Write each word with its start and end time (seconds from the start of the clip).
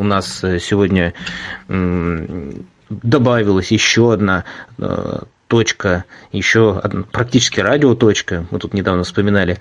У 0.00 0.02
нас 0.02 0.38
сегодня 0.60 1.12
добавилась 2.88 3.70
еще 3.70 4.14
одна 4.14 4.44
точка, 5.50 6.04
еще 6.32 6.78
одна, 6.78 7.02
практически 7.02 7.60
радиоточка. 7.60 8.46
Мы 8.50 8.60
тут 8.60 8.72
недавно 8.72 9.02
вспоминали 9.02 9.58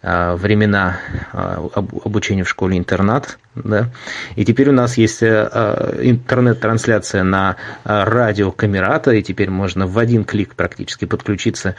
а, 0.00 0.36
времена 0.36 1.00
а, 1.32 1.68
обучения 2.04 2.44
в 2.44 2.48
школе-интернат. 2.48 3.38
Да? 3.54 3.90
И 4.36 4.44
теперь 4.44 4.70
у 4.70 4.72
нас 4.72 4.96
есть 4.96 5.22
а, 5.22 5.96
интернет-трансляция 6.00 7.22
на 7.22 7.56
а, 7.84 8.04
радио 8.04 8.50
Камерата, 8.50 9.12
и 9.12 9.22
теперь 9.22 9.50
можно 9.50 9.86
в 9.86 9.98
один 9.98 10.24
клик 10.24 10.54
практически 10.54 11.04
подключиться 11.04 11.76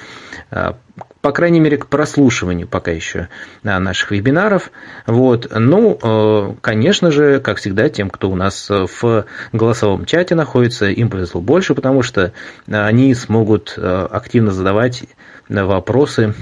по 1.22 1.32
крайней 1.32 1.60
мере, 1.60 1.78
к 1.78 1.88
прослушиванию 1.88 2.68
пока 2.68 2.92
еще 2.92 3.30
наших 3.64 4.12
вебинаров. 4.12 4.70
Вот. 5.08 5.52
Ну, 5.52 5.98
э, 6.00 6.54
конечно 6.62 7.10
же, 7.10 7.40
как 7.40 7.58
всегда, 7.58 7.90
тем, 7.90 8.12
кто 8.12 8.30
у 8.30 8.36
нас 8.36 8.70
в 8.70 9.26
голосовом 9.52 10.06
чате 10.06 10.36
находится, 10.36 10.86
им 10.86 11.10
повезло 11.10 11.42
больше, 11.42 11.74
потому 11.74 12.04
что 12.04 12.32
они 12.68 13.16
смогут 13.16 13.74
э, 13.76 14.08
активно 14.12 14.52
задавать 14.52 15.06
вопросы 15.50 16.36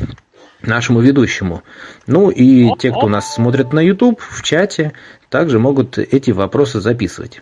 нашему 0.68 1.02
ведущему. 1.02 1.64
Ну 2.08 2.30
и 2.30 2.70
те, 2.78 2.92
кто 2.92 3.08
нас 3.08 3.34
смотрит 3.34 3.74
на 3.74 3.80
YouTube 3.80 4.22
в 4.22 4.42
чате, 4.44 4.94
также 5.30 5.60
могут 5.60 5.98
эти 5.98 6.32
вопросы 6.32 6.80
записывать. 6.80 7.42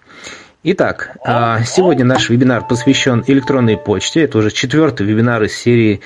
Итак, 0.63 1.17
а, 1.25 1.63
сегодня 1.63 2.05
наш 2.05 2.29
вебинар 2.29 2.67
посвящен 2.67 3.23
электронной 3.25 3.77
почте. 3.77 4.21
Это 4.21 4.37
уже 4.37 4.51
четвертый 4.51 5.07
вебинар 5.07 5.43
из 5.43 5.55
серии 5.55 6.01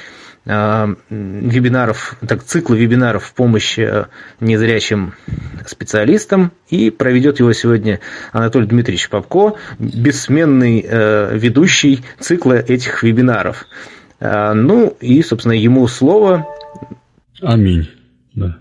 Э, 0.45 0.93
вебинаров, 1.09 2.17
так, 2.27 2.43
цикла 2.43 2.75
вебинаров 2.75 3.25
в 3.25 3.33
помощь 3.33 3.79
э, 3.79 4.05
незрячим 4.39 5.15
специалистам. 5.65 6.51
И 6.69 6.91
проведет 6.91 7.39
его 7.39 7.51
сегодня 7.53 7.99
Анатолий 8.31 8.67
Дмитриевич 8.67 9.09
Попко, 9.09 9.55
бессменный 9.79 10.85
э, 10.87 11.35
ведущий 11.35 12.03
цикла 12.19 12.53
этих 12.53 13.03
вебинаров. 13.03 13.65
Ну 14.21 14.95
и, 15.01 15.21
собственно, 15.21 15.51
ему 15.51 15.85
слово. 15.87 16.47
Аминь. 17.41 17.87
Да. 18.33 18.57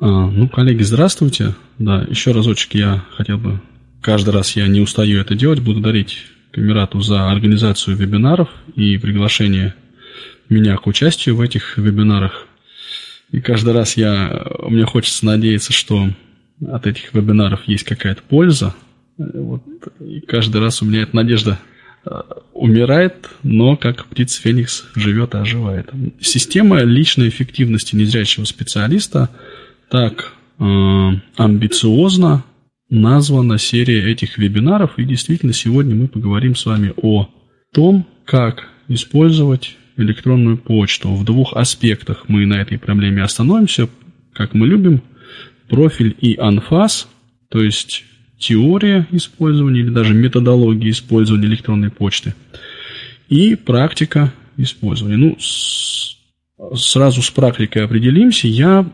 А, 0.00 0.30
ну, 0.30 0.48
коллеги, 0.48 0.82
здравствуйте. 0.82 1.54
Да, 1.78 2.02
еще 2.08 2.32
разочек 2.32 2.74
я 2.74 3.04
хотел 3.16 3.38
бы, 3.38 3.60
каждый 4.00 4.30
раз 4.30 4.56
я 4.56 4.66
не 4.68 4.80
устаю 4.80 5.20
это 5.20 5.34
делать, 5.34 5.60
благодарить 5.60 6.26
Камерату 6.50 7.00
за 7.00 7.30
организацию 7.30 7.96
вебинаров 7.96 8.48
и 8.74 8.96
приглашение 8.98 9.74
меня 10.48 10.76
к 10.76 10.86
участию 10.86 11.36
в 11.36 11.40
этих 11.40 11.76
вебинарах. 11.76 12.46
И 13.30 13.40
каждый 13.40 13.74
раз 13.74 13.96
я, 13.96 14.46
мне 14.66 14.84
хочется 14.86 15.26
надеяться, 15.26 15.72
что 15.72 16.08
от 16.66 16.86
этих 16.86 17.12
вебинаров 17.12 17.60
есть 17.66 17.84
какая-то 17.84 18.22
польза. 18.22 18.74
Вот, 19.18 19.62
и 20.00 20.20
каждый 20.20 20.60
раз 20.60 20.80
у 20.80 20.86
меня 20.86 21.02
эта 21.02 21.14
надежда 21.14 21.58
умирает, 22.52 23.28
но 23.42 23.76
как 23.76 24.06
птица 24.06 24.40
Феникс 24.40 24.84
живет 24.94 25.34
и 25.34 25.38
оживает. 25.38 25.90
Система 26.20 26.82
личной 26.82 27.28
эффективности 27.28 27.96
незрячего 27.96 28.44
специалиста 28.44 29.30
так 29.90 30.32
э, 30.58 30.62
амбициозно 31.36 32.44
названа 32.90 33.58
серия 33.58 34.10
этих 34.10 34.38
вебинаров. 34.38 34.98
И 34.98 35.04
действительно, 35.04 35.52
сегодня 35.52 35.94
мы 35.94 36.08
поговорим 36.08 36.56
с 36.56 36.66
вами 36.66 36.92
о 36.96 37.28
том, 37.72 38.06
как 38.24 38.68
использовать 38.88 39.76
электронную 39.96 40.56
почту. 40.56 41.14
В 41.14 41.24
двух 41.24 41.54
аспектах 41.54 42.24
мы 42.28 42.46
на 42.46 42.54
этой 42.54 42.78
проблеме 42.78 43.22
остановимся, 43.22 43.88
как 44.32 44.54
мы 44.54 44.66
любим. 44.66 45.02
Профиль 45.68 46.16
и 46.18 46.36
анфас, 46.36 47.08
то 47.50 47.62
есть 47.62 48.04
теория 48.38 49.06
использования 49.10 49.80
или 49.80 49.90
даже 49.90 50.14
методология 50.14 50.90
использования 50.90 51.46
электронной 51.46 51.90
почты. 51.90 52.34
И 53.28 53.56
практика 53.56 54.32
использования. 54.56 55.16
Ну, 55.16 55.36
с, 55.38 56.16
сразу 56.74 57.22
с 57.22 57.30
практикой 57.30 57.84
определимся. 57.84 58.48
Я 58.48 58.86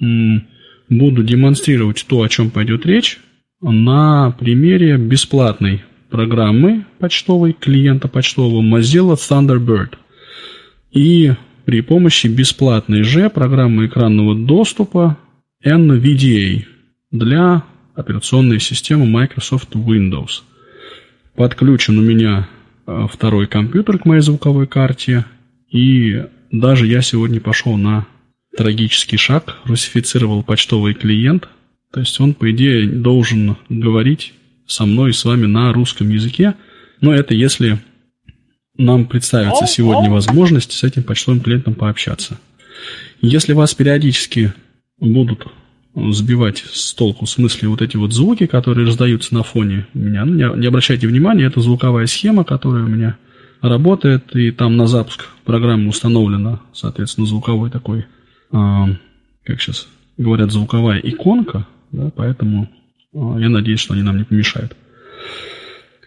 м, 0.00 0.46
буду 0.88 1.22
демонстрировать 1.22 2.04
то, 2.08 2.22
о 2.22 2.28
чем 2.28 2.50
пойдет 2.50 2.86
речь, 2.86 3.18
на 3.60 4.32
примере 4.32 4.96
бесплатной 4.96 5.82
программы 6.10 6.84
почтовой, 6.98 7.52
клиента 7.52 8.08
почтового 8.08 8.60
Mozilla 8.60 9.14
Thunderbird 9.14 9.94
и 10.90 11.32
при 11.64 11.80
помощи 11.80 12.26
бесплатной 12.26 13.02
же 13.02 13.30
программы 13.30 13.86
экранного 13.86 14.34
доступа 14.34 15.16
NVDA 15.64 16.64
для 17.10 17.62
операционной 17.94 18.60
системы 18.60 19.06
Microsoft 19.06 19.74
Windows. 19.74 20.42
Подключен 21.34 21.98
у 21.98 22.02
меня 22.02 22.48
э, 22.86 23.06
второй 23.10 23.46
компьютер 23.46 23.98
к 23.98 24.04
моей 24.04 24.20
звуковой 24.20 24.66
карте, 24.66 25.24
и 25.70 26.24
даже 26.50 26.86
я 26.86 27.02
сегодня 27.02 27.40
пошел 27.40 27.76
на 27.76 28.06
трагический 28.56 29.18
шаг, 29.18 29.56
русифицировал 29.64 30.42
почтовый 30.42 30.94
клиент, 30.94 31.48
то 31.92 32.00
есть 32.00 32.18
он, 32.20 32.34
по 32.34 32.50
идее, 32.50 32.86
должен 32.86 33.56
говорить 33.68 34.34
со 34.66 34.86
мной 34.86 35.10
и 35.10 35.14
с 35.14 35.24
вами 35.24 35.46
на 35.46 35.72
русском 35.72 36.08
языке, 36.08 36.54
но 37.00 37.14
это 37.14 37.34
если 37.34 37.78
нам 38.76 39.06
представится 39.06 39.66
сегодня 39.66 40.10
возможность 40.10 40.72
с 40.72 40.82
этим 40.82 41.02
почтовым 41.02 41.40
клиентом 41.40 41.74
пообщаться. 41.74 42.38
Если 43.20 43.52
вас 43.52 43.74
периодически 43.74 44.52
будут 44.98 45.46
сбивать 45.94 46.64
с 46.72 46.94
толку 46.94 47.26
в 47.26 47.30
смысле 47.30 47.68
вот 47.68 47.82
эти 47.82 47.96
вот 47.96 48.12
звуки, 48.12 48.46
которые 48.46 48.86
раздаются 48.86 49.34
на 49.34 49.42
фоне 49.42 49.86
меня, 49.94 50.24
ну, 50.24 50.34
не, 50.34 50.60
не 50.60 50.66
обращайте 50.66 51.06
внимания, 51.06 51.44
это 51.44 51.60
звуковая 51.60 52.06
схема, 52.06 52.44
которая 52.44 52.84
у 52.84 52.88
меня 52.88 53.16
работает, 53.60 54.34
и 54.34 54.50
там 54.50 54.76
на 54.76 54.86
запуск 54.86 55.26
программы 55.44 55.88
установлена, 55.88 56.60
соответственно, 56.72 57.26
звуковой 57.26 57.70
такой, 57.70 58.00
э, 58.00 58.84
как 59.44 59.60
сейчас 59.60 59.86
говорят, 60.16 60.50
звуковая 60.50 60.98
иконка, 60.98 61.66
да, 61.92 62.10
поэтому 62.14 62.70
э, 63.14 63.18
я 63.38 63.48
надеюсь, 63.48 63.80
что 63.80 63.94
они 63.94 64.02
нам 64.02 64.18
не 64.18 64.24
помешают. 64.24 64.76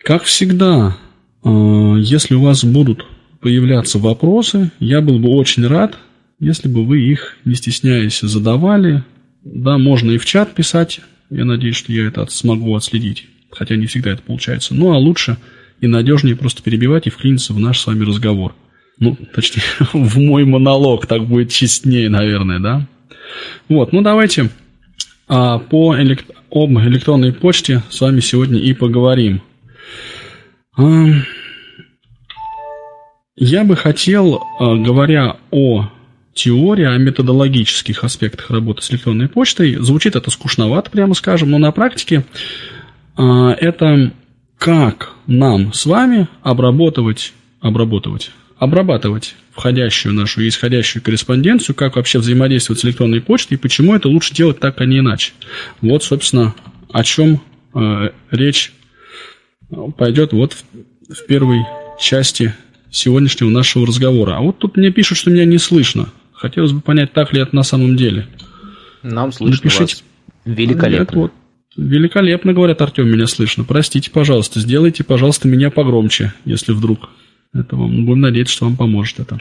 Как 0.04 0.24
всегда, 0.24 0.98
а, 1.44 1.96
если 1.96 2.36
у 2.36 2.42
вас 2.42 2.64
будут 2.64 3.06
появляться 3.40 4.00
вопросы, 4.00 4.72
я 4.80 5.02
был 5.02 5.20
бы 5.20 5.30
очень 5.30 5.66
рад, 5.66 5.98
если 6.40 6.68
бы 6.68 6.86
вы 6.86 7.02
их, 7.02 7.38
не 7.46 7.56
стесняясь, 7.56 8.20
задавали. 8.20 9.04
Да, 9.46 9.78
можно 9.78 10.12
и 10.12 10.18
в 10.18 10.26
чат 10.26 10.54
писать. 10.56 11.00
Я 11.30 11.46
надеюсь, 11.46 11.76
что 11.76 11.94
я 11.94 12.08
это 12.08 12.26
смогу 12.30 12.76
отследить. 12.76 13.28
Хотя 13.52 13.76
не 13.76 13.86
всегда 13.86 14.12
это 14.12 14.24
получается. 14.24 14.74
Ну, 14.74 14.92
а 14.92 14.98
лучше 14.98 15.38
и 15.80 15.88
надежнее 15.88 16.36
просто 16.36 16.64
перебивать 16.64 17.06
и 17.08 17.12
вклиниться 17.12 17.54
в 17.54 17.60
наш 17.60 17.80
с 17.80 17.88
вами 17.88 18.04
разговор. 18.04 18.56
Ну, 19.00 19.16
точнее, 19.34 19.64
в 19.94 20.18
мой 20.20 20.46
монолог, 20.46 21.06
так 21.06 21.26
будет 21.26 21.52
честнее, 21.52 22.10
наверное, 22.10 22.60
да? 22.60 22.88
Вот, 23.70 23.94
ну 23.94 24.02
давайте 24.02 24.50
а, 25.28 25.60
по 25.60 25.96
элект... 25.96 26.26
об 26.52 26.72
электронной 26.80 27.34
почте 27.34 27.84
с 27.90 28.02
вами 28.02 28.22
сегодня 28.22 28.60
и 28.60 28.74
поговорим. 28.74 29.42
Я 33.38 33.64
бы 33.64 33.76
хотел, 33.76 34.42
а, 34.60 34.76
говоря 34.76 35.38
о 35.52 35.90
теории, 36.36 36.86
о 36.86 36.98
методологических 36.98 38.04
аспектах 38.04 38.52
работы 38.52 38.84
с 38.84 38.92
электронной 38.92 39.28
почтой, 39.28 39.76
звучит 39.76 40.16
это 40.16 40.30
скучновато, 40.30 40.92
прямо 40.92 41.16
скажем, 41.16 41.50
но 41.50 41.58
на 41.58 41.72
практике 41.72 42.26
а, 43.16 43.54
это 43.54 44.12
как 44.60 45.14
нам 45.26 45.74
с 45.74 45.86
вами 45.86 46.28
обработать, 46.44 47.34
обработать, 47.62 48.32
обрабатывать 48.58 49.36
входящую 49.52 50.14
нашу 50.14 50.42
и 50.42 50.50
исходящую 50.50 51.02
корреспонденцию, 51.02 51.74
как 51.74 51.96
вообще 51.96 52.20
взаимодействовать 52.20 52.82
с 52.82 52.86
электронной 52.86 53.22
почтой 53.22 53.58
и 53.58 53.60
почему 53.60 53.96
это 53.96 54.10
лучше 54.10 54.36
делать 54.36 54.60
так, 54.60 54.82
а 54.82 54.86
не 54.86 55.00
иначе. 55.00 55.32
Вот, 55.80 56.04
собственно, 56.04 56.54
о 56.92 57.04
чем 57.04 57.42
э, 57.74 58.10
речь 58.32 58.74
пойдет 59.98 60.34
вот 60.34 60.54
в, 60.54 61.14
в 61.14 61.26
первой 61.28 61.62
части 61.98 62.54
сегодняшнего 62.92 63.50
нашего 63.50 63.88
разговора. 63.88 64.36
А 64.36 64.42
вот 64.42 64.60
тут 64.60 64.76
мне 64.76 64.92
пишут, 64.92 65.18
что 65.18 65.32
меня 65.32 65.46
не 65.46 65.58
слышно. 65.58 66.10
Хотелось 66.36 66.72
бы 66.72 66.82
понять, 66.82 67.14
так 67.14 67.34
ли 67.34 67.42
это 67.42 67.56
на 67.56 67.64
самом 67.64 67.96
деле. 67.96 68.28
Нам 69.04 69.32
слышно 69.32 69.56
Напишите. 69.56 69.82
вас 69.82 70.04
великолепно. 70.46 71.04
Нет, 71.04 71.16
вот, 71.16 71.34
великолепно, 71.78 72.54
говорят, 72.54 72.82
Артем, 72.82 73.10
меня 73.10 73.28
слышно. 73.28 73.64
Простите, 73.64 74.12
пожалуйста, 74.12 74.60
сделайте, 74.60 75.04
пожалуйста, 75.04 75.48
меня 75.48 75.70
погромче, 75.70 76.34
если 76.44 76.74
вдруг 76.74 77.10
это 77.54 77.76
вам. 77.76 78.06
Будем 78.06 78.22
надеяться, 78.22 78.54
что 78.54 78.66
вам 78.66 78.76
поможет 78.76 79.20
это. 79.20 79.40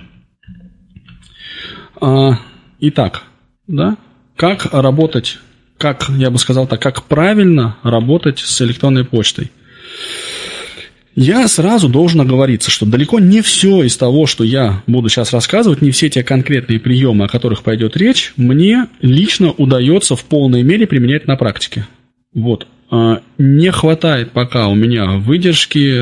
А, 2.01 2.39
итак, 2.81 3.25
да, 3.67 3.97
как 4.37 4.73
работать, 4.73 5.39
как, 5.79 6.09
я 6.11 6.31
бы 6.31 6.39
сказал 6.39 6.67
так, 6.67 6.81
как 6.81 7.05
правильно 7.05 7.77
работать 7.83 8.39
с 8.39 8.63
электронной 8.63 9.05
почтой– 9.05 9.51
я 11.17 11.47
сразу 11.47 11.89
должен 11.89 12.21
оговориться, 12.21 12.71
что 12.71 12.87
далеко 12.87 13.21
не 13.21 13.41
все 13.41 13.85
из 13.85 13.97
того, 13.97 14.27
что 14.27 14.43
я 14.43 14.83
буду 14.87 15.09
сейчас 15.09 15.33
рассказывать, 15.33 15.81
не 15.81 15.91
все 15.93 16.11
те 16.11 16.25
конкретные 16.25 16.81
приемы, 16.81 17.27
о 17.27 17.29
которых 17.29 17.63
пойдет 17.63 17.97
речь, 17.97 18.33
мне 18.37 18.89
лично 19.01 19.53
удается 19.53 20.17
в 20.17 20.25
полной 20.25 20.63
мере 20.63 20.87
применять 20.87 21.27
на 21.27 21.37
практике. 21.37 21.87
Вот. 22.35 22.67
а, 22.91 23.23
не 23.39 23.71
хватает 23.71 24.33
пока 24.33 24.67
у 24.69 24.75
меня 24.75 25.13
выдержки, 25.19 26.01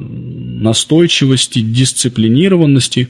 настойчивости, 0.00 1.60
дисциплинированности, 1.60 3.08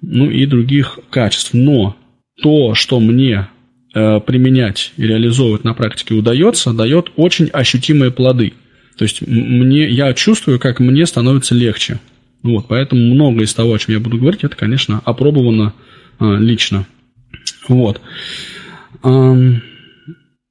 ну 0.00 0.30
и 0.30 0.46
других 0.46 0.98
качеств. 1.10 1.50
Но 1.52 1.96
то, 2.42 2.74
что 2.74 3.00
мне 3.00 3.48
э, 3.94 4.20
применять 4.20 4.92
и 4.96 5.02
реализовывать 5.02 5.64
на 5.64 5.74
практике 5.74 6.14
удается, 6.14 6.72
дает 6.72 7.10
очень 7.16 7.48
ощутимые 7.48 8.10
плоды. 8.10 8.54
То 8.98 9.04
есть 9.04 9.26
мне, 9.26 9.88
я 9.88 10.12
чувствую, 10.12 10.58
как 10.58 10.80
мне 10.80 11.06
становится 11.06 11.54
легче. 11.54 12.00
Вот, 12.42 12.66
поэтому 12.68 13.14
многое 13.14 13.44
из 13.44 13.54
того, 13.54 13.74
о 13.74 13.78
чем 13.78 13.94
я 13.94 14.00
буду 14.00 14.18
говорить, 14.18 14.44
это, 14.44 14.56
конечно, 14.56 15.00
опробовано 15.04 15.72
э, 16.20 16.36
лично. 16.38 16.86
Вот. 17.68 18.00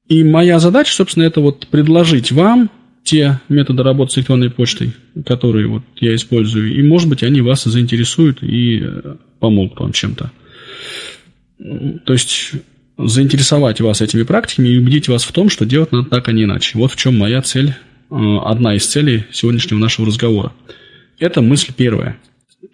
И 0.07 0.23
моя 0.23 0.59
задача, 0.59 0.93
собственно, 0.93 1.23
это 1.23 1.41
вот 1.41 1.67
предложить 1.67 2.31
вам 2.31 2.69
те 3.03 3.39
методы 3.49 3.83
работы 3.83 4.13
с 4.13 4.17
электронной 4.17 4.49
почтой, 4.49 4.93
которые 5.25 5.67
вот 5.67 5.83
я 5.97 6.15
использую, 6.15 6.73
и, 6.73 6.81
может 6.81 7.09
быть, 7.09 7.23
они 7.23 7.41
вас 7.41 7.63
заинтересуют 7.63 8.43
и 8.43 8.81
э, 8.83 9.15
помогут 9.39 9.79
вам 9.79 9.93
чем-то. 9.93 10.31
То 12.05 12.13
есть 12.13 12.51
заинтересовать 12.97 13.81
вас 13.81 14.01
этими 14.01 14.23
практиками 14.23 14.69
и 14.69 14.77
убедить 14.77 15.07
вас 15.07 15.23
в 15.23 15.31
том, 15.31 15.49
что 15.49 15.65
делать 15.65 15.91
надо 15.91 16.09
так, 16.09 16.27
а 16.27 16.31
не 16.31 16.43
иначе. 16.43 16.77
Вот 16.77 16.91
в 16.91 16.95
чем 16.97 17.17
моя 17.17 17.41
цель, 17.41 17.75
одна 18.09 18.75
из 18.75 18.85
целей 18.85 19.25
сегодняшнего 19.31 19.79
нашего 19.79 20.07
разговора. 20.07 20.53
Это 21.19 21.41
мысль 21.41 21.73
первая. 21.75 22.17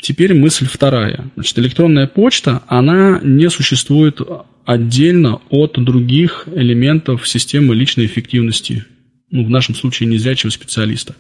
Теперь 0.02 0.34
мысль 0.34 0.66
вторая. 0.66 1.32
Значит, 1.36 1.60
электронная 1.60 2.08
почта, 2.08 2.64
она 2.68 3.20
не 3.24 3.50
существует 3.50 4.22
отдельно 4.66 5.42
от 5.50 5.74
других 5.84 6.48
элементов 6.54 7.28
системы 7.28 7.76
личной 7.76 8.06
эффективности, 8.06 8.86
ну, 9.30 9.44
в 9.44 9.50
нашем 9.50 9.76
случае 9.76 10.10
незрячего 10.10 10.50
специалиста. 10.52 11.14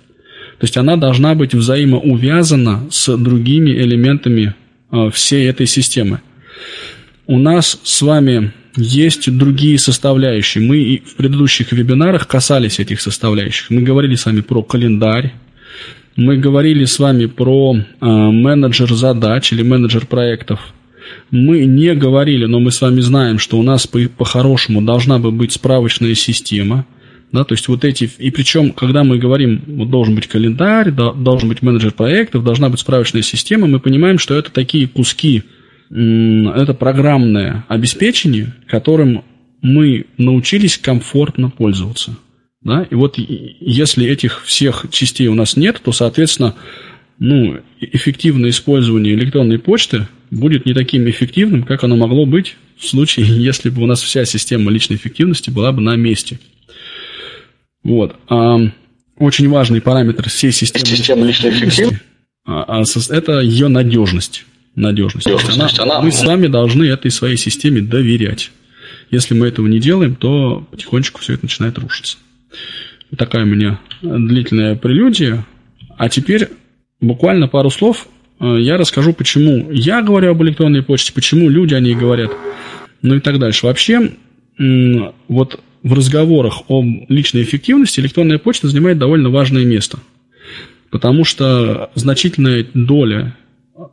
То 0.60 0.65
есть 0.65 0.77
она 0.77 0.95
должна 0.95 1.36
быть 1.36 1.54
взаимоувязана 1.54 2.88
с 2.89 3.18
другими 3.18 3.71
элементами 3.71 4.56
э, 4.92 5.10
всей 5.12 5.50
этой 5.50 5.65
системы. 5.65 6.21
У 7.25 7.38
нас 7.38 7.80
с 7.83 8.01
вами 8.01 8.54
есть 8.75 9.36
другие 9.36 9.78
составляющие. 9.78 10.64
Мы 10.64 10.78
и 10.78 11.00
в 11.00 11.16
предыдущих 11.16 11.72
вебинарах 11.72 12.28
касались 12.28 12.80
этих 12.80 13.02
составляющих. 13.02 13.70
Мы 13.70 13.81
говорили 13.81 14.16
с 14.16 14.25
вами 14.25 14.42
про 14.42 14.64
календарь, 14.64 15.34
мы 16.16 16.38
говорили 16.38 16.86
с 16.86 17.00
вами 17.00 17.25
про 17.25 17.75
э, 17.75 18.06
менеджер 18.06 18.94
задач 18.94 19.52
или 19.52 19.64
менеджер 19.64 20.06
проектов. 20.06 20.60
Мы 21.31 21.66
не 21.66 21.94
говорили, 21.96 22.46
но 22.46 22.60
мы 22.60 22.72
с 22.72 22.81
вами 22.81 23.02
знаем, 23.02 23.40
что 23.40 23.58
у 23.58 23.64
нас 23.64 23.88
по- 23.88 24.08
по-хорошему 24.18 24.81
должна 24.81 25.18
бы 25.18 25.31
быть 25.31 25.54
справочная 25.54 26.14
система. 26.14 26.86
Да, 27.31 27.44
то 27.44 27.56
есть 27.56 27.68
вот 27.68 27.84
эти, 27.84 28.12
и 28.20 28.30
причем, 28.30 28.72
когда 28.74 29.04
мы 29.04 29.18
говорим, 29.18 29.64
вот 29.66 29.90
должен 29.90 30.14
быть 30.14 30.28
календарь, 30.28 30.92
да, 30.92 31.14
должен 31.14 31.50
быть 31.50 31.64
менеджер 31.64 31.92
проектов, 31.92 32.44
должна 32.44 32.70
быть 32.70 32.80
справочная 32.80 33.24
система, 33.24 33.66
мы 33.66 33.80
понимаем, 33.80 34.20
что 34.20 34.36
это 34.36 34.52
такие 34.52 34.88
куски, 34.88 35.42
это 35.95 36.74
программное 36.74 37.66
обеспечение, 37.68 38.54
которым 38.68 39.24
мы 39.62 40.07
научились 40.18 40.78
комфортно 40.78 41.50
пользоваться. 41.50 42.18
Да? 42.62 42.88
И 42.90 42.95
вот 42.95 43.18
если 43.18 44.07
этих 44.07 44.44
всех 44.45 44.86
частей 44.90 45.28
у 45.28 45.36
нас 45.36 45.56
нет, 45.56 45.81
то, 45.84 45.92
соответственно, 45.92 46.56
ну, 47.19 47.60
эффективное 47.80 48.50
использование 48.50 49.13
электронной 49.13 49.60
почты 49.60 50.07
будет 50.31 50.66
не 50.66 50.74
таким 50.74 51.07
эффективным, 51.10 51.63
как 51.63 51.84
оно 51.84 51.96
могло 51.96 52.25
быть 52.25 52.56
в 52.78 52.88
случае, 52.88 53.28
если 53.44 53.69
бы 53.69 53.84
у 53.84 53.86
нас 53.86 54.01
вся 54.01 54.25
система 54.25 54.72
личной 54.72 54.96
эффективности 54.96 55.50
была 55.50 55.72
бы 55.72 55.81
на 55.81 55.96
месте. 55.96 56.39
Вот. 57.84 58.16
А, 58.30 58.57
очень 59.18 59.48
важный 59.50 59.81
параметр 59.81 60.30
всей 60.30 60.51
системы, 60.51 60.86
системы 60.86 61.28
личной 61.28 61.51
эффективности 61.51 62.01
а, 62.46 62.81
а, 62.81 62.84
это 63.10 63.39
ее 63.39 63.68
надежность. 63.68 64.46
Надежность. 64.75 65.28
надежность. 65.28 65.80
Она, 65.80 65.96
она... 65.96 66.02
Мы 66.02 66.12
с 66.12 66.24
вами 66.24 66.48
должны 66.48 66.86
этой 66.86 67.12
своей 67.12 67.38
системе 67.38 67.81
доверять. 67.81 68.52
Если 69.12 69.36
мы 69.36 69.48
этого 69.48 69.68
не 69.68 69.80
делаем, 69.80 70.16
то 70.16 70.66
потихонечку 70.72 71.22
все 71.22 71.34
это 71.34 71.46
начинает 71.46 71.78
рушиться. 71.78 72.18
Такая 73.18 73.44
у 73.44 73.48
меня 73.48 73.80
длительная 74.02 74.75
прелюдия. 74.75 75.46
А 75.98 76.10
теперь 76.10 76.50
буквально 77.00 77.48
пару 77.48 77.70
слов 77.70 78.08
э, 78.40 78.58
я 78.60 78.78
расскажу, 78.78 79.14
почему 79.14 79.72
я 79.72 80.02
говорю 80.02 80.31
об 80.31 80.42
электронной 80.42 80.81
почте, 80.81 81.14
почему 81.14 81.50
люди 81.50 81.75
о 81.75 81.80
ней 81.80 81.94
говорят, 81.94 82.31
ну 83.04 83.16
и 83.16 83.20
так 83.20 83.38
дальше. 83.38 83.68
Вообще, 83.68 84.14
вот 84.58 85.60
в 85.84 85.94
разговорах 85.94 86.64
о 86.70 86.84
личной 87.10 87.44
эффективности 87.44 88.00
электронная 88.00 88.40
почта 88.40 88.68
занимает 88.68 88.98
довольно 88.98 89.30
важное 89.30 89.66
место. 89.66 90.00
Потому 90.90 91.25
что 91.25 91.92
значительная 91.96 92.66
доля 92.74 93.36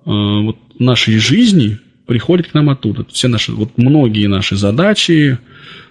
вот, 0.05 0.57
нашей 0.79 1.19
жизни 1.19 1.79
приходит 2.07 2.49
к 2.49 2.55
нам 2.55 2.71
оттуда. 2.71 3.07
Все 3.11 3.29
наши, 3.29 3.53
вот 3.53 3.77
многие 3.77 4.27
наши 4.27 4.57
задачи, 4.57 5.39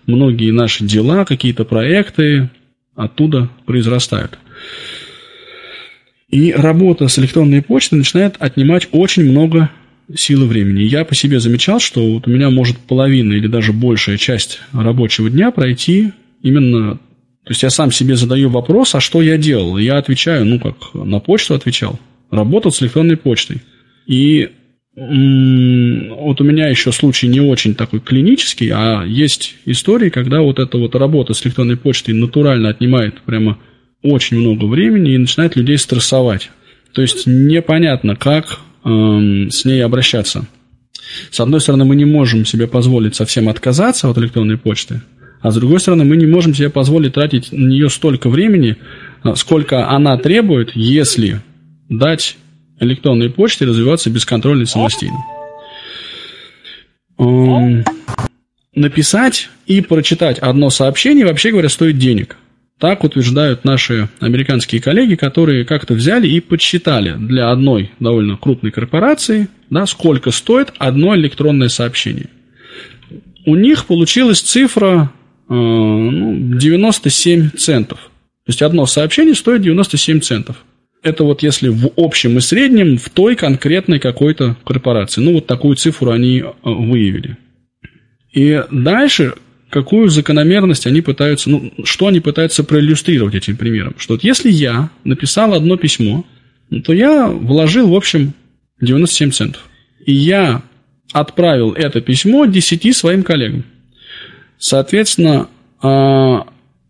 многие 0.06 0.52
наши 0.52 0.84
дела, 0.84 1.26
какие-то 1.26 1.64
проекты 1.66 2.50
оттуда 2.96 3.50
произрастают. 3.66 4.38
И 6.30 6.52
работа 6.52 7.08
с 7.08 7.18
электронной 7.18 7.62
почтой 7.62 8.00
начинает 8.00 8.36
отнимать 8.40 8.88
очень 8.92 9.30
много 9.30 9.72
силы 10.16 10.48
времени. 10.48 10.82
Я 10.84 11.06
по 11.06 11.16
себе 11.16 11.40
замечал, 11.40 11.80
что 11.80 12.06
вот 12.06 12.28
у 12.28 12.32
меня 12.32 12.50
может 12.50 12.78
половина 12.78 13.34
или 13.34 13.48
даже 13.48 13.74
большая 13.74 14.18
часть 14.18 14.60
рабочего 14.72 15.30
дня 15.30 15.52
пройти 15.52 16.12
именно... 16.42 16.96
То 17.46 17.52
есть 17.52 17.64
я 17.64 17.70
сам 17.70 17.92
себе 17.92 18.16
задаю 18.16 18.50
вопрос, 18.50 18.94
а 18.94 19.00
что 19.00 19.22
я 19.22 19.38
делал? 19.38 19.78
Я 19.78 19.98
отвечаю, 19.98 20.46
ну 20.46 20.60
как, 20.60 20.94
на 20.94 21.20
почту 21.20 21.56
отвечал. 21.56 22.00
Работал 22.30 22.72
с 22.72 22.82
электронной 22.82 23.18
почтой. 23.18 23.62
И 24.10 24.50
вот 24.96 26.42
у 26.42 26.44
меня 26.44 26.68
еще 26.68 26.92
случай 26.92 27.28
не 27.28 27.40
очень 27.40 27.76
такой 27.76 28.00
клинический, 28.00 28.72
а 28.74 29.04
есть 29.06 29.56
истории, 29.66 30.10
когда 30.10 30.42
вот 30.42 30.58
эта 30.58 30.78
вот 30.78 30.96
работа 30.96 31.34
с 31.34 31.46
электронной 31.46 31.78
почтой 31.78 32.16
натурально 32.16 32.70
отнимает 32.70 33.22
прямо 33.22 33.60
очень 34.02 34.40
много 34.40 34.66
времени 34.66 35.14
и 35.14 35.18
начинает 35.18 35.56
людей 35.56 35.78
стрессовать. 35.78 36.50
То 36.94 37.04
есть 37.04 37.28
непонятно, 37.28 38.16
как 38.16 38.60
эм, 38.84 39.52
с 39.52 39.64
ней 39.64 39.86
обращаться. 39.86 40.48
С 41.30 41.40
одной 41.40 41.62
стороны, 41.62 41.86
мы 41.86 41.96
не 41.96 42.06
можем 42.06 42.46
себе 42.46 42.68
позволить 42.68 43.16
совсем 43.16 43.48
отказаться 43.48 44.10
от 44.10 44.18
электронной 44.18 44.58
почты, 44.58 45.02
а 45.42 45.52
с 45.52 45.56
другой 45.56 45.80
стороны, 45.80 46.04
мы 46.04 46.18
не 46.18 46.26
можем 46.26 46.56
себе 46.56 46.70
позволить 46.70 47.14
тратить 47.14 47.52
на 47.52 47.68
нее 47.68 47.90
столько 47.90 48.28
времени, 48.30 48.76
э, 49.24 49.36
сколько 49.36 49.88
она 49.88 50.18
требует, 50.18 50.72
если 50.76 51.42
дать 51.90 52.38
электронной 52.80 53.30
почте 53.30 53.66
развиваться 53.66 54.10
бесконтрольно 54.10 54.64
и 54.64 54.66
самостоятельно. 54.66 55.24
Написать 58.76 59.50
и 59.66 59.82
прочитать 59.82 60.40
одно 60.40 60.70
сообщение, 60.70 61.26
вообще 61.26 61.52
говоря, 61.52 61.70
стоит 61.70 61.98
денег. 61.98 62.38
Так 62.80 63.04
утверждают 63.04 63.66
наши 63.66 64.08
американские 64.22 64.82
коллеги, 64.82 65.16
которые 65.16 65.66
как-то 65.66 65.94
взяли 65.94 66.30
и 66.30 66.40
подсчитали 66.40 67.14
для 67.18 67.52
одной 67.52 67.92
довольно 68.00 68.38
крупной 68.38 68.72
корпорации, 68.72 69.50
да, 69.70 69.86
сколько 69.86 70.32
стоит 70.32 70.72
одно 70.78 71.14
электронное 71.16 71.68
сообщение. 71.68 72.30
У 73.46 73.56
них 73.56 73.86
получилась 73.86 74.40
цифра 74.40 75.12
э, 75.50 75.54
97 75.54 77.44
ну, 77.44 77.50
центов. 77.58 78.00
То 78.00 78.52
есть 78.52 78.62
одно 78.62 78.86
сообщение 78.86 79.36
стоит 79.36 79.62
97 79.62 80.22
центов. 80.22 80.64
Это 81.02 81.24
вот 81.24 81.44
если 81.44 81.70
в 81.70 81.92
общем 81.96 82.38
и 82.38 82.42
среднем 82.42 82.98
в 82.98 83.10
той 83.10 83.36
конкретной 83.36 84.00
какой-то 84.00 84.58
корпорации. 84.66 85.22
Ну, 85.22 85.34
вот 85.34 85.48
такую 85.48 85.76
цифру 85.76 86.12
они 86.12 86.40
э, 86.40 86.46
выявили. 86.64 87.38
И 88.34 88.64
дальше 88.70 89.34
какую 89.70 90.10
закономерность 90.10 90.88
они 90.88 91.02
пытаются, 91.02 91.50
ну, 91.50 91.72
что 91.84 92.08
они 92.08 92.20
пытаются 92.20 92.64
проиллюстрировать 92.64 93.36
этим 93.36 93.56
примером. 93.56 93.96
Что 93.98 94.16
вот 94.16 94.24
если 94.24 94.52
я 94.52 94.90
написал 95.04 95.54
одно 95.54 95.78
письмо, 95.78 96.26
то 96.84 96.94
я 96.94 97.28
вложил, 97.28 97.90
в 97.90 97.96
общем, 97.96 98.34
97 98.82 99.32
центов. 99.32 99.62
И 100.06 100.14
я 100.14 100.64
отправил 101.12 101.74
это 101.74 102.02
письмо 102.02 102.46
10 102.46 102.96
своим 102.96 103.24
коллегам. 103.24 103.64
Соответственно, 104.58 105.50
а, 105.82 106.48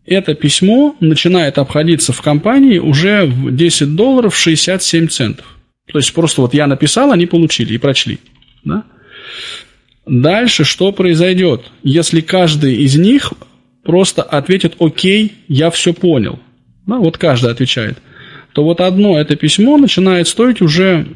это 0.09 0.33
письмо 0.33 0.95
начинает 0.99 1.57
обходиться 1.57 2.13
в 2.13 2.21
компании 2.21 2.79
уже 2.79 3.25
в 3.25 3.55
10 3.55 3.95
долларов 3.95 4.35
67 4.35 5.07
центов. 5.07 5.45
То 5.91 5.97
есть 5.97 6.13
просто 6.13 6.41
вот 6.41 6.53
я 6.53 6.67
написал, 6.67 7.11
они 7.11 7.25
получили 7.25 7.73
и 7.73 7.77
прочли. 7.77 8.19
Да? 8.63 8.83
Дальше 10.05 10.63
что 10.63 10.91
произойдет, 10.91 11.65
если 11.83 12.21
каждый 12.21 12.75
из 12.75 12.95
них 12.95 13.33
просто 13.83 14.23
ответит 14.23 14.75
«Окей, 14.79 15.33
я 15.47 15.69
все 15.69 15.93
понял». 15.93 16.39
Да, 16.85 16.97
вот 16.97 17.17
каждый 17.17 17.51
отвечает. 17.51 17.99
То 18.53 18.63
вот 18.63 18.81
одно 18.81 19.19
это 19.19 19.35
письмо 19.35 19.77
начинает 19.77 20.27
стоить 20.27 20.61
уже 20.61 21.07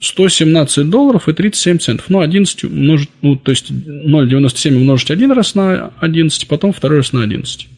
117 0.00 0.88
долларов 0.88 1.28
и 1.28 1.32
37 1.32 1.78
центов. 1.78 2.06
Ну, 2.08 2.20
11 2.20 2.64
умножить, 2.64 3.10
ну, 3.22 3.36
то 3.36 3.50
есть 3.50 3.70
0,97 3.70 4.76
умножить 4.76 5.10
один 5.10 5.32
раз 5.32 5.54
на 5.54 5.92
11, 6.00 6.46
потом 6.46 6.72
второй 6.72 6.98
раз 6.98 7.12
на 7.12 7.22
11. 7.22 7.68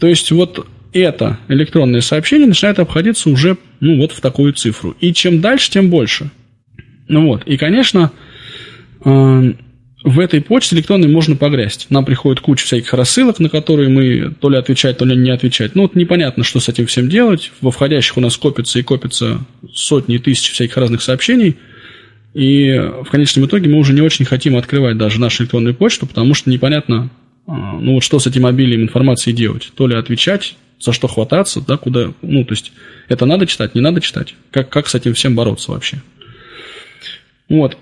То 0.00 0.06
есть 0.06 0.30
вот 0.30 0.66
это 0.92 1.38
электронное 1.48 2.00
сообщение 2.00 2.48
начинает 2.48 2.78
обходиться 2.78 3.30
уже 3.30 3.56
ну, 3.80 3.98
вот 3.98 4.12
в 4.12 4.20
такую 4.20 4.52
цифру. 4.52 4.96
И 5.00 5.12
чем 5.12 5.40
дальше, 5.40 5.70
тем 5.70 5.90
больше. 5.90 6.30
Ну 7.08 7.26
вот, 7.26 7.42
и, 7.46 7.56
конечно, 7.56 8.10
э, 9.04 9.52
в 10.02 10.20
этой 10.20 10.40
почте 10.40 10.76
электронной 10.76 11.08
можно 11.08 11.36
погрязть. 11.36 11.86
Нам 11.90 12.04
приходит 12.04 12.40
куча 12.40 12.64
всяких 12.64 12.94
рассылок, 12.94 13.38
на 13.40 13.48
которые 13.48 13.88
мы 13.88 14.32
то 14.40 14.48
ли 14.48 14.56
отвечать, 14.56 14.98
то 14.98 15.04
ли 15.04 15.16
не 15.16 15.30
отвечать. 15.30 15.74
Ну, 15.74 15.82
вот 15.82 15.94
непонятно, 15.94 16.44
что 16.44 16.60
с 16.60 16.68
этим 16.68 16.86
всем 16.86 17.08
делать. 17.08 17.52
Во 17.60 17.70
входящих 17.70 18.16
у 18.16 18.20
нас 18.20 18.36
копится 18.36 18.78
и 18.78 18.82
копится 18.82 19.40
сотни 19.72 20.16
и 20.16 20.18
тысячи 20.18 20.52
всяких 20.52 20.76
разных 20.76 21.02
сообщений. 21.02 21.56
И 22.34 22.70
в 23.04 23.10
конечном 23.10 23.46
итоге 23.46 23.68
мы 23.68 23.78
уже 23.78 23.94
не 23.94 24.00
очень 24.00 24.24
хотим 24.24 24.56
открывать 24.56 24.96
даже 24.98 25.20
нашу 25.20 25.42
электронную 25.42 25.74
почту, 25.74 26.06
потому 26.06 26.34
что 26.34 26.50
непонятно, 26.50 27.10
ну 27.46 27.94
вот 27.94 28.02
что 28.02 28.18
с 28.18 28.26
этим 28.26 28.46
обилием 28.46 28.82
информации 28.82 29.32
делать. 29.32 29.70
То 29.74 29.86
ли 29.86 29.94
отвечать, 29.94 30.56
за 30.80 30.92
что 30.92 31.08
хвататься, 31.08 31.60
да, 31.60 31.76
куда, 31.76 32.12
ну, 32.22 32.44
то 32.44 32.52
есть, 32.52 32.72
это 33.08 33.24
надо 33.26 33.46
читать, 33.46 33.74
не 33.74 33.80
надо 33.80 34.00
читать. 34.00 34.34
Как, 34.50 34.68
как 34.68 34.88
с 34.88 34.94
этим 34.94 35.14
всем 35.14 35.34
бороться 35.34 35.70
вообще? 35.72 36.02
Вот. 37.48 37.76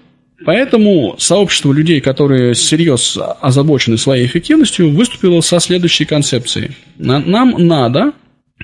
Поэтому 0.45 1.17
сообщество 1.19 1.73
людей, 1.73 2.01
которые 2.01 2.53
всерьез 2.55 3.19
озабочены 3.41 3.97
своей 3.97 4.27
эффективностью, 4.27 4.91
выступило 4.91 5.41
со 5.41 5.59
следующей 5.61 6.05
концепцией. 6.05 6.73
Нам 6.99 7.55
надо 7.67 8.13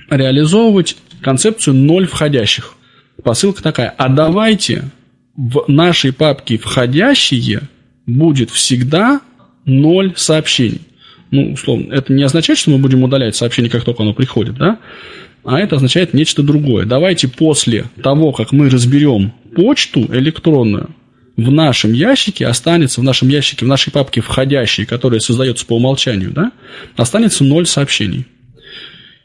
реализовывать 0.09 0.95
концепцию 1.21 1.75
ноль 1.75 2.07
входящих. 2.07 2.75
Посылка 3.23 3.63
такая, 3.63 3.93
а 3.97 4.09
давайте 4.09 4.83
в 5.35 5.65
нашей 5.67 6.13
папке 6.13 6.57
входящие 6.57 7.61
будет 8.05 8.51
всегда 8.51 9.21
ноль 9.65 10.13
сообщений. 10.15 10.81
Ну, 11.31 11.53
условно, 11.53 11.93
это 11.93 12.11
не 12.13 12.23
означает, 12.23 12.59
что 12.59 12.71
мы 12.71 12.77
будем 12.77 13.03
удалять 13.03 13.35
сообщение, 13.35 13.71
как 13.71 13.85
только 13.85 14.03
оно 14.03 14.13
приходит, 14.13 14.55
да? 14.55 14.79
А 15.43 15.59
это 15.59 15.77
означает 15.77 16.13
нечто 16.13 16.43
другое. 16.43 16.85
Давайте 16.85 17.27
после 17.27 17.85
того, 18.03 18.31
как 18.31 18.51
мы 18.51 18.69
разберем 18.69 19.33
почту 19.55 20.01
электронную, 20.13 20.91
в 21.37 21.49
нашем 21.49 21.93
ящике 21.93 22.45
останется, 22.45 23.01
в 23.01 23.03
нашем 23.03 23.29
ящике, 23.29 23.65
в 23.65 23.67
нашей 23.67 23.91
папке 23.91 24.21
входящие, 24.21 24.85
которая 24.85 25.19
создается 25.19 25.65
по 25.65 25.77
умолчанию, 25.77 26.31
да, 26.31 26.51
останется 26.97 27.43
ноль 27.43 27.65
сообщений. 27.65 28.25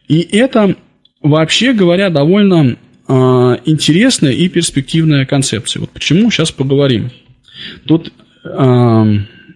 И 0.08 0.20
это, 0.20 0.76
вообще 1.20 1.72
говоря, 1.72 2.08
довольно 2.08 2.76
э, 3.08 3.12
интересная 3.64 4.32
и 4.32 4.48
перспективная 4.48 5.26
концепция. 5.26 5.80
Вот 5.80 5.90
почему 5.90 6.30
сейчас 6.30 6.52
поговорим. 6.52 7.10
Тут 7.86 8.12
э, 8.44 9.04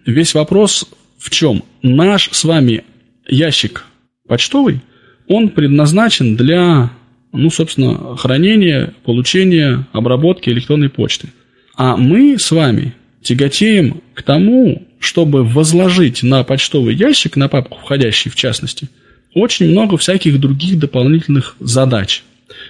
весь 0.05 0.33
вопрос 0.33 0.87
в 1.21 1.29
чем? 1.29 1.63
Наш 1.81 2.29
с 2.31 2.43
вами 2.43 2.83
ящик 3.27 3.85
почтовый, 4.27 4.81
он 5.27 5.49
предназначен 5.49 6.35
для, 6.35 6.91
ну, 7.31 7.49
собственно, 7.49 8.17
хранения, 8.17 8.93
получения, 9.03 9.87
обработки 9.93 10.49
электронной 10.49 10.89
почты– 10.89 11.29
а 11.75 11.97
мы 11.97 12.37
с 12.37 12.51
вами 12.51 12.93
тяготеем 13.23 14.01
к 14.13 14.23
тому, 14.23 14.87
чтобы 14.99 15.43
возложить 15.43 16.21
на 16.21 16.43
почтовый 16.43 16.95
ящик, 16.95 17.37
на 17.37 17.47
папку 17.47 17.77
входящий 17.81 18.29
в 18.29 18.35
частности, 18.35 18.87
очень 19.33 19.71
много 19.71 19.97
всяких 19.97 20.39
других 20.39 20.77
дополнительных 20.77 21.55
задач. 21.59 22.23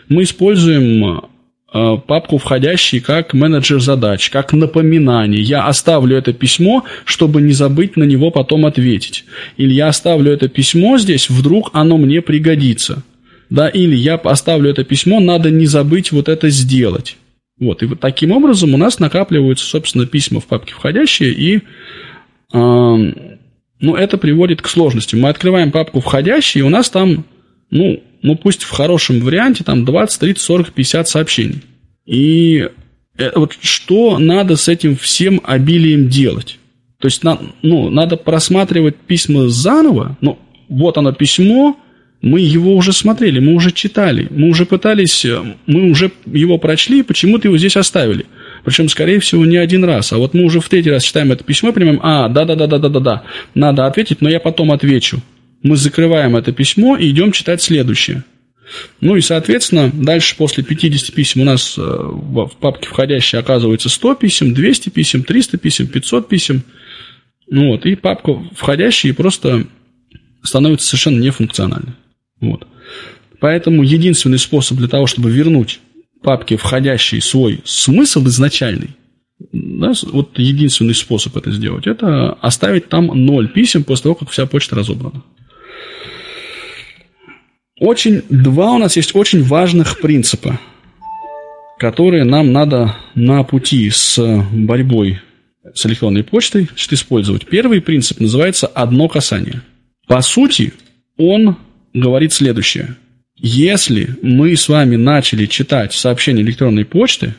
Мы 0.08 0.24
используем 0.24 1.24
папку 1.72 2.38
входящий 2.38 3.00
как 3.00 3.34
менеджер 3.34 3.80
задач, 3.80 4.30
как 4.30 4.52
напоминание. 4.52 5.42
Я 5.42 5.68
оставлю 5.68 6.18
это 6.18 6.34
письмо, 6.34 6.84
чтобы 7.06 7.42
не 7.42 7.54
забыть 7.54 7.96
на 7.96 8.04
него 8.04 8.30
потом 8.30 8.66
ответить. 8.66 9.24
Или 9.58 9.74
я 9.74 9.88
оставлю 9.88 10.32
это 10.32 10.50
письмо 10.50 10.98
здесь, 10.98 11.30
вдруг 11.30 11.70
оно 11.74 11.98
мне 11.98 12.22
пригодится. 12.22 13.04
Да, 13.50 13.68
или 13.68 13.96
я 13.96 14.16
оставлю 14.16 14.70
это 14.70 14.84
письмо, 14.84 15.20
надо 15.20 15.50
не 15.50 15.66
забыть 15.66 16.12
вот 16.12 16.30
это 16.30 16.50
сделать. 16.50 17.18
Вот, 17.60 17.84
и 17.84 17.86
вот 17.86 18.00
таким 18.00 18.32
образом 18.32 18.74
у 18.74 18.78
нас 18.78 19.00
накапливаются, 19.00 19.66
собственно, 19.66 20.06
письма 20.06 20.40
в 20.40 20.48
папке 20.48 20.74
входящие, 20.74 21.32
и 21.32 21.58
э, 21.58 21.60
ну, 22.54 23.96
это 23.96 24.18
приводит 24.18 24.62
к 24.62 24.68
сложности. 24.68 25.16
Мы 25.16 25.30
открываем 25.30 25.72
папку 25.72 26.00
входящие, 26.00 26.64
и 26.64 26.66
у 26.66 26.70
нас 26.70 26.90
там, 26.90 27.26
ну, 27.70 28.02
ну, 28.22 28.36
пусть 28.36 28.64
в 28.64 28.70
хорошем 28.70 29.20
варианте, 29.20 29.64
там 29.64 29.86
20, 29.86 30.20
30, 30.20 30.42
40, 30.44 30.74
50 30.74 31.08
сообщений. 31.08 31.62
И 32.06 32.70
э, 33.18 33.32
вот 33.36 33.58
что 33.62 34.20
надо 34.20 34.56
с 34.56 34.68
этим 34.68 34.96
всем 34.96 35.42
обилием 35.44 36.10
делать? 36.10 36.60
То 37.00 37.08
есть, 37.08 37.24
ну, 37.24 37.90
надо 37.90 38.16
просматривать 38.16 38.96
письма 38.96 39.50
заново, 39.50 40.18
ну, 40.22 40.38
вот 40.70 40.98
оно 40.98 41.14
письмо, 41.14 41.78
мы 42.22 42.40
его 42.40 42.76
уже 42.76 42.94
смотрели, 42.94 43.40
мы 43.40 43.56
уже 43.56 43.72
читали, 43.72 44.28
мы 44.30 44.50
уже 44.50 44.66
пытались, 44.66 45.26
э, 45.26 45.42
мы 45.66 45.90
уже 45.90 46.12
его 46.26 46.60
прочли, 46.60 47.02
почему-то 47.02 47.48
его 47.48 47.58
здесь 47.58 47.76
оставили. 47.76 48.28
Причем, 48.64 48.90
скорее 48.90 49.20
всего, 49.20 49.44
не 49.46 49.58
один 49.58 49.84
раз. 49.84 50.14
А 50.14 50.18
вот 50.18 50.36
мы 50.36 50.44
уже 50.44 50.60
в 50.60 50.70
третий 50.70 50.92
раз 50.92 51.04
читаем 51.04 51.32
это 51.32 51.44
письмо 51.44 51.72
понимаем, 51.74 52.00
а, 52.04 52.30
да-да-да-да-да-да, 52.30 53.24
надо 53.56 53.88
ответить, 53.88 54.22
но 54.22 54.30
я 54.30 54.40
потом 54.40 54.72
отвечу. 54.72 55.22
Мы 55.64 55.76
закрываем 55.76 56.36
это 56.36 56.52
письмо 56.52 56.98
и 56.98 57.10
идем 57.10 57.32
читать 57.32 57.62
следующее. 57.62 58.24
Ну 59.02 59.16
и, 59.16 59.22
соответственно, 59.22 59.92
дальше 59.94 60.36
после 60.38 60.64
50 60.64 61.14
писем 61.14 61.42
у 61.42 61.46
нас 61.46 61.78
э, 61.78 61.82
в 61.82 62.52
папке 62.60 62.88
входящие 62.88 63.40
оказывается 63.40 63.90
100 63.90 64.16
писем, 64.16 64.54
200 64.54 64.90
писем, 64.90 65.24
300 65.24 65.58
писем, 65.58 65.88
500 65.88 66.30
писем. 66.30 66.64
Ну 67.50 67.72
вот, 67.72 67.86
и 67.86 67.96
папка 67.96 68.42
входящие 68.56 69.14
просто 69.14 69.66
становится 70.42 70.88
совершенно 70.88 71.20
нефункциональной. 71.20 71.94
Вот. 72.40 72.66
Поэтому 73.40 73.84
единственный 73.84 74.40
способ 74.40 74.78
для 74.78 74.88
того, 74.88 75.06
чтобы 75.08 75.30
вернуть 75.32 75.80
папке 76.22 76.58
входящий 76.58 77.22
свой 77.22 77.62
смысл 77.66 78.26
изначальный, 78.28 78.92
да, 79.52 79.94
вот 80.04 80.38
единственный 80.38 80.94
способ 80.94 81.36
это 81.36 81.52
сделать, 81.52 81.88
это 81.88 82.34
оставить 82.34 82.90
там 82.90 83.08
ноль 83.08 83.50
писем 83.50 83.84
после 83.84 84.04
того, 84.04 84.16
как 84.16 84.30
вся 84.30 84.46
почта 84.46 84.76
разобрана. 84.76 85.24
Очень, 87.82 88.22
два 88.30 88.74
у 88.74 88.78
нас 88.78 88.96
есть 88.96 89.16
очень 89.16 89.42
важных 89.42 90.02
принципа, 90.02 90.60
которые 91.80 92.24
нам 92.26 92.52
надо 92.54 92.96
на 93.16 93.42
пути 93.42 93.90
с 93.90 94.22
борьбой 94.54 95.20
с 95.74 95.88
электронной 95.88 96.24
почтой 96.24 96.66
значит, 96.66 96.94
использовать. 96.94 97.48
Первый 97.48 97.82
принцип 97.82 98.20
называется 98.20 98.68
«одно 98.68 99.08
касание». 99.08 99.64
По 100.06 100.22
сути, 100.22 100.74
он 101.18 101.58
говорит 101.92 102.34
следующее. 102.34 102.98
Если 103.36 104.16
мы 104.22 104.56
с 104.56 104.70
вами 104.70 104.96
начали 104.96 105.48
читать 105.48 105.92
сообщение 105.94 106.46
электронной 106.46 106.86
почты, 106.86 107.34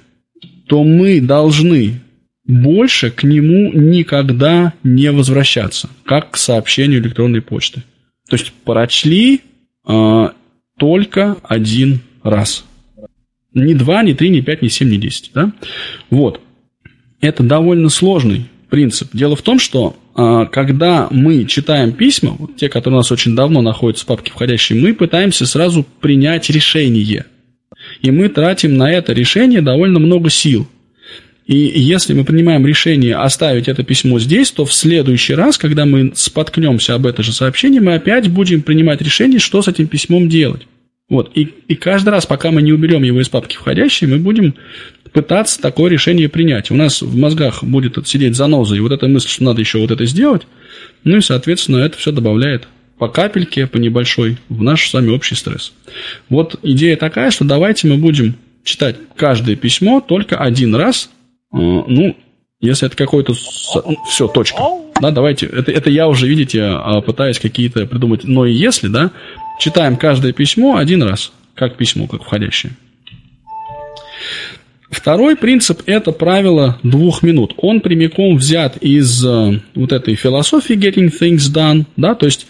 то 0.67 0.83
мы 0.83 1.21
должны 1.21 2.01
больше 2.45 3.13
к 3.13 3.23
нему 3.23 3.71
никогда 3.75 4.73
не 4.83 5.13
возвращаться, 5.13 5.89
как 6.05 6.33
к 6.33 6.37
сообщению 6.37 6.99
электронной 6.99 7.43
почты. 7.43 7.85
То 8.29 8.35
есть 8.35 8.53
прочли 8.65 9.43
только 10.79 11.37
один 11.43 12.01
раз. 12.23 12.65
Ни 13.55 13.75
два, 13.75 14.03
ни 14.03 14.13
три, 14.13 14.31
ни 14.31 14.41
пять, 14.41 14.63
ни 14.63 14.69
семь, 14.69 14.91
ни 14.91 14.97
десять. 14.97 15.31
Да? 15.35 15.53
Вот. 16.11 16.41
Это 17.21 17.43
довольно 17.43 17.89
сложный 17.89 18.47
принцип. 18.71 19.11
Дело 19.13 19.37
в 19.37 19.43
том, 19.43 19.59
что 19.59 19.97
а, 20.15 20.47
когда 20.47 21.09
мы 21.11 21.45
читаем 21.45 21.93
письма, 21.93 22.37
вот 22.39 22.57
те, 22.57 22.69
которые 22.69 22.97
у 22.97 23.01
нас 23.01 23.13
очень 23.13 23.37
давно 23.37 23.61
находятся 23.61 24.05
в 24.05 24.09
папке 24.09 24.33
входящие, 24.33 24.81
мы 24.81 24.95
пытаемся 24.95 25.47
сразу 25.47 25.85
принять 26.01 26.49
решение. 26.51 27.27
И 28.01 28.11
мы 28.11 28.29
тратим 28.29 28.77
на 28.77 28.91
это 28.91 29.13
решение 29.13 29.61
довольно 29.61 29.99
много 29.99 30.31
сил. 30.31 30.67
И 31.47 31.57
если 31.57 32.15
мы 32.15 32.25
принимаем 32.25 32.67
решение 32.67 33.17
оставить 33.17 33.69
это 33.69 33.83
письмо 33.83 34.19
здесь, 34.21 34.51
то 34.53 34.65
в 34.65 34.73
следующий 34.73 35.35
раз, 35.35 35.59
когда 35.59 35.87
мы 35.87 36.13
споткнемся 36.15 36.95
об 36.95 37.07
это 37.07 37.23
же 37.23 37.33
сообщение, 37.33 37.81
мы 37.81 37.95
опять 37.95 38.29
будем 38.29 38.63
принимать 38.63 39.03
решение, 39.03 39.41
что 39.41 39.61
с 39.61 39.69
этим 39.69 39.89
письмом 39.89 40.29
делать. 40.29 40.63
Вот. 41.09 41.33
И, 41.35 41.53
и 41.69 41.75
каждый 41.75 42.11
раз, 42.11 42.27
пока 42.27 42.51
мы 42.51 42.63
не 42.63 42.73
уберем 42.73 43.03
его 43.03 43.21
из 43.21 43.29
папки 43.29 43.57
входящие, 43.57 44.09
мы 44.09 44.19
будем 44.19 44.55
пытаться 45.13 45.61
такое 45.61 45.91
решение 45.91 46.29
принять. 46.29 46.71
У 46.71 46.75
нас 46.75 47.03
в 47.03 47.17
мозгах 47.17 47.63
будет 47.65 47.99
сидеть 48.07 48.37
заноза, 48.37 48.77
и 48.77 48.81
вот 48.81 48.93
эта 48.93 49.09
мысль, 49.09 49.29
что 49.29 49.45
надо 49.45 49.61
еще 49.61 49.79
вот 49.79 49.91
это 49.91 50.07
сделать, 50.07 50.43
ну 51.05 51.19
и, 51.19 51.21
соответственно, 51.21 51.79
это 51.79 51.99
все 51.99 52.13
добавляет 52.13 52.67
по 52.99 53.09
капельке, 53.09 53.67
по 53.67 53.79
небольшой, 53.79 54.39
в 54.49 54.63
наш 54.63 54.89
с 54.89 54.95
вами 54.95 55.11
общий 55.11 55.35
стресс. 55.35 55.73
Вот 56.29 56.59
идея 56.63 56.97
такая, 56.97 57.31
что 57.31 57.45
давайте 57.45 57.89
мы 57.89 57.97
будем 57.97 58.37
читать 58.65 58.97
каждое 59.17 59.57
письмо 59.57 60.01
только 60.01 60.39
один 60.39 60.75
раз, 60.75 61.11
ну, 61.53 62.17
если 62.61 62.87
это 62.87 62.97
какой-то... 62.97 63.35
Все, 64.09 64.29
точка. 64.29 64.63
Да, 65.01 65.11
давайте. 65.11 65.47
Это, 65.47 65.73
это 65.73 65.91
я 65.91 66.09
уже, 66.09 66.29
видите, 66.29 66.63
а, 66.63 67.01
пытаюсь 67.01 67.39
какие-то 67.39 67.87
придумать 67.87 68.25
но 68.25 68.47
и 68.47 68.53
если, 68.53 68.89
да. 68.89 69.11
Читаем 69.59 69.97
каждое 69.97 70.33
письмо 70.33 70.77
один 70.77 71.03
раз, 71.03 71.33
как 71.55 71.77
письмо, 71.77 72.07
как 72.07 72.23
входящее. 72.23 72.73
Второй 74.91 75.37
принцип– 75.37 75.83
это 75.87 76.13
правило 76.13 76.79
двух 76.83 77.23
минут. 77.23 77.55
Он 77.57 77.81
прямиком 77.81 78.37
взят 78.37 78.77
из 78.77 79.25
э, 79.25 79.61
вот 79.75 79.91
этой 79.91 80.15
философии 80.17 80.75
getting 80.75 81.11
things 81.11 81.51
done, 81.53 81.87
да, 81.97 82.15
то 82.15 82.27
есть 82.27 82.47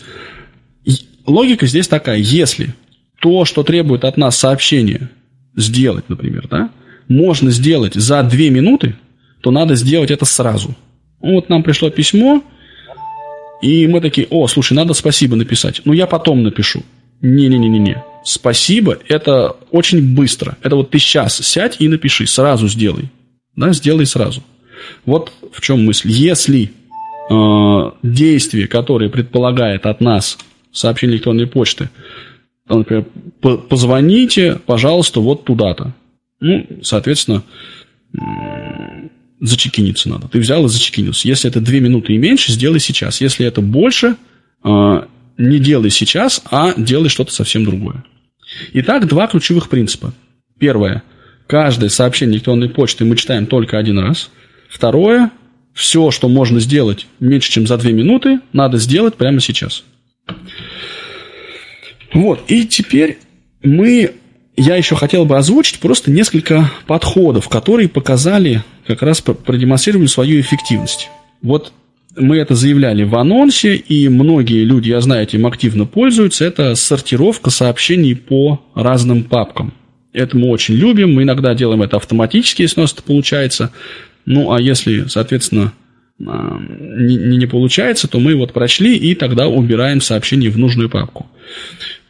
логика 1.24 1.66
здесь 1.66 1.86
такая, 1.86 2.18
если 2.18 2.74
то, 3.20 3.44
что 3.44 3.62
требует 3.62 4.04
от 4.04 4.16
нас 4.16 4.36
сообщение 4.36 5.08
сделать, 5.54 6.08
например, 6.08 6.48
да, 6.48 6.70
можно 7.12 7.50
сделать 7.50 7.94
за 7.94 8.22
две 8.22 8.50
минуты, 8.50 8.96
то 9.40 9.50
надо 9.50 9.74
сделать 9.74 10.10
это 10.10 10.24
сразу. 10.24 10.74
Вот 11.20 11.48
нам 11.48 11.62
пришло 11.62 11.90
письмо, 11.90 12.42
и 13.62 13.86
мы 13.86 14.00
такие, 14.00 14.26
о, 14.30 14.48
слушай, 14.48 14.72
надо 14.72 14.92
спасибо 14.94 15.36
написать. 15.36 15.82
Ну, 15.84 15.92
я 15.92 16.06
потом 16.06 16.42
напишу. 16.42 16.82
Не-не-не-не-не. 17.20 18.02
Спасибо– 18.24 18.98
это 19.08 19.56
очень 19.70 20.14
быстро. 20.14 20.56
Это 20.62 20.76
вот 20.76 20.90
ты 20.90 20.98
сейчас 20.98 21.36
сядь 21.36 21.76
и 21.80 21.88
напиши, 21.88 22.26
сразу 22.26 22.68
сделай. 22.68 23.10
Да, 23.56 23.72
сделай 23.72 24.06
сразу. 24.06 24.42
Вот 25.04 25.32
в 25.52 25.60
чем 25.60 25.84
мысль. 25.84 26.10
Если 26.10 26.72
э, 27.30 27.90
действие, 28.02 28.66
которое 28.66 29.08
предполагает 29.08 29.86
от 29.86 30.00
нас 30.00 30.38
сообщение 30.72 31.16
электронной 31.16 31.46
почты, 31.46 31.90
например, 32.68 33.04
позвоните, 33.40 34.60
пожалуйста, 34.66 35.20
вот 35.20 35.44
туда-то. 35.44 35.94
Ну, 36.42 36.66
соответственно, 36.82 37.44
зачекиниться 39.40 40.08
надо. 40.08 40.26
Ты 40.26 40.40
взял 40.40 40.66
и 40.66 40.68
зачекинился. 40.68 41.28
Если 41.28 41.48
это 41.48 41.60
две 41.60 41.78
минуты 41.78 42.14
и 42.14 42.18
меньше, 42.18 42.50
сделай 42.50 42.80
сейчас. 42.80 43.20
Если 43.20 43.46
это 43.46 43.60
больше, 43.60 44.16
э, 44.64 45.02
не 45.38 45.58
делай 45.60 45.90
сейчас, 45.90 46.42
а 46.50 46.74
делай 46.76 47.08
что-то 47.08 47.32
совсем 47.32 47.64
другое. 47.64 48.04
Итак, 48.72 49.06
два 49.06 49.28
ключевых 49.28 49.68
принципа. 49.68 50.12
Первое. 50.58 51.04
Каждое 51.46 51.90
сообщение 51.90 52.36
электронной 52.36 52.68
почты 52.68 53.04
мы 53.04 53.16
читаем 53.16 53.46
только 53.46 53.78
один 53.78 54.00
раз. 54.00 54.30
Второе. 54.68 55.30
Все, 55.74 56.10
что 56.10 56.28
можно 56.28 56.58
сделать 56.58 57.06
меньше, 57.20 57.52
чем 57.52 57.68
за 57.68 57.78
две 57.78 57.92
минуты, 57.92 58.40
надо 58.52 58.78
сделать 58.78 59.14
прямо 59.14 59.40
сейчас. 59.40 59.84
Вот. 62.12 62.42
И 62.48 62.66
теперь 62.66 63.18
мы 63.62 64.16
я 64.56 64.76
еще 64.76 64.96
хотел 64.96 65.24
бы 65.24 65.36
озвучить 65.36 65.80
просто 65.80 66.10
несколько 66.10 66.70
подходов, 66.86 67.48
которые 67.48 67.88
показали, 67.88 68.62
как 68.86 69.02
раз 69.02 69.20
продемонстрировали 69.20 70.06
свою 70.06 70.40
эффективность. 70.40 71.08
Вот 71.40 71.72
мы 72.16 72.36
это 72.36 72.54
заявляли 72.54 73.04
в 73.04 73.16
анонсе, 73.16 73.76
и 73.76 74.08
многие 74.08 74.64
люди, 74.64 74.90
я 74.90 75.00
знаю, 75.00 75.22
этим 75.22 75.46
активно 75.46 75.86
пользуются. 75.86 76.44
Это 76.44 76.74
сортировка 76.74 77.50
сообщений 77.50 78.14
по 78.14 78.62
разным 78.74 79.24
папкам. 79.24 79.72
Это 80.12 80.36
мы 80.36 80.48
очень 80.48 80.74
любим, 80.74 81.14
мы 81.14 81.22
иногда 81.22 81.54
делаем 81.54 81.82
это 81.82 81.96
автоматически, 81.96 82.62
если 82.62 82.80
у 82.80 82.82
нас 82.82 82.92
это 82.92 83.02
получается. 83.02 83.72
Ну, 84.26 84.52
а 84.52 84.60
если, 84.60 85.06
соответственно, 85.06 85.72
а, 86.24 86.60
не, 86.60 87.16
не 87.16 87.46
получается, 87.46 88.08
то 88.08 88.20
мы 88.20 88.36
вот 88.36 88.52
прочли 88.52 88.94
и 88.94 89.14
тогда 89.14 89.48
убираем 89.48 90.02
сообщение 90.02 90.50
в 90.50 90.58
нужную 90.58 90.90
папку. 90.90 91.26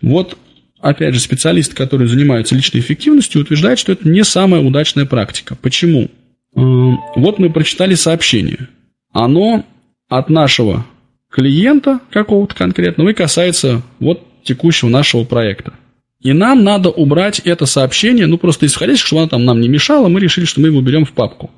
Вот 0.00 0.36
опять 0.82 1.14
же, 1.14 1.20
специалисты, 1.20 1.74
которые 1.74 2.08
занимаются 2.08 2.54
личной 2.54 2.80
эффективностью, 2.80 3.40
утверждают, 3.40 3.78
что 3.78 3.92
это 3.92 4.06
не 4.06 4.24
самая 4.24 4.60
удачная 4.60 5.06
практика. 5.06 5.54
Почему? 5.54 6.10
Эм, 6.54 6.98
вот 7.16 7.38
мы 7.38 7.50
прочитали 7.50 7.94
сообщение. 7.94 8.68
Оно 9.12 9.64
от 10.08 10.28
нашего 10.28 10.84
клиента 11.30 12.00
какого-то 12.10 12.54
конкретного 12.54 13.10
и 13.10 13.14
касается 13.14 13.82
вот 14.00 14.26
текущего 14.42 14.88
нашего 14.90 15.24
проекта. 15.24 15.72
И 16.20 16.32
нам 16.32 16.62
надо 16.62 16.90
убрать 16.90 17.40
это 17.40 17.64
сообщение, 17.66 18.26
ну 18.26 18.36
просто 18.36 18.66
исходя, 18.66 18.96
чтобы 18.96 19.22
оно 19.22 19.28
там 19.28 19.44
нам 19.44 19.60
не 19.60 19.68
мешало, 19.68 20.08
мы 20.08 20.20
решили, 20.20 20.44
что 20.44 20.60
мы 20.60 20.68
его 20.68 20.80
берем 20.80 21.04
в 21.04 21.12
папку. 21.12 21.50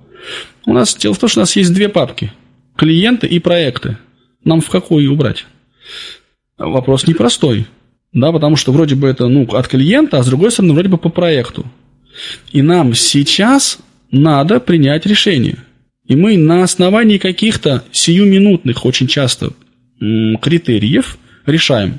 У 0.64 0.72
нас 0.72 0.94
дело 0.96 1.14
в 1.14 1.18
том, 1.18 1.28
что 1.28 1.40
у 1.40 1.42
нас 1.42 1.56
есть 1.56 1.72
две 1.74 1.88
папки. 1.88 2.32
Клиенты 2.76 3.26
и 3.26 3.38
проекты. 3.40 3.98
Нам 4.42 4.60
в 4.60 4.68
какую 4.68 5.12
убрать? 5.12 5.46
Вопрос 6.56 7.06
непростой 7.06 7.66
да, 8.14 8.32
потому 8.32 8.56
что 8.56 8.72
вроде 8.72 8.94
бы 8.94 9.08
это, 9.08 9.26
ну, 9.26 9.44
от 9.52 9.68
клиента, 9.68 10.18
а 10.18 10.22
с 10.22 10.26
другой 10.26 10.50
стороны, 10.50 10.72
вроде 10.72 10.88
бы 10.88 10.98
по 10.98 11.08
проекту. 11.08 11.66
И 12.52 12.62
нам 12.62 12.94
сейчас 12.94 13.78
надо 14.10 14.60
принять 14.60 15.04
решение. 15.04 15.58
И 16.06 16.14
мы 16.14 16.36
на 16.36 16.62
основании 16.62 17.18
каких-то 17.18 17.82
сиюминутных 17.90 18.84
очень 18.84 19.08
часто 19.08 19.50
критериев 19.98 21.18
решаем. 21.44 21.98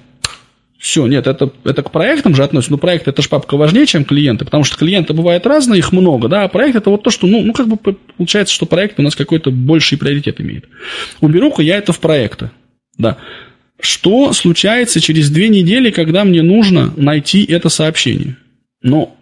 Все, 0.78 1.08
нет, 1.08 1.26
это, 1.26 1.52
это 1.64 1.82
к 1.82 1.92
проектам 1.92 2.36
же 2.36 2.44
относится. 2.44 2.72
Ну, 2.72 2.78
проект 2.78 3.08
это 3.08 3.22
же 3.22 3.28
папка 3.28 3.58
важнее, 3.58 3.88
чем 3.88 4.06
клиенты, 4.06 4.46
потому 4.46 4.64
что 4.64 4.78
клиенты 4.78 5.14
бывают 5.14 5.46
разные, 5.48 5.80
их 5.80 5.92
много, 5.92 6.28
да, 6.28 6.44
а 6.44 6.48
проект 6.48 6.76
это 6.76 6.92
вот 6.92 7.02
то, 7.02 7.10
что, 7.10 7.26
ну, 7.26 7.42
ну 7.42 7.54
как 7.54 7.68
бы 7.68 7.78
получается, 8.18 8.54
что 8.54 8.68
проект 8.68 9.00
у 9.00 9.02
нас 9.02 9.16
какой-то 9.16 9.50
больший 9.50 9.98
приоритет 9.98 10.40
имеет. 10.40 10.66
Уберу-ка 11.22 11.64
я 11.64 11.78
это 11.78 11.92
в 11.92 12.00
проекты, 12.00 12.52
да. 12.98 13.18
Что 13.86 14.34
случается 14.34 15.00
через 15.00 15.30
две 15.30 15.48
недели, 15.48 15.92
когда 15.92 16.24
мне 16.24 16.42
нужно 16.42 16.92
найти 16.98 17.46
это 17.46 17.70
сообщение? 17.70 18.36
Ну, 18.82 19.16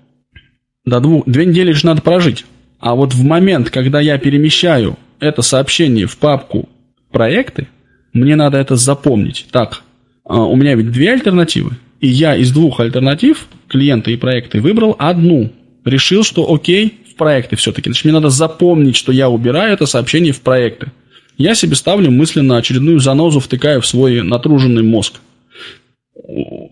до 0.86 1.02
двух, 1.02 1.26
две 1.28 1.46
недели 1.46 1.74
же 1.74 1.86
надо 1.86 2.02
прожить. 2.02 2.46
А 2.80 2.96
вот 2.96 3.14
в 3.14 3.24
момент, 3.24 3.70
когда 3.70 4.00
я 4.00 4.18
перемещаю 4.18 4.98
это 5.20 5.42
сообщение 5.42 6.08
в 6.08 6.18
папку 6.18 6.70
проекты, 7.12 7.68
мне 8.14 8.38
надо 8.38 8.58
это 8.58 8.78
запомнить. 8.78 9.48
Так, 9.52 9.84
а, 10.24 10.44
у 10.44 10.56
меня 10.56 10.76
ведь 10.76 10.92
две 10.92 11.12
альтернативы, 11.12 11.72
и 12.00 12.08
я 12.08 12.34
из 12.34 12.54
двух 12.54 12.80
альтернатив, 12.80 13.48
клиента 13.68 14.12
и 14.12 14.16
проекты, 14.16 14.62
выбрал 14.62 14.96
одну. 14.98 15.52
Решил, 15.84 16.24
что 16.24 16.54
окей, 16.54 17.00
в 17.12 17.16
проекты 17.16 17.58
все-таки. 17.58 17.90
Значит, 17.90 18.06
мне 18.06 18.14
надо 18.14 18.30
запомнить, 18.30 18.96
что 18.96 19.12
я 19.12 19.30
убираю 19.30 19.74
это 19.74 19.88
сообщение 19.88 20.32
в 20.32 20.40
проекты 20.40 20.94
я 21.38 21.56
себе 21.56 21.76
ставлю 21.76 22.12
мысленно 22.12 22.58
очередную 22.58 23.00
занозу, 23.00 23.40
втыкаю 23.40 23.82
в 23.82 23.88
свой 23.88 24.22
натруженный 24.22 24.84
мозг. 24.84 25.16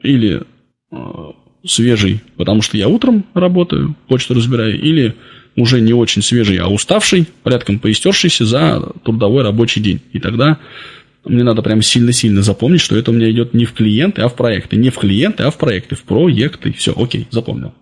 Или 0.03 0.43
э, 0.91 0.95
свежий, 1.65 2.21
потому 2.37 2.61
что 2.61 2.77
я 2.77 2.87
утром 2.87 3.25
работаю, 3.33 3.95
почту 4.07 4.33
разбираю, 4.33 4.79
или 4.79 5.15
уже 5.55 5.81
не 5.81 5.93
очень 5.93 6.21
свежий, 6.21 6.57
а 6.57 6.67
уставший, 6.67 7.27
порядком 7.43 7.79
поистершийся 7.79 8.45
за 8.45 8.91
трудовой 9.03 9.43
рабочий 9.43 9.81
день. 9.81 10.01
И 10.13 10.19
тогда 10.19 10.59
мне 11.25 11.43
надо 11.43 11.61
прям 11.61 11.81
сильно-сильно 11.81 12.41
запомнить, 12.41 12.81
что 12.81 12.95
это 12.95 13.11
у 13.11 13.13
меня 13.13 13.29
идет 13.29 13.53
не 13.53 13.65
в 13.65 13.73
клиенты, 13.73 14.21
а 14.21 14.29
в 14.29 14.35
проекты. 14.35 14.77
Не 14.77 14.89
в 14.89 14.97
клиенты, 14.97 15.43
а 15.43 15.51
в 15.51 15.57
проекты, 15.57 15.95
в 15.95 16.03
проекты. 16.03 16.73
Все, 16.73 16.93
окей, 16.95 17.27
запомнил. 17.29 17.73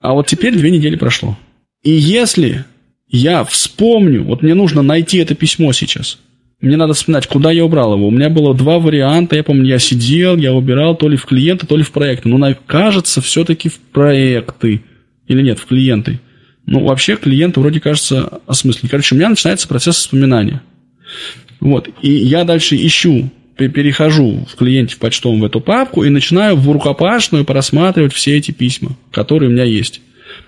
А 0.00 0.14
вот 0.14 0.26
теперь 0.26 0.56
две 0.56 0.70
недели 0.70 0.96
прошло. 0.96 1.36
И 1.82 1.90
если 1.90 2.64
я 3.12 3.44
вспомню, 3.44 4.24
вот 4.24 4.42
мне 4.42 4.54
нужно 4.54 4.82
найти 4.82 5.18
это 5.18 5.34
письмо 5.34 5.72
сейчас. 5.72 6.18
Мне 6.62 6.76
надо 6.76 6.94
вспоминать, 6.94 7.26
куда 7.26 7.50
я 7.50 7.64
убрал 7.64 7.94
его. 7.94 8.06
У 8.06 8.10
меня 8.10 8.30
было 8.30 8.54
два 8.54 8.78
варианта. 8.78 9.36
Я 9.36 9.42
помню, 9.42 9.66
я 9.66 9.78
сидел, 9.78 10.36
я 10.36 10.54
убирал 10.54 10.96
то 10.96 11.08
ли 11.08 11.16
в 11.16 11.26
клиенты, 11.26 11.66
то 11.66 11.76
ли 11.76 11.82
в 11.82 11.90
проекты. 11.90 12.28
Но 12.28 12.54
кажется, 12.66 13.20
все-таки 13.20 13.68
в 13.68 13.78
проекты. 13.78 14.82
Или 15.26 15.42
нет, 15.42 15.58
в 15.58 15.66
клиенты. 15.66 16.20
Ну, 16.64 16.84
вообще, 16.84 17.16
клиенты 17.16 17.58
вроде 17.58 17.80
кажется 17.80 18.40
осмысленнее. 18.46 18.90
Короче, 18.90 19.14
у 19.14 19.18
меня 19.18 19.28
начинается 19.28 19.66
процесс 19.66 19.96
вспоминания. 19.96 20.62
Вот. 21.58 21.88
И 22.00 22.12
я 22.12 22.44
дальше 22.44 22.76
ищу, 22.76 23.28
перехожу 23.56 24.46
в 24.48 24.56
клиенте 24.56 24.94
в 24.94 24.98
почтовом 24.98 25.40
в 25.40 25.44
эту 25.44 25.60
папку 25.60 26.04
и 26.04 26.10
начинаю 26.10 26.56
в 26.56 26.70
рукопашную 26.70 27.44
просматривать 27.44 28.14
все 28.14 28.36
эти 28.38 28.52
письма, 28.52 28.96
которые 29.10 29.50
у 29.50 29.52
меня 29.52 29.64
есть. 29.64 30.00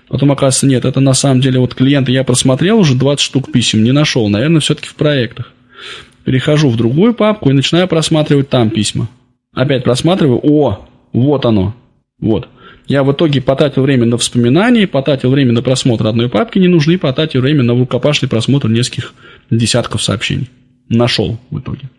Потом 0.07 0.31
оказывается, 0.31 0.67
нет, 0.67 0.85
это 0.85 0.99
на 0.99 1.13
самом 1.13 1.41
деле 1.41 1.59
вот 1.59 1.73
клиенты 1.73 2.11
я 2.11 2.23
просмотрел 2.23 2.79
уже 2.79 2.95
20 2.95 3.19
штук 3.19 3.51
писем, 3.51 3.83
не 3.83 3.91
нашел, 3.91 4.27
наверное, 4.29 4.61
все-таки 4.61 4.87
в 4.87 4.95
проектах. 4.95 5.51
Перехожу 6.23 6.69
в 6.69 6.77
другую 6.77 7.13
папку 7.13 7.49
и 7.49 7.53
начинаю 7.53 7.87
просматривать 7.87 8.49
там 8.49 8.69
письма. 8.69 9.09
Опять 9.53 9.83
просматриваю, 9.83 10.39
о, 10.43 10.87
вот 11.13 11.45
оно, 11.45 11.75
вот. 12.19 12.47
Я 12.87 13.03
в 13.03 13.11
итоге 13.11 13.41
потратил 13.41 13.81
время 13.81 14.05
на 14.05 14.17
вспоминание, 14.17 14.87
потратил 14.87 15.31
время 15.31 15.53
на 15.53 15.63
просмотр 15.63 16.05
одной 16.05 16.29
папки 16.29 16.59
ненужной, 16.59 16.99
потратил 16.99 17.41
время 17.41 17.63
на 17.63 17.73
рукопашный 17.73 18.29
просмотр 18.29 18.69
нескольких 18.69 19.13
десятков 19.49 20.03
сообщений. 20.03 20.49
Нашел 20.87 21.39
в 21.49 21.59
итоге. 21.59 21.89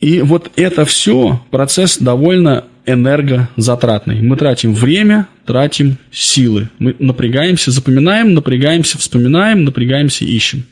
И 0.00 0.20
вот 0.20 0.50
это 0.56 0.84
все 0.84 1.42
процесс 1.50 1.98
довольно 1.98 2.64
энергозатратный. 2.86 4.22
Мы 4.22 4.36
тратим 4.36 4.74
время, 4.74 5.28
тратим 5.44 5.98
силы. 6.10 6.70
Мы 6.78 6.96
напрягаемся, 6.98 7.70
запоминаем, 7.70 8.34
напрягаемся, 8.34 8.98
вспоминаем, 8.98 9.64
напрягаемся, 9.64 10.24
ищем. 10.24 10.64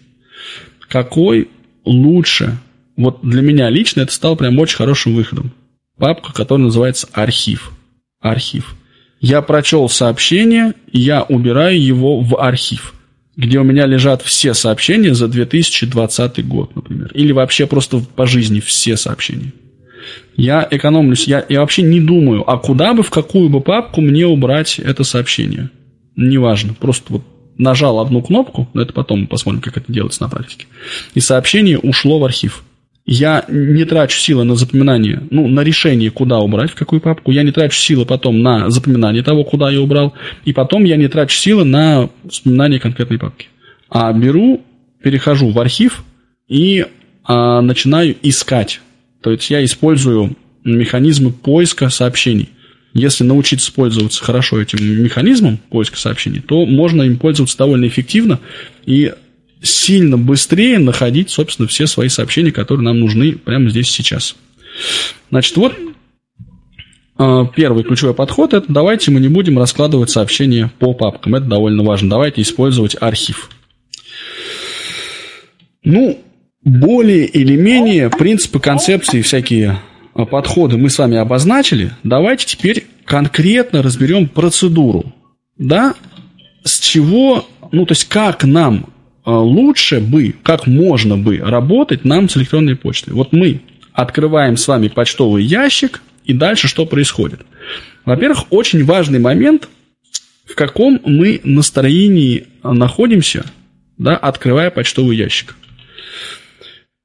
Какой 0.88 1.48
лучше? 1.84 2.56
Вот 2.96 3.20
для 3.22 3.42
меня 3.42 3.68
лично 3.68 4.02
это 4.02 4.12
стало 4.12 4.36
прям 4.36 4.58
очень 4.58 4.76
хорошим 4.76 5.14
выходом. 5.14 5.52
Папка, 5.98 6.32
которая 6.32 6.66
называется 6.66 7.08
архив. 7.12 7.72
Архив. 8.20 8.76
Я 9.20 9.42
прочел 9.42 9.88
сообщение, 9.88 10.74
я 10.92 11.22
убираю 11.22 11.82
его 11.82 12.20
в 12.20 12.40
архив 12.40 12.94
где 13.36 13.58
у 13.58 13.64
меня 13.64 13.86
лежат 13.86 14.22
все 14.22 14.54
сообщения 14.54 15.14
за 15.14 15.28
2020 15.28 16.46
год, 16.46 16.74
например. 16.76 17.10
Или 17.14 17.32
вообще 17.32 17.66
просто 17.66 17.98
по 17.98 18.26
жизни 18.26 18.60
все 18.60 18.96
сообщения. 18.96 19.52
Я 20.36 20.66
экономлюсь, 20.70 21.28
я, 21.28 21.44
я 21.48 21.60
вообще 21.60 21.82
не 21.82 22.00
думаю, 22.00 22.48
а 22.48 22.58
куда 22.58 22.92
бы, 22.92 23.02
в 23.02 23.10
какую 23.10 23.48
бы 23.48 23.60
папку 23.60 24.00
мне 24.00 24.26
убрать 24.26 24.78
это 24.78 25.04
сообщение. 25.04 25.70
Неважно, 26.16 26.74
просто 26.74 27.12
вот 27.12 27.22
нажал 27.56 28.00
одну 28.00 28.22
кнопку, 28.22 28.68
но 28.74 28.82
это 28.82 28.92
потом 28.92 29.22
мы 29.22 29.26
посмотрим, 29.26 29.60
как 29.60 29.76
это 29.76 29.92
делается 29.92 30.22
на 30.22 30.28
практике, 30.28 30.66
и 31.14 31.20
сообщение 31.20 31.78
ушло 31.78 32.18
в 32.18 32.24
архив. 32.24 32.64
я 33.06 33.44
не 33.48 33.84
трачу 33.84 34.18
силы 34.18 34.44
на 34.44 34.56
запоминание, 34.56 35.22
ну, 35.30 35.46
на 35.46 35.60
решение, 35.60 36.10
куда 36.10 36.38
убрать, 36.38 36.70
в 36.70 36.74
какую 36.74 37.00
папку. 37.00 37.30
Я 37.30 37.42
не 37.42 37.52
трачу 37.52 37.78
силы 37.78 38.06
потом 38.06 38.42
на 38.42 38.70
запоминание 38.70 39.22
того, 39.22 39.44
куда 39.44 39.70
я 39.70 39.80
убрал. 39.80 40.14
И 40.46 40.52
потом 40.52 40.84
я 40.84 40.96
не 40.96 41.08
трачу 41.08 41.36
силы 41.36 41.64
на 41.64 42.08
вспоминание 42.28 42.80
конкретной 42.80 43.18
папки. 43.18 43.48
А 43.90 44.10
беру, 44.12 44.62
перехожу 45.02 45.50
в 45.50 45.60
архив 45.60 46.02
и 46.48 46.86
а, 47.24 47.60
начинаю 47.60 48.16
искать. 48.22 48.80
То 49.24 49.30
есть 49.30 49.48
я 49.48 49.64
использую 49.64 50.36
механизмы 50.64 51.32
поиска 51.32 51.88
сообщений. 51.88 52.50
Если 52.92 53.24
научиться 53.24 53.72
пользоваться 53.72 54.22
хорошо 54.22 54.60
этим 54.60 55.02
механизмом 55.02 55.56
поиска 55.70 55.96
сообщений, 55.96 56.42
то 56.42 56.66
можно 56.66 57.02
им 57.02 57.16
пользоваться 57.16 57.56
довольно 57.56 57.88
эффективно 57.88 58.38
и 58.84 59.14
сильно 59.62 60.18
быстрее 60.18 60.78
находить, 60.78 61.30
собственно, 61.30 61.66
все 61.66 61.86
свои 61.86 62.10
сообщения, 62.10 62.52
которые 62.52 62.84
нам 62.84 63.00
нужны 63.00 63.32
прямо 63.32 63.70
здесь 63.70 63.88
сейчас. 63.88 64.36
Значит, 65.30 65.56
вот 65.56 65.74
а, 67.16 67.46
первый 67.46 67.82
ключевой 67.82 68.12
подход– 68.12 68.52
это 68.52 68.70
давайте 68.70 69.10
мы 69.10 69.20
не 69.20 69.28
будем 69.28 69.58
раскладывать 69.58 70.10
сообщения 70.10 70.70
по 70.78 70.92
папкам. 70.92 71.34
Это 71.34 71.46
довольно 71.46 71.82
важно. 71.82 72.10
Давайте 72.10 72.42
использовать 72.42 72.94
архив. 73.00 73.48
Ну, 75.82 76.22
более 76.64 77.26
или 77.26 77.56
менее 77.56 78.10
принципы, 78.10 78.58
концепции, 78.58 79.22
всякие 79.22 79.78
а, 80.14 80.24
подходы 80.24 80.76
мы 80.78 80.90
с 80.90 80.98
вами 80.98 81.18
обозначили. 81.18 81.92
Давайте 82.02 82.46
теперь 82.46 82.86
конкретно 83.04 83.82
разберем 83.82 84.28
процедуру. 84.28 85.12
Да, 85.58 85.94
с 86.64 86.80
чего, 86.80 87.46
ну, 87.70 87.86
то 87.86 87.92
есть 87.92 88.08
как 88.08 88.44
нам 88.44 88.86
а, 89.24 89.38
лучше 89.38 90.00
бы, 90.00 90.34
как 90.42 90.66
можно 90.66 91.16
бы 91.18 91.36
работать 91.36 92.04
нам 92.04 92.28
с 92.28 92.36
электронной 92.36 92.76
почтой. 92.76 93.14
Вот 93.14 93.32
мы 93.32 93.60
открываем 93.92 94.56
с 94.56 94.66
вами 94.66 94.88
почтовый 94.88 95.44
ящик, 95.44 96.02
и 96.24 96.32
дальше 96.32 96.68
что 96.68 96.86
происходит? 96.86 97.40
Во-первых, 98.04 98.46
очень 98.50 98.84
важный 98.84 99.18
момент, 99.18 99.68
в 100.46 100.54
каком 100.54 101.00
мы 101.04 101.40
настроении 101.44 102.46
находимся, 102.62 103.44
да, 103.98 104.16
открывая 104.16 104.70
почтовый 104.70 105.16
ящик. 105.16 105.54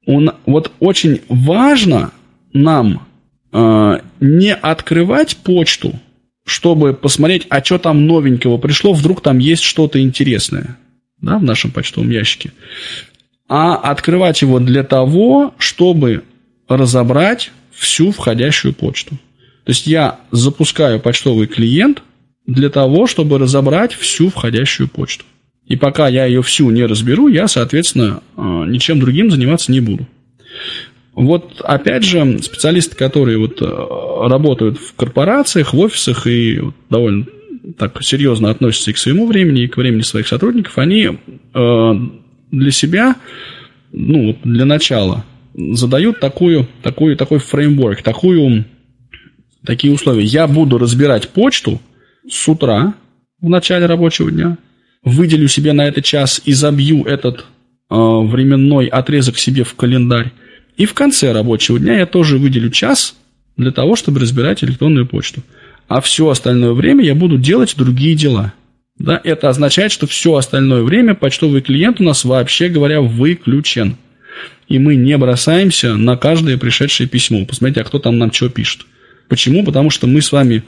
Он, 0.06 0.32
вот 0.46 0.72
очень 0.80 1.20
важно 1.28 2.12
нам 2.52 3.06
э, 3.52 4.00
не 4.20 4.54
открывать 4.54 5.36
почту, 5.38 5.98
чтобы 6.44 6.94
посмотреть, 6.94 7.46
а 7.48 7.62
что 7.62 7.78
там 7.78 8.06
новенького 8.06 8.58
пришло, 8.58 8.92
вдруг 8.92 9.20
там 9.22 9.38
есть 9.38 9.62
что-то 9.62 10.00
интересное 10.00 10.78
да, 11.20 11.38
в 11.38 11.42
нашем 11.42 11.70
почтовом 11.70 12.10
ящике, 12.10 12.52
а 13.48 13.76
открывать 13.76 14.42
его 14.42 14.58
для 14.58 14.82
того, 14.82 15.54
чтобы 15.58 16.24
разобрать 16.68 17.52
всю 17.72 18.10
входящую 18.10 18.74
почту. 18.74 19.16
То 19.64 19.72
есть 19.72 19.86
я 19.86 20.20
запускаю 20.30 21.00
почтовый 21.00 21.46
клиент 21.46 22.02
для 22.46 22.70
того, 22.70 23.06
чтобы 23.06 23.38
разобрать 23.38 23.92
всю 23.94 24.30
входящую 24.30 24.88
почту. 24.88 25.24
И 25.70 25.76
пока 25.76 26.08
я 26.08 26.24
ее 26.24 26.42
всю 26.42 26.68
не 26.70 26.84
разберу, 26.84 27.28
я, 27.28 27.46
соответственно, 27.46 28.24
э, 28.36 28.40
ничем 28.66 28.98
другим 28.98 29.30
заниматься 29.30 29.70
не 29.70 29.78
буду. 29.78 30.04
Вот, 31.12 31.60
опять 31.60 32.02
же, 32.02 32.40
специалисты, 32.42 32.96
которые 32.96 33.38
вот 33.38 33.62
э, 33.62 33.66
работают 34.28 34.78
в 34.78 34.96
корпорациях, 34.96 35.72
в 35.72 35.78
офисах 35.78 36.26
и 36.26 36.60
довольно 36.90 37.26
так 37.78 38.02
серьезно 38.02 38.50
относятся 38.50 38.90
и 38.90 38.94
к 38.94 38.98
своему 38.98 39.28
времени, 39.28 39.62
и 39.62 39.68
к 39.68 39.76
времени 39.76 40.02
своих 40.02 40.26
сотрудников, 40.26 40.76
они 40.76 41.18
э, 41.54 41.92
для 42.50 42.70
себя, 42.72 43.14
ну, 43.92 44.36
для 44.42 44.64
начала, 44.64 45.24
задают 45.54 46.18
такую, 46.18 46.66
такую, 46.82 47.16
такой 47.16 47.38
фреймворк, 47.38 48.02
такую, 48.02 48.64
такие 49.64 49.94
условия. 49.94 50.24
Я 50.24 50.48
буду 50.48 50.78
разбирать 50.78 51.28
почту 51.28 51.80
с 52.28 52.48
утра 52.48 52.94
в 53.40 53.48
начале 53.48 53.86
рабочего 53.86 54.32
дня, 54.32 54.58
выделю 55.02 55.48
себе 55.48 55.72
на 55.72 55.86
это 55.86 56.02
час 56.02 56.40
и 56.44 56.52
забью 56.52 57.04
этот 57.04 57.40
э, 57.90 57.94
временной 57.94 58.86
отрезок 58.86 59.38
себе 59.38 59.64
в 59.64 59.74
календарь. 59.74 60.32
И 60.76 60.86
в 60.86 60.94
конце 60.94 61.32
рабочего 61.32 61.78
дня 61.78 61.98
я 61.98 62.06
тоже 62.06 62.38
выделю 62.38 62.70
час 62.70 63.16
для 63.56 63.70
того, 63.70 63.96
чтобы 63.96 64.20
разбирать 64.20 64.64
электронную 64.64 65.06
почту 65.06 65.42
а 65.90 66.00
все 66.00 66.28
остальное 66.28 66.72
время 66.72 67.04
я 67.04 67.16
буду 67.16 67.36
делать 67.36 67.74
другие 67.76 68.14
дела. 68.14 68.52
Да, 68.96 69.20
это 69.24 69.48
означает, 69.48 69.90
что 69.90 70.06
все 70.06 70.36
остальное 70.36 70.82
время 70.82 71.16
почтовый 71.16 71.62
клиент 71.62 72.00
у 72.00 72.04
нас, 72.04 72.24
вообще 72.24 72.68
говоря, 72.68 73.00
выключен. 73.00 73.96
И 74.68 74.78
мы 74.78 74.94
не 74.94 75.18
бросаемся 75.18 75.96
на 75.96 76.16
каждое 76.16 76.58
пришедшее 76.58 77.08
письмо. 77.08 77.44
Посмотрите, 77.44 77.80
а 77.80 77.84
кто 77.84 77.98
там 77.98 78.18
нам 78.18 78.32
что 78.32 78.48
пишет. 78.48 78.82
Почему? 79.28 79.64
Потому 79.64 79.90
что 79.90 80.06
мы 80.06 80.22
с 80.22 80.30
вами 80.30 80.62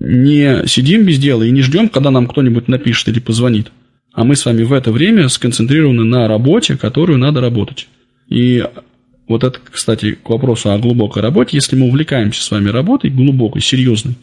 не 0.00 0.66
сидим 0.66 1.04
без 1.04 1.18
дела 1.18 1.42
и 1.42 1.50
не 1.50 1.62
ждем, 1.62 1.88
когда 1.88 2.10
нам 2.10 2.26
кто-нибудь 2.26 2.68
напишет 2.68 3.08
или 3.08 3.20
позвонит. 3.20 3.72
А 4.12 4.24
мы 4.24 4.36
с 4.36 4.44
вами 4.44 4.62
в 4.62 4.72
это 4.72 4.92
время 4.92 5.28
сконцентрированы 5.28 6.04
на 6.04 6.28
работе, 6.28 6.76
которую 6.76 7.18
надо 7.18 7.40
работать. 7.40 7.88
И 8.28 8.64
вот 9.28 9.44
это, 9.44 9.58
кстати, 9.70 10.12
к 10.12 10.28
вопросу 10.28 10.70
о 10.70 10.78
глубокой 10.78 11.22
работе. 11.22 11.56
Если 11.56 11.76
мы 11.76 11.86
увлекаемся 11.86 12.42
с 12.42 12.50
вами 12.50 12.68
работой, 12.68 13.10
глубокой, 13.10 13.62
серьезной, 13.62 14.14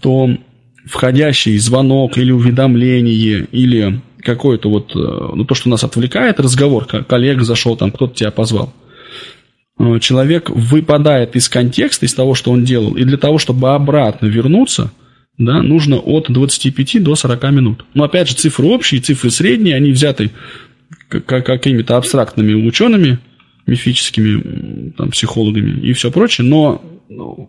то 0.00 0.30
входящий 0.84 1.56
звонок 1.58 2.18
или 2.18 2.32
уведомление, 2.32 3.46
или 3.52 4.00
какое-то 4.22 4.68
вот, 4.68 4.94
э, 4.94 4.98
ну, 4.98 5.44
то, 5.44 5.54
что 5.54 5.68
нас 5.68 5.84
отвлекает, 5.84 6.40
разговор, 6.40 6.86
коллега 6.86 7.44
зашел, 7.44 7.76
там 7.76 7.92
кто-то 7.92 8.14
тебя 8.14 8.30
позвал. 8.30 8.72
Э, 9.80 9.98
человек 9.98 10.50
выпадает 10.50 11.36
из 11.36 11.48
контекста, 11.48 12.04
из 12.04 12.12
того, 12.12 12.34
что 12.34 12.50
он 12.50 12.64
делал, 12.64 12.96
и 12.96 13.04
для 13.04 13.16
того, 13.16 13.38
чтобы 13.38 13.70
обратно 13.74 14.26
вернуться, 14.26 14.92
да, 15.38 15.62
нужно 15.62 15.96
от 15.96 16.26
25 16.30 17.02
до 17.02 17.14
40 17.14 17.42
минут. 17.50 17.84
Но, 17.94 18.04
опять 18.04 18.28
же, 18.28 18.34
цифры 18.34 18.66
общие, 18.66 19.00
цифры 19.00 19.30
средние, 19.30 19.76
они 19.76 19.92
взяты 19.92 20.32
какими-то 21.08 21.96
абстрактными 21.96 22.52
учеными, 22.52 23.18
мифическими 23.66 24.90
там, 24.98 25.10
психологами 25.10 25.80
и 25.80 25.94
все 25.94 26.10
прочее, 26.10 26.46
но 26.46 26.82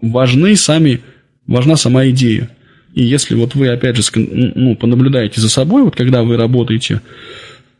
важны 0.02 0.56
сами, 0.56 1.02
важна 1.48 1.76
сама 1.76 2.08
идея. 2.10 2.50
И 2.94 3.04
если 3.04 3.36
вот 3.36 3.56
вы, 3.56 3.68
опять 3.68 3.98
же, 3.98 4.04
ну, 4.16 4.76
понаблюдаете 4.78 5.42
за 5.42 5.50
собой, 5.50 5.84
вот 5.84 5.98
когда 5.98 6.24
вы 6.24 6.38
работаете, 6.38 7.02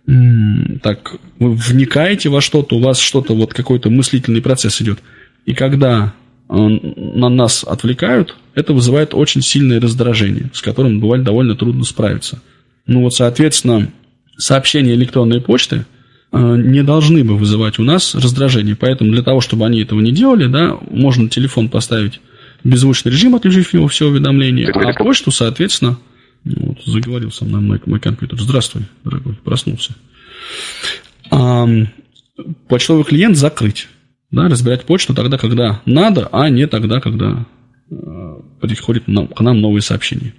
так, 0.06 1.16
вы 1.40 1.54
вникаете 1.54 2.30
во 2.30 2.42
что-то, 2.42 2.76
у 2.76 2.80
вас 2.80 3.00
что-то, 3.00 3.36
вот 3.36 3.54
какой-то 3.54 3.90
мыслительный 3.90 4.42
процесс 4.42 4.82
идет, 4.82 5.00
и 5.46 5.54
когда 5.54 6.14
э, 6.50 6.54
на 6.56 7.30
нас 7.30 7.64
отвлекают, 7.64 8.36
это 8.56 8.74
вызывает 8.74 9.14
очень 9.14 9.42
сильное 9.42 9.80
раздражение, 9.80 10.50
с 10.54 10.62
которым 10.62 11.00
бывает 11.00 11.24
довольно 11.24 11.56
трудно 11.56 11.84
справиться. 11.84 12.42
Ну 12.88 13.02
вот, 13.02 13.14
соответственно, 13.14 13.92
сообщение 14.38 14.96
электронной 14.96 15.42
почты– 15.42 15.86
Э, 16.32 16.56
не 16.58 16.82
должны 16.84 17.24
бы 17.24 17.38
вызывать 17.38 17.78
у 17.80 17.84
нас 17.84 18.16
раздражение. 18.16 18.76
Поэтому 18.76 19.12
для 19.12 19.22
того, 19.22 19.42
чтобы 19.42 19.66
они 19.66 19.82
этого 19.82 20.00
не 20.00 20.12
делали, 20.12 20.48
да, 20.48 20.78
можно 20.90 21.30
телефон 21.30 21.70
поставить 21.70 22.22
в 22.64 22.70
беззвучный 22.70 23.12
режим, 23.12 23.36
отключив 23.36 23.74
его 23.74 23.88
все 23.88 24.08
уведомления, 24.08 24.72
а 24.72 24.94
почту, 24.94 25.32
соответственно, 25.32 25.98
вот, 26.46 26.78
заговорил 26.86 27.32
со 27.32 27.44
мной 27.44 27.62
мой, 27.62 27.82
мой 27.86 28.00
компьютер. 28.00 28.40
Здравствуй, 28.40 28.84
дорогой, 29.04 29.31
проснулся. 29.52 29.94
А, 31.30 31.68
почтовый 32.68 33.04
клиент 33.04 33.36
закрыть. 33.36 33.88
Да, 34.32 34.48
разбирать 34.48 34.86
почту 34.86 35.14
тогда, 35.14 35.38
когда 35.38 35.82
надо, 35.86 36.30
а 36.32 36.50
не 36.50 36.66
тогда, 36.66 37.02
когда 37.02 37.46
Э, 37.92 38.40
приходит 38.62 39.08
нам, 39.08 39.28
к 39.28 39.42
нам 39.42 39.60
новые 39.60 39.82
сообщения. 39.82 40.34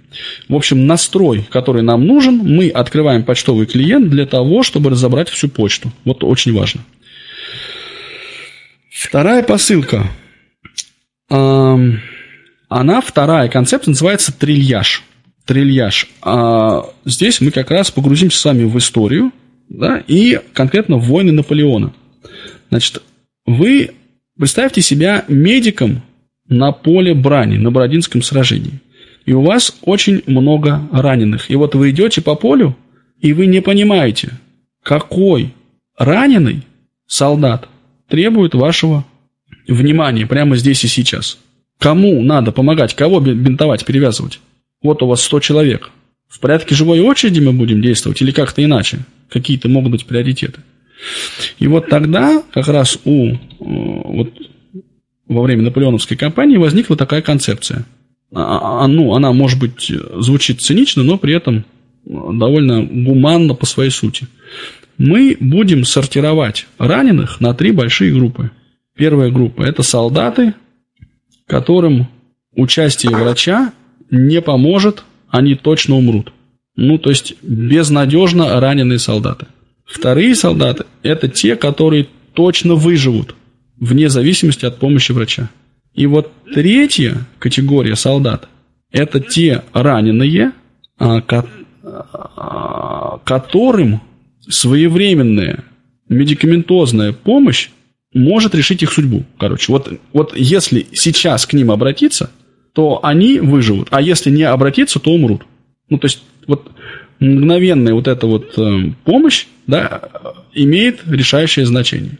В 0.49 0.55
общем, 0.55 0.87
настрой, 0.87 1.45
который 1.51 1.83
нам 1.83 2.07
нужен, 2.07 2.37
мы 2.37 2.69
открываем 2.69 3.23
почтовый 3.23 3.67
клиент 3.67 4.09
для 4.09 4.25
того, 4.25 4.63
чтобы 4.63 4.89
разобрать 4.89 5.29
всю 5.29 5.49
почту. 5.49 5.91
Вот 6.03 6.23
очень 6.23 6.53
важно. 6.53 6.81
Вторая 8.89 9.43
посылка. 9.43 10.09
Она, 11.29 13.01
вторая 13.01 13.49
концепция, 13.49 13.91
называется 13.91 14.31
трильяж. 14.31 15.03
Трильяж. 15.45 16.07
А 16.21 16.85
здесь 17.05 17.41
мы 17.41 17.51
как 17.51 17.71
раз 17.71 17.91
погрузимся 17.91 18.37
с 18.37 18.45
вами 18.45 18.63
в 18.63 18.77
историю 18.77 19.31
да, 19.69 20.01
и 20.07 20.39
конкретно 20.53 20.97
в 20.97 21.07
войны 21.07 21.31
Наполеона. 21.31 21.93
Значит, 22.69 23.01
вы 23.45 23.91
представьте 24.37 24.81
себя 24.81 25.25
медиком 25.27 26.01
на 26.47 26.71
поле 26.71 27.13
брани, 27.13 27.57
на 27.57 27.71
Бородинском 27.71 28.21
сражении. 28.21 28.79
И 29.25 29.33
у 29.33 29.41
вас 29.41 29.77
очень 29.83 30.21
много 30.27 30.81
раненых. 30.91 31.49
И 31.49 31.55
вот 31.55 31.75
вы 31.75 31.91
идете 31.91 32.21
по 32.21 32.35
полю, 32.35 32.75
и 33.19 33.33
вы 33.33 33.45
не 33.45 33.61
понимаете, 33.61 34.31
какой 34.83 35.53
раненый 35.97 36.63
солдат 37.07 37.69
требует 38.09 38.53
вашего 38.53 39.05
внимания 39.67 40.27
прямо 40.27 40.55
здесь 40.57 40.83
и 40.83 40.87
сейчас. 40.87 41.37
Кому 41.79 42.21
надо 42.21 42.51
помогать, 42.51 42.95
кого 42.95 43.19
бинтовать, 43.19 43.85
перевязывать? 43.85 44.39
Вот 44.83 45.01
у 45.01 45.07
вас 45.07 45.23
100 45.23 45.39
человек. 45.39 45.89
В 46.27 46.39
порядке 46.39 46.75
живой 46.75 46.99
очереди 46.99 47.39
мы 47.39 47.53
будем 47.53 47.81
действовать 47.81 48.21
или 48.21 48.31
как-то 48.31 48.63
иначе? 48.63 48.99
Какие-то 49.29 49.69
могут 49.69 49.91
быть 49.91 50.05
приоритеты. 50.05 50.61
И 51.59 51.67
вот 51.67 51.89
тогда 51.89 52.43
как 52.53 52.67
раз 52.67 52.99
у, 53.05 53.27
э, 53.27 53.37
вот, 53.59 54.33
во 55.27 55.41
время 55.41 55.63
наполеоновской 55.63 56.17
кампании 56.17 56.57
возникла 56.57 56.95
такая 56.95 57.21
концепция. 57.21 57.85
А, 58.33 58.83
а, 58.83 58.87
ну, 58.87 59.13
она, 59.13 59.31
может 59.31 59.59
быть, 59.59 59.91
звучит 60.15 60.61
цинично, 60.61 61.03
но 61.03 61.17
при 61.17 61.35
этом 61.35 61.65
довольно 62.05 62.83
гуманно 62.83 63.53
по 63.53 63.65
своей 63.65 63.91
сути. 63.91 64.27
Мы 64.97 65.37
будем 65.39 65.85
сортировать 65.85 66.67
раненых 66.77 67.39
на 67.41 67.53
три 67.53 67.71
большие 67.71 68.13
группы. 68.13 68.51
Первая 68.95 69.31
группа– 69.31 69.61
это 69.63 69.83
солдаты, 69.83 70.53
которым 71.47 72.07
участие 72.55 73.15
врача 73.15 73.71
не 74.13 74.41
поможет, 74.41 75.03
они 75.29 75.55
точно 75.55 75.95
умрут. 75.95 76.31
Ну, 76.75 76.97
то 76.97 77.09
есть, 77.09 77.33
безнадежно 77.41 78.59
раненые 78.59 78.99
солдаты. 78.99 79.47
Вторые 79.85 80.35
солдаты– 80.35 80.85
это 81.03 81.27
те, 81.27 81.55
которые 81.55 82.07
точно 82.33 82.75
выживут, 82.75 83.35
вне 83.79 84.09
зависимости 84.09 84.65
от 84.65 84.77
помощи 84.77 85.11
врача. 85.11 85.49
И 85.93 86.05
вот 86.05 86.31
третья 86.53 87.27
категория 87.39 87.95
солдат– 87.95 88.47
это 88.91 89.19
те 89.19 89.63
раненые, 89.73 90.51
а, 90.99 91.21
а, 91.83 93.19
которым 93.23 94.01
своевременная 94.47 95.63
медикаментозная 96.07 97.13
помощь 97.13 97.69
может 98.13 98.53
решить 98.53 98.83
их 98.83 98.91
судьбу. 98.91 99.23
Короче, 99.39 99.71
вот, 99.71 99.91
вот 100.11 100.37
если 100.37 100.85
сейчас 100.93 101.47
к 101.47 101.53
ним 101.53 101.71
обратиться, 101.71 102.29
то 102.73 102.99
они 103.03 103.39
выживут, 103.39 103.89
а 103.91 104.01
если 104.01 104.29
не 104.31 104.43
обратиться, 104.43 104.99
то 104.99 105.11
умрут. 105.11 105.43
Ну, 105.89 105.97
то 105.99 106.05
есть, 106.05 106.23
вот 106.47 106.71
мгновенная 107.19 107.93
вот 107.93 108.07
эта 108.07 108.27
вот 108.27 108.57
э, 108.57 108.91
помощь, 109.05 109.45
да, 109.67 110.09
имеет 110.53 111.01
решающее 111.07 111.65
значение. 111.65 112.17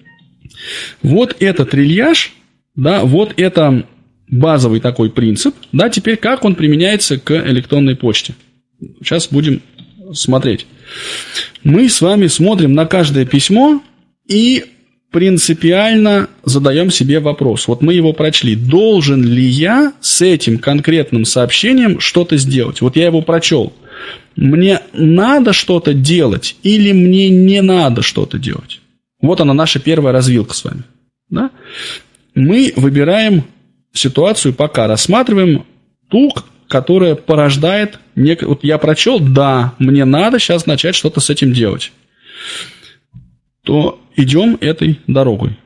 Вот 1.02 1.36
этот 1.40 1.72
трильяж, 1.72 2.34
да, 2.76 3.04
вот 3.04 3.34
это 3.38 3.86
базовый 4.30 4.80
такой 4.80 5.10
принцип, 5.10 5.56
да, 5.72 5.90
теперь 5.90 6.18
как 6.18 6.46
он 6.46 6.56
применяется 6.56 7.20
к 7.20 7.32
электронной 7.32 7.96
почте. 7.96 8.36
Сейчас 9.02 9.28
будем 9.28 9.62
смотреть. 10.14 10.66
Мы 11.64 11.90
с 11.90 12.02
вами 12.02 12.28
смотрим 12.28 12.74
на 12.74 12.86
каждое 12.86 13.26
письмо 13.26 13.82
и 14.28 14.66
принципиально 15.14 16.28
задаем 16.44 16.90
себе 16.90 17.20
вопрос. 17.20 17.68
Вот 17.68 17.82
мы 17.82 17.94
его 17.94 18.14
прочли. 18.14 18.56
Должен 18.56 19.24
ли 19.24 19.44
я 19.44 19.94
с 20.02 20.22
этим 20.22 20.58
конкретным 20.58 21.24
сообщением 21.24 22.00
что-то 22.00 22.36
сделать? 22.38 22.82
Вот 22.82 22.98
я 22.98 23.06
его 23.06 23.22
прочел. 23.22 23.74
Мне 24.36 24.82
надо 24.92 25.54
что-то 25.54 25.94
делать 25.94 26.56
или 26.64 26.92
мне 26.92 27.30
не 27.30 27.62
надо 27.62 28.02
что-то 28.02 28.40
делать? 28.40 28.82
Вот 29.22 29.40
она 29.40 29.54
наша 29.54 29.80
первая 29.80 30.14
развилка 30.14 30.56
с 30.56 30.64
вами. 30.64 30.84
Да? 31.30 31.52
Мы 32.34 32.74
выбираем 32.76 33.44
ситуацию, 33.94 34.56
пока 34.56 34.88
рассматриваем 34.88 35.64
ту, 36.10 36.34
которая 36.68 37.14
порождает... 37.14 38.00
Нек... 38.16 38.42
Вот 38.42 38.64
я 38.64 38.80
прочел, 38.80 39.20
да, 39.20 39.74
мне 39.78 40.06
надо 40.06 40.40
сейчас 40.40 40.66
начать 40.66 40.96
что-то 40.96 41.20
с 41.20 41.30
этим 41.30 41.54
делать. 41.54 41.92
То 43.66 44.00
идем 44.16 44.58
этой 44.60 45.00
дорогой. 45.08 45.58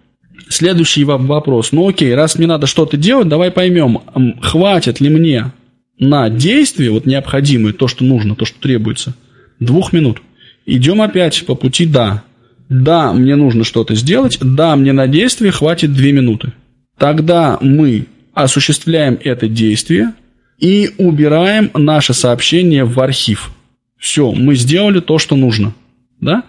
Следующий 0.49 1.03
вопрос. 1.03 1.71
Ну 1.71 1.89
окей, 1.89 2.13
раз 2.15 2.37
мне 2.37 2.47
надо 2.47 2.67
что-то 2.67 2.95
делать, 2.95 3.27
давай 3.27 3.51
поймем, 3.51 3.99
хватит 4.41 5.01
ли 5.01 5.09
мне 5.09 5.51
на 5.99 6.29
действие, 6.29 6.91
вот 6.91 7.05
необходимое, 7.05 7.73
то, 7.73 7.87
что 7.87 8.03
нужно, 8.03 8.35
то, 8.35 8.45
что 8.45 8.59
требуется, 8.59 9.15
двух 9.59 9.93
минут. 9.93 10.21
Идем 10.65 11.01
опять 11.01 11.45
по 11.45 11.55
пути 11.55 11.85
«да». 11.85 12.23
Да, 12.69 13.13
мне 13.13 13.37
нужно 13.37 13.63
что-то 13.63 13.95
сделать, 13.95 14.39
да, 14.41 14.75
мне 14.75 14.91
на 14.91 15.07
действие 15.07 15.53
хватит 15.53 15.93
две 15.93 16.11
минуты. 16.11 16.51
Тогда 16.97 17.57
мы 17.61 18.07
осуществляем 18.33 19.17
это 19.23 19.47
действие 19.47 20.13
и 20.59 20.91
убираем 20.97 21.71
наше 21.73 22.13
сообщение 22.13 22.83
в 22.83 22.99
архив. 22.99 23.51
Все, 23.97 24.33
мы 24.33 24.55
сделали 24.55 24.99
то, 24.99 25.17
что 25.17 25.37
нужно. 25.37 25.73
Да? 26.19 26.43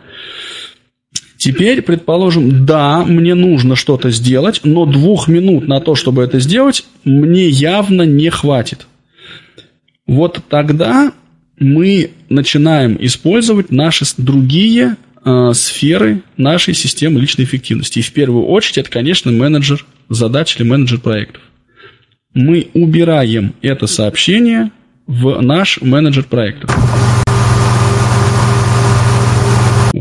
Теперь, 1.49 1.81
предположим, 1.81 2.67
да, 2.67 3.03
мне 3.07 3.35
нужно 3.35 3.75
что-то 3.75 4.11
сделать, 4.11 4.61
но 4.65 4.85
двух 4.85 5.29
минут 5.29 5.67
на 5.67 5.81
то, 5.81 5.95
чтобы 5.95 6.23
это 6.23 6.41
сделать, 6.41 6.85
мне 7.05 7.49
явно 7.49 8.03
не 8.03 8.29
хватит. 8.29 8.87
Вот 10.07 10.41
тогда 10.51 11.15
мы 11.59 12.11
начинаем 12.29 12.99
использовать 13.01 13.71
наши 13.71 14.05
другие 14.19 14.97
э, 15.25 15.53
сферы 15.55 16.21
нашей 16.37 16.75
системы 16.75 17.19
личной 17.19 17.47
эффективности. 17.47 18.01
И 18.01 18.03
в 18.03 18.13
первую 18.13 18.45
очередь 18.45 18.77
это, 18.77 18.91
конечно, 18.91 19.33
менеджер 19.33 19.87
задач 20.11 20.55
или 20.59 20.69
менеджер 20.69 21.01
проектов. 21.01 21.41
Мы 22.35 22.69
убираем 22.75 23.55
это 23.63 23.87
сообщение 23.87 24.71
в 25.07 25.41
наш 25.41 25.81
менеджер 25.81 26.25
проектов. 26.25 26.77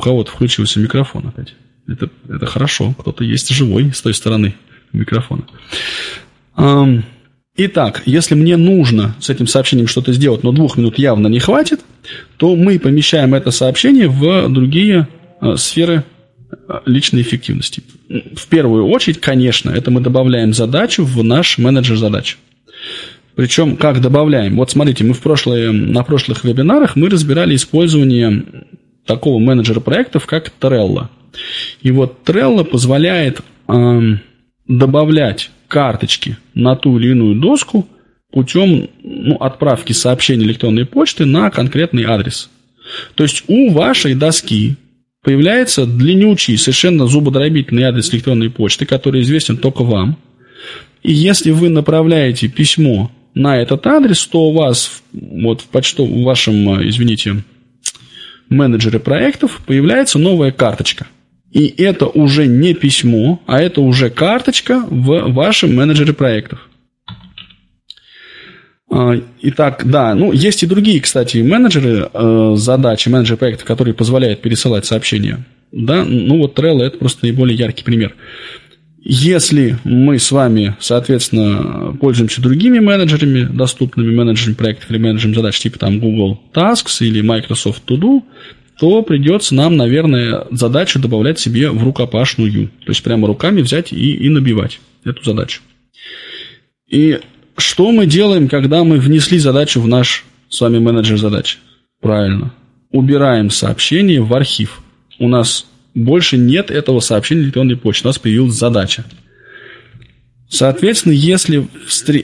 Кого-то 0.08 0.32
включился 0.32 0.80
микрофон 0.80 1.28
опять. 1.28 1.54
Это, 1.86 2.10
это 2.30 2.46
хорошо, 2.46 2.94
кто-то 2.98 3.26
есть 3.26 3.50
живой 3.50 3.92
с 3.94 4.02
той 4.02 4.14
стороны 4.14 4.56
микрофона. 4.94 5.44
Итак, 7.58 8.04
если 8.06 8.34
мне 8.34 8.56
нужно 8.56 9.18
с 9.20 9.30
этим 9.30 9.48
сообщением 9.48 9.88
что-то 9.90 10.14
сделать, 10.14 10.44
но 10.44 10.54
двух 10.54 10.78
минут 10.78 10.98
явно 10.98 11.28
не 11.28 11.40
хватит, 11.40 11.82
то 12.38 12.56
мы 12.56 12.80
помещаем 12.80 13.36
это 13.36 13.52
сообщение 13.52 14.08
в 14.08 14.48
другие 14.48 15.10
э, 15.42 15.58
сферы 15.58 16.06
э, 16.50 16.80
личной 16.86 17.22
эффективности. 17.22 17.84
В 18.08 18.48
первую 18.48 18.88
очередь, 18.88 19.20
конечно, 19.20 19.72
это 19.72 19.92
мы 19.92 20.00
добавляем 20.00 20.54
задачу 20.54 21.04
в 21.04 21.22
наш 21.22 21.58
менеджер 21.58 21.98
задач. 21.98 22.38
Причем, 23.36 23.76
как 23.76 24.00
добавляем? 24.00 24.56
Вот 24.56 24.72
смотрите, 24.72 25.04
мы 25.04 25.14
в 25.14 25.20
прошлые, 25.20 25.74
на 25.74 26.04
прошлых 26.04 26.46
вебинарах 26.46 26.96
мы 26.96 27.10
разбирали 27.10 27.56
использование 27.56 28.46
такого 29.08 29.40
менеджера 29.40 29.80
проектов, 29.80 30.26
как 30.28 30.52
Trello. 30.60 31.08
И 31.82 31.92
вот 31.92 32.20
Trello 32.26 32.64
позволяет 32.64 33.42
э, 33.68 34.00
добавлять 34.68 35.50
карточки 35.68 36.38
на 36.54 36.76
ту 36.76 37.00
или 37.00 37.12
иную 37.12 37.36
доску 37.36 37.88
путем 38.32 38.90
ну, 39.04 39.36
отправки 39.38 39.94
сообщений 39.94 40.46
электронной 40.46 40.86
почты 40.86 41.26
на 41.26 41.50
конкретный 41.50 42.04
адрес. 42.04 42.50
То 43.16 43.24
есть 43.24 43.44
у 43.48 43.72
вашей 43.72 44.16
доски 44.16 44.76
появляется 45.24 45.86
длиннючий, 45.86 46.58
совершенно 46.58 47.08
зубодробительный 47.08 47.84
адрес 47.84 48.14
электронной 48.14 48.50
почты, 48.50 48.86
который 48.86 49.22
известен 49.22 49.58
только 49.58 49.84
вам. 49.84 50.18
И 51.04 51.12
если 51.12 51.52
вы 51.52 51.70
направляете 51.70 52.48
письмо 52.48 53.12
на 53.34 53.58
этот 53.58 53.86
адрес, 53.88 54.26
то 54.26 54.50
у 54.50 54.54
вас 54.54 55.04
вот 55.14 55.62
в 55.62 55.66
почту, 55.66 56.06
в 56.06 56.24
вашем, 56.24 56.88
извините, 56.88 57.44
менеджере 58.50 59.00
проектов 59.00 59.62
появляется 59.66 60.20
новая 60.20 60.52
карточка– 60.52 61.08
и 61.52 61.74
это 61.82 62.08
уже 62.08 62.46
не 62.46 62.74
письмо, 62.74 63.42
а 63.48 63.62
это 63.62 63.82
уже 63.82 64.10
карточка 64.10 64.84
в 64.90 65.32
вашем 65.32 65.76
менеджере 65.76 66.14
проектов. 66.14 66.70
А, 68.92 69.14
итак, 69.42 69.84
да, 69.86 70.14
ну 70.14 70.32
есть 70.32 70.64
и 70.64 70.68
другие, 70.68 71.02
кстати, 71.02 71.38
менеджеры 71.38 72.10
э, 72.14 72.54
задачи, 72.58 73.10
менеджеры 73.10 73.38
проектов, 73.38 73.66
которые 73.66 73.94
позволяют 73.94 74.42
пересылать 74.42 74.86
сообщения. 74.86 75.46
Да, 75.72 76.06
ну 76.06 76.38
вот 76.38 76.58
Trello 76.58 76.84
это 76.84 76.98
просто 76.98 77.26
наиболее 77.26 77.58
яркий 77.58 77.84
пример. 77.84 78.16
Если 79.10 79.78
мы 79.86 80.20
с 80.20 80.34
вами, 80.34 80.76
соответственно, 80.82 81.96
пользуемся 81.98 82.42
другими 82.42 82.80
менеджерами, 82.80 83.44
доступными 83.44 84.14
менеджерами 84.14 84.56
проектов 84.56 84.92
или 84.92 84.98
менеджерами 84.98 85.36
задач 85.36 85.58
типа 85.58 85.80
там 85.80 86.02
Google 86.02 86.42
Tasks 86.54 86.98
или 87.00 87.22
Microsoft 87.22 87.84
To 87.88 87.98
Do, 87.98 88.24
то 88.78 89.02
придется 89.04 89.56
нам, 89.56 89.78
наверное, 89.78 90.46
задачу 90.52 91.00
добавлять 91.00 91.40
себе 91.40 91.72
в 91.72 91.82
рукопашную. 91.86 92.68
То 92.68 92.90
есть 92.90 93.02
прямо 93.02 93.28
руками 93.28 93.62
взять 93.62 93.94
и, 93.94 94.14
и 94.14 94.28
набивать 94.28 94.82
эту 95.06 95.24
задачу. 95.24 95.62
И 96.90 97.22
что 97.56 97.94
мы 97.94 98.08
делаем, 98.08 98.50
когда 98.50 98.84
мы 98.84 98.98
внесли 98.98 99.40
задачу 99.40 99.80
в 99.80 99.88
наш 99.88 100.26
с 100.50 100.60
вами 100.60 100.80
менеджер 100.80 101.18
задач? 101.18 101.60
Правильно. 102.02 102.54
Убираем 102.92 103.52
сообщение 103.52 104.22
в 104.22 104.34
архив. 104.34 104.82
У 105.18 105.30
нас 105.30 105.66
больше 105.98 106.38
нет 106.38 106.72
этого 106.72 107.00
сообщения 107.00 107.44
электронной 107.44 107.76
почты. 107.76 108.08
У 108.08 108.10
нас 108.10 108.20
появилась 108.20 108.54
задача. 108.54 109.06
Соответственно, 110.50 111.14
если 111.14 111.68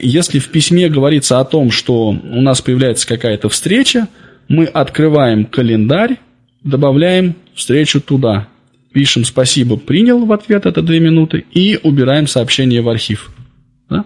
если 0.02 0.38
в 0.38 0.48
письме 0.48 0.88
говорится 0.88 1.40
о 1.40 1.44
том, 1.44 1.70
что 1.70 2.08
у 2.08 2.40
нас 2.40 2.62
появляется 2.62 3.06
какая-то 3.06 3.48
встреча, 3.48 4.08
мы 4.48 4.64
открываем 4.64 5.44
календарь, 5.44 6.18
добавляем 6.62 7.36
встречу 7.54 8.00
туда. 8.00 8.48
Пишем 8.92 9.24
«спасибо, 9.24 9.76
принял» 9.76 10.24
в 10.24 10.32
ответ, 10.32 10.66
это 10.66 10.80
две 10.80 11.00
минуты, 11.00 11.44
и 11.52 11.78
убираем 11.82 12.28
сообщение 12.28 12.80
в 12.80 12.88
архив. 12.88 13.30
Да? 13.90 14.04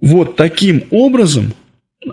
Вот 0.00 0.36
таким 0.36 0.84
образом 0.90 1.52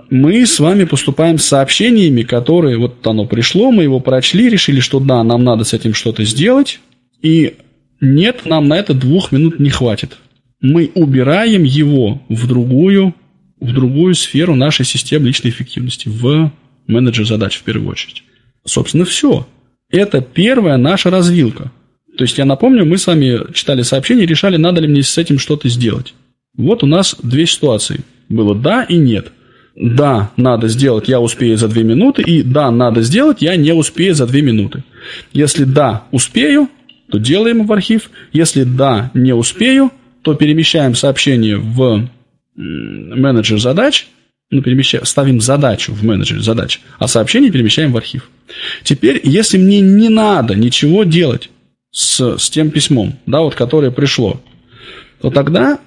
мы 0.09 0.45
с 0.45 0.59
вами 0.59 0.83
поступаем 0.83 1.37
с 1.37 1.45
сообщениями, 1.45 2.23
которые 2.23 2.77
вот 2.77 3.05
оно 3.05 3.25
пришло, 3.25 3.71
мы 3.71 3.83
его 3.83 3.99
прочли, 3.99 4.49
решили, 4.49 4.79
что 4.79 4.99
да, 4.99 5.23
нам 5.23 5.43
надо 5.43 5.63
с 5.63 5.73
этим 5.73 5.93
что-то 5.93 6.23
сделать, 6.23 6.79
и 7.21 7.55
нет, 8.01 8.45
нам 8.45 8.67
на 8.67 8.77
это 8.77 8.93
двух 8.93 9.31
минут 9.31 9.59
не 9.59 9.69
хватит. 9.69 10.17
Мы 10.61 10.91
убираем 10.95 11.63
его 11.63 12.21
в 12.29 12.47
другую, 12.47 13.15
в 13.59 13.73
другую 13.73 14.15
сферу 14.15 14.55
нашей 14.55 14.85
системы 14.85 15.27
личной 15.27 15.51
эффективности, 15.51 16.07
в 16.07 16.51
менеджер 16.87 17.25
задач 17.25 17.57
в 17.57 17.63
первую 17.63 17.91
очередь. 17.91 18.23
Собственно, 18.65 19.05
все. 19.05 19.47
Это 19.89 20.21
первая 20.21 20.77
наша 20.77 21.09
развилка. 21.09 21.71
То 22.17 22.23
есть, 22.23 22.37
я 22.37 22.45
напомню, 22.45 22.85
мы 22.85 22.97
с 22.97 23.07
вами 23.07 23.51
читали 23.53 23.81
сообщение 23.81 24.25
решали, 24.25 24.57
надо 24.57 24.81
ли 24.81 24.87
мне 24.87 25.03
с 25.03 25.17
этим 25.17 25.37
что-то 25.37 25.67
сделать. 25.69 26.13
Вот 26.57 26.83
у 26.83 26.87
нас 26.87 27.15
две 27.21 27.45
ситуации. 27.45 28.01
Было 28.29 28.55
да 28.55 28.83
и 28.83 28.97
нет. 28.97 29.31
Да, 29.75 30.31
надо 30.37 30.69
сделать, 30.69 31.09
я 31.09 31.19
успею 31.19 31.57
за 31.57 31.67
две 31.67 31.83
минуты, 31.83 32.21
и 32.21 32.43
да, 32.43 32.71
надо 32.71 33.01
сделать, 33.01 33.41
я 33.41 33.57
не 33.57 33.73
успею 33.73 34.15
за 34.15 34.25
две 34.25 34.41
минуты. 34.41 34.83
Если 35.33 35.65
да, 35.65 36.05
успею, 36.11 36.69
то 37.11 37.17
делаем 37.17 37.65
в 37.65 37.73
архив. 37.73 38.09
Если 38.31 38.63
да, 38.63 39.11
не 39.13 39.33
успею, 39.33 39.91
то 40.21 40.33
перемещаем 40.33 40.95
сообщение 40.95 41.57
в 41.57 42.07
менеджер 42.55 43.59
задач, 43.59 44.07
ну, 44.49 44.61
перемещаем, 44.61 45.05
ставим 45.05 45.41
задачу 45.41 45.93
в 45.93 46.03
менеджер 46.03 46.41
задач, 46.41 46.79
а 46.97 47.07
сообщение 47.07 47.51
перемещаем 47.51 47.91
в 47.91 47.97
архив. 47.97 48.29
Теперь, 48.83 49.19
если 49.23 49.57
мне 49.57 49.81
не 49.81 50.07
надо 50.07 50.55
ничего 50.55 51.03
делать 51.03 51.49
с, 51.91 52.37
с 52.37 52.49
тем 52.49 52.71
письмом, 52.71 53.19
да, 53.25 53.41
вот, 53.41 53.55
которое 53.55 53.91
пришло, 53.91 54.41
то 55.21 55.31
тогда 55.31 55.79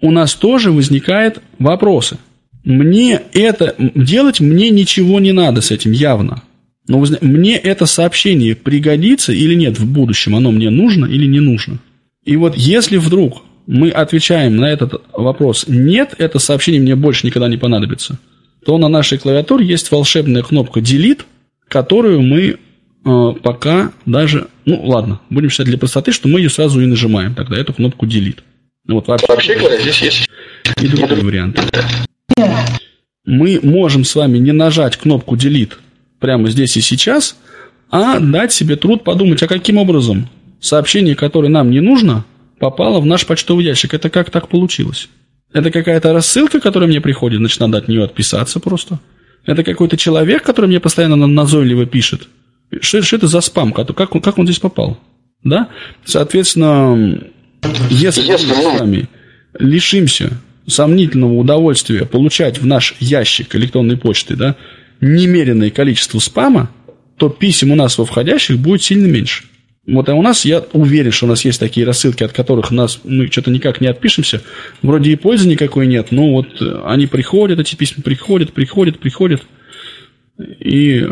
у 0.00 0.12
нас 0.12 0.34
тоже 0.34 0.70
возникают 0.70 1.40
вопросы. 1.58 2.18
Мне 2.64 3.22
это 3.32 3.74
делать 3.94 4.40
мне 4.40 4.70
ничего 4.70 5.20
не 5.20 5.32
надо 5.32 5.60
с 5.60 5.70
этим 5.70 5.92
явно. 5.92 6.42
Но 6.86 7.04
мне 7.20 7.56
это 7.56 7.86
сообщение 7.86 8.56
пригодится 8.56 9.32
или 9.32 9.54
нет 9.54 9.78
в 9.78 9.86
будущем, 9.86 10.34
оно 10.34 10.50
мне 10.50 10.70
нужно 10.70 11.04
или 11.06 11.26
не 11.26 11.40
нужно. 11.40 11.78
И 12.24 12.36
вот 12.36 12.56
если 12.56 12.96
вдруг 12.96 13.42
мы 13.66 13.90
отвечаем 13.90 14.56
на 14.56 14.64
этот 14.64 15.02
вопрос 15.12 15.66
«нет», 15.68 16.14
это 16.16 16.38
сообщение 16.38 16.80
мне 16.80 16.96
больше 16.96 17.26
никогда 17.26 17.48
не 17.48 17.58
понадобится, 17.58 18.18
то 18.64 18.78
на 18.78 18.88
нашей 18.88 19.18
клавиатуре 19.18 19.66
есть 19.66 19.90
волшебная 19.90 20.42
кнопка 20.42 20.80
«delete», 20.80 21.20
которую 21.68 22.22
мы 22.22 22.56
э, 23.04 23.32
пока 23.42 23.92
даже, 24.06 24.48
ну 24.64 24.82
ладно, 24.86 25.20
будем 25.28 25.50
считать 25.50 25.66
для 25.66 25.76
простоты, 25.76 26.12
что 26.12 26.28
мы 26.28 26.40
ее 26.40 26.48
сразу 26.48 26.80
и 26.80 26.86
нажимаем 26.86 27.34
тогда, 27.34 27.58
эту 27.58 27.74
кнопку 27.74 28.06
«delete». 28.06 28.38
Ну 28.86 28.94
вот 28.94 29.06
вообще, 29.06 29.26
вообще 29.28 29.54
говоря, 29.58 29.78
здесь 29.78 30.00
есть 30.00 30.28
и 30.80 30.88
другой 30.88 31.20
вариант. 31.20 31.60
Мы 33.28 33.60
можем 33.62 34.04
с 34.04 34.14
вами 34.14 34.38
не 34.38 34.52
нажать 34.52 34.96
кнопку 34.96 35.36
«delete» 35.36 35.74
прямо 36.18 36.48
здесь 36.50 36.76
и 36.76 36.80
сейчас, 36.80 37.36
а 37.90 38.18
дать 38.18 38.52
себе 38.52 38.76
труд 38.76 39.04
подумать, 39.04 39.42
а 39.42 39.46
каким 39.46 39.76
образом 39.76 40.28
сообщение, 40.60 41.14
которое 41.14 41.48
нам 41.48 41.70
не 41.70 41.80
нужно– 41.80 42.24
попала 42.58 43.00
в 43.00 43.06
наш 43.06 43.26
почтовый 43.26 43.64
ящик. 43.64 43.94
Это 43.94 44.10
как 44.10 44.30
так 44.30 44.48
получилось? 44.48 45.08
Это 45.52 45.70
какая-то 45.70 46.12
рассылка, 46.12 46.60
которая 46.60 46.88
мне 46.88 47.00
приходит, 47.00 47.38
значит, 47.38 47.60
надо 47.60 47.78
от 47.78 47.88
нее 47.88 48.04
отписаться 48.04 48.60
просто. 48.60 49.00
Это 49.46 49.62
какой-то 49.62 49.96
человек, 49.96 50.42
который 50.42 50.66
мне 50.66 50.80
постоянно 50.80 51.16
назойливо 51.16 51.86
пишет. 51.86 52.28
Что, 52.80 53.00
что 53.02 53.16
это 53.16 53.28
за 53.28 53.40
спам? 53.40 53.72
Как, 53.72 54.14
он, 54.14 54.20
как 54.20 54.38
он 54.38 54.44
здесь 54.44 54.58
попал? 54.58 54.98
Да? 55.42 55.68
Соответственно, 56.04 57.22
если, 57.88 58.22
если 58.22 58.52
мы 58.52 58.62
с 58.62 58.80
вами 58.80 59.08
лишимся 59.58 60.32
сомнительного 60.68 61.34
удовольствия 61.34 62.04
получать 62.04 62.58
в 62.58 62.66
наш 62.66 62.94
ящик 63.00 63.56
электронной 63.56 63.96
почты 63.96 64.36
да, 64.36 64.56
немеренное 65.00 65.70
количество 65.70 66.18
спама, 66.18 66.70
то 67.16 67.28
писем 67.28 67.72
у 67.72 67.74
нас 67.74 67.98
во 67.98 68.04
входящих 68.04 68.58
будет 68.58 68.82
сильно 68.82 69.06
меньше. 69.06 69.44
Вот, 69.86 70.06
а 70.10 70.14
у 70.14 70.20
нас, 70.20 70.44
я 70.44 70.62
уверен, 70.74 71.12
что 71.12 71.24
у 71.24 71.28
нас 71.30 71.46
есть 71.46 71.58
такие 71.58 71.86
рассылки, 71.86 72.22
от 72.22 72.32
которых 72.32 72.70
нас, 72.70 73.00
мы 73.04 73.26
что-то 73.28 73.50
никак 73.50 73.80
не 73.80 73.86
отпишемся. 73.86 74.42
Вроде 74.82 75.12
и 75.12 75.16
пользы 75.16 75.48
никакой 75.48 75.86
нет, 75.86 76.08
но 76.10 76.30
вот 76.30 76.60
э, 76.60 76.82
они 76.84 77.06
приходят, 77.06 77.58
эти 77.58 77.74
письма 77.74 78.02
приходят, 78.02 78.52
приходят, 78.52 78.98
приходят, 78.98 79.42
и, 80.38 81.08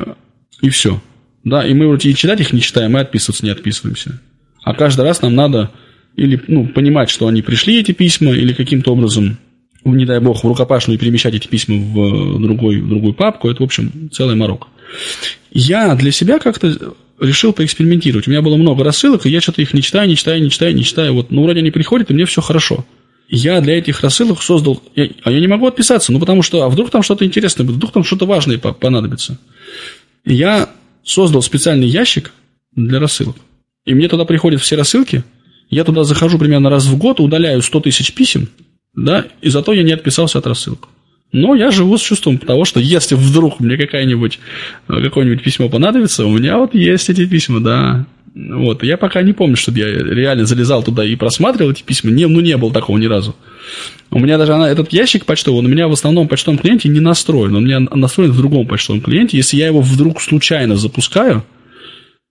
и 0.61 0.69
все. 0.69 1.01
Да, 1.43 1.67
и 1.67 1.73
мы 1.73 1.89
вроде 1.89 2.11
и 2.11 2.15
читать 2.15 2.41
их 2.41 2.53
не 2.53 2.61
читаем, 2.61 2.99
и 2.99 3.01
отписываться 3.01 3.47
не 3.47 3.51
отписываемся. 3.51 4.21
А 4.63 4.75
каждый 4.75 5.07
раз 5.07 5.23
нам 5.23 5.35
надо 5.35 5.71
или 6.17 6.43
ну, 6.47 6.67
понимать, 6.67 7.09
что 7.09 7.29
они 7.29 7.41
пришли, 7.41 7.81
эти 7.81 7.93
письма, 7.93 8.33
или 8.33 8.53
каким-то 8.53 8.93
образом, 8.93 9.39
не 9.95 10.05
дай 10.05 10.21
бог, 10.21 10.43
в 10.43 10.47
рукопашную 10.47 10.99
перемещать 10.99 11.35
эти 11.35 11.47
письма 11.47 11.77
в, 11.77 12.41
другой, 12.41 12.81
в 12.81 12.89
другую 12.89 13.15
папку. 13.15 13.49
Это, 13.49 13.63
в 13.63 13.65
общем, 13.65 14.11
целый 14.13 14.37
морок. 14.37 14.69
Я 15.51 15.95
для 15.95 16.13
себя 16.13 16.39
как-то 16.39 16.95
решил 17.21 17.53
поэкспериментировать. 17.53 18.27
У 18.27 18.31
меня 18.31 18.43
было 18.43 18.57
много 18.57 18.85
рассылок, 18.85 19.27
и 19.27 19.31
я 19.31 19.41
что-то 19.41 19.63
их 19.63 19.73
не 19.75 19.83
читаю, 19.83 20.09
не 20.09 20.17
читаю, 20.17 20.43
не 20.43 20.51
читаю, 20.51 20.75
не 20.75 20.85
читаю. 20.85 21.15
Вот, 21.15 21.31
ну, 21.31 21.43
вроде 21.43 21.61
они 21.61 21.71
приходят, 21.71 22.11
и 22.11 22.15
мне 22.15 22.27
все 22.27 22.41
хорошо. 22.41 22.85
Я 23.29 23.61
для 23.61 23.79
этих 23.79 24.03
рассылок 24.03 24.43
создал... 24.43 24.83
Я, 24.95 25.09
а 25.25 25.33
я 25.33 25.41
не 25.41 25.49
могу 25.49 25.67
отписаться, 25.67 26.13
ну, 26.13 26.21
потому 26.21 26.43
что... 26.43 26.63
А 26.63 26.69
вдруг 26.69 26.91
там 26.91 27.03
что-то 27.03 27.25
интересное 27.25 27.65
будет, 27.65 27.77
вдруг 27.77 27.93
там 27.93 28.05
что-то 28.05 28.27
важное 28.27 28.59
понадобится. 28.59 29.39
Я 30.25 30.71
создал 31.03 31.43
специальный 31.43 31.89
ящик 31.89 32.33
для 32.75 33.01
рассылок. 33.01 33.37
И 33.85 33.95
мне 33.95 34.09
туда 34.09 34.25
приходят 34.25 34.61
все 34.61 34.77
рассылки. 34.77 35.25
Я 35.71 35.85
туда 35.85 36.05
захожу 36.05 36.39
примерно 36.39 36.71
раз 36.71 36.87
в 36.87 36.97
год, 36.97 37.21
удаляю 37.21 37.63
100 37.63 37.81
тысяч 37.81 38.13
писем, 38.13 38.49
да, 38.97 39.27
и 39.43 39.51
зато 39.51 39.73
я 39.73 39.83
не 39.83 39.93
отписался 39.93 40.39
от 40.39 40.47
рассылок. 40.47 40.89
Но 41.33 41.55
я 41.55 41.71
живу 41.71 41.99
с 41.99 42.03
чувством 42.03 42.39
того, 42.39 42.65
что 42.65 42.81
если 42.81 43.15
вдруг 43.15 43.61
мне 43.61 43.77
какая-нибудь, 43.77 44.39
э, 44.89 45.03
какое-нибудь 45.03 45.43
письмо 45.43 45.69
понадобится, 45.69 46.25
у 46.25 46.31
меня 46.31 46.57
вот 46.57 46.75
есть 46.75 47.11
эти 47.11 47.27
письма, 47.27 47.61
да. 47.61 48.07
Вот, 48.35 48.83
я 48.83 48.97
пока 48.97 49.23
не 49.23 49.33
помню, 49.33 49.57
что 49.57 49.73
я 49.73 49.87
реально 49.87 50.45
залезал 50.45 50.83
туда 50.83 51.05
и 51.05 51.17
просматривал 51.17 51.73
эти 51.73 51.83
письма. 51.83 52.11
Не, 52.11 52.27
ну, 52.27 52.41
не 52.41 52.57
было 52.57 52.73
такого 52.73 52.99
ни 52.99 53.07
разу. 53.07 53.35
У 54.11 54.19
меня 54.19 54.39
даже 54.39 54.55
она, 54.55 54.71
этот 54.71 54.93
ящик 54.93 55.25
почтовый, 55.25 55.59
он 55.61 55.67
у 55.67 55.69
меня 55.69 55.89
в 55.89 55.93
основном 55.93 56.29
почтовом 56.29 56.59
клиенте 56.59 56.89
не 56.89 57.01
настроен. 57.01 57.55
Он 57.55 57.65
у 57.65 57.67
меня 57.67 57.81
настроен 57.81 58.33
в 58.33 58.37
другом 58.37 58.67
почтовом 58.67 59.01
клиенте. 59.01 59.37
Если 59.37 59.57
я 59.57 59.67
его 59.67 59.81
вдруг 59.81 60.21
случайно 60.21 60.77
запускаю, 60.77 61.45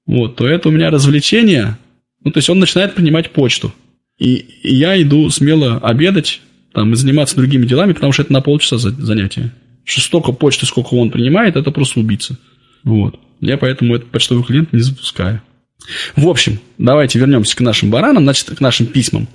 вот, 0.06 0.36
то 0.36 0.48
это 0.48 0.70
у 0.70 0.72
меня 0.72 0.90
развлечение. 0.90 1.78
Ну, 2.24 2.32
то 2.32 2.38
есть 2.38 2.50
он 2.50 2.60
начинает 2.60 2.94
принимать 2.96 3.32
почту. 3.32 3.74
И 4.18 4.46
я 4.64 5.00
иду 5.02 5.30
смело 5.30 5.78
обедать, 5.78 6.42
там, 6.76 6.92
и 6.94 6.96
заниматься 6.96 7.38
другими 7.38 7.66
делами, 7.66 7.94
потому 7.94 8.12
что 8.12 8.22
это 8.22 8.34
на 8.34 8.42
полчаса 8.42 8.78
занятие. 8.78 9.52
Что 9.86 10.02
столько 10.02 10.32
почты, 10.34 10.66
сколько 10.66 10.94
он 10.94 11.10
принимает, 11.10 11.56
это 11.56 11.72
просто 11.72 12.00
убийца. 12.00 12.38
Вот. 12.84 13.20
Я 13.40 13.58
поэтому 13.58 13.96
этот 13.96 14.10
почтовый 14.10 14.44
клиент 14.44 14.74
не 14.74 14.82
запускаю. 14.82 15.42
В 16.16 16.28
общем, 16.28 16.60
давайте 16.78 17.20
вернемся 17.20 17.56
к 17.56 17.62
нашим 17.62 17.90
баранам, 17.92 18.24
значит, 18.24 18.50
к 18.50 18.60
нашим 18.60 18.88
письмам. 18.88 19.28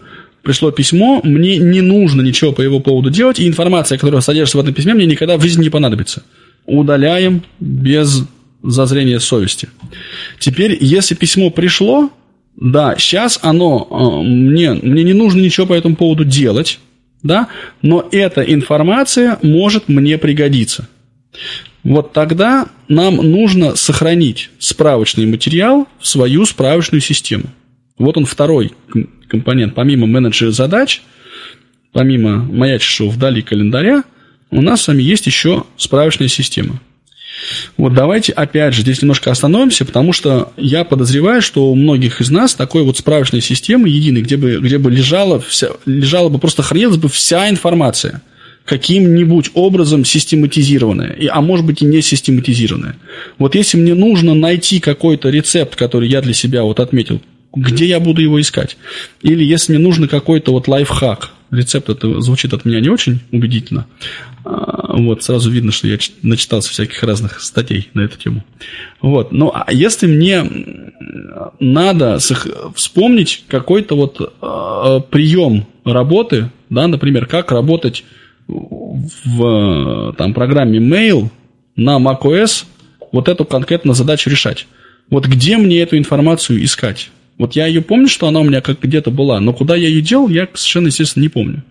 Пришло 0.43 0.71
письмо, 0.71 1.21
мне 1.23 1.59
не 1.59 1.81
нужно 1.81 2.23
ничего 2.23 2.53
по 2.53 2.63
его 2.63 2.81
поводу 2.81 3.11
делать, 3.11 3.39
и 3.39 3.47
информация, 3.47 3.99
которая 3.99 4.21
содержится 4.21 4.59
в 4.59 4.61
этом 4.61 4.75
письме, 4.75 4.95
мне 4.95 5.07
никогда 5.07 5.37
в 5.37 5.43
жизни 5.43 5.65
не 5.65 5.71
понадобится. 5.71 6.23
Удаляем 6.67 7.43
без 7.59 8.25
зазрения 8.63 9.19
совести. 9.19 9.69
Теперь, 10.39 10.77
если 10.81 11.15
письмо 11.15 11.51
пришло, 11.51 12.11
да, 12.57 12.97
сейчас 12.99 13.39
оно, 13.43 13.87
э, 13.91 14.29
мне, 14.29 14.73
мне 14.73 15.05
не 15.05 15.13
нужно 15.13 15.41
ничего 15.41 15.67
по 15.67 15.75
этому 15.75 15.97
поводу 15.97 16.25
делать, 16.25 16.79
да, 17.23 17.49
но 17.83 18.09
эта 18.13 18.43
информация 18.43 19.39
может 19.43 19.89
мне 19.89 20.19
пригодиться. 20.19 20.89
Вот 21.83 22.13
тогда 22.13 22.69
нам 22.89 23.17
нужно 23.17 23.77
сохранить 23.77 24.51
справочный 24.59 25.27
материал 25.27 25.89
в 25.99 26.07
свою 26.07 26.45
справочную 26.45 27.01
систему. 27.01 27.45
Вот 27.99 28.17
он 28.17 28.27
второй 28.27 28.73
компонент. 29.29 29.75
Помимо 29.75 30.07
менеджера 30.07 30.51
задач, 30.51 31.03
помимо 31.93 32.39
маячившего 32.39 33.09
вдали 33.09 33.43
календаря, 33.43 34.05
у 34.51 34.61
нас 34.61 34.83
с 34.83 34.89
вами 34.89 35.03
есть 35.03 35.27
еще 35.27 35.65
справочная 35.77 36.29
система– 36.29 36.81
вот 37.77 37.95
давайте 37.95 38.33
опять 38.33 38.75
же 38.75 38.83
здесь 38.83 39.03
немножко 39.03 39.31
остановимся, 39.31 39.85
потому 39.85 40.13
что 40.13 40.53
я 40.57 40.85
подозреваю, 40.85 41.43
что 41.43 41.71
у 41.71 41.75
многих 41.75 42.21
из 42.21 42.31
нас 42.31 42.55
такой 42.55 42.83
вот 42.83 42.99
справочной 42.99 43.41
системы 43.41 43.89
единой, 43.89 44.23
где 44.23 44.37
бы, 44.37 44.59
где 44.61 44.79
бы 44.79 44.91
лежала, 44.91 45.41
вся, 45.41 45.69
лежала 45.87 46.29
бы 46.29 46.39
просто 46.39 46.63
хранилась 46.63 46.97
бы 46.97 47.09
вся 47.09 47.49
информация 47.49 48.23
каким-нибудь 48.65 49.51
образом 49.55 50.05
систематизированная, 50.05 51.13
и, 51.13 51.27
а 51.27 51.41
может 51.41 51.67
быть 51.67 51.83
и 51.83 51.85
не 51.85 52.03
систематизированная. 52.03 52.97
Вот 53.39 53.55
если 53.55 53.79
мне 53.79 53.95
нужно 53.95 54.35
найти 54.35 54.81
какой-то 54.81 55.31
рецепт, 55.31 55.75
который 55.77 56.09
я 56.09 56.21
для 56.21 56.35
себя 56.35 56.63
вот 56.63 56.79
отметил, 56.79 57.21
где 57.55 57.87
я 57.87 57.99
буду 57.99 58.23
его 58.23 58.41
искать? 58.41 58.77
Или 59.23 59.45
если 59.45 59.73
мне 59.73 59.83
нужно 59.83 60.07
какой-то 60.07 60.53
вот 60.53 60.69
лайфхак, 60.69 61.33
рецепт 61.51 61.89
это 61.89 62.21
звучит 62.21 62.53
от 62.55 62.65
меня 62.65 62.81
не 62.81 62.89
очень 62.89 63.21
убедительно, 63.33 63.87
а, 64.45 64.97
вот, 64.97 65.23
сразу 65.23 65.51
видно, 65.51 65.73
что 65.73 65.89
я 65.89 65.99
начитался 66.23 66.71
всяких 66.71 67.03
разных 67.03 67.41
статей 67.41 67.89
на 67.95 68.03
эту 68.03 68.19
тему. 68.19 68.45
Вот, 69.01 69.33
ну, 69.33 69.53
а 69.55 69.73
если 69.73 70.07
мне 70.07 70.45
надо 71.59 72.19
вспомнить 72.75 73.45
какой-то 73.49 73.97
вот 73.97 74.21
э, 74.21 75.01
прием 75.11 75.67
работы, 75.85 76.51
да, 76.69 76.87
например, 76.87 77.27
как 77.27 77.53
работать 77.53 78.05
в 78.47 80.15
там, 80.19 80.35
программе 80.35 80.79
Mail 80.79 81.29
на 81.77 81.99
macOS 81.99 82.65
вот 83.13 83.29
эту 83.29 83.45
конкретно 83.45 83.95
задачу 83.95 84.31
решать. 84.31 84.67
Вот 85.09 85.27
где 85.27 85.57
мне 85.57 85.81
эту 85.81 85.97
информацию 85.99 86.63
искать? 86.65 87.11
Вот 87.41 87.57
я 87.57 87.65
ее 87.65 87.81
помню, 87.81 88.07
что 88.07 88.29
она 88.29 88.41
у 88.41 88.45
меня 88.45 88.61
как 88.61 88.81
где-то 88.81 89.11
была, 89.11 89.41
но 89.41 89.55
куда 89.55 89.75
я 89.75 89.89
ее 89.89 90.03
делал, 90.03 90.29
я 90.29 90.47
совершенно, 90.53 90.89
естественно, 90.89 91.23
не 91.23 91.31
помню. 91.31 91.65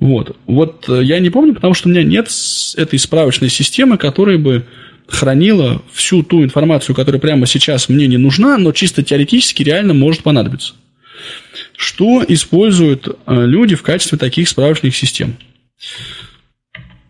Вот. 0.00 0.36
Вот 0.46 0.88
э, 0.88 1.04
я 1.04 1.20
не 1.20 1.30
помню, 1.30 1.54
потому 1.54 1.72
что 1.72 1.88
у 1.88 1.92
меня 1.92 2.02
нет 2.02 2.28
этой 2.76 2.98
справочной 2.98 3.48
системы, 3.48 3.96
которая 3.96 4.38
бы 4.38 4.66
хранила 5.06 5.80
всю 5.92 6.24
ту 6.24 6.42
информацию, 6.42 6.96
которая 6.96 7.20
прямо 7.20 7.46
сейчас 7.46 7.88
мне 7.88 8.08
не 8.08 8.16
нужна, 8.16 8.58
но 8.58 8.72
чисто 8.72 9.04
теоретически 9.04 9.62
реально 9.62 9.94
может 9.94 10.24
понадобиться. 10.24 10.74
Что 11.76 12.24
используют 12.26 13.06
э, 13.06 13.46
люди 13.46 13.76
в 13.76 13.82
качестве 13.82 14.18
таких 14.18 14.48
справочных 14.48 14.96
систем? 14.96 15.36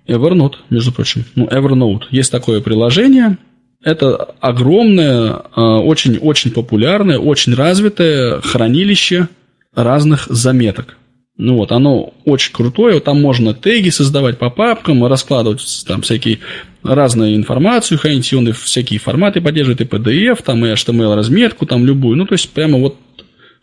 Evernote, 0.07 0.57
между 0.69 0.93
прочим. 0.93 1.25
Ну, 1.37 1.47
Evernote. 1.47 2.03
Есть 2.11 2.33
такое 2.33 2.61
приложение. 2.61 3.39
Это 3.83 4.35
огромное, 4.41 5.33
очень-очень 5.57 6.51
э, 6.51 6.55
популярное, 6.55 7.19
очень 7.19 7.55
развитое 7.55 8.41
хранилище 8.41 9.29
разных 9.75 10.27
заметок. 10.29 10.97
Ну 11.39 11.57
вот, 11.57 11.73
оно 11.73 12.13
очень 12.25 12.53
крутое, 12.53 13.01
там 13.01 13.21
можно 13.21 13.55
теги 13.55 13.89
создавать 13.89 14.39
по 14.39 14.51
папкам, 14.51 15.05
раскладывать 15.05 15.85
там 15.87 16.03
всякие 16.03 16.41
разную 16.83 17.35
информацию, 17.35 17.99
хранить, 17.99 18.33
он 18.35 18.49
и 18.49 18.53
всякие 18.53 19.01
форматы 19.01 19.41
поддерживает, 19.41 19.81
и 19.81 19.85
PDF, 19.85 20.43
там 20.45 20.65
и 20.65 20.69
HTML-разметку, 20.69 21.65
там 21.67 21.87
любую, 21.87 22.19
ну 22.19 22.27
то 22.27 22.35
есть 22.35 22.51
прямо 22.51 22.79
вот 22.79 22.97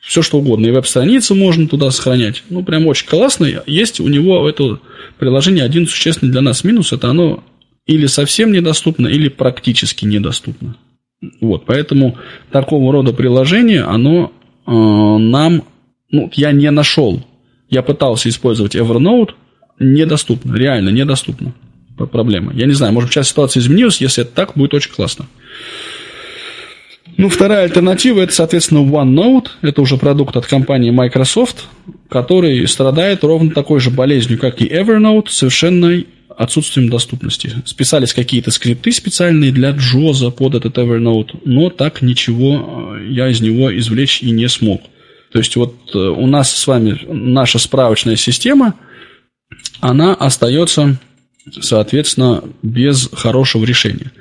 все 0.01 0.21
что 0.21 0.39
угодно, 0.39 0.65
и 0.65 0.71
веб-страницу 0.71 1.35
можно 1.35 1.67
туда 1.67 1.91
сохранять, 1.91 2.43
ну 2.49 2.63
прям 2.63 2.87
очень 2.87 3.07
классно, 3.07 3.47
есть 3.67 3.99
у 3.99 4.07
него 4.07 4.49
это 4.49 4.79
приложение 5.19 5.63
один 5.63 5.87
существенный 5.87 6.31
для 6.31 6.41
нас 6.41 6.63
минус, 6.63 6.91
это 6.91 7.09
оно 7.09 7.43
или 7.89 8.05
совсем 8.05 8.51
недоступно, 8.51 9.07
или 9.07 9.29
практически 9.29 10.05
недоступно. 10.05 10.75
Вот, 11.41 11.65
поэтому 11.65 12.17
такого 12.51 12.93
рода 12.93 13.13
приложение, 13.13 13.81
оно 13.81 14.31
э, 14.65 14.71
нам, 14.71 15.63
ну, 16.11 16.31
я 16.33 16.51
не 16.53 16.71
нашел 16.71 17.23
я 17.69 17.83
пытался 17.83 18.29
использовать 18.29 18.75
Evernote, 18.75 19.31
недоступно, 19.79 20.55
реально 20.55 20.89
недоступно. 20.89 21.53
Проблема. 22.11 22.53
Я 22.53 22.65
не 22.65 22.73
знаю, 22.73 22.93
может, 22.93 23.11
сейчас 23.11 23.29
ситуация 23.29 23.59
изменилась, 23.59 23.99
если 23.99 24.23
это 24.23 24.33
так, 24.33 24.53
будет 24.55 24.73
очень 24.73 24.91
классно. 24.91 25.27
Ну, 27.17 27.27
вторая 27.27 27.65
альтернатива– 27.65 28.19
это, 28.21 28.31
соответственно, 28.33 28.79
OneNote. 28.79 29.47
Это 29.61 29.81
уже 29.81 29.97
продукт 29.97 30.37
от 30.37 30.45
компании 30.45 30.91
Microsoft, 30.91 31.65
который 32.09 32.65
страдает 32.67 33.25
ровно 33.25 33.51
такой 33.51 33.81
же 33.81 33.89
болезнью, 33.89 34.39
как 34.39 34.61
и 34.61 34.65
Evernote, 34.65 35.27
совершенной 35.27 36.07
отсутствием 36.39 36.89
доступности. 36.89 37.51
Списались 37.65 38.13
какие-то 38.13 38.49
скрипты 38.51 38.93
специальные 38.93 39.51
для 39.51 39.71
Джоза 39.71 40.29
под 40.29 40.55
этот 40.55 40.77
Evernote, 40.77 41.41
но 41.43 41.69
так 41.69 42.01
ничего 42.01 42.95
э, 42.97 43.07
я 43.09 43.27
из 43.27 43.41
него 43.41 43.77
извлечь 43.77 44.23
и 44.23 44.31
не 44.31 44.47
смог. 44.47 44.81
То 45.33 45.39
есть 45.39 45.57
вот 45.57 45.75
э, 45.93 45.97
у 45.97 46.27
нас 46.27 46.49
с 46.49 46.65
вами 46.65 46.97
наша 47.09 47.59
справочная 47.59 48.15
система, 48.15 48.75
она 49.81 50.13
остается, 50.13 50.97
соответственно, 51.59 52.45
без 52.63 53.09
хорошего 53.11 53.65
решения. 53.65 54.13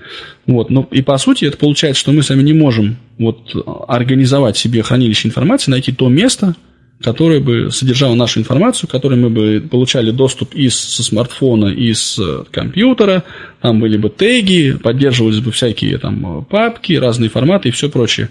Вот. 0.45 0.71
Ну, 0.71 0.89
и 0.91 1.03
по 1.03 1.19
сути 1.19 1.45
это 1.45 1.57
получается, 1.57 2.01
что 2.01 2.11
мы 2.11 2.25
сами 2.25 2.43
не 2.43 2.53
можем 2.53 2.97
вот, 3.17 3.55
организовать 3.87 4.57
себе 4.57 4.83
хранилище 4.83 5.29
информации, 5.29 5.71
найти 5.71 5.93
то 5.93 6.09
место, 6.09 6.57
которое 7.03 7.41
бы 7.41 7.71
содержало 7.71 8.15
нашу 8.15 8.41
информацию, 8.41 8.89
к 8.89 8.93
которой 8.93 9.19
мы 9.19 9.31
бы 9.31 9.67
получали 9.71 10.11
доступ 10.11 10.55
из 10.55 10.77
со 10.77 11.03
смартфона, 11.03 11.67
из 11.67 12.19
э, 12.19 12.45
компьютера, 12.51 13.25
там 13.61 13.81
были 13.81 13.97
бы 13.97 14.11
теги, 14.11 14.77
поддерживались 14.83 15.41
бы 15.41 15.53
всякие 15.53 15.99
там 15.99 16.45
папки, 16.45 16.95
разные 16.95 17.31
форматы 17.31 17.69
и 17.69 17.73
все 17.73 17.89
прочее 17.89 18.29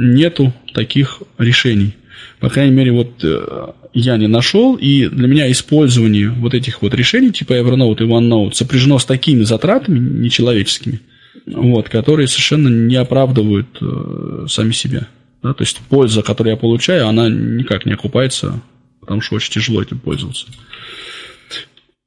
нету 0.00 0.52
таких 0.74 1.22
решений. 1.38 1.94
По 2.38 2.48
крайней 2.48 2.74
мере, 2.74 2.92
вот 2.92 3.22
э, 3.22 3.68
я 3.92 4.16
не 4.16 4.26
нашел, 4.26 4.76
и 4.76 5.06
для 5.06 5.28
меня 5.28 5.50
использование 5.50 6.30
вот 6.30 6.54
этих 6.54 6.82
вот 6.82 6.94
решений, 6.94 7.32
типа 7.32 7.54
Evernote 7.54 8.02
и 8.02 8.08
OneNote, 8.08 8.52
сопряжено 8.52 8.98
с 8.98 9.04
такими 9.04 9.42
затратами 9.42 9.98
нечеловеческими, 9.98 11.00
вот, 11.46 11.88
которые 11.88 12.28
совершенно 12.28 12.68
не 12.68 12.96
оправдывают 12.96 13.68
э, 13.80 14.46
сами 14.48 14.72
себя. 14.72 15.08
Да? 15.42 15.54
То 15.54 15.62
есть 15.62 15.78
польза, 15.88 16.22
которую 16.22 16.52
я 16.52 16.56
получаю, 16.56 17.06
она 17.08 17.28
никак 17.28 17.86
не 17.86 17.92
окупается, 17.92 18.60
потому 19.00 19.20
что 19.20 19.36
очень 19.36 19.52
тяжело 19.52 19.82
этим 19.82 19.98
пользоваться. 19.98 20.46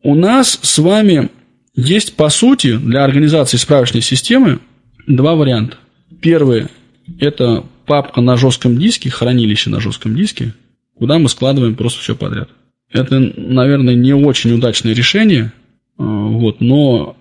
У 0.01 0.15
нас 0.15 0.59
с 0.61 0.77
вами 0.79 1.29
есть, 1.75 2.15
по 2.15 2.29
сути, 2.29 2.77
для 2.77 3.03
организации 3.03 3.57
справочной 3.57 4.01
системы 4.01 4.59
два 5.07 5.35
варианта. 5.35 5.77
Первый– 6.21 6.67
это 7.19 7.65
папка 7.85 8.21
на 8.21 8.37
жестком 8.37 8.77
диске, 8.77 9.09
хранилище 9.09 9.69
на 9.69 9.79
жестком 9.79 10.15
диске, 10.15 10.53
куда 10.95 11.19
мы 11.19 11.29
складываем 11.29 11.75
просто 11.75 11.99
все 12.01 12.15
подряд. 12.15 12.49
Это, 12.91 13.19
наверное, 13.19 13.95
не 13.95 14.13
очень 14.13 14.53
удачное 14.53 14.93
решение, 14.93 15.51
а, 15.97 16.03
вот, 16.03 16.61
но 16.61 17.17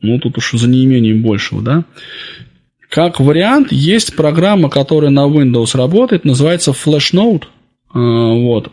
ну, 0.00 0.18
тут 0.18 0.38
уж 0.38 0.52
за 0.52 0.68
неимением 0.68 1.22
большего, 1.22 1.62
да. 1.62 1.84
Как 2.96 3.20
вариант, 3.20 3.72
есть 3.72 4.16
программа, 4.16 4.70
которая 4.70 5.10
на 5.10 5.26
Windows 5.26 5.76
работает, 5.76 6.24
называется 6.24 6.70
FlashNote. 6.70 7.42
А, 7.92 8.32
вот. 8.32 8.72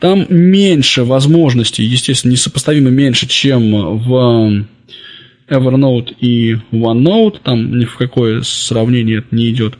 Там 0.00 0.26
меньше 0.28 1.04
возможностей, 1.04 1.84
естественно, 1.84 2.32
несопоставимо 2.32 2.90
меньше, 2.90 3.28
чем 3.28 3.98
в 3.98 4.66
Evernote 5.48 6.16
и 6.18 6.56
OneNote. 6.72 7.36
Там 7.44 7.78
ни 7.78 7.84
в 7.84 7.96
какое 7.96 8.42
сравнение 8.42 9.18
это 9.18 9.28
не 9.30 9.50
идет. 9.50 9.74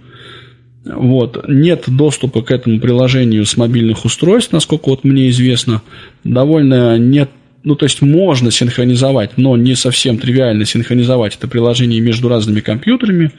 Вот. 0.85 1.49
Нет 1.49 1.83
доступа 1.89 2.43
к 2.43 2.53
этому 2.53 2.79
приложению 2.79 3.45
с 3.45 3.57
мобильных 3.57 4.05
устройств, 4.05 4.53
насколько 4.53 4.91
вот 4.91 5.03
мне 5.03 5.31
известно. 5.31 5.83
Довольно 6.23 6.97
нет 6.97 7.31
ну, 7.67 7.75
то 7.75 7.85
есть 7.85 8.01
можно 8.01 8.53
синхронизовать, 8.53 9.37
но 9.37 9.57
не 9.57 9.75
совсем 9.75 10.19
тривиально 10.19 10.65
синхронизовать 10.65 11.35
это 11.35 11.49
приложение 11.49 12.01
между 12.01 12.29
разными 12.29 12.61
компьютерами. 12.61 13.33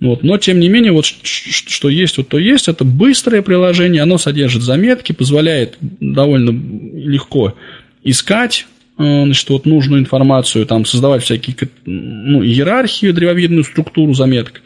Вот. 0.00 0.22
Но, 0.22 0.36
тем 0.36 0.60
не 0.60 0.68
менее, 0.68 0.92
вот 0.92 1.06
что 1.06 1.88
есть, 1.88 2.18
вот 2.18 2.28
то 2.28 2.38
есть. 2.38 2.68
Это 2.68 2.84
быстрое 2.84 3.40
приложение, 3.40 4.02
оно 4.02 4.18
содержит 4.18 4.60
заметки, 4.60 5.12
позволяет 5.12 5.78
довольно 5.80 6.50
легко 6.50 7.54
искать 8.02 8.66
э, 8.98 9.24
значит, 9.24 9.48
вот 9.48 9.64
нужную 9.64 10.02
информацию, 10.02 10.66
там, 10.66 10.84
создавать 10.84 11.22
всякие 11.22 11.56
ну, 11.86 12.44
иерархию, 12.44 13.14
древовидную 13.14 13.64
структуру 13.64 14.12
заметок. 14.12 14.60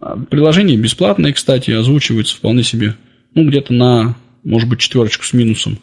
А, 0.00 0.16
приложение 0.16 0.76
бесплатное, 0.76 1.32
кстати, 1.32 1.70
озвучивается 1.70 2.34
вполне 2.34 2.64
себе, 2.64 2.96
ну, 3.36 3.48
где-то 3.48 3.72
на, 3.72 4.16
может 4.42 4.68
быть, 4.68 4.80
четверочку 4.80 5.24
с 5.24 5.32
минусом. 5.32 5.78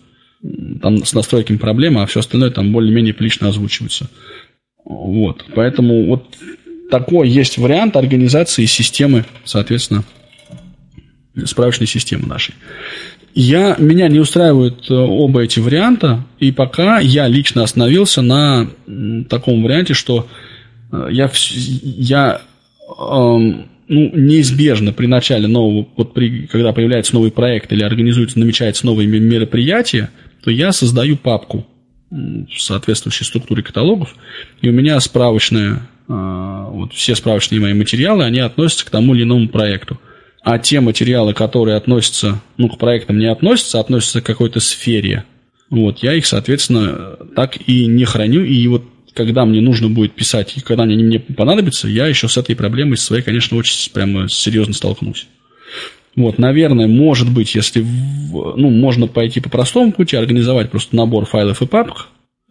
Там 0.82 1.04
с 1.06 1.14
настройками 1.14 1.58
проблема, 1.58 2.04
а 2.04 2.06
все 2.06 2.20
остальное 2.20 2.52
там 2.52 2.72
более-менее 2.72 3.14
прилично 3.14 3.48
озвучивается. 3.48 4.10
Вот. 4.84 5.46
Поэтому 5.56 6.06
вот 6.06 6.36
такой 6.92 7.30
есть 7.30 7.58
вариант 7.58 7.96
организации 7.96 8.66
системы, 8.66 9.26
соответственно, 9.44 10.04
справочной 11.46 11.88
системы 11.88 12.28
нашей. 12.28 12.56
Я, 13.34 13.76
меня 13.80 14.08
не 14.08 14.20
устраивают 14.20 14.90
э, 14.90 14.94
оба 14.94 15.42
эти 15.42 15.60
варианта, 15.60 16.24
и 16.40 16.54
пока 16.54 17.00
я 17.00 17.28
лично 17.28 17.64
остановился 17.64 18.22
на 18.22 18.70
таком 19.28 19.62
варианте, 19.62 19.94
что 19.94 20.28
э, 20.94 21.10
я, 21.12 21.30
я 21.84 22.42
эм, 22.98 23.68
ну, 23.90 24.12
неизбежно 24.16 24.94
при 24.94 25.08
начале 25.08 25.48
нового, 25.48 25.86
вот 25.98 26.14
при, 26.14 26.48
когда 26.48 26.72
появляется 26.72 27.14
новый 27.14 27.30
проект 27.30 27.74
или 27.74 27.84
организуется, 27.84 28.40
намечается 28.40 28.86
новое 28.86 29.06
мероприятие, 29.06 30.12
то 30.46 30.52
я 30.52 30.72
создаю 30.72 31.18
папку 31.18 31.66
в 32.12 32.62
соответствующей 32.62 33.26
структуре 33.26 33.64
каталогов, 33.64 34.16
и 34.62 34.70
у 34.70 34.72
меня 34.72 35.00
справочная, 35.00 35.90
а, 36.08 36.70
вот 36.70 36.94
все 36.94 37.16
справочные 37.16 37.60
мои 37.60 37.74
материалы, 37.74 38.24
они 38.24 38.40
относятся 38.40 38.86
к 38.86 38.92
тому 38.92 39.16
или 39.16 39.24
иному 39.24 39.50
проекту. 39.50 40.00
А 40.44 40.60
те 40.60 40.82
материалы, 40.82 41.34
которые 41.34 41.78
относятся, 41.78 42.42
ну, 42.58 42.70
к 42.70 42.78
проектам 42.78 43.18
не 43.18 43.26
относятся, 43.26 43.80
а 43.80 43.82
относятся 43.82 44.22
к 44.22 44.26
какой-то 44.26 44.60
сфере, 44.60 45.26
вот, 45.72 46.04
я 46.04 46.14
их, 46.14 46.28
соответственно, 46.28 47.18
так 47.36 47.58
и 47.68 47.88
не 47.88 48.06
храню, 48.06 48.44
и 48.44 48.68
вот 48.68 48.84
когда 49.16 49.46
мне 49.46 49.62
нужно 49.62 49.90
будет 49.90 50.14
писать 50.14 50.56
и 50.58 50.62
когда 50.62 50.84
они 50.84 51.04
мне 51.04 51.20
понадобятся, 51.20 51.88
я 51.88 52.06
еще 52.06 52.28
с 52.28 52.38
этой 52.38 52.56
проблемой 52.56 52.98
своей, 52.98 53.24
конечно, 53.24 53.58
очень 53.58 53.92
прямо 53.92 54.30
серьезно 54.30 54.76
столкнусь. 54.76 55.26
Вот, 56.16 56.38
наверное, 56.38 56.88
может 56.88 57.30
быть, 57.32 57.56
если, 57.56 57.82
ну, 57.82 58.70
можно 58.70 59.08
пойти 59.08 59.42
по 59.42 59.50
простому 59.50 59.92
пути, 59.92 60.16
организовать 60.16 60.72
просто 60.72 60.96
набор 60.96 61.26
файлов 61.26 61.62
и 61.62 61.68
папок, 61.68 62.08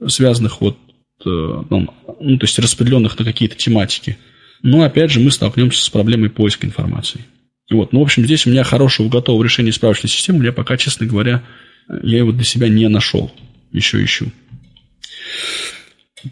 связанных 0.06 0.60
вот, 0.60 0.76
э, 1.24 1.28
ну, 1.70 1.88
ну 2.20 2.38
то 2.38 2.44
есть 2.44 2.58
распределенных 2.58 3.18
на 3.18 3.24
какие-то 3.24 3.56
тематики. 3.56 4.18
Но, 4.62 4.82
опять 4.82 5.10
же, 5.10 5.20
мы 5.20 5.30
столкнемся 5.30 5.82
с 5.82 5.88
проблемой 5.88 6.30
поиска 6.30 6.66
информации. 6.66 7.24
Вот, 7.70 7.92
ну, 7.92 8.00
в 8.00 8.02
общем, 8.02 8.24
здесь 8.24 8.46
у 8.46 8.50
меня 8.50 8.64
хорошего 8.64 9.08
готового 9.08 9.42
решения 9.42 9.72
справочной 9.72 10.10
системы, 10.10 10.44
я 10.44 10.52
пока, 10.52 10.76
честно 10.76 11.06
говоря, 11.06 11.42
я 12.02 12.18
его 12.18 12.32
для 12.32 12.44
себя 12.44 12.68
не 12.68 12.88
нашел. 12.88 13.32
еще 13.72 14.02
ищу. 14.04 14.30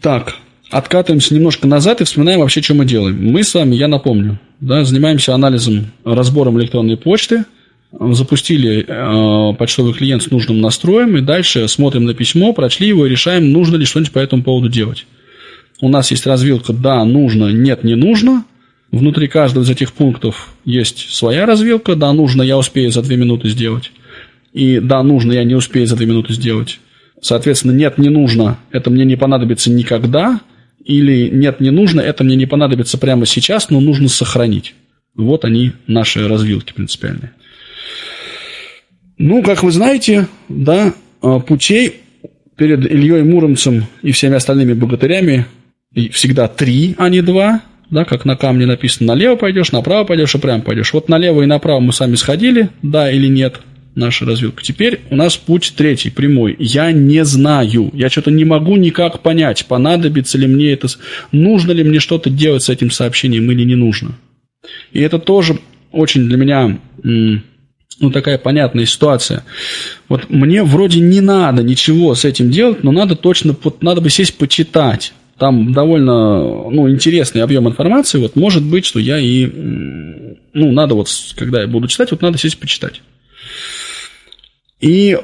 Так, 0.01 0.37
откатываемся 0.69 1.33
немножко 1.35 1.67
назад 1.67 2.01
и 2.01 2.03
вспоминаем 2.03 2.39
вообще, 2.39 2.61
что 2.61 2.73
мы 2.73 2.85
делаем. 2.85 3.31
Мы 3.31 3.43
с 3.43 3.53
вами, 3.53 3.75
я 3.75 3.87
напомню, 3.87 4.39
да, 4.59 4.83
занимаемся 4.83 5.33
анализом, 5.33 5.91
разбором 6.03 6.59
электронной 6.59 6.97
почты, 6.97 7.45
запустили 7.99 8.85
э, 8.87 9.55
почтовый 9.55 9.93
клиент 9.93 10.23
с 10.23 10.31
нужным 10.31 10.61
настроем, 10.61 11.17
и 11.17 11.21
дальше 11.21 11.67
смотрим 11.67 12.05
на 12.05 12.13
письмо, 12.13 12.53
прочли 12.53 12.87
его 12.87 13.05
и 13.05 13.09
решаем, 13.09 13.51
нужно 13.51 13.75
ли 13.75 13.85
что-нибудь 13.85 14.11
по 14.11 14.19
этому 14.19 14.43
поводу 14.43 14.69
делать. 14.69 15.05
У 15.81 15.89
нас 15.89 16.11
есть 16.11 16.25
развилка 16.25 16.73
«да», 16.73 17.03
«нужно», 17.03 17.49
«нет», 17.49 17.83
«не 17.83 17.95
нужно». 17.95 18.45
Внутри 18.91 19.27
каждого 19.27 19.63
из 19.63 19.69
этих 19.69 19.93
пунктов 19.93 20.53
есть 20.65 21.13
своя 21.13 21.45
развилка 21.45 21.95
«да, 21.95 22.13
нужно, 22.13 22.41
я 22.41 22.57
успею 22.57 22.91
за 22.91 23.01
две 23.01 23.17
минуты 23.17 23.49
сделать», 23.49 23.91
и 24.53 24.79
«да, 24.79 25.03
нужно, 25.03 25.33
я 25.33 25.43
не 25.43 25.55
успею 25.55 25.87
за 25.87 25.95
две 25.95 26.07
минуты 26.07 26.33
сделать». 26.33 26.79
Соответственно, 27.21 27.71
«нет, 27.71 27.97
не 27.97 28.09
нужно», 28.09 28.57
это 28.71 28.89
мне 28.89 29.05
не 29.05 29.15
понадобится 29.15 29.71
никогда, 29.71 30.41
или 30.85 31.29
«нет, 31.29 31.59
не 31.59 31.71
нужно», 31.71 32.01
это 32.01 32.23
мне 32.23 32.35
не 32.35 32.45
понадобится 32.45 32.97
прямо 32.97 33.25
сейчас, 33.25 33.69
но 33.69 33.79
нужно 33.79 34.09
сохранить. 34.09 34.75
Вот 35.15 35.45
они, 35.45 35.73
наши 35.87 36.27
развилки 36.27 36.73
принципиальные. 36.73 37.31
Ну, 39.17 39.43
как 39.43 39.63
вы 39.63 39.71
знаете, 39.71 40.27
да, 40.49 40.93
а, 41.21 41.39
путей 41.39 42.01
перед 42.57 42.85
Ильей 42.89 43.23
Муромцем 43.23 43.85
и 44.01 44.11
всеми 44.11 44.35
остальными 44.35 44.73
богатырями 44.73 45.45
всегда 46.11 46.47
три, 46.47 46.95
а 46.97 47.09
не 47.09 47.21
два, 47.21 47.61
да, 47.89 48.05
как 48.05 48.25
на 48.25 48.35
камне 48.35 48.65
написано, 48.65 49.13
налево 49.13 49.35
пойдешь, 49.35 49.71
направо 49.71 50.05
пойдешь 50.05 50.33
и 50.33 50.39
прямо 50.39 50.63
пойдешь. 50.63 50.93
Вот 50.93 51.09
налево 51.09 51.43
и 51.43 51.45
направо 51.45 51.79
мы 51.79 51.93
сами 51.93 52.15
сходили, 52.15 52.69
да 52.81 53.11
или 53.11 53.27
нет, 53.27 53.59
наша 53.95 54.25
развилка. 54.25 54.63
Теперь 54.63 55.01
у 55.09 55.15
нас 55.15 55.37
путь 55.37 55.73
третий, 55.75 56.09
прямой. 56.09 56.55
Я 56.59 56.91
не 56.91 57.23
знаю, 57.25 57.91
я 57.93 58.09
что-то 58.09 58.31
не 58.31 58.45
могу 58.45 58.75
никак 58.75 59.21
понять, 59.21 59.65
понадобится 59.65 60.37
ли 60.37 60.47
мне 60.47 60.71
это, 60.71 60.87
нужно 61.31 61.71
ли 61.71 61.83
мне 61.83 61.99
что-то 61.99 62.29
делать 62.29 62.63
с 62.63 62.69
этим 62.69 62.91
сообщением 62.91 63.49
или 63.51 63.63
не 63.63 63.75
нужно. 63.75 64.17
И 64.91 64.99
это 65.01 65.19
тоже 65.19 65.59
очень 65.91 66.27
для 66.27 66.37
меня 66.37 66.79
ну, 67.03 68.11
такая 68.11 68.37
понятная 68.37 68.85
ситуация. 68.85 69.43
Вот 70.09 70.29
мне 70.29 70.63
вроде 70.63 70.99
не 70.99 71.21
надо 71.21 71.63
ничего 71.63 72.15
с 72.15 72.25
этим 72.25 72.49
делать, 72.49 72.83
но 72.83 72.91
надо 72.91 73.15
точно, 73.15 73.55
вот 73.63 73.83
надо 73.83 74.01
бы 74.01 74.09
сесть 74.09 74.37
почитать. 74.37 75.13
Там 75.37 75.73
довольно 75.73 76.69
ну, 76.69 76.89
интересный 76.89 77.41
объем 77.41 77.67
информации. 77.67 78.19
Вот 78.19 78.35
может 78.35 78.63
быть, 78.63 78.85
что 78.85 78.99
я 78.99 79.19
и... 79.19 79.45
Ну, 80.53 80.71
надо 80.71 80.95
вот, 80.95 81.09
когда 81.35 81.61
я 81.61 81.67
буду 81.67 81.87
читать, 81.87 82.11
вот 82.11 82.21
надо 82.21 82.37
сесть 82.37 82.59
почитать. 82.59 83.01
И 84.83 85.17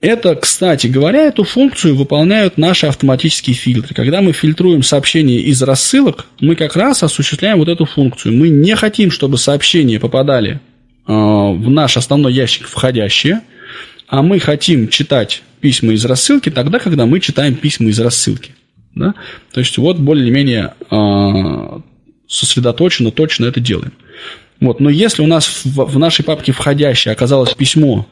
это, 0.00 0.34
кстати 0.34 0.88
говоря, 0.88 1.20
эту 1.20 1.44
функцию 1.44 1.94
выполняют 1.94 2.58
наши 2.58 2.86
автоматические 2.86 3.54
фильтры. 3.54 3.94
Когда 3.94 4.20
мы 4.20 4.32
фильтруем 4.32 4.82
сообщения 4.82 5.38
из 5.38 5.62
рассылок, 5.62 6.26
мы 6.40 6.56
как 6.56 6.74
раз 6.74 7.04
осуществляем 7.04 7.58
вот 7.58 7.68
эту 7.68 7.84
функцию. 7.84 8.36
Мы 8.36 8.48
не 8.48 8.74
хотим, 8.74 9.12
чтобы 9.12 9.38
сообщения 9.38 10.00
попадали 10.00 10.60
а, 11.06 11.12
в 11.52 11.70
наш 11.70 11.96
основной 11.96 12.32
ящик 12.32 12.66
входящие, 12.66 13.42
а 14.08 14.20
мы 14.22 14.40
хотим 14.40 14.88
читать 14.88 15.44
письма 15.60 15.92
из 15.92 16.04
рассылки 16.04 16.50
тогда, 16.50 16.80
когда 16.80 17.06
мы 17.06 17.20
читаем 17.20 17.54
письма 17.54 17.88
из 17.88 18.00
рассылки. 18.00 18.56
Да? 18.96 19.14
То 19.52 19.60
есть 19.60 19.78
вот 19.78 20.00
более-менее 20.00 20.74
э, 20.90 21.80
сосредоточенно, 22.26 23.12
точно 23.12 23.44
это 23.44 23.60
делаем. 23.60 23.92
Вот. 24.58 24.80
Но 24.80 24.90
если 24.90 25.22
у 25.22 25.28
нас 25.28 25.46
в, 25.64 25.84
в 25.84 25.98
нашей 26.00 26.24
папке 26.24 26.50
входящее 26.50 27.12
оказалось 27.12 27.54
письмо, 27.54 28.08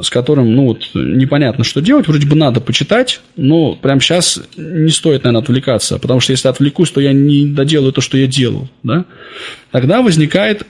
с 0.00 0.10
которым, 0.10 0.54
ну 0.54 0.66
вот, 0.66 0.90
непонятно, 0.94 1.64
что 1.64 1.80
делать, 1.80 2.06
вроде 2.06 2.26
бы 2.26 2.36
надо 2.36 2.60
почитать, 2.60 3.20
но 3.36 3.74
прямо 3.74 4.00
сейчас 4.00 4.40
не 4.56 4.90
стоит, 4.90 5.24
наверное, 5.24 5.42
отвлекаться, 5.42 5.98
потому 5.98 6.20
что 6.20 6.32
если 6.32 6.48
отвлекусь, 6.48 6.90
то 6.90 7.00
я 7.00 7.12
не 7.12 7.46
доделаю 7.46 7.92
то, 7.92 8.00
что 8.00 8.18
я 8.18 8.26
делал, 8.26 8.68
да? 8.82 9.06
Тогда 9.70 10.02
возникает 10.02 10.66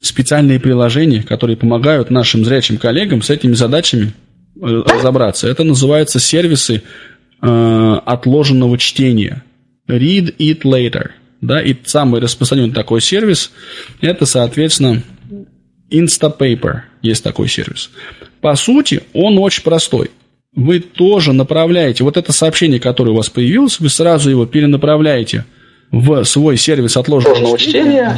специальные 0.00 0.58
приложения, 0.58 1.22
которые 1.22 1.56
помогают 1.56 2.10
нашим 2.10 2.44
зрячим 2.44 2.78
коллегам 2.78 3.20
с 3.20 3.28
этими 3.28 3.52
задачами 3.52 4.14
э, 4.56 4.82
разобраться. 4.86 5.46
Это 5.46 5.62
называется 5.62 6.18
сервисы 6.18 6.82
э, 7.42 8.00
отложенного 8.06 8.78
чтения. 8.78 9.44
Read 9.86 10.34
it 10.38 10.62
later. 10.62 11.10
Да, 11.42 11.60
и 11.60 11.74
самый 11.84 12.20
распространенный 12.20 12.74
такой 12.74 13.00
сервис– 13.00 13.50
это, 14.00 14.26
соответственно, 14.26 15.02
Instapaper. 15.90 16.82
Есть 17.02 17.24
такой 17.24 17.48
сервис. 17.48 17.90
По 18.40 18.54
сути, 18.56 19.02
он 19.12 19.38
очень 19.38 19.62
простой. 19.62 20.10
Вы 20.54 20.80
тоже 20.80 21.32
направляете, 21.32 22.02
вот 22.02 22.16
это 22.16 22.32
сообщение, 22.32 22.80
которое 22.80 23.12
у 23.12 23.16
вас 23.16 23.28
появилось, 23.28 23.78
вы 23.78 23.88
сразу 23.88 24.30
его 24.30 24.46
перенаправляете 24.46 25.44
в 25.92 26.24
свой 26.24 26.56
сервис 26.56 26.96
отложенного 26.96 27.56
чтения 27.58 28.16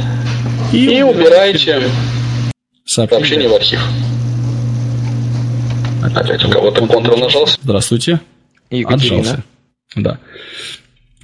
и, 0.71 0.85
и 0.85 1.01
убираете 1.03 1.89
сообщение. 2.85 3.09
сообщение 3.17 3.49
в 3.49 3.53
архив. 3.53 3.79
Опять 6.03 6.43
у 6.43 6.49
кого-то 6.49 6.81
Ctrl 6.81 7.19
нажался. 7.19 7.57
Здравствуйте. 7.61 8.19
Екатерина. 8.69 9.19
Отжался. 9.19 9.43
Да. 9.95 10.19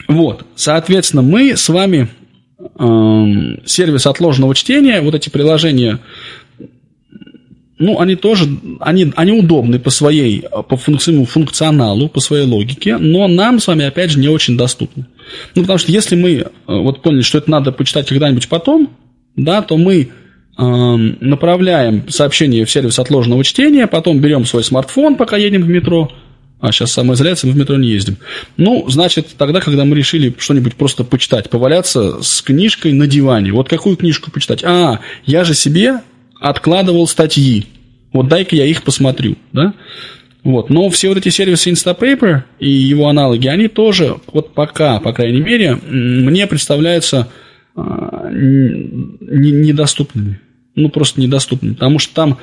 Вот, 0.07 0.45
соответственно, 0.55 1.21
мы 1.21 1.55
с 1.55 1.69
вами 1.69 2.09
эм, 2.79 3.61
сервис 3.65 4.07
отложенного 4.07 4.55
чтения, 4.55 5.01
вот 5.01 5.15
эти 5.15 5.29
приложения, 5.29 5.99
ну, 7.79 7.99
они 7.99 8.15
тоже, 8.15 8.45
они, 8.81 9.11
они 9.15 9.31
удобны 9.31 9.79
по 9.79 9.89
своей, 9.89 10.43
по 10.67 10.77
своему 10.77 11.25
функционалу, 11.25 12.09
по 12.09 12.19
своей 12.19 12.45
логике, 12.45 12.97
но 12.97 13.27
нам 13.29 13.59
с 13.59 13.67
вами, 13.67 13.85
опять 13.85 14.11
же, 14.11 14.19
не 14.19 14.27
очень 14.27 14.57
доступны. 14.57 15.05
Ну, 15.55 15.61
потому 15.61 15.79
что 15.79 15.91
если 15.91 16.17
мы 16.17 16.31
э, 16.31 16.45
вот 16.67 17.01
поняли, 17.01 17.21
что 17.21 17.37
это 17.37 17.49
надо 17.49 17.71
почитать 17.71 18.07
когда-нибудь 18.07 18.49
потом, 18.49 18.89
да, 19.37 19.61
то 19.61 19.77
мы 19.77 20.01
э, 20.01 20.61
направляем 20.61 22.09
сообщение 22.09 22.65
в 22.65 22.71
сервис 22.71 22.99
отложенного 22.99 23.45
чтения, 23.45 23.87
потом 23.87 24.19
берем 24.19 24.45
свой 24.45 24.65
смартфон, 24.65 25.15
пока 25.15 25.37
едем 25.37 25.63
в 25.63 25.69
метро, 25.69 26.11
а 26.59 26.73
сейчас 26.73 26.91
самоизоляция, 26.91 27.47
мы 27.47 27.53
в 27.53 27.57
метро 27.57 27.77
не 27.77 27.87
ездим. 27.87 28.17
Ну, 28.57 28.89
значит, 28.89 29.27
тогда, 29.37 29.61
когда 29.61 29.85
мы 29.85 29.95
решили 29.95 30.35
что-нибудь 30.37 30.75
просто 30.75 31.05
почитать, 31.05 31.49
поваляться 31.49 32.21
с 32.21 32.41
книжкой 32.41 32.91
на 32.91 33.07
диване. 33.07 33.53
Вот 33.53 33.69
какую 33.69 33.95
книжку 33.95 34.31
почитать? 34.31 34.65
А, 34.65 34.99
я 35.25 35.45
же 35.45 35.53
себе 35.53 36.01
откладывал 36.39 37.07
статьи. 37.07 37.65
Вот 38.13 38.27
дай-ка 38.27 38.55
я 38.55 38.65
их 38.65 38.83
посмотрю, 38.83 39.37
да? 39.51 39.73
Вот. 40.43 40.69
Но 40.69 40.89
все 40.89 41.09
вот 41.09 41.17
эти 41.17 41.29
сервисы 41.29 41.71
Instapaper 41.71 42.43
и 42.59 42.69
его 42.69 43.07
аналоги, 43.07 43.47
они 43.47 43.67
тоже, 43.67 44.17
вот 44.31 44.53
пока, 44.53 44.99
по 44.99 45.13
крайней 45.13 45.41
мере, 45.41 45.75
мне 45.75 46.47
представляются 46.47 47.27
а, 47.75 48.29
недоступными. 48.31 50.39
Ну, 50.75 50.89
просто 50.89 51.19
недоступными. 51.19 51.73
Потому 51.73 51.99
что 51.99 52.15
там 52.15 52.37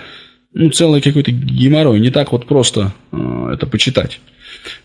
ну, 0.53 0.71
целый 0.71 1.01
какой-то 1.01 1.33
геморрой. 1.33 2.01
Не 2.01 2.11
так 2.11 2.33
вот 2.33 2.47
просто 2.47 2.93
а, 3.13 3.53
это 3.53 3.67
почитать. 3.67 4.21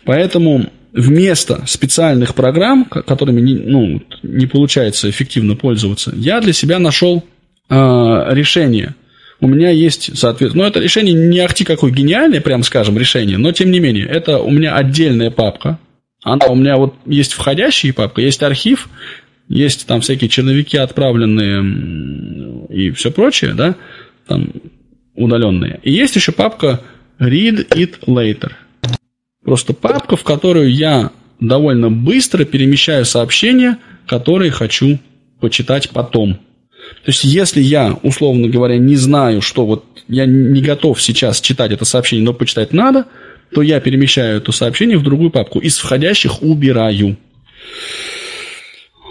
Поэтому 0.06 0.72
вместо 0.94 1.66
специальных 1.66 2.36
программ, 2.36 2.86
которыми 2.86 3.42
не, 3.42 3.56
ну, 3.56 4.02
не 4.24 4.46
получается 4.46 5.10
эффективно 5.10 5.56
пользоваться, 5.56 6.14
я 6.16 6.42
для 6.42 6.54
себя 6.54 6.80
нашел 6.80 7.24
э, 7.70 8.26
решение. 8.32 8.96
У 9.42 9.48
меня 9.48 9.72
есть, 9.72 10.18
соответственно, 10.18 10.66
ну, 10.66 10.70
это 10.70 10.80
решение 10.80 11.16
не 11.16 11.40
ахти 11.40 11.64
какое 11.66 11.92
гениальное, 11.92 12.42
прям 12.42 12.62
скажем, 12.64 12.98
решение, 12.98 13.40
но 13.40 13.52
тем 13.52 13.72
не 13.72 13.80
менее, 13.80 14.06
это 14.06 14.38
у 14.38 14.52
меня 14.52 14.76
отдельная 14.76 15.32
папка. 15.32 15.80
Она 16.24 16.46
у 16.46 16.56
меня 16.56 16.78
вот 16.78 16.94
есть 17.08 17.34
входящая 17.34 17.92
папка, 17.92 18.22
есть 18.22 18.44
архив, 18.44 18.88
есть 19.50 19.88
там 19.88 20.02
всякие 20.02 20.30
черновики 20.30 20.78
отправленные 20.78 22.68
и 22.70 22.92
все 22.92 23.12
прочее, 23.12 23.56
да, 23.56 23.76
там 24.28 24.52
удаленные. 25.16 25.80
И 25.82 25.92
есть 25.92 26.16
еще 26.16 26.32
папка 26.32 26.82
Read 27.20 27.68
It 27.70 28.06
Later. 28.06 28.52
Просто 29.44 29.74
папка, 29.74 30.16
в 30.16 30.24
которую 30.24 30.72
я 30.72 31.10
довольно 31.40 31.90
быстро 31.90 32.46
перемещаю 32.46 33.06
сообщения, 33.06 33.80
которые 34.06 34.52
хочу 34.52 35.00
почитать 35.40 35.90
потом. 35.90 36.40
То 37.04 37.10
есть, 37.10 37.24
если 37.24 37.62
я, 37.62 37.98
условно 38.04 38.48
говоря, 38.48 38.78
не 38.78 38.96
знаю, 38.96 39.42
что 39.42 39.66
вот 39.66 39.86
я 40.08 40.26
не 40.26 40.62
готов 40.62 41.02
сейчас 41.02 41.42
читать 41.42 41.72
это 41.72 41.86
сообщение, 41.86 42.26
но 42.26 42.34
почитать 42.34 42.74
надо, 42.74 43.06
то 43.54 43.62
я 43.62 43.80
перемещаю 43.80 44.38
это 44.38 44.52
сообщение 44.52 44.98
в 44.98 45.04
другую 45.04 45.32
папку. 45.32 45.60
Из 45.60 45.78
входящих 45.78 46.42
убираю. 46.42 47.18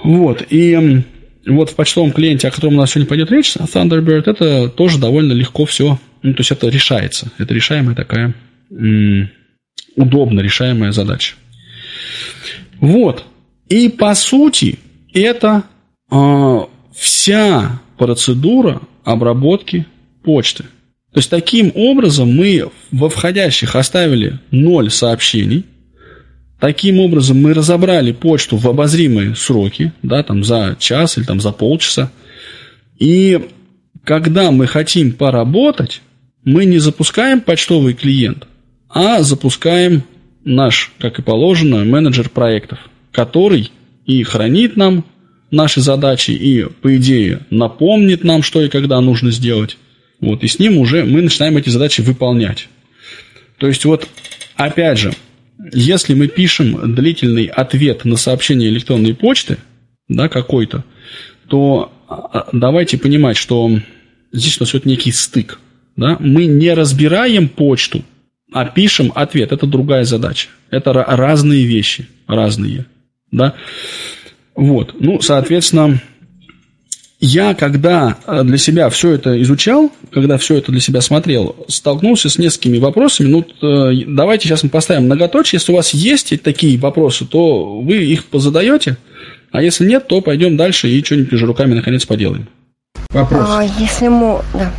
Вот, 0.02 0.42
и 0.48 1.02
вот 1.46 1.70
в 1.70 1.74
почтовом 1.74 2.12
клиенте, 2.12 2.48
о 2.48 2.50
котором 2.50 2.74
у 2.74 2.76
нас 2.78 2.92
сегодня 2.92 3.08
пойдет 3.08 3.30
речь, 3.30 3.54
Thunderbird, 3.56 4.24
это 4.26 4.68
тоже 4.68 4.98
довольно 4.98 5.32
легко 5.32 5.66
все, 5.66 5.98
ну, 6.22 6.32
то 6.34 6.40
есть 6.40 6.50
это 6.50 6.68
решается. 6.68 7.30
Это 7.38 7.52
решаемая 7.54 7.94
такая, 7.94 8.34
удобно 9.96 10.40
решаемая 10.40 10.92
задача. 10.92 11.34
Вот. 12.78 13.24
И 13.68 13.88
по 13.88 14.14
сути, 14.14 14.78
это 15.12 15.64
э, 16.10 16.60
вся 17.00 17.80
процедура 17.96 18.82
обработки 19.04 19.86
почты. 20.22 20.64
То 21.12 21.18
есть 21.18 21.30
таким 21.30 21.72
образом 21.74 22.30
мы 22.30 22.68
во 22.92 23.08
входящих 23.08 23.74
оставили 23.74 24.38
ноль 24.50 24.90
сообщений. 24.90 25.64
Таким 26.60 27.00
образом 27.00 27.40
мы 27.40 27.54
разобрали 27.54 28.12
почту 28.12 28.58
в 28.58 28.68
обозримые 28.68 29.34
сроки, 29.34 29.94
да, 30.02 30.22
там 30.22 30.44
за 30.44 30.76
час 30.78 31.16
или 31.16 31.24
там 31.24 31.40
за 31.40 31.52
полчаса. 31.52 32.12
И 32.98 33.48
когда 34.04 34.50
мы 34.50 34.66
хотим 34.66 35.12
поработать, 35.12 36.02
мы 36.44 36.66
не 36.66 36.78
запускаем 36.78 37.40
почтовый 37.40 37.94
клиент, 37.94 38.46
а 38.90 39.22
запускаем 39.22 40.04
наш, 40.44 40.92
как 40.98 41.18
и 41.18 41.22
положено, 41.22 41.82
менеджер 41.82 42.28
проектов, 42.28 42.78
который 43.10 43.72
и 44.04 44.22
хранит 44.22 44.76
нам 44.76 45.06
наши 45.50 45.80
задачи, 45.80 46.32
и, 46.32 46.64
по 46.64 46.96
идее, 46.96 47.40
напомнит 47.50 48.24
нам, 48.24 48.42
что 48.42 48.62
и 48.62 48.68
когда 48.68 49.00
нужно 49.00 49.30
сделать. 49.30 49.76
Вот, 50.20 50.44
и 50.44 50.48
с 50.48 50.58
ним 50.58 50.78
уже 50.78 51.04
мы 51.04 51.22
начинаем 51.22 51.56
эти 51.56 51.70
задачи 51.70 52.02
выполнять. 52.02 52.68
То 53.58 53.66
есть, 53.66 53.84
вот, 53.84 54.06
опять 54.56 54.98
же, 54.98 55.12
если 55.72 56.14
мы 56.14 56.28
пишем 56.28 56.94
длительный 56.94 57.46
ответ 57.46 58.04
на 58.04 58.16
сообщение 58.16 58.68
электронной 58.68 59.14
почты, 59.14 59.58
да, 60.08 60.28
какой-то, 60.28 60.84
то 61.48 61.92
а, 62.08 62.14
а, 62.14 62.48
давайте 62.52 62.98
понимать, 62.98 63.36
что 63.36 63.70
здесь 64.32 64.58
у 64.58 64.62
нас 64.62 64.72
вот 64.72 64.84
некий 64.84 65.12
стык. 65.12 65.60
Да? 65.96 66.16
Мы 66.18 66.46
не 66.46 66.72
разбираем 66.72 67.48
почту, 67.48 68.04
а 68.52 68.64
пишем 68.64 69.12
ответ. 69.14 69.52
Это 69.52 69.66
другая 69.66 70.04
задача. 70.04 70.48
Это 70.70 70.92
разные 70.92 71.64
вещи, 71.64 72.08
разные. 72.26 72.86
Да? 73.30 73.54
Вот. 74.60 74.94
Ну, 75.00 75.22
соответственно, 75.22 76.02
я, 77.18 77.54
когда 77.54 78.18
э, 78.26 78.42
для 78.44 78.58
себя 78.58 78.90
все 78.90 79.12
это 79.12 79.40
изучал, 79.40 79.90
когда 80.12 80.36
все 80.36 80.58
это 80.58 80.70
для 80.70 80.82
себя 80.82 81.00
смотрел, 81.00 81.56
столкнулся 81.66 82.28
с 82.28 82.36
несколькими 82.36 82.76
вопросами. 82.76 83.28
Ну, 83.28 83.40
э, 83.40 84.04
давайте 84.06 84.48
сейчас 84.48 84.62
мы 84.62 84.68
поставим 84.68 85.04
многоточие. 85.04 85.56
Если 85.56 85.72
у 85.72 85.76
вас 85.76 85.94
есть 85.94 86.42
такие 86.42 86.78
вопросы, 86.78 87.24
то 87.24 87.80
вы 87.80 88.04
их 88.04 88.26
позадаете, 88.26 88.98
а 89.50 89.62
если 89.62 89.86
нет, 89.86 90.08
то 90.08 90.20
пойдем 90.20 90.58
дальше 90.58 90.90
и 90.90 91.02
что-нибудь 91.02 91.32
уже 91.32 91.46
руками 91.46 91.72
наконец 91.72 92.04
поделаем. 92.04 92.46
Вопрос. 93.08 93.46
А, 93.48 93.64
если 93.78 94.08
мы... 94.08 94.42
Да. 94.52 94.72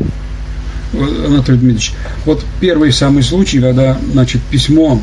Анатолий 1.26 1.58
Дмитриевич, 1.58 1.94
вот 2.26 2.46
первый 2.60 2.92
самый 2.92 3.24
случай, 3.24 3.60
когда, 3.60 3.98
значит, 4.12 4.42
письмо 4.44 5.02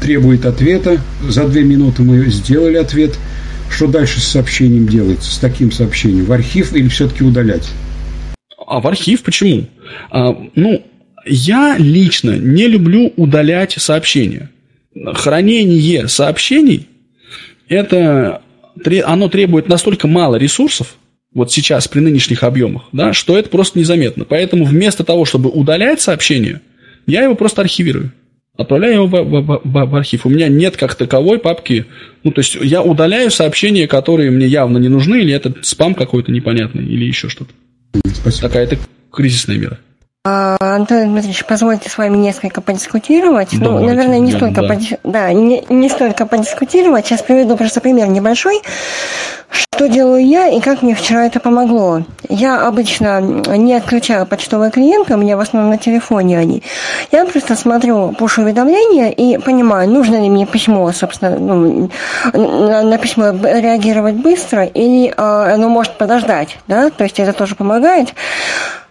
требует 0.00 0.46
ответа, 0.46 1.02
за 1.28 1.46
две 1.46 1.64
минуты 1.64 2.00
мы 2.02 2.24
сделали 2.30 2.76
ответ– 2.76 3.18
что 3.70 3.86
дальше 3.86 4.20
с 4.20 4.24
сообщением 4.24 4.86
делается, 4.86 5.32
с 5.32 5.38
таким 5.38 5.72
сообщением? 5.72 6.24
В 6.24 6.32
архив 6.32 6.74
или 6.74 6.88
все-таки 6.88 7.24
удалять? 7.24 7.68
А 8.66 8.80
в 8.80 8.86
архив 8.86 9.22
почему? 9.22 9.66
А, 10.10 10.36
ну, 10.54 10.84
я 11.24 11.76
лично 11.78 12.36
не 12.36 12.66
люблю 12.66 13.12
удалять 13.16 13.72
сообщения. 13.72 14.50
Хранение 15.14 16.08
сообщений, 16.08 16.88
это, 17.68 18.42
оно 19.04 19.28
требует 19.28 19.68
настолько 19.68 20.08
мало 20.08 20.36
ресурсов, 20.36 20.96
вот 21.32 21.52
сейчас 21.52 21.86
при 21.86 22.00
нынешних 22.00 22.42
объемах, 22.42 22.88
да, 22.92 23.12
что 23.12 23.38
это 23.38 23.48
просто 23.48 23.78
незаметно. 23.78 24.24
Поэтому 24.24 24.64
вместо 24.64 25.04
того, 25.04 25.24
чтобы 25.24 25.48
удалять 25.48 26.00
сообщение, 26.00 26.60
я 27.06 27.22
его 27.22 27.36
просто 27.36 27.62
архивирую 27.62 28.12
отправляю 28.60 28.94
его 28.94 29.06
в, 29.06 29.10
в, 29.10 29.60
в, 29.64 29.90
в 29.90 29.96
архив. 29.96 30.26
У 30.26 30.28
меня 30.28 30.48
нет 30.48 30.76
как 30.76 30.94
таковой 30.94 31.38
папки. 31.38 31.86
Ну, 32.22 32.30
то 32.30 32.40
есть 32.40 32.56
я 32.60 32.82
удаляю 32.82 33.30
сообщения, 33.30 33.86
которые 33.86 34.30
мне 34.30 34.46
явно 34.46 34.78
не 34.78 34.88
нужны, 34.88 35.16
или 35.16 35.32
это 35.32 35.54
спам 35.62 35.94
какой-то 35.94 36.30
непонятный, 36.30 36.84
или 36.84 37.04
еще 37.04 37.28
что-то. 37.28 37.52
Спасибо. 38.12 38.48
Такая 38.48 38.64
это 38.64 38.76
кризисная 39.10 39.56
мера. 39.56 39.78
А, 40.22 40.58
Антон 40.60 41.08
Дмитриевич, 41.08 41.46
позвольте 41.46 41.88
с 41.88 41.96
вами 41.96 42.18
несколько 42.18 42.60
подискутировать. 42.60 43.54
Ну, 43.54 43.64
Давайте, 43.64 43.80
ну, 43.80 43.94
наверное, 43.94 44.18
не 44.18 44.32
столько, 44.32 44.60
да. 44.60 44.68
Поди... 44.68 44.98
да, 45.02 45.32
не, 45.32 45.64
не 45.70 45.88
столько 45.88 46.26
подискутировать. 46.26 47.06
Сейчас 47.06 47.22
приведу 47.22 47.56
просто 47.56 47.80
пример 47.80 48.08
небольшой. 48.08 48.60
Что 49.50 49.88
делаю 49.88 50.24
я 50.24 50.48
и 50.48 50.60
как 50.60 50.82
мне 50.82 50.94
вчера 50.94 51.26
это 51.26 51.40
помогло? 51.40 52.02
Я 52.28 52.66
обычно 52.66 53.20
не 53.20 53.74
отключаю 53.74 54.26
почтовые 54.26 54.70
клиенты, 54.70 55.14
у 55.14 55.16
меня 55.16 55.36
в 55.36 55.40
основном 55.40 55.72
на 55.72 55.78
телефоне 55.78 56.38
они. 56.38 56.62
Я 57.10 57.24
просто 57.24 57.56
смотрю 57.56 58.12
пуш-уведомления 58.12 59.10
и 59.10 59.38
понимаю, 59.38 59.90
нужно 59.90 60.16
ли 60.16 60.28
мне 60.28 60.46
письмо, 60.46 60.92
собственно, 60.92 61.38
ну, 61.38 61.90
на, 62.32 62.82
на 62.82 62.98
письмо 62.98 63.30
реагировать 63.30 64.16
быстро 64.16 64.64
или 64.64 65.08
э, 65.08 65.14
оно 65.16 65.68
может 65.68 65.98
подождать, 65.98 66.58
да, 66.68 66.90
то 66.90 67.04
есть 67.04 67.18
это 67.18 67.32
тоже 67.32 67.54
помогает. 67.54 68.14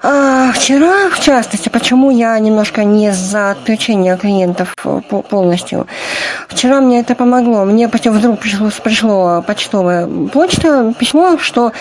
А, 0.01 0.53
вчера, 0.53 1.09
в 1.09 1.19
частности, 1.19 1.67
почему 1.67 2.09
я 2.09 2.39
немножко 2.39 2.85
не 2.85 3.11
за 3.11 3.51
отключение 3.51 4.15
клиентов 4.15 4.73
полностью. 5.29 5.87
Вчера 6.47 6.79
мне 6.79 7.01
это 7.01 7.15
помогло. 7.15 7.65
Мне 7.65 7.89
вдруг 7.89 8.39
пришло, 8.39 8.69
пришло 8.81 9.43
почтовая 9.45 10.07
почта, 10.49 10.93
письмо, 10.97 11.37
что 11.37 11.73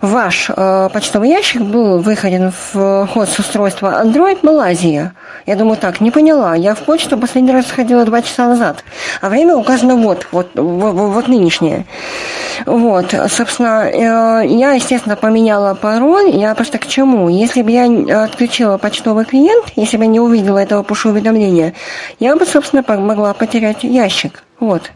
ваш 0.00 0.50
э, 0.50 0.88
почтовый 0.92 1.30
ящик 1.30 1.62
был 1.62 1.98
выходен 1.98 2.52
в 2.72 3.06
ход 3.06 3.28
с 3.28 3.38
устройства 3.38 4.02
Android 4.04 4.38
Малайзия. 4.42 5.14
Я 5.46 5.54
думаю, 5.54 5.76
так, 5.76 6.00
не 6.00 6.10
поняла. 6.10 6.56
Я 6.56 6.74
в 6.74 6.80
почту 6.80 7.18
последний 7.18 7.52
раз 7.52 7.70
ходила 7.70 8.04
два 8.04 8.22
часа 8.22 8.48
назад. 8.48 8.82
А 9.20 9.28
время 9.28 9.54
указано 9.54 9.94
вот, 9.94 10.26
вот, 10.32 10.48
вот, 10.54 10.92
вот 10.92 11.28
нынешнее. 11.28 11.86
Вот, 12.64 13.14
собственно, 13.28 13.88
э, 13.88 14.46
я, 14.48 14.72
естественно, 14.72 15.14
поменяла 15.14 15.74
пароль. 15.74 16.30
Я 16.30 16.54
просто 16.56 16.78
к 16.78 16.86
чему? 16.88 17.28
Если 17.28 17.62
бы 17.62 17.70
я 17.70 18.24
отключила 18.24 18.76
почтовый 18.76 19.24
клиент, 19.24 19.66
если 19.76 19.98
бы 19.98 20.04
я 20.04 20.10
не 20.10 20.20
увидела 20.20 20.58
этого 20.58 20.82
пуш-уведомления, 20.82 21.74
я 22.18 22.34
бы, 22.34 22.44
собственно, 22.44 22.84
могла 22.98 23.34
потерять 23.34 23.84
ящик. 23.84 24.42
Вот. 24.58 24.90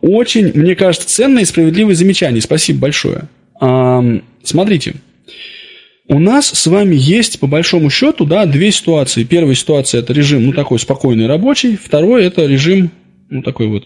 Очень, 0.00 0.52
мне 0.54 0.74
кажется, 0.74 1.06
ценное 1.06 1.42
и 1.42 1.46
справедливое 1.46 1.94
замечание. 1.94 2.40
Спасибо 2.40 2.80
большое. 2.80 3.28
Смотрите, 4.42 4.94
у 6.08 6.18
нас 6.18 6.46
с 6.46 6.66
вами 6.66 6.94
есть, 6.94 7.40
по 7.40 7.46
большому 7.46 7.90
счету, 7.90 8.24
да, 8.24 8.46
две 8.46 8.70
ситуации. 8.70 9.24
Первая 9.24 9.54
ситуация– 9.54 10.00
это 10.02 10.12
режим, 10.12 10.46
ну, 10.46 10.52
такой 10.52 10.78
спокойный 10.78 11.26
рабочий. 11.26 11.76
Второй– 11.76 12.24
это 12.26 12.46
режим, 12.46 12.90
ну, 13.28 13.42
такой 13.42 13.66
вот 13.66 13.84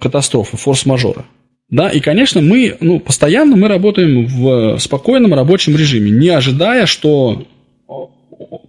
катастрофы, 0.00 0.56
форс-мажора. 0.56 1.24
Да, 1.70 1.88
и, 1.88 2.00
конечно, 2.00 2.42
мы, 2.42 2.76
ну, 2.80 3.00
постоянно 3.00 3.56
мы 3.56 3.68
работаем 3.68 4.26
в 4.26 4.78
спокойном 4.78 5.32
рабочем 5.32 5.76
режиме, 5.76 6.10
не 6.10 6.28
ожидая, 6.28 6.84
что 6.84 7.46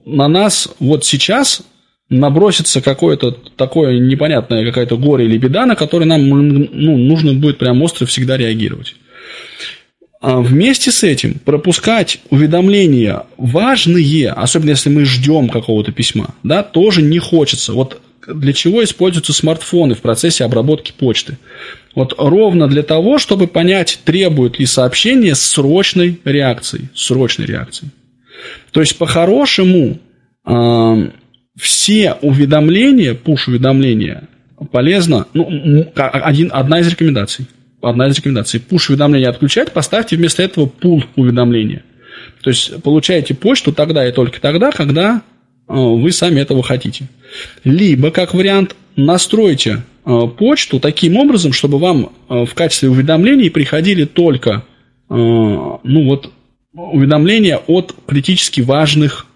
на 0.05 0.27
нас 0.27 0.69
вот 0.79 1.03
сейчас 1.03 1.63
набросится 2.09 2.81
какое-то 2.81 3.31
такое 3.31 3.99
непонятное 3.99 4.65
какая-то 4.65 4.97
горе 4.97 5.25
или 5.25 5.37
беда, 5.37 5.65
на 5.65 5.75
которое 5.75 6.05
нам 6.05 6.27
ну, 6.27 6.97
нужно 6.97 7.33
будет 7.33 7.57
прям 7.57 7.81
остро 7.81 8.05
всегда 8.05 8.37
реагировать. 8.37 8.95
А 10.21 10.39
вместе 10.39 10.89
с 10.91 11.03
этим 11.03 11.33
пропускать 11.39 12.19
уведомления 12.29 13.23
важные, 13.37 14.29
особенно 14.29 14.69
если 14.69 14.89
мы 14.89 15.03
ждем 15.03 15.49
какого-то 15.49 15.91
письма, 15.91 16.35
да, 16.43 16.63
тоже 16.63 17.01
не 17.01 17.19
хочется. 17.19 17.73
Вот 17.73 17.99
для 18.25 18.53
чего 18.53 18.83
используются 18.83 19.33
смартфоны 19.33 19.95
в 19.95 20.01
процессе 20.01 20.45
обработки 20.45 20.93
почты? 20.97 21.37
Вот 21.93 22.15
ровно 22.17 22.67
для 22.67 22.83
того, 22.83 23.19
чтобы 23.19 23.47
понять, 23.47 23.99
требует 24.05 24.59
ли 24.59 24.65
сообщение 24.65 25.35
срочной 25.35 26.17
реакции. 26.23 26.89
Срочной 26.95 27.45
реакции. 27.45 27.89
То 28.71 28.79
есть, 28.79 28.97
по-хорошему, 28.97 29.99
э, 30.45 31.09
все 31.59 32.13
уведомления, 32.21 33.13
пуш-уведомления, 33.13 34.27
полезно, 34.71 35.27
ну, 35.33 35.91
один, 35.95 36.49
одна 36.53 36.79
из 36.79 36.87
рекомендаций. 36.87 37.47
Одна 37.81 38.07
из 38.07 38.17
рекомендаций. 38.17 38.59
Пуш-уведомления 38.59 39.29
отключать, 39.29 39.73
поставьте 39.73 40.15
вместо 40.15 40.41
этого 40.41 40.65
пул 40.67 41.03
уведомления. 41.15 41.83
То 42.41 42.49
есть, 42.49 42.81
получаете 42.81 43.33
почту 43.33 43.73
тогда 43.73 44.07
и 44.07 44.11
только 44.11 44.39
тогда, 44.39 44.71
когда 44.71 45.21
э, 45.67 45.73
вы 45.73 46.11
сами 46.11 46.39
этого 46.39 46.63
хотите. 46.63 47.07
Либо, 47.63 48.11
как 48.11 48.33
вариант, 48.33 48.75
настройте 48.95 49.83
Э, 50.05 50.27
почту 50.27 50.79
таким 50.79 51.15
образом, 51.17 51.53
чтобы 51.53 51.77
вам 51.77 52.11
э, 52.29 52.45
в 52.45 52.53
качестве 52.53 52.89
уведомлений 52.89 53.49
приходили 53.49 54.05
только 54.05 54.63
ну 55.09 55.79
вот, 55.83 56.31
уведомления 56.73 57.57
от 57.67 57.93
критически 58.07 58.61
важных 58.61 59.27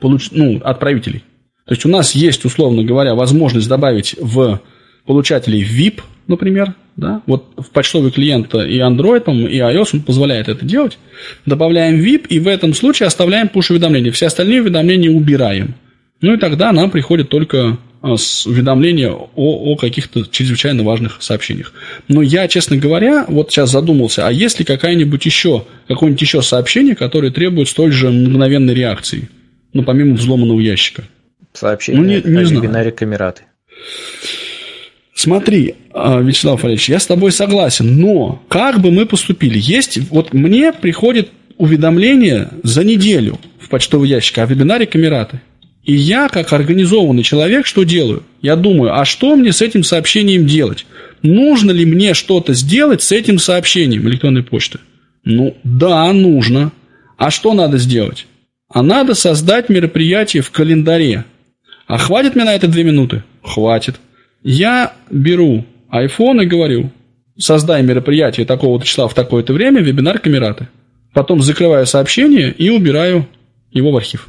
ну, 0.00 0.60
отправителей. 0.62 1.24
То 1.66 1.72
есть 1.74 1.84
у 1.86 1.88
нас 1.88 2.14
есть, 2.14 2.44
условно 2.44 2.84
говоря, 2.84 3.14
возможность 3.14 3.68
добавить 3.68 4.16
в 4.20 4.60
получателей 5.06 5.62
VIP, 5.62 6.02
например, 6.26 6.74
да, 6.96 7.22
вот 7.26 7.52
в 7.56 7.70
почтовый 7.70 8.10
клиент 8.10 8.54
и 8.54 8.78
Android, 8.78 9.24
и 9.48 9.58
iOS 9.58 9.90
он 9.94 10.02
позволяет 10.02 10.48
это 10.48 10.64
делать. 10.64 10.98
Добавляем 11.44 11.96
VIP 11.96 12.28
и 12.28 12.38
в 12.38 12.46
этом 12.46 12.74
случае 12.74 13.08
оставляем 13.08 13.50
push-уведомления. 13.52 14.12
Все 14.12 14.26
остальные 14.26 14.62
уведомления 14.62 15.10
убираем. 15.10 15.74
Ну 16.20 16.34
и 16.34 16.38
тогда 16.38 16.72
нам 16.72 16.90
приходит 16.90 17.28
только 17.28 17.78
с 18.02 18.46
уведомления 18.46 19.10
о, 19.10 19.28
о 19.34 19.76
каких-то 19.76 20.24
чрезвычайно 20.30 20.82
важных 20.82 21.16
сообщениях. 21.20 21.72
Но 22.08 22.22
я, 22.22 22.46
честно 22.48 22.76
говоря, 22.76 23.24
вот 23.28 23.50
сейчас 23.50 23.70
задумался, 23.70 24.26
а 24.26 24.32
есть 24.32 24.58
ли 24.58 24.64
какая-нибудь 24.64 25.24
еще, 25.24 25.64
какое-нибудь 25.88 26.20
еще 26.20 26.42
сообщение, 26.42 26.94
которое 26.94 27.30
требует 27.30 27.68
столь 27.68 27.92
же 27.92 28.10
мгновенной 28.10 28.74
реакции, 28.74 29.28
ну, 29.74 29.82
помимо 29.82 30.14
взломанного 30.14 30.60
ящика? 30.60 31.04
Сообщение 31.52 32.00
ну, 32.00 32.08
не, 32.08 32.14
не 32.14 32.42
о 32.42 32.46
знаю. 32.46 32.62
вебинаре 32.62 32.90
Камераты. 32.90 33.42
Смотри, 35.14 35.74
а, 35.92 36.20
Вячеслав 36.20 36.62
Валерьевич, 36.62 36.88
я 36.88 36.98
с 36.98 37.06
тобой 37.06 37.30
согласен, 37.32 38.00
но 38.00 38.42
как 38.48 38.80
бы 38.80 38.90
мы 38.90 39.06
поступили? 39.06 39.58
Есть, 39.60 39.98
вот 40.10 40.32
мне 40.32 40.72
приходит 40.72 41.30
уведомление 41.56 42.48
за 42.62 42.82
неделю 42.82 43.38
в 43.60 43.68
почтовый 43.68 44.08
ящик 44.08 44.38
о 44.38 44.46
вебинаре 44.46 44.86
Камераты. 44.86 45.40
И 45.84 45.94
я, 45.94 46.28
как 46.28 46.52
организованный 46.52 47.22
человек, 47.22 47.66
что 47.66 47.84
делаю? 47.84 48.24
Я 48.40 48.56
думаю, 48.56 48.98
а 48.98 49.04
что 49.04 49.36
мне 49.36 49.52
с 49.52 49.60
этим 49.60 49.84
сообщением 49.84 50.46
делать? 50.46 50.86
Нужно 51.22 51.70
ли 51.70 51.84
мне 51.84 52.14
что-то 52.14 52.54
сделать 52.54 53.02
с 53.02 53.12
этим 53.12 53.38
сообщением 53.38 54.08
электронной 54.08 54.42
почты? 54.42 54.78
Ну, 55.24 55.56
да, 55.62 56.12
нужно. 56.12 56.72
А 57.16 57.30
что 57.30 57.54
надо 57.54 57.78
сделать? 57.78 58.26
А 58.74 58.82
надо 58.82 59.14
создать 59.14 59.68
мероприятие 59.68 60.42
в 60.42 60.50
календаре. 60.50 61.24
А 61.86 61.96
хватит 61.96 62.34
мне 62.34 62.44
на 62.44 62.56
это 62.56 62.66
две 62.66 62.82
минуты? 62.82 63.22
Хватит. 63.40 64.00
Я 64.42 64.94
беру 65.08 65.64
iPhone 65.92 66.42
и 66.42 66.46
говорю, 66.46 66.90
создай 67.38 67.84
мероприятие 67.84 68.46
такого-то 68.46 68.84
числа 68.84 69.06
в 69.06 69.14
такое-то 69.14 69.52
время, 69.52 69.80
вебинар 69.80 70.18
Камераты. 70.18 70.66
Потом 71.12 71.40
закрываю 71.40 71.86
сообщение 71.86 72.50
и 72.50 72.68
убираю 72.68 73.28
его 73.70 73.92
в 73.92 73.96
архив. 73.96 74.26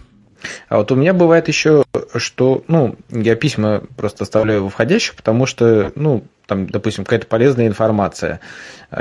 А 0.70 0.78
вот 0.78 0.91
у 0.91 0.96
меня 0.96 1.16
бывает 1.16 1.48
еще, 1.48 1.84
что, 2.16 2.64
ну, 2.68 2.98
я 3.10 3.36
письма 3.36 3.82
просто 3.98 4.26
оставляю 4.26 4.66
в 4.66 4.70
входящих, 4.70 5.16
потому 5.16 5.48
что, 5.48 5.91
ну, 5.96 6.24
там, 6.46 6.68
допустим, 6.68 7.04
какая-то 7.04 7.26
полезная 7.26 7.66
информация. 7.66 8.41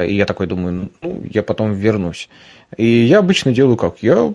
И 0.07 0.14
я 0.14 0.24
такой 0.24 0.47
думаю, 0.47 0.90
ну, 1.03 1.22
я 1.30 1.42
потом 1.42 1.74
вернусь. 1.74 2.30
И 2.78 2.86
я 2.86 3.18
обычно 3.18 3.53
делаю 3.53 3.76
как? 3.76 3.97
Я 4.01 4.32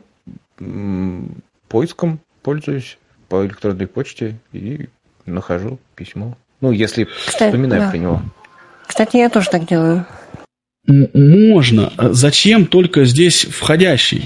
поиском 1.67 2.19
пользуюсь 2.41 2.97
по 3.27 3.45
электронной 3.45 3.87
почте 3.87 4.39
и 4.53 4.87
нахожу 5.25 5.79
письмо. 5.95 6.37
Ну, 6.61 6.71
если 6.71 7.07
Кстати, 7.25 7.51
вспоминаю 7.51 7.83
да. 7.83 7.89
про 7.89 7.97
него. 7.97 8.21
Кстати, 8.87 9.17
я 9.17 9.29
тоже 9.29 9.49
так 9.49 9.67
делаю. 9.67 10.05
Можно. 10.87 11.93
Зачем 11.97 12.65
только 12.65 13.05
здесь 13.05 13.45
входящий? 13.45 14.25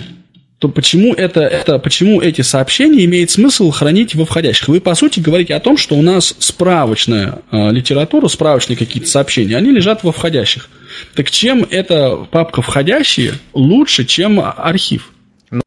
то 0.64 0.70
почему, 0.70 1.14
это, 1.14 1.42
это, 1.42 1.78
почему 1.78 2.22
эти 2.22 2.42
сообщения 2.42 3.04
имеет 3.04 3.30
смысл 3.30 3.70
хранить 3.70 4.16
во 4.16 4.24
входящих? 4.24 4.70
Вы, 4.70 4.80
по 4.80 4.96
сути, 4.96 5.20
говорите 5.20 5.54
о 5.56 5.60
том, 5.60 5.76
что 5.76 5.96
у 5.96 6.02
нас 6.02 6.34
справочная 6.40 7.40
э, 7.52 7.72
литература, 7.72 8.30
справочные 8.30 8.78
какие-то 8.78 9.10
сообщения, 9.10 9.58
они 9.58 9.72
лежат 9.72 10.06
во 10.06 10.14
входящих. 10.14 10.70
Так 11.16 11.30
чем 11.30 11.68
эта 11.70 12.16
папка 12.16 12.62
«Входящие» 12.62 13.34
лучше, 13.52 14.06
чем 14.06 14.40
архив? 14.40 15.13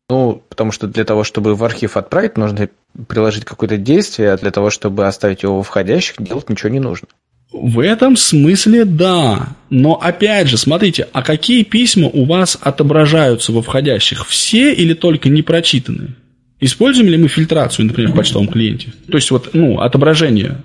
Ну, 0.08 0.42
потому 0.48 0.72
что 0.72 0.86
для 0.86 1.04
того, 1.04 1.24
чтобы 1.24 1.54
в 1.54 1.64
архив 1.64 1.96
отправить, 1.96 2.36
нужно 2.36 2.68
приложить 3.08 3.44
какое-то 3.44 3.76
действие, 3.76 4.32
а 4.32 4.38
для 4.38 4.50
того, 4.50 4.70
чтобы 4.70 5.06
оставить 5.06 5.42
его 5.42 5.56
во 5.56 5.62
входящих, 5.62 6.16
делать 6.18 6.48
ничего 6.48 6.68
не 6.68 6.80
нужно. 6.80 7.08
В 7.52 7.80
этом 7.80 8.16
смысле 8.16 8.84
да. 8.84 9.48
Но 9.70 9.94
опять 9.94 10.48
же, 10.48 10.58
смотрите, 10.58 11.08
а 11.12 11.22
какие 11.22 11.62
письма 11.62 12.08
у 12.08 12.24
вас 12.24 12.58
отображаются 12.60 13.52
во 13.52 13.62
входящих? 13.62 14.26
Все 14.26 14.72
или 14.72 14.94
только 14.94 15.28
непрочитанные? 15.28 16.14
Используем 16.58 17.08
ли 17.08 17.16
мы 17.16 17.28
фильтрацию, 17.28 17.86
например, 17.86 18.12
в 18.12 18.16
почтовом 18.16 18.48
клиенте? 18.48 18.92
То 19.10 19.16
есть 19.16 19.30
вот, 19.30 19.50
ну, 19.52 19.80
отображение. 19.80 20.58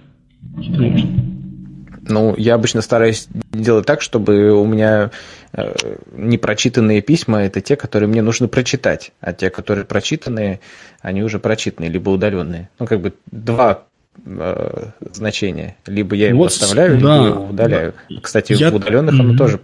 Ну, 2.08 2.36
я 2.38 2.56
обычно 2.56 2.82
стараюсь 2.82 3.28
делать 3.52 3.86
так, 3.86 4.02
чтобы 4.02 4.52
у 4.52 4.66
меня 4.66 5.12
э, 5.54 5.74
непрочитанные 6.14 7.02
письма– 7.02 7.44
это 7.44 7.62
те, 7.62 7.76
которые 7.76 8.10
мне 8.10 8.22
нужно 8.22 8.48
прочитать, 8.48 9.12
а 9.22 9.34
те, 9.34 9.50
которые 9.50 9.86
прочитанные, 9.86 10.62
они 11.02 11.24
уже 11.24 11.40
прочитанные, 11.40 11.92
либо 11.92 12.10
удаленные. 12.10 12.70
Ну, 12.80 12.88
как 12.88 13.02
бы 13.02 13.14
два 13.32 13.84
э, 14.26 14.86
значение. 15.12 15.78
Либо 15.86 16.16
я 16.16 16.30
его 16.30 16.40
вот, 16.40 16.52
оставляю, 16.52 17.00
да, 17.00 17.18
либо 17.18 17.28
его 17.28 17.46
удаляю. 17.46 17.94
Да. 18.10 18.22
Кстати, 18.22 18.54
я... 18.54 18.72
в 18.72 18.76
удаленных 18.76 19.16
mm-hmm. 19.16 19.20
оно 19.22 19.38
тоже 19.38 19.60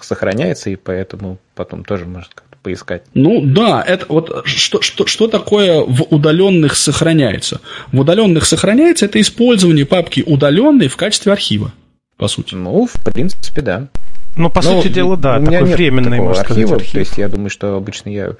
сохраняется, 0.00 0.70
и 0.70 0.76
поэтому 0.76 1.38
потом 1.54 1.84
тоже 1.84 2.06
можно 2.06 2.28
как-то 2.34 2.56
поискать. 2.62 3.02
Ну 3.14 3.42
да, 3.44 3.82
это 3.86 4.06
вот 4.08 4.46
что, 4.46 4.80
что, 4.80 5.06
что 5.06 5.28
такое 5.28 5.80
в 5.80 6.02
удаленных 6.10 6.76
сохраняется? 6.76 7.60
В 7.90 8.00
удаленных 8.00 8.46
сохраняется 8.46 9.06
это 9.06 9.20
использование 9.20 9.84
папки 9.84 10.22
удаленной 10.24 10.88
в 10.88 10.96
качестве 10.96 11.32
архива, 11.32 11.72
по 12.16 12.28
сути. 12.28 12.54
Ну, 12.54 12.86
в 12.86 12.92
принципе, 13.04 13.62
да. 13.62 13.88
Ну, 14.36 14.50
по 14.50 14.62
Но 14.62 14.82
сути 14.82 14.88
дела, 14.92 15.16
да, 15.16 15.36
у 15.36 15.40
меня 15.40 15.58
такой 15.58 15.68
нет 15.68 15.76
временный, 15.76 16.20
можно 16.20 16.40
архива, 16.40 16.66
сказать, 16.66 16.72
архив. 16.72 16.92
То 16.92 16.98
есть 17.00 17.18
я 17.18 17.28
думаю, 17.28 17.50
что 17.50 17.76
обычно 17.76 18.08
я 18.08 18.32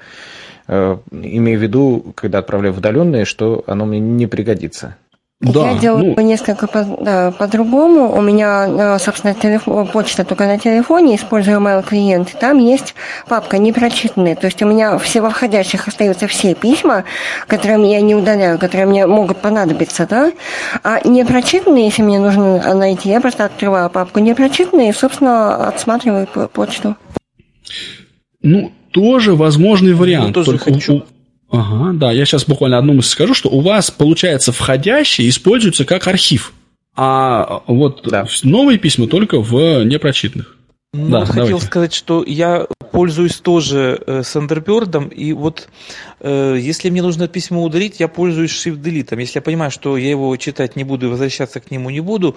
э, 0.67 0.97
имею 1.11 1.59
в 1.59 1.61
виду, 1.61 2.13
когда 2.15 2.39
отправляю 2.39 2.73
в 2.73 2.79
удаленные, 2.79 3.25
что 3.25 3.63
оно 3.67 3.85
мне 3.85 3.99
не 3.99 4.25
пригодится. 4.25 4.95
Да, 5.43 5.71
я 5.71 5.77
делаю 5.77 6.13
ну... 6.15 6.23
несколько 6.23 6.67
по, 6.67 6.83
да, 6.83 7.31
по-другому. 7.31 8.15
У 8.15 8.21
меня, 8.21 8.97
собственно, 8.97 9.33
телефон, 9.33 9.87
почта 9.87 10.23
только 10.23 10.45
на 10.45 10.57
телефоне, 10.57 11.17
использую 11.17 11.59
mail 11.59 11.83
клиент. 11.85 12.33
Там 12.39 12.59
есть 12.59 12.95
папка 13.27 13.57
непрочитанные. 13.57 14.35
То 14.37 14.47
есть 14.47 14.61
у 14.61 14.65
меня 14.65 14.97
все 14.99 15.19
во 15.19 15.29
входящих 15.29 15.87
остаются 15.87 16.27
все 16.27 16.55
письма, 16.55 17.03
которые 17.47 17.91
я 17.91 17.99
не 17.99 18.15
удаляю, 18.15 18.57
которые 18.57 18.87
мне 18.87 19.05
могут 19.05 19.37
понадобиться, 19.37 20.07
да. 20.09 20.31
А 20.81 21.05
непрочитанные, 21.05 21.85
если 21.85 22.03
мне 22.03 22.19
нужно 22.19 22.73
найти, 22.73 23.09
я 23.09 23.19
просто 23.19 23.43
открываю 23.43 23.89
папку 23.89 24.19
непрочитанные 24.19 24.91
и, 24.91 24.93
собственно, 24.93 25.67
отсматриваю 25.67 26.27
почту. 26.53 26.95
Ну, 28.41 28.71
тоже 28.91 29.35
возможный 29.35 29.93
вариант. 29.93 30.27
Ну, 30.27 30.33
тоже 30.33 30.51
только 30.51 30.73
хочу. 30.73 31.03
Ага, 31.53 31.93
да, 31.93 32.11
я 32.11 32.25
сейчас 32.25 32.45
буквально 32.45 32.79
одну 32.79 32.93
мысль 32.93 33.09
скажу, 33.09 33.35
что 33.35 33.49
у 33.49 33.59
вас, 33.59 33.91
получается, 33.91 34.51
входящие 34.51 35.29
используются 35.29 35.85
как 35.85 36.07
архив, 36.07 36.51
а 36.95 37.61
вот 37.67 38.01
да. 38.09 38.25
новые 38.41 38.79
письма 38.79 39.07
только 39.07 39.39
в 39.39 39.83
непрочитанных. 39.83 40.57
Ну, 40.95 41.09
да, 41.09 41.25
хотел 41.25 41.45
давайте. 41.45 41.65
сказать, 41.65 41.93
что 41.93 42.23
я 42.25 42.67
пользуюсь 42.91 43.37
тоже 43.37 44.01
э, 44.05 44.21
Thunderbird, 44.21 45.11
и 45.11 45.33
вот 45.33 45.69
э, 46.19 46.57
если 46.59 46.91
мне 46.91 47.01
нужно 47.01 47.27
письмо 47.27 47.63
удалить, 47.63 47.99
я 47.99 48.07
пользуюсь 48.07 48.65
Delete. 48.67 49.19
Если 49.19 49.37
я 49.37 49.41
понимаю, 49.41 49.71
что 49.71 49.97
я 49.97 50.09
его 50.09 50.35
читать 50.37 50.75
не 50.75 50.83
буду 50.83 51.07
и 51.07 51.09
возвращаться 51.09 51.59
к 51.59 51.71
нему 51.71 51.89
не 51.89 51.99
буду, 51.99 52.35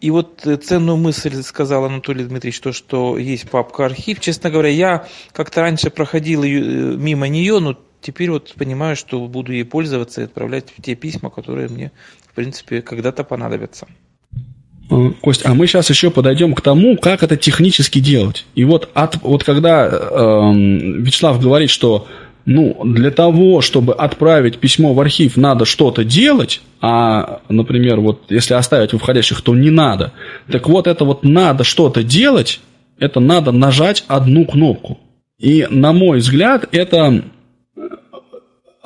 и 0.00 0.10
вот 0.10 0.46
э, 0.46 0.56
ценную 0.56 0.96
мысль 0.96 1.42
сказал 1.42 1.84
Анатолий 1.84 2.24
Дмитриевич, 2.24 2.60
то, 2.60 2.72
что 2.72 3.18
есть 3.18 3.50
папка 3.50 3.86
архив. 3.86 4.20
Честно 4.20 4.50
говоря, 4.50 4.68
я 4.68 5.06
как-то 5.32 5.62
раньше 5.62 5.90
проходил 5.90 6.44
э, 6.44 6.48
мимо 6.48 7.26
нее, 7.26 7.58
но 7.58 7.76
теперь 8.00 8.30
вот 8.30 8.54
понимаю, 8.56 8.96
что 8.96 9.26
буду 9.26 9.52
ей 9.52 9.64
пользоваться 9.64 10.20
и 10.20 10.24
отправлять 10.24 10.66
те 10.82 10.94
письма, 10.94 11.30
которые 11.30 11.68
мне, 11.68 11.92
в 12.28 12.34
принципе, 12.34 12.82
когда-то 12.82 13.24
понадобятся. 13.24 13.86
Кость, 15.20 15.44
а 15.44 15.54
мы 15.54 15.66
сейчас 15.66 15.90
еще 15.90 16.10
подойдем 16.10 16.54
к 16.54 16.60
тому, 16.60 16.96
как 16.96 17.24
это 17.24 17.36
технически 17.36 17.98
делать. 17.98 18.46
И 18.54 18.64
вот, 18.64 18.88
от, 18.94 19.16
вот 19.22 19.42
когда 19.42 19.88
э, 19.88 20.52
Вячеслав 20.54 21.40
говорит, 21.40 21.70
что 21.70 22.06
ну, 22.44 22.80
для 22.84 23.10
того, 23.10 23.60
чтобы 23.60 23.92
отправить 23.92 24.58
письмо 24.58 24.94
в 24.94 25.00
архив, 25.00 25.36
надо 25.36 25.64
что-то 25.64 26.04
делать, 26.04 26.62
а, 26.80 27.40
например, 27.48 28.00
вот 28.00 28.30
если 28.30 28.54
оставить 28.54 28.92
в 28.92 28.98
входящих, 28.98 29.40
то 29.40 29.54
не 29.56 29.70
надо. 29.70 30.12
Так 30.50 30.68
вот, 30.68 30.86
это 30.86 31.04
вот 31.04 31.24
надо 31.24 31.64
что-то 31.64 32.04
делать, 32.04 32.60
это 33.00 33.18
надо 33.18 33.50
нажать 33.50 34.04
одну 34.06 34.44
кнопку. 34.44 34.98
И, 35.38 35.66
на 35.68 35.92
мой 35.92 36.18
взгляд, 36.18 36.68
это 36.70 37.24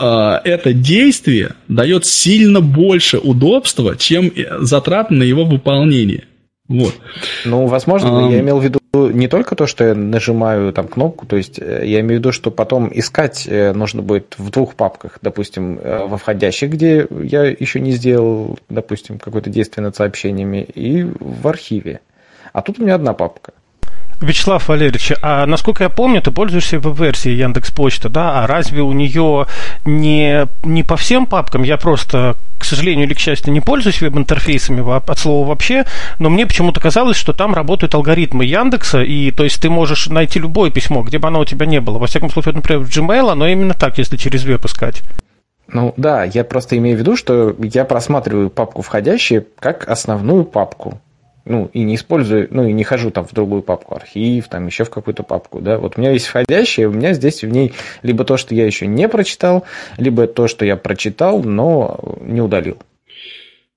это 0.01 0.73
действие 0.73 1.55
дает 1.69 2.07
сильно 2.07 2.61
больше 2.61 3.19
удобства, 3.19 3.97
чем 3.97 4.33
затраты 4.61 5.15
на 5.15 5.23
его 5.23 5.45
выполнение. 5.45 6.25
Вот. 6.71 6.95
Ну, 7.45 7.67
возможно, 7.67 8.29
а, 8.29 8.31
я 8.31 8.39
имел 8.39 8.61
в 8.61 8.65
виду 8.65 8.81
не 8.95 9.27
только 9.27 9.57
то, 9.57 9.67
что 9.67 9.85
я 9.85 9.95
нажимаю 9.97 10.73
там 10.73 10.87
кнопку, 10.87 11.27
то 11.27 11.37
есть 11.37 11.59
э, 11.59 11.83
я 11.85 11.99
имею 12.01 12.19
в 12.19 12.21
виду, 12.21 12.33
что 12.33 12.53
потом 12.53 12.91
искать 12.93 13.45
э, 13.49 13.73
нужно 13.73 14.03
будет 14.03 14.37
в 14.39 14.51
двух 14.51 14.75
папках, 14.75 15.19
допустим, 15.21 15.81
э, 15.81 16.07
во 16.07 16.17
входящих, 16.17 16.71
где 16.71 17.09
я 17.11 17.43
еще 17.45 17.81
не 17.81 17.91
сделал, 17.91 18.57
допустим, 18.69 19.19
какое-то 19.19 19.51
действие 19.51 19.85
над 19.85 19.97
сообщениями, 19.97 20.63
и 20.63 21.03
в 21.03 21.47
архиве. 21.49 22.01
А 22.53 22.63
тут 22.63 22.79
у 22.79 22.83
меня 22.83 22.95
одна 22.95 23.15
папка. 23.15 23.53
Вячеслав 24.21 24.69
Валерьевич, 24.69 25.13
а 25.23 25.47
насколько 25.47 25.85
я 25.85 25.91
помню, 25.91 26.21
ты 26.21 26.31
пользуешься 26.31 26.79
веб-версией 26.79 27.39
Яндекс 27.39 27.71
Почты, 27.71 28.09
да? 28.09 28.43
А 28.43 28.47
разве 28.47 28.83
у 28.83 28.93
нее 28.93 29.47
не, 29.87 30.47
не 30.63 30.83
по 30.83 30.97
всем 30.97 31.27
папкам? 31.27 31.63
Я 31.63 31.79
просто, 31.79 32.37
к 32.59 32.65
сожалению 32.65 33.07
или 33.07 33.15
к 33.15 33.19
счастью, 33.19 33.53
не 33.53 33.61
пользуюсь 33.61 34.03
веб-интерфейсами 34.03 34.85
от 34.95 35.19
слова 35.19 35.49
вообще, 35.49 35.87
но 36.19 36.29
мне 36.29 36.47
почему-то 36.47 36.81
казалось, 36.81 37.17
что 37.17 37.33
там 37.33 37.55
работают 37.55 37.95
алгоритмы 37.95 38.45
Яндекса, 38.45 39.03
и 39.03 39.31
то 39.31 39.45
есть 39.45 39.63
ты 39.63 39.71
можешь 39.71 40.09
найти 40.09 40.39
любое 40.39 40.71
письмо, 40.71 41.03
где 41.03 41.19
бы 41.19 41.29
оно 41.29 41.41
у 41.41 41.45
тебя 41.47 41.65
не 41.65 41.81
было. 41.81 41.99
Во 41.99 42.07
всяком 42.07 42.31
случае, 42.31 42.55
например, 42.55 42.83
в 42.83 42.91
Gmail, 42.91 43.35
но 43.35 43.49
именно 43.49 43.73
так, 43.73 43.97
если 43.97 44.19
через 44.19 44.45
веб 44.45 44.65
искать. 44.67 45.03
Ну 45.73 45.95
да, 45.97 46.25
я 46.25 46.45
просто 46.45 46.77
имею 46.77 46.97
в 46.97 47.01
виду, 47.01 47.17
что 47.17 47.55
я 47.59 47.85
просматриваю 47.85 48.51
папку 48.51 48.83
входящие 48.83 49.47
как 49.59 49.89
основную 49.89 50.45
папку. 50.45 51.01
Ну, 51.51 51.69
и 51.73 51.81
не 51.83 51.97
использую, 51.97 52.47
ну, 52.53 52.65
и 52.65 52.73
не 52.73 52.85
хожу 52.85 53.11
там 53.11 53.27
в 53.27 53.35
другую 53.35 53.63
папку, 53.63 53.97
архив, 53.97 54.47
там 54.47 54.69
еще 54.69 54.85
в 54.85 54.91
какую-то 54.91 55.25
папку, 55.25 55.61
да. 55.61 55.79
Вот 55.79 55.95
у 55.97 56.01
меня 56.01 56.13
есть 56.13 56.27
входящие, 56.27 56.87
у 56.87 56.93
меня 56.93 57.13
здесь 57.13 57.43
в 57.43 57.49
ней 57.49 57.73
либо 58.05 58.25
то, 58.25 58.37
что 58.37 58.55
я 58.55 58.65
еще 58.65 58.87
не 58.87 59.09
прочитал, 59.09 59.65
либо 59.99 60.29
то, 60.29 60.47
что 60.47 60.65
я 60.65 60.77
прочитал, 60.77 61.43
но 61.43 61.99
не 62.21 62.41
удалил. 62.41 62.79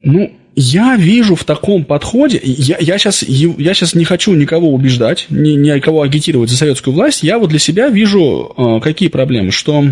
Ну, 0.03 0.31
я 0.55 0.95
вижу 0.97 1.33
в 1.33 1.45
таком 1.45 1.83
подходе, 1.83 2.39
я, 2.43 2.77
я, 2.79 2.99
сейчас, 2.99 3.23
я 3.23 3.73
сейчас 3.73 3.95
не 3.95 4.05
хочу 4.05 4.35
никого 4.35 4.71
убеждать, 4.71 5.25
ни, 5.31 5.53
никого 5.53 6.03
агитировать 6.03 6.51
за 6.51 6.57
советскую 6.57 6.93
власть, 6.93 7.23
я 7.23 7.39
вот 7.39 7.49
для 7.49 7.57
себя 7.57 7.89
вижу 7.89 8.53
э, 8.55 8.79
какие 8.81 9.09
проблемы, 9.09 9.49
что 9.49 9.83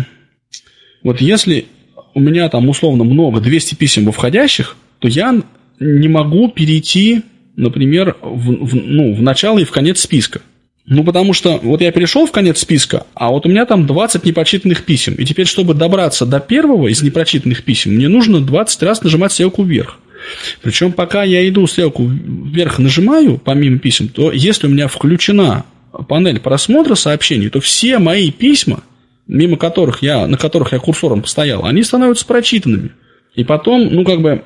вот 1.02 1.20
если 1.20 1.66
у 2.14 2.20
меня 2.20 2.48
там 2.48 2.68
условно 2.68 3.02
много, 3.02 3.40
200 3.40 3.74
писем 3.74 4.04
во 4.04 4.12
входящих, 4.12 4.76
то 5.00 5.08
я 5.08 5.34
не 5.80 6.08
могу 6.08 6.48
перейти, 6.48 7.22
например, 7.56 8.16
в, 8.20 8.66
в, 8.66 8.74
ну, 8.74 9.14
в 9.14 9.22
начало 9.22 9.58
и 9.58 9.64
в 9.64 9.70
конец 9.70 10.00
списка. 10.00 10.40
Ну, 10.84 11.04
потому 11.04 11.32
что 11.32 11.58
вот 11.62 11.80
я 11.80 11.92
перешел 11.92 12.26
в 12.26 12.32
конец 12.32 12.58
списка, 12.58 13.06
а 13.14 13.30
вот 13.30 13.46
у 13.46 13.48
меня 13.48 13.66
там 13.66 13.86
20 13.86 14.24
непрочитанных 14.24 14.84
писем. 14.84 15.14
И 15.14 15.24
теперь, 15.24 15.46
чтобы 15.46 15.74
добраться 15.74 16.26
до 16.26 16.40
первого 16.40 16.88
из 16.88 17.02
непрочитанных 17.02 17.62
писем, 17.62 17.92
мне 17.92 18.08
нужно 18.08 18.40
20 18.40 18.82
раз 18.82 19.02
нажимать 19.02 19.32
стрелку 19.32 19.62
вверх. 19.62 19.98
Причем, 20.60 20.92
пока 20.92 21.22
я 21.22 21.48
иду 21.48 21.66
стрелку 21.66 22.04
вверх 22.04 22.78
нажимаю, 22.78 23.38
помимо 23.38 23.78
писем, 23.78 24.08
то 24.08 24.32
если 24.32 24.66
у 24.66 24.70
меня 24.70 24.88
включена 24.88 25.64
панель 26.08 26.40
просмотра 26.40 26.94
сообщений, 26.94 27.48
то 27.48 27.60
все 27.60 27.98
мои 27.98 28.30
письма, 28.30 28.82
мимо 29.28 29.56
которых 29.56 30.02
я, 30.02 30.26
на 30.26 30.36
которых 30.36 30.72
я 30.72 30.78
курсором 30.78 31.22
постоял, 31.22 31.64
они 31.64 31.82
становятся 31.84 32.26
прочитанными. 32.26 32.90
И 33.34 33.44
потом, 33.44 33.88
ну, 33.92 34.04
как 34.04 34.20
бы, 34.20 34.42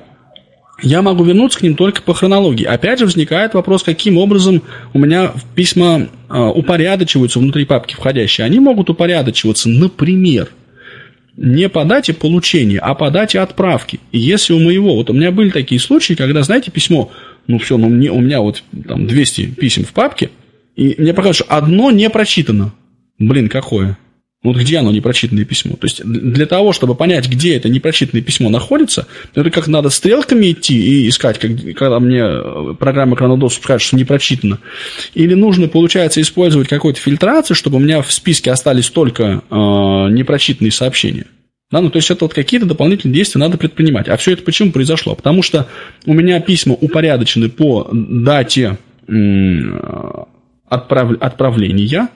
я 0.81 1.01
могу 1.01 1.23
вернуться 1.23 1.59
к 1.59 1.61
ним 1.63 1.75
только 1.75 2.01
по 2.01 2.13
хронологии. 2.13 2.65
Опять 2.65 2.99
же 2.99 3.05
возникает 3.05 3.53
вопрос, 3.53 3.83
каким 3.83 4.17
образом 4.17 4.61
у 4.93 4.99
меня 4.99 5.33
письма 5.55 6.07
э, 6.29 6.39
упорядочиваются 6.39 7.39
внутри 7.39 7.65
папки 7.65 7.95
входящие. 7.95 8.45
Они 8.45 8.59
могут 8.59 8.89
упорядочиваться, 8.89 9.69
например, 9.69 10.49
не 11.35 11.69
по 11.69 11.85
дате 11.85 12.13
получения, 12.13 12.79
а 12.79 12.93
по 12.95 13.09
дате 13.09 13.39
отправки. 13.39 13.99
И 14.11 14.19
если 14.19 14.53
у 14.53 14.59
моего, 14.59 14.95
вот 14.95 15.09
у 15.09 15.13
меня 15.13 15.31
были 15.31 15.49
такие 15.49 15.79
случаи, 15.79 16.13
когда, 16.13 16.43
знаете, 16.43 16.71
письмо, 16.71 17.11
ну 17.47 17.59
все, 17.59 17.77
ну 17.77 17.89
мне, 17.89 18.11
у 18.11 18.19
меня 18.19 18.41
вот 18.41 18.63
там 18.87 19.07
200 19.07 19.55
писем 19.55 19.83
в 19.83 19.93
папке, 19.93 20.29
и 20.75 20.95
мне 20.97 21.13
показывают, 21.13 21.37
что 21.37 21.45
одно 21.45 21.91
не 21.91 22.09
прочитано. 22.09 22.73
Блин, 23.19 23.49
какое? 23.49 23.97
Вот 24.43 24.55
где 24.55 24.77
оно 24.77 24.91
непрочитанное 24.91 25.45
письмо? 25.45 25.75
То 25.75 25.85
есть 25.85 26.03
для 26.03 26.45
того, 26.45 26.71
чтобы 26.71 26.93
понять, 26.93 27.27
где 27.27 27.55
это 27.57 27.69
непрочитанное 27.69 28.21
письмо 28.21 28.49
находится, 28.49 29.07
это 29.33 29.49
как 29.49 29.67
надо 29.67 29.89
стрелками 29.89 30.51
идти 30.51 30.77
и 30.77 31.09
искать, 31.09 31.39
как, 31.39 31.51
когда 31.75 31.99
мне 31.99 32.21
э, 32.21 32.75
программа 32.79 33.17
Chronodosp 33.17 33.61
скажет, 33.61 33.87
что 33.87 33.95
не 33.95 34.05
прочитано. 34.05 34.59
Или 35.15 35.33
нужно, 35.33 35.67
получается, 35.67 36.21
использовать 36.21 36.67
какую-то 36.67 36.99
фильтрацию, 36.99 37.55
чтобы 37.55 37.77
у 37.77 37.79
меня 37.79 38.01
в 38.03 38.11
списке 38.11 38.51
остались 38.51 38.89
только 38.91 39.23
э, 39.23 39.55
непрочитанные 39.55 40.71
сообщения. 40.71 41.25
Да, 41.71 41.81
ну, 41.81 41.89
то 41.89 41.97
есть 41.97 42.09
это 42.11 42.23
вот 42.25 42.33
какие-то 42.33 42.67
дополнительные 42.67 43.15
действия 43.15 43.39
надо 43.39 43.57
предпринимать. 43.57 44.07
А 44.07 44.15
все 44.17 44.33
это 44.33 44.43
почему 44.43 44.71
произошло? 44.71 45.15
Потому 45.15 45.41
что 45.41 45.67
у 46.05 46.13
меня 46.13 46.39
письма 46.39 46.75
упорядочены 46.75 47.49
по 47.49 47.89
дате 47.91 48.77
отправ... 50.69 51.11
отправления, 51.19 52.09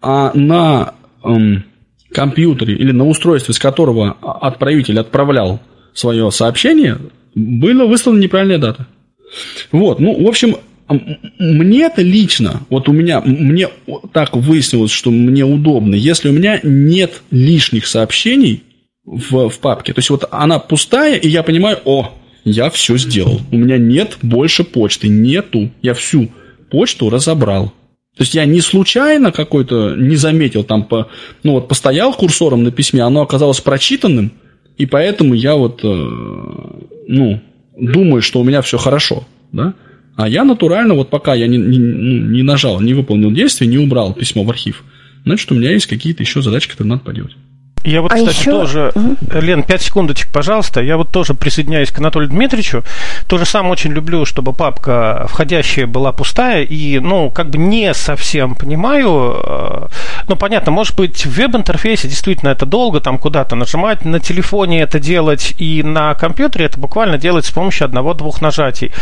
а 0.00 0.32
на 0.34 0.94
эм, 1.24 1.64
компьютере 2.12 2.74
или 2.74 2.92
на 2.92 3.06
устройстве, 3.06 3.54
с 3.54 3.58
которого 3.58 4.16
отправитель 4.20 5.00
отправлял 5.00 5.60
свое 5.94 6.30
сообщение, 6.30 6.98
была 7.34 7.86
выставлена 7.86 8.22
неправильная 8.22 8.58
дата. 8.58 8.86
Вот, 9.70 9.98
ну, 9.98 10.22
в 10.22 10.28
общем, 10.28 10.56
мне-то 11.38 12.02
лично, 12.02 12.62
вот 12.68 12.88
у 12.88 12.92
меня, 12.92 13.20
мне 13.20 13.68
так 14.12 14.36
выяснилось, 14.36 14.90
что 14.90 15.10
мне 15.10 15.44
удобно, 15.44 15.94
если 15.94 16.28
у 16.28 16.32
меня 16.32 16.60
нет 16.62 17.22
лишних 17.30 17.86
сообщений 17.86 18.62
в, 19.04 19.48
в 19.48 19.58
папке, 19.58 19.94
то 19.94 20.00
есть 20.00 20.10
вот 20.10 20.24
она 20.30 20.58
пустая, 20.58 21.16
и 21.16 21.28
я 21.28 21.42
понимаю, 21.42 21.78
о, 21.84 22.12
я 22.44 22.68
все 22.70 22.98
сделал, 22.98 23.40
у 23.50 23.56
меня 23.56 23.78
нет 23.78 24.18
больше 24.22 24.64
почты, 24.64 25.08
нету, 25.08 25.70
я 25.80 25.94
всю 25.94 26.30
почту 26.70 27.08
разобрал. 27.08 27.72
То 28.16 28.22
есть 28.24 28.34
я 28.34 28.44
не 28.44 28.60
случайно 28.60 29.32
какой-то 29.32 29.94
не 29.96 30.16
заметил 30.16 30.64
там, 30.64 30.84
по, 30.84 31.08
ну 31.42 31.52
вот 31.52 31.68
постоял 31.68 32.12
курсором 32.12 32.62
на 32.62 32.70
письме, 32.70 33.02
оно 33.02 33.22
оказалось 33.22 33.60
прочитанным, 33.60 34.32
и 34.76 34.84
поэтому 34.84 35.32
я 35.32 35.54
вот, 35.54 35.80
э, 35.82 35.86
ну, 35.86 37.40
думаю, 37.78 38.20
что 38.20 38.40
у 38.40 38.44
меня 38.44 38.60
все 38.60 38.76
хорошо, 38.76 39.24
да? 39.52 39.74
А 40.14 40.28
я 40.28 40.44
натурально, 40.44 40.92
вот 40.92 41.08
пока 41.08 41.32
я 41.32 41.46
не, 41.46 41.56
не, 41.56 41.78
ну, 41.78 42.30
не 42.30 42.42
нажал, 42.42 42.82
не 42.82 42.92
выполнил 42.92 43.30
действие, 43.30 43.70
не 43.70 43.78
убрал 43.78 44.12
письмо 44.12 44.44
в 44.44 44.50
архив, 44.50 44.84
значит, 45.24 45.50
у 45.50 45.54
меня 45.54 45.70
есть 45.70 45.86
какие-то 45.86 46.22
еще 46.22 46.42
задачи, 46.42 46.68
которые 46.68 46.90
надо 46.90 47.04
поделать. 47.04 47.32
Я 47.84 48.02
вот, 48.02 48.12
а 48.12 48.16
кстати, 48.16 48.38
еще... 48.38 48.50
тоже... 48.50 48.92
Лен, 49.32 49.62
пять 49.62 49.82
секундочек, 49.82 50.30
пожалуйста. 50.32 50.80
Я 50.80 50.96
вот 50.96 51.10
тоже 51.10 51.34
присоединяюсь 51.34 51.90
к 51.90 51.98
Анатолию 51.98 52.30
Дмитриевичу. 52.30 52.84
Тоже 53.26 53.44
сам 53.44 53.68
очень 53.70 53.92
люблю, 53.92 54.24
чтобы 54.24 54.52
папка 54.52 55.26
входящая 55.28 55.86
была 55.86 56.12
пустая. 56.12 56.62
И, 56.62 56.98
ну, 56.98 57.30
как 57.30 57.50
бы 57.50 57.58
не 57.58 57.92
совсем 57.94 58.54
понимаю. 58.54 59.36
Э, 59.44 59.86
ну, 60.28 60.36
понятно, 60.36 60.70
может 60.72 60.96
быть, 60.96 61.26
в 61.26 61.30
веб-интерфейсе 61.30 62.08
действительно 62.08 62.50
это 62.50 62.66
долго, 62.66 63.00
там 63.00 63.18
куда-то 63.18 63.56
нажимать. 63.56 64.04
На 64.04 64.20
телефоне 64.20 64.82
это 64.82 65.00
делать 65.00 65.54
и 65.58 65.82
на 65.82 66.14
компьютере 66.14 66.66
это 66.66 66.78
буквально 66.78 67.18
делать 67.18 67.46
с 67.46 67.50
помощью 67.50 67.84
одного-двух 67.86 68.40
нажатий. 68.40 68.92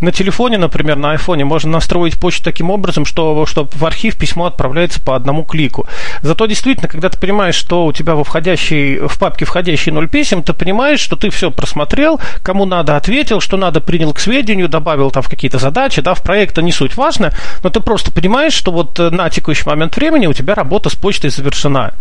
На 0.00 0.12
телефоне, 0.12 0.58
например, 0.58 0.96
на 0.96 1.12
айфоне 1.12 1.44
можно 1.44 1.72
настроить 1.72 2.18
почту 2.18 2.44
таким 2.44 2.70
образом, 2.70 3.04
что, 3.04 3.44
что 3.46 3.68
в 3.70 3.84
архив 3.84 4.16
письмо 4.16 4.46
отправляется 4.46 5.00
по 5.00 5.14
одному 5.14 5.44
клику. 5.44 5.86
Зато 6.22 6.46
действительно, 6.46 6.88
когда 6.88 7.08
ты 7.08 7.18
понимаешь, 7.18 7.54
что 7.54 7.86
у 7.86 7.92
тебя 7.92 8.14
во 8.14 8.24
входящий, 8.30 8.98
в 9.08 9.18
папке 9.18 9.44
входящий 9.44 9.90
ноль 9.90 10.08
писем, 10.08 10.44
ты 10.44 10.52
понимаешь, 10.52 11.00
что 11.00 11.16
ты 11.16 11.30
все 11.30 11.50
просмотрел, 11.50 12.20
кому 12.44 12.64
надо 12.64 12.96
ответил, 12.96 13.40
что 13.40 13.56
надо 13.56 13.80
принял 13.80 14.14
к 14.14 14.20
сведению, 14.20 14.68
добавил 14.68 15.10
там 15.10 15.24
в 15.24 15.28
какие-то 15.28 15.58
задачи, 15.58 16.00
да, 16.00 16.14
в 16.14 16.22
проект 16.22 16.52
это 16.52 16.62
не 16.62 16.72
суть 16.72 16.96
важно, 16.96 17.32
но 17.64 17.70
ты 17.70 17.80
просто 17.80 18.12
понимаешь, 18.12 18.52
что 18.52 18.70
вот 18.70 19.00
э, 19.00 19.10
на 19.10 19.30
текущий 19.30 19.68
момент 19.68 19.96
времени 19.96 20.28
у 20.28 20.32
тебя 20.32 20.54
работа 20.54 20.90
с 20.90 20.94
почтой 20.94 21.30
завершена. 21.30 21.92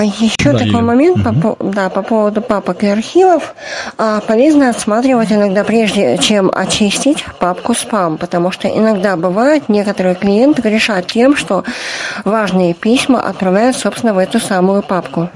А 0.00 0.04
еще 0.04 0.52
да, 0.52 0.52
такой 0.52 0.70
я... 0.70 0.80
момент 0.80 1.26
угу. 1.26 1.56
по, 1.56 1.64
да, 1.64 1.90
по 1.90 2.02
поводу 2.02 2.40
папок 2.40 2.84
и 2.84 2.86
архивов. 2.86 3.54
А, 3.98 4.20
полезно 4.20 4.70
отсматривать 4.70 5.32
иногда, 5.32 5.64
прежде 5.64 6.16
чем 6.18 6.52
очистить 6.54 7.24
папку 7.40 7.74
спам, 7.74 8.16
потому 8.16 8.52
что 8.52 8.68
иногда 8.68 9.16
бывает, 9.16 9.68
некоторые 9.68 10.14
клиенты 10.14 10.62
грешат 10.62 11.08
тем, 11.08 11.36
что 11.36 11.64
важные 12.24 12.74
письма 12.74 13.20
отправляют, 13.20 13.76
собственно, 13.76 14.14
в 14.14 14.18
эту 14.18 14.38
самую 14.38 14.82
папку. 14.82 15.30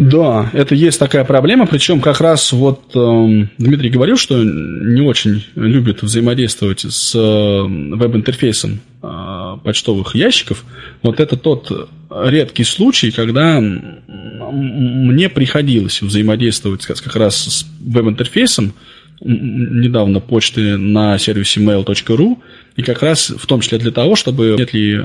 Да, 0.00 0.48
это 0.54 0.74
есть 0.74 0.98
такая 0.98 1.24
проблема, 1.24 1.66
причем 1.66 2.00
как 2.00 2.22
раз 2.22 2.52
вот 2.52 2.96
э, 2.96 3.46
Дмитрий 3.58 3.90
говорил, 3.90 4.16
что 4.16 4.42
не 4.42 5.02
очень 5.02 5.44
любит 5.56 6.02
взаимодействовать 6.02 6.86
с 6.88 7.14
э, 7.14 7.18
веб-интерфейсом 7.18 8.80
э, 9.02 9.56
почтовых 9.62 10.14
ящиков. 10.14 10.64
Вот 11.02 11.20
это 11.20 11.36
тот 11.36 11.90
редкий 12.08 12.64
случай, 12.64 13.10
когда 13.10 13.60
мне 13.60 15.28
приходилось 15.28 16.00
взаимодействовать 16.00 16.86
как 16.86 17.16
раз 17.16 17.36
с 17.36 17.66
веб-интерфейсом, 17.80 18.72
недавно 19.20 20.20
почты 20.20 20.78
на 20.78 21.18
сервисе 21.18 21.60
mail.ru, 21.60 22.38
и 22.76 22.82
как 22.82 23.02
раз 23.02 23.28
в 23.28 23.46
том 23.46 23.60
числе 23.60 23.76
для 23.76 23.90
того, 23.90 24.16
чтобы 24.16 24.54
нет 24.56 24.72
ли 24.72 24.94
э, 24.94 25.04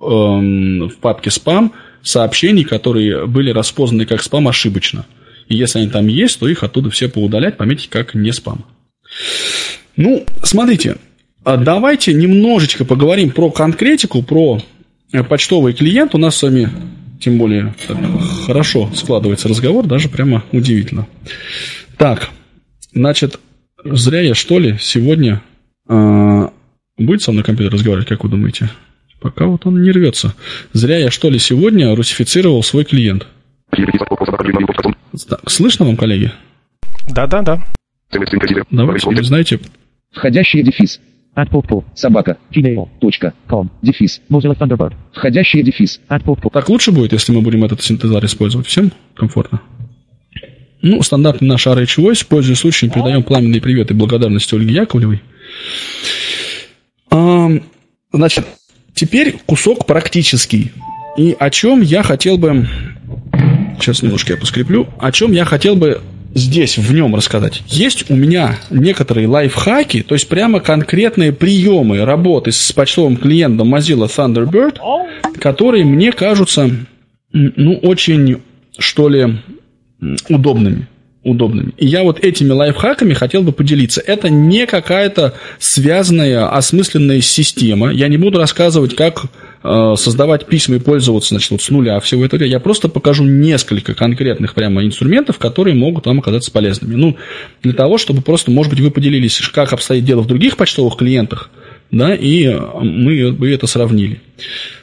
в 0.00 0.96
папке 0.98 1.30
спам– 1.30 1.74
сообщений, 2.02 2.64
которые 2.64 3.26
были 3.26 3.50
распознаны 3.50 4.06
как 4.06 4.22
спам 4.22 4.48
ошибочно. 4.48 5.06
И 5.48 5.56
если 5.56 5.80
они 5.80 5.88
там 5.88 6.06
есть, 6.06 6.38
то 6.38 6.48
их 6.48 6.62
оттуда 6.62 6.90
все 6.90 7.08
поудалять, 7.08 7.56
пометить 7.56 7.88
как 7.88 8.14
не 8.14 8.32
спам. 8.32 8.64
Ну, 9.96 10.24
смотрите, 10.42 10.96
а 11.44 11.56
давайте 11.56 12.12
немножечко 12.12 12.84
поговорим 12.84 13.30
про 13.30 13.50
конкретику, 13.50 14.22
про 14.22 14.60
э, 15.12 15.24
почтовый 15.24 15.72
клиент. 15.72 16.14
У 16.14 16.18
нас 16.18 16.36
с 16.36 16.42
вами, 16.42 16.70
тем 17.20 17.38
более, 17.38 17.74
хорошо 18.46 18.90
складывается 18.94 19.48
разговор, 19.48 19.86
даже 19.86 20.08
прямо 20.08 20.44
удивительно. 20.52 21.06
Так, 21.96 22.30
значит, 22.92 23.40
зря 23.84 24.20
я, 24.20 24.34
что 24.34 24.58
ли, 24.58 24.76
сегодня... 24.80 25.42
Э, 25.88 26.48
будет 26.96 27.22
со 27.22 27.32
мной 27.32 27.44
компьютер 27.44 27.74
разговаривать, 27.74 28.08
как 28.08 28.22
вы 28.22 28.30
думаете? 28.30 28.70
Пока 29.20 29.46
вот 29.46 29.66
он 29.66 29.82
не 29.82 29.90
рвется. 29.90 30.34
Зря 30.72 30.96
я, 30.98 31.10
что 31.10 31.28
ли, 31.28 31.38
сегодня 31.38 31.94
русифицировал 31.94 32.62
свой 32.62 32.84
клиент. 32.84 33.26
Так, 35.28 35.50
слышно 35.50 35.84
вам, 35.84 35.96
коллеги? 35.96 36.32
Да-да-да. 37.08 37.64
Давайте, 38.10 39.10
или 39.10 39.22
знаете... 39.22 39.60
Входящий 40.12 40.62
дефис. 40.62 41.00
Собака. 41.94 42.38
Gmail.com. 42.50 43.70
Дефис. 43.82 44.20
Mozilla 44.28 44.56
Thunderbird. 44.56 44.94
Входящий 45.12 45.62
дефис. 45.62 46.00
Так 46.08 46.68
лучше 46.68 46.90
будет, 46.90 47.12
если 47.12 47.32
мы 47.32 47.42
будем 47.42 47.62
этот 47.64 47.82
синтезар 47.82 48.24
использовать. 48.24 48.66
Всем 48.66 48.90
комфортно? 49.14 49.60
Ну, 50.82 51.02
стандартный 51.02 51.46
наш 51.46 51.66
RH 51.66 51.98
Voice, 51.98 52.26
пользуясь 52.26 52.58
случаем, 52.58 52.90
передаем 52.90 53.22
пламенный 53.22 53.60
привет 53.60 53.90
и 53.90 53.94
благодарность 53.94 54.52
Ольге 54.52 54.74
Яковлевой. 54.74 55.22
А, 57.10 57.50
значит, 58.12 58.46
теперь 59.00 59.36
кусок 59.46 59.86
практический. 59.86 60.72
И 61.16 61.34
о 61.38 61.48
чем 61.48 61.80
я 61.80 62.02
хотел 62.02 62.36
бы... 62.36 62.68
Сейчас 63.80 64.02
немножко 64.02 64.34
я 64.34 64.38
поскреплю. 64.38 64.88
О 64.98 65.10
чем 65.10 65.32
я 65.32 65.46
хотел 65.46 65.74
бы 65.74 66.02
здесь, 66.34 66.76
в 66.76 66.92
нем 66.92 67.14
рассказать. 67.14 67.62
Есть 67.66 68.10
у 68.10 68.14
меня 68.14 68.58
некоторые 68.68 69.26
лайфхаки, 69.26 70.02
то 70.02 70.14
есть 70.14 70.28
прямо 70.28 70.60
конкретные 70.60 71.32
приемы 71.32 72.04
работы 72.04 72.52
с 72.52 72.72
почтовым 72.72 73.16
клиентом 73.16 73.74
Mozilla 73.74 74.06
Thunderbird, 74.06 74.76
которые 75.40 75.86
мне 75.86 76.12
кажутся, 76.12 76.70
ну, 77.32 77.76
очень, 77.76 78.42
что 78.78 79.08
ли, 79.08 79.38
удобными 80.28 80.86
удобными. 81.22 81.72
И 81.76 81.86
я 81.86 82.02
вот 82.02 82.18
этими 82.18 82.50
лайфхаками 82.50 83.12
хотел 83.12 83.42
бы 83.42 83.52
поделиться. 83.52 84.00
Это 84.00 84.30
не 84.30 84.66
какая-то 84.66 85.34
связанная, 85.58 86.48
осмысленная 86.48 87.20
система. 87.20 87.92
Я 87.92 88.08
не 88.08 88.16
буду 88.16 88.38
рассказывать, 88.38 88.96
как 88.96 89.24
э, 89.62 89.94
создавать 89.98 90.46
письма 90.46 90.76
и 90.76 90.78
пользоваться 90.78 91.30
значит, 91.30 91.50
вот 91.50 91.60
с 91.60 91.68
нуля 91.68 92.00
всего 92.00 92.24
этого. 92.24 92.42
Я 92.42 92.58
просто 92.58 92.88
покажу 92.88 93.24
несколько 93.24 93.94
конкретных 93.94 94.54
прямо 94.54 94.82
инструментов, 94.82 95.38
которые 95.38 95.74
могут 95.74 96.06
вам 96.06 96.20
оказаться 96.20 96.50
полезными. 96.50 96.94
Ну, 96.94 97.16
для 97.62 97.74
того, 97.74 97.98
чтобы 97.98 98.22
просто, 98.22 98.50
может 98.50 98.70
быть, 98.70 98.80
вы 98.80 98.90
поделились, 98.90 99.38
как 99.52 99.74
обстоит 99.74 100.04
дело 100.04 100.22
в 100.22 100.26
других 100.26 100.56
почтовых 100.56 100.96
клиентах, 100.96 101.50
да, 101.90 102.14
и 102.14 102.48
мы 102.80 103.32
бы 103.32 103.52
это 103.52 103.66
сравнили. 103.66 104.22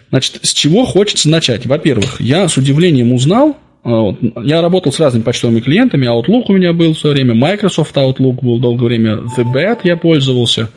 Значит, 0.10 0.40
с 0.44 0.54
чего 0.54 0.86
хочется 0.86 1.30
начать? 1.30 1.66
Во-первых, 1.66 2.22
я 2.22 2.48
с 2.48 2.58
удивлением 2.58 3.12
узнал, 3.12 3.58
вот. 3.88 4.18
Я 4.44 4.62
работал 4.62 4.92
с 4.92 5.00
разными 5.00 5.24
почтовыми 5.24 5.62
клиентами. 5.62 6.08
Outlook 6.08 6.48
у 6.50 6.54
меня 6.54 6.74
был 6.74 6.94
в 6.94 7.00
свое 7.00 7.16
время, 7.16 7.34
Microsoft 7.36 7.96
Outlook 7.96 8.42
был 8.42 8.60
долгое 8.60 8.86
время, 8.86 9.12
The 9.38 9.46
Bad 9.46 9.80
я 9.86 9.96
пользовался. 9.96 10.70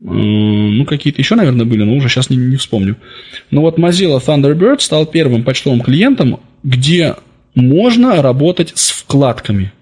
Ну, 0.00 0.84
какие-то 0.84 1.20
еще, 1.20 1.36
наверное, 1.36 1.64
были, 1.64 1.84
но 1.84 1.94
уже 1.94 2.08
сейчас 2.08 2.30
не, 2.30 2.36
не 2.36 2.56
вспомню. 2.56 2.96
Но 3.52 3.60
вот 3.60 3.78
Mozilla 3.78 4.20
Thunderbird 4.20 4.80
стал 4.80 5.06
первым 5.06 5.44
почтовым 5.44 5.82
клиентом, 5.82 6.40
где 6.64 7.14
можно 7.54 8.20
работать 8.20 8.72
с 8.74 8.90
вкладками. 8.90 9.72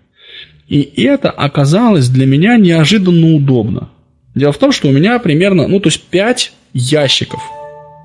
И 0.69 0.83
это 1.03 1.31
оказалось 1.31 2.11
для 2.11 2.27
меня 2.27 2.59
неожиданно 2.59 3.35
удобно. 3.35 3.89
Дело 4.35 4.53
в 4.53 4.59
том, 4.59 4.71
что 4.71 4.89
у 4.89 4.93
меня 4.93 5.19
примерно, 5.19 5.67
ну, 5.67 5.81
то 5.81 5.89
есть 5.89 6.03
5 6.03 6.53
ящиков. 6.75 7.41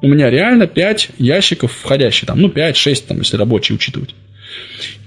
У 0.01 0.07
меня 0.07 0.29
реально 0.29 0.67
5 0.67 1.09
ящиков 1.17 1.73
входящих, 1.73 2.27
там, 2.27 2.39
ну, 2.39 2.47
5-6, 2.47 3.03
там, 3.05 3.17
если 3.17 3.35
рабочие 3.35 3.75
учитывать. 3.75 4.15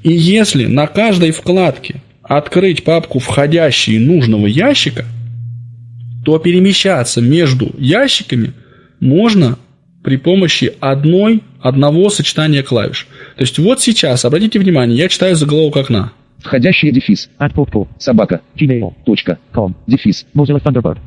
И 0.03 0.13
если 0.13 0.67
на 0.67 0.87
каждой 0.87 1.31
вкладке 1.31 2.03
открыть 2.23 2.85
папку 2.85 3.19
входящие 3.19 4.01
нужного 4.01 4.47
ящика, 4.47 5.05
то 6.25 6.39
перемещаться 6.39 7.21
между 7.21 7.75
ящиками 7.79 8.53
можно 9.01 9.59
при 10.03 10.17
помощи 10.17 10.73
одной, 10.81 11.43
одного 11.61 12.11
сочетания 12.11 12.63
клавиш. 12.63 13.07
То 13.37 13.43
есть 13.43 13.59
вот 13.59 13.81
сейчас, 13.81 14.25
обратите 14.25 14.59
внимание, 14.59 14.97
я 14.97 15.09
читаю 15.09 15.37
заголовок 15.37 15.77
окна. 15.77 16.13
Входящий 16.39 16.93
дефис. 16.93 17.29
Собака. 17.99 18.41
Gmail.com. 18.57 19.77
Дефис. 19.87 20.27
Mozilla 20.35 20.63
Thunderbird. 20.63 20.99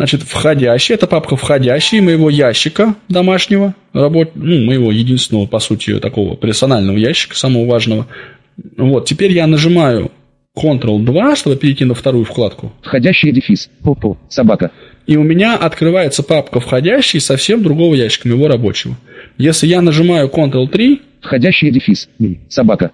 Значит, 0.00 0.22
входящий, 0.22 0.94
это 0.94 1.06
папка 1.06 1.36
входящий 1.36 2.00
моего 2.00 2.30
ящика 2.30 2.94
домашнего, 3.10 3.74
работ, 3.92 4.30
ну, 4.34 4.64
моего 4.64 4.90
единственного, 4.90 5.44
по 5.44 5.58
сути, 5.58 5.98
такого 5.98 6.38
персонального 6.38 6.96
ящика, 6.96 7.36
самого 7.36 7.66
важного. 7.66 8.06
Вот, 8.78 9.04
теперь 9.04 9.30
я 9.32 9.46
нажимаю 9.46 10.10
Ctrl-2, 10.56 11.36
чтобы 11.36 11.56
перейти 11.56 11.84
на 11.84 11.92
вторую 11.92 12.24
вкладку. 12.24 12.72
Входящий 12.80 13.30
дефис. 13.30 13.68
Попу. 13.84 14.16
Собака. 14.30 14.70
И 15.06 15.18
у 15.18 15.22
меня 15.22 15.54
открывается 15.54 16.22
папка 16.22 16.60
входящий 16.60 17.20
совсем 17.20 17.62
другого 17.62 17.94
ящика, 17.94 18.26
моего 18.26 18.48
рабочего. 18.48 18.96
Если 19.36 19.66
я 19.66 19.82
нажимаю 19.82 20.28
Ctrl-3... 20.28 20.98
Входящий 21.20 21.70
дефис. 21.70 22.08
Собака. 22.48 22.90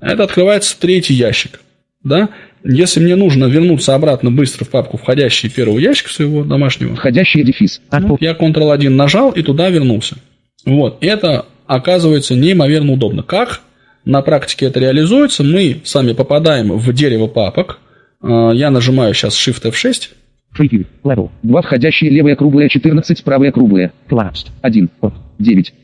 Это 0.00 0.22
открывается 0.22 0.78
третий 0.78 1.14
ящик. 1.14 1.58
Да? 2.04 2.30
Если 2.64 3.00
мне 3.00 3.16
нужно 3.16 3.46
вернуться 3.46 3.94
обратно 3.94 4.30
быстро 4.30 4.64
в 4.64 4.70
папку 4.70 4.96
входящий 4.96 5.48
первого 5.48 5.78
ящика 5.78 6.10
своего 6.10 6.44
домашнего, 6.44 6.94
входящий 6.94 7.42
дефис, 7.42 7.80
ну, 7.90 8.16
я 8.20 8.32
Ctrl-1 8.32 8.88
нажал 8.90 9.30
и 9.30 9.42
туда 9.42 9.68
вернулся. 9.68 10.16
Вот, 10.64 10.98
это 11.00 11.46
оказывается 11.66 12.34
неимоверно 12.34 12.92
удобно. 12.92 13.22
Как 13.22 13.62
на 14.04 14.22
практике 14.22 14.66
это 14.66 14.80
реализуется? 14.80 15.42
Мы 15.42 15.80
сами 15.84 16.12
попадаем 16.12 16.76
в 16.76 16.92
дерево 16.92 17.26
папок. 17.26 17.78
А, 18.20 18.50
я 18.50 18.70
нажимаю 18.70 19.14
сейчас 19.14 19.34
Shift 19.36 19.70
F6. 19.70 20.10
Preview. 20.56 20.86
Level. 21.02 21.30
Два 21.42 21.62
входящие, 21.62 22.10
левая 22.10 22.36
круглая, 22.36 22.68
14, 22.68 23.24
правая 23.24 23.52
круглая. 23.52 23.92
Collapsed. 24.08 24.48
1. 24.60 24.90
9. 25.38 25.74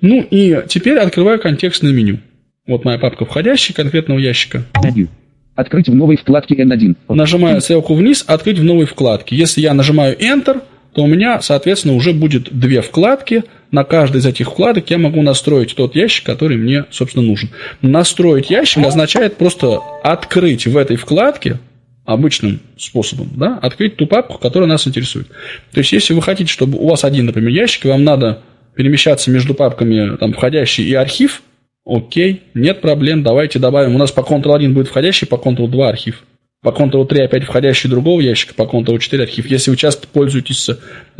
Ну 0.00 0.26
и 0.30 0.62
теперь 0.68 0.98
открываю 0.98 1.40
контекстное 1.40 1.92
меню. 1.92 2.18
Вот 2.66 2.84
моя 2.84 2.98
папка 2.98 3.24
входящая 3.24 3.74
конкретного 3.74 4.18
ящика. 4.18 4.64
Menu. 4.84 5.08
Открыть 5.54 5.88
в 5.88 5.94
новой 5.94 6.16
вкладке 6.16 6.54
N1. 6.54 6.96
Нажимаю 7.08 7.60
стрелку 7.60 7.94
вниз, 7.94 8.24
открыть 8.26 8.58
в 8.58 8.64
новой 8.64 8.86
вкладке. 8.86 9.36
Если 9.36 9.60
я 9.60 9.74
нажимаю 9.74 10.16
Enter, 10.18 10.62
то 10.94 11.02
у 11.02 11.06
меня, 11.06 11.40
соответственно, 11.40 11.94
уже 11.94 12.12
будет 12.12 12.48
две 12.58 12.80
вкладки. 12.82 13.44
На 13.70 13.84
каждой 13.84 14.18
из 14.18 14.26
этих 14.26 14.48
вкладок 14.48 14.90
я 14.90 14.98
могу 14.98 15.22
настроить 15.22 15.74
тот 15.74 15.94
ящик, 15.94 16.24
который 16.24 16.56
мне, 16.56 16.84
собственно, 16.90 17.26
нужен. 17.26 17.50
Настроить 17.80 18.50
ящик 18.50 18.84
означает 18.84 19.36
просто 19.36 19.80
открыть 20.02 20.66
в 20.66 20.76
этой 20.76 20.96
вкладке 20.96 21.58
обычным 22.04 22.60
способом, 22.76 23.30
да, 23.36 23.58
открыть 23.62 23.96
ту 23.96 24.06
папку, 24.06 24.38
которая 24.38 24.68
нас 24.68 24.86
интересует. 24.86 25.28
То 25.72 25.78
есть, 25.78 25.92
если 25.92 26.14
вы 26.14 26.22
хотите, 26.22 26.50
чтобы 26.50 26.78
у 26.78 26.88
вас 26.88 27.04
один, 27.04 27.26
например, 27.26 27.50
ящик, 27.50 27.86
и 27.86 27.88
вам 27.88 28.04
надо 28.04 28.42
перемещаться 28.74 29.30
между 29.30 29.54
папками 29.54 30.16
там, 30.16 30.32
входящий 30.32 30.84
и 30.84 30.94
архив, 30.94 31.42
Окей, 31.84 32.42
нет 32.54 32.80
проблем, 32.80 33.22
давайте 33.22 33.58
добавим. 33.58 33.96
У 33.96 33.98
нас 33.98 34.12
по 34.12 34.20
Ctrl-1 34.20 34.68
будет 34.70 34.88
входящий, 34.88 35.26
по 35.26 35.34
Ctrl-2 35.34 35.88
архив. 35.88 36.22
По 36.62 36.68
Ctrl-3 36.68 37.22
опять 37.22 37.44
входящий 37.44 37.90
другого 37.90 38.20
ящика, 38.20 38.54
по 38.54 38.62
Ctrl-4 38.62 39.22
архив. 39.22 39.46
Если 39.46 39.70
вы 39.70 39.76
часто 39.76 40.06
пользуетесь 40.06 40.70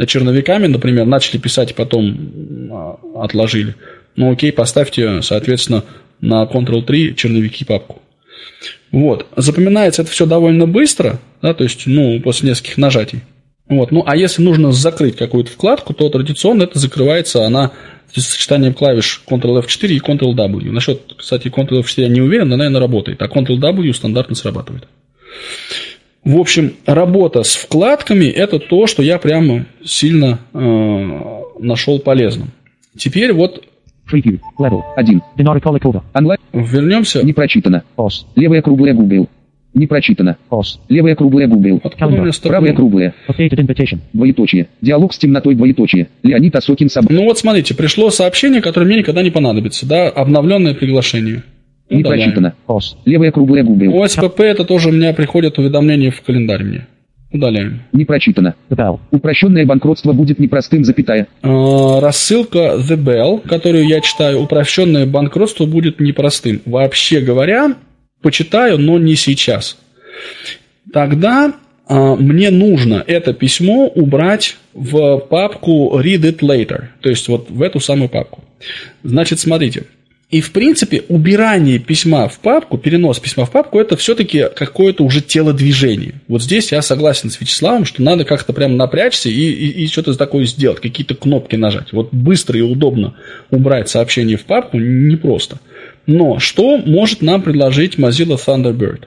черновиками, 0.07 0.69
например, 0.69 1.05
начали 1.07 1.39
писать, 1.39 1.75
потом 1.75 2.71
а, 2.71 2.99
отложили, 3.17 3.75
ну 4.15 4.31
окей, 4.31 4.53
поставьте, 4.53 5.21
соответственно, 5.23 5.83
на 6.21 6.45
Ctrl-3 6.45 7.15
черновики 7.15 7.65
папку. 7.65 8.01
Вот. 8.93 9.27
Запоминается 9.37 10.03
это 10.03 10.13
все 10.13 10.27
довольно 10.27 10.69
быстро, 10.69 11.19
да, 11.41 11.55
то 11.55 11.65
есть, 11.65 11.87
ну, 11.87 12.21
после 12.21 12.51
нескольких 12.51 12.79
нажатий. 12.79 13.23
Вот. 13.73 13.91
Ну, 13.91 14.05
а 14.07 14.17
если 14.17 14.43
нужно 14.43 14.71
закрыть 14.73 15.17
какую-то 15.17 15.51
вкладку, 15.51 15.95
то 15.95 16.09
традиционно 16.11 16.65
это 16.65 16.79
закрывается, 16.79 17.47
она 17.47 17.71
с 18.15 18.23
сочетанием 18.23 18.75
клавиш 18.75 19.23
Ctrl-F4 19.27 19.89
и 19.89 19.99
Ctrl-W. 19.99 20.71
Насчет, 20.71 21.15
кстати, 21.17 21.49
Ctrl-F4 21.49 22.03
я 22.03 22.09
не 22.09 22.21
уверен, 22.21 22.49
но, 22.49 22.57
наверное, 22.57 22.81
работает. 22.81 23.23
А 23.23 23.27
Ctrl-W 23.27 23.93
стандартно 23.95 24.37
срабатывает. 24.37 24.87
В 26.23 26.39
общем, 26.39 26.75
работа 26.85 27.43
с 27.43 27.57
вкладками– 27.57 28.25
это 28.27 28.59
то, 28.59 28.87
что 28.87 29.03
я 29.03 29.19
прямо 29.19 29.65
сильно 29.83 30.39
э, 30.53 30.59
нашел 31.59 31.99
полезным. 31.99 32.53
Теперь 32.97 33.33
вот 33.33 33.65
Preview. 34.11 34.39
Level 34.59 34.83
1. 34.97 35.23
Онлайн. 36.13 36.39
Вернемся. 36.53 37.25
Не 37.25 37.33
прочитано. 37.33 37.85
Os. 37.97 38.27
Левая 38.37 38.61
круглая 38.61 38.93
Google. 38.93 39.29
Не 39.75 39.87
прочитано. 39.87 40.37
Левая 40.89 41.15
круглая 41.15 41.47
Google. 41.47 41.81
Правая 41.81 42.75
круглая. 42.75 43.15
Двоеточие. 44.13 44.69
Диалог 44.81 45.15
с 45.15 45.19
темнотой 45.19 45.55
двоеточие. 45.55 46.09
Леонид 46.23 46.55
Осокин 46.55 46.91
Саб. 46.91 47.07
Ну 47.09 47.25
вот 47.25 47.39
смотрите, 47.39 47.75
пришло 47.75 48.11
сообщение, 48.11 48.61
которое 48.61 48.87
мне 48.87 48.99
никогда 48.99 49.23
не 49.23 49.31
понадобится. 49.31 49.89
Да, 49.89 50.09
обновленное 50.09 50.75
приглашение. 50.75 51.43
Ну, 51.89 51.99
не 51.99 52.05
прочитано. 52.05 52.55
Os. 52.67 52.97
Левая 53.05 53.33
круглая 53.33 53.65
Google. 53.65 54.03
ОСПП 54.03 54.41
это 54.41 54.65
тоже 54.65 54.91
у 54.91 54.93
меня 54.93 55.13
приходит 55.13 55.59
уведомление 55.59 56.11
в 56.11 56.23
календарь 56.23 56.65
мне. 56.65 56.87
Удаляем. 57.33 57.81
Не 57.93 58.05
прочитано. 58.05 58.55
The 58.69 58.99
Упрощенное 59.11 59.65
банкротство 59.65 60.13
будет 60.13 60.39
непростым, 60.39 60.85
запятая. 60.85 61.29
А, 61.43 62.01
рассылка 62.01 62.77
The 62.77 62.97
Bell, 63.03 63.41
которую 63.47 63.87
я 63.87 64.01
читаю, 64.03 64.41
упрощенное 64.41 65.07
банкротство 65.07 65.65
будет 65.65 65.99
непростым. 65.99 66.61
Вообще 66.67 67.21
говоря, 67.21 67.75
почитаю, 68.23 68.79
но 68.79 68.99
не 68.99 69.17
сейчас. 69.17 69.77
Тогда 70.93 71.55
а, 71.87 72.17
мне 72.17 72.51
нужно 72.51 73.05
это 73.07 73.33
письмо 73.33 73.87
убрать 73.89 74.57
в 74.73 75.19
папку 75.19 75.99
Read 76.01 76.23
It 76.23 76.39
Later, 76.39 76.85
то 77.01 77.11
есть 77.11 77.29
вот 77.29 77.51
в 77.51 77.61
эту 77.61 77.81
самую 77.81 78.09
папку. 78.09 78.43
Значит, 79.03 79.41
смотрите. 79.41 79.85
И, 80.33 80.41
в 80.41 80.51
принципе, 80.53 81.03
убирание 81.09 81.79
письма 81.79 82.27
в 82.27 82.39
папку, 82.39 82.79
перенос 82.79 83.19
письма 83.19 83.45
в 83.45 83.51
папку, 83.51 83.79
это 83.79 83.99
все-таки 83.99 84.47
какое-то 84.57 85.05
уже 85.05 85.21
телодвижение. 85.21 86.15
Вот 86.27 86.43
здесь 86.43 86.73
я 86.73 86.81
согласен 86.81 87.29
с 87.29 87.39
Вячеславом, 87.39 87.85
что 87.85 88.01
надо 88.01 88.25
как-то 88.25 88.55
прям 88.55 88.79
напрячься 88.79 89.29
и, 89.29 89.35
и, 89.35 89.85
и 89.85 89.87
что-то 89.89 90.17
такое 90.17 90.47
сделать, 90.47 90.81
какие-то 90.81 91.15
кнопки 91.15 91.57
нажать. 91.57 91.93
Вот 91.93 92.15
быстро 92.15 92.59
и 92.59 92.63
удобно 92.63 93.15
убрать 93.51 93.91
сообщение 93.91 94.39
в 94.39 94.45
папку 94.45 94.79
непросто. 94.79 95.59
Но 96.07 96.39
что 96.39 96.79
может 96.79 97.23
нам 97.23 97.43
предложить 97.43 97.99
Mozilla 97.99 98.37
Thunderbird? 98.37 99.05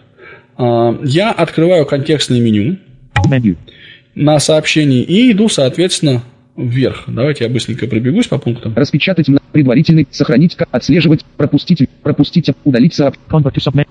А, 0.58 0.98
я 1.04 1.32
открываю 1.32 1.86
контекстное 1.86 2.40
меню 2.40 2.78
на 4.14 4.40
сообщении 4.40 5.02
и 5.02 5.32
иду, 5.32 5.50
соответственно, 5.50 6.24
вверх. 6.56 7.04
Давайте 7.08 7.44
я 7.44 7.50
быстренько 7.50 7.88
пробегусь 7.88 8.28
по 8.28 8.38
пунктам. 8.38 8.74
Распечатать 8.76 9.28
предварительный, 9.52 10.08
сохранить, 10.10 10.56
отслеживать, 10.72 11.26
пропустить, 11.38 11.90
пропустить, 12.02 12.50
удалить, 12.64 12.94
сооб... 12.94 13.16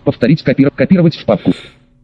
повторить, 0.04 0.42
копировать, 0.42 0.74
копировать 0.74 1.16
в 1.16 1.24
папку. 1.24 1.52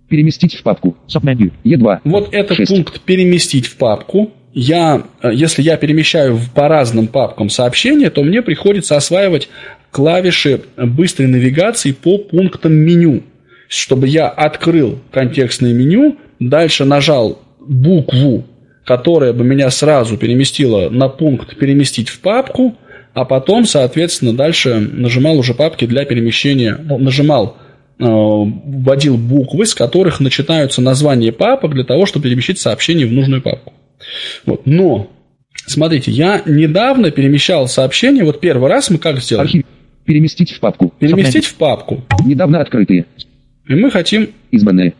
Переместить 0.09 0.55
в 0.57 0.63
папку. 0.63 0.97
Submenu. 1.09 1.53
E2. 1.65 2.01
Вот 2.05 2.29
это 2.33 2.55
6. 2.55 2.71
пункт 2.71 3.01
«Переместить 3.03 3.67
в 3.67 3.77
папку». 3.77 4.33
Я, 4.53 5.05
э, 5.23 5.31
если 5.33 5.63
я 5.63 5.77
перемещаю 5.77 6.41
по 6.55 6.67
разным 6.67 7.07
папкам 7.07 7.49
сообщения, 7.49 8.11
то 8.11 8.25
мне 8.25 8.43
приходится 8.43 8.97
осваивать 8.97 9.49
клавиши 9.91 10.63
быстрой 10.77 11.29
навигации 11.29 11.93
по 11.93 12.19
пунктам 12.19 12.73
меню. 12.73 13.23
Чтобы 13.69 14.09
я 14.09 14.29
открыл 14.29 14.99
контекстное 15.13 15.73
меню, 15.73 16.17
дальше 16.41 16.85
нажал 16.85 17.41
букву, 17.61 18.45
которая 18.85 19.33
бы 19.33 19.45
меня 19.45 19.71
сразу 19.71 20.17
переместила 20.17 20.91
на 20.91 21.09
пункт 21.09 21.57
«Переместить 21.57 22.09
в 22.09 22.21
папку», 22.21 22.77
а 23.13 23.25
потом, 23.25 23.65
соответственно, 23.67 24.33
дальше 24.33 24.79
нажимал 24.79 25.39
уже 25.39 25.55
папки 25.55 25.85
для 25.85 26.05
перемещения, 26.05 26.79
ну, 26.81 26.99
нажимал 26.99 27.57
Э, 28.01 28.07
вводил 28.07 29.19
буквы, 29.19 29.67
с 29.67 29.75
которых 29.75 30.21
начинаются 30.21 30.81
названия 30.81 31.33
папок 31.33 31.75
для 31.75 31.85
того, 31.85 32.07
чтобы 32.07 32.25
перемещить 32.25 32.59
сообщение 32.59 33.07
в 33.07 33.13
нужную 33.13 33.43
папку. 33.43 33.75
Вот. 34.47 34.63
Но, 34.65 35.11
смотрите, 35.67 36.11
я 36.11 36.41
недавно 36.47 37.11
перемещал 37.11 37.69
сообщение, 37.69 38.25
вот 38.25 38.41
первый 38.41 38.71
раз 38.71 38.89
мы 38.89 38.97
как 38.97 39.21
сделали? 39.21 39.49
Архив. 39.49 39.65
Переместить 40.05 40.53
в 40.53 40.61
папку. 40.61 40.93
Переместить 40.99 41.47
в 41.47 41.55
папку. 41.55 42.03
Недавно 42.25 42.61
открытые. 42.61 43.07
И 43.69 43.75
мы 43.75 43.91
хотим... 43.91 44.31
Избранные. 44.51 44.95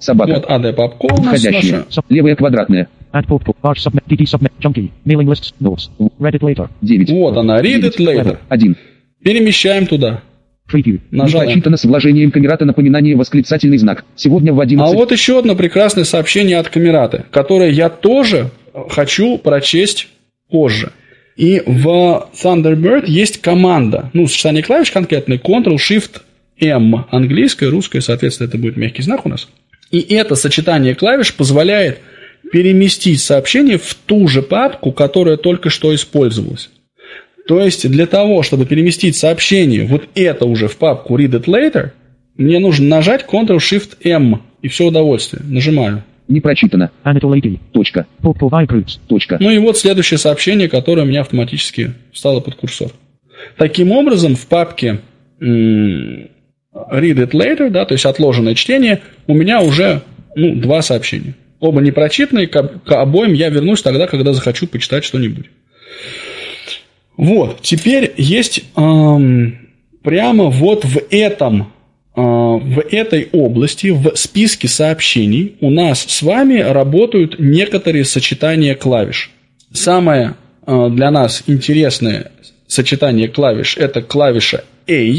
Собака. 0.00 0.34
Вот 0.34 0.50
AD 0.50 0.72
папку 0.72 1.08
Входящая. 1.08 1.84
Наша... 1.86 2.02
Левая 2.08 2.34
квадратная. 2.34 2.88
Add 3.12 3.26
pop 3.28 3.42
large 3.62 3.78
submit, 3.78 4.02
DT 4.08 4.24
submit, 4.24 4.52
chunky, 4.60 4.90
mailing 5.04 5.26
lists, 5.26 5.54
notes, 5.60 5.88
read 6.18 6.34
it 6.34 6.42
later. 6.42 6.68
9. 6.82 7.10
Вот 7.10 7.36
она, 7.36 7.60
read 7.62 7.82
it 7.82 7.96
later. 7.98 8.38
1. 8.48 8.76
Перемещаем 9.22 9.86
туда. 9.86 10.22
Preview. 10.70 11.00
Нажал. 11.12 11.42
Не 11.42 11.46
прочитано 11.46 11.76
с 11.76 11.84
вложением 11.84 12.32
камерата 12.32 12.64
напоминание 12.64 13.16
восклицательный 13.16 13.78
знак. 13.78 14.04
Сегодня 14.16 14.52
в 14.52 14.60
11... 14.60 14.92
А 14.92 14.96
вот 14.96 15.12
еще 15.12 15.38
одно 15.38 15.54
прекрасное 15.54 16.04
сообщение 16.04 16.58
от 16.58 16.68
камераты, 16.68 17.24
которое 17.30 17.70
я 17.70 17.88
тоже 17.88 18.50
хочу 18.90 19.38
прочесть 19.38 20.08
позже. 20.50 20.92
И 21.36 21.62
в 21.64 22.28
Thunderbird 22.42 23.04
есть 23.06 23.42
команда, 23.42 24.10
ну, 24.14 24.26
сочетание 24.26 24.62
клавиш 24.62 24.90
конкретное, 24.90 25.38
Ctrl-Shift-M, 25.38 27.04
английское, 27.10 27.68
русское, 27.68 28.00
соответственно, 28.00 28.48
это 28.48 28.56
будет 28.56 28.76
мягкий 28.76 29.02
знак 29.02 29.26
у 29.26 29.28
нас. 29.28 29.48
И 29.90 30.00
это 30.00 30.34
сочетание 30.34 30.94
клавиш 30.94 31.34
позволяет 31.34 31.98
переместить 32.50 33.20
сообщение 33.20 33.76
в 33.76 33.94
ту 33.94 34.28
же 34.28 34.40
папку, 34.40 34.92
которая 34.92 35.36
только 35.36 35.68
что 35.68 35.94
использовалась. 35.94 36.70
То 37.46 37.60
есть 37.60 37.88
для 37.88 38.06
того, 38.06 38.42
чтобы 38.42 38.66
переместить 38.66 39.16
сообщение 39.16 39.84
вот 39.84 40.08
это 40.14 40.46
уже 40.46 40.68
в 40.68 40.76
папку 40.76 41.18
Read 41.18 41.32
It 41.32 41.44
Later, 41.44 41.90
мне 42.36 42.58
нужно 42.58 42.86
нажать 42.88 43.24
Ctrl-Shift-M 43.30 44.40
и 44.62 44.68
все 44.68 44.86
удовольствие. 44.86 45.42
Нажимаю. 45.44 46.02
Не 46.28 46.40
прочитано. 46.40 46.90
Точка. 47.72 48.06
Точка. 49.06 49.36
Ну 49.40 49.50
и 49.50 49.58
вот 49.58 49.78
следующее 49.78 50.18
сообщение, 50.18 50.68
которое 50.68 51.02
у 51.02 51.06
меня 51.06 51.20
автоматически 51.20 51.92
встало 52.12 52.40
под 52.40 52.56
курсор. 52.56 52.90
Таким 53.56 53.92
образом, 53.92 54.34
в 54.34 54.46
папке 54.46 55.00
Read 55.40 56.28
It 56.74 57.30
Later, 57.30 57.70
да, 57.70 57.84
то 57.84 57.94
есть 57.94 58.06
отложенное 58.06 58.54
чтение, 58.54 59.02
у 59.26 59.34
меня 59.34 59.60
уже 59.60 60.02
ну, 60.34 60.54
два 60.54 60.82
сообщения. 60.82 61.34
Оба 61.60 61.80
непрочитанные, 61.80 62.48
к, 62.48 62.62
к 62.84 62.92
обоим 62.92 63.32
я 63.32 63.48
вернусь 63.48 63.82
тогда, 63.82 64.06
когда 64.06 64.32
захочу 64.32 64.66
почитать 64.66 65.04
что-нибудь. 65.04 65.46
Вот, 67.16 67.62
теперь 67.62 68.12
есть 68.18 68.64
эм, 68.76 69.70
прямо 70.02 70.44
вот 70.44 70.84
в 70.84 71.00
этом, 71.10 71.72
в 72.16 72.80
этой 72.90 73.28
области, 73.32 73.88
в 73.88 74.16
списке 74.16 74.68
сообщений 74.68 75.56
у 75.60 75.70
нас 75.70 76.00
с 76.00 76.22
вами 76.22 76.58
работают 76.58 77.38
некоторые 77.38 78.04
сочетания 78.04 78.74
клавиш. 78.74 79.30
Самое 79.72 80.34
э, 80.66 80.88
для 80.90 81.10
нас 81.10 81.42
интересное 81.46 82.32
сочетание 82.66 83.28
клавиш– 83.28 83.76
это 83.78 84.00
клавиша 84.02 84.64
A, 84.88 85.14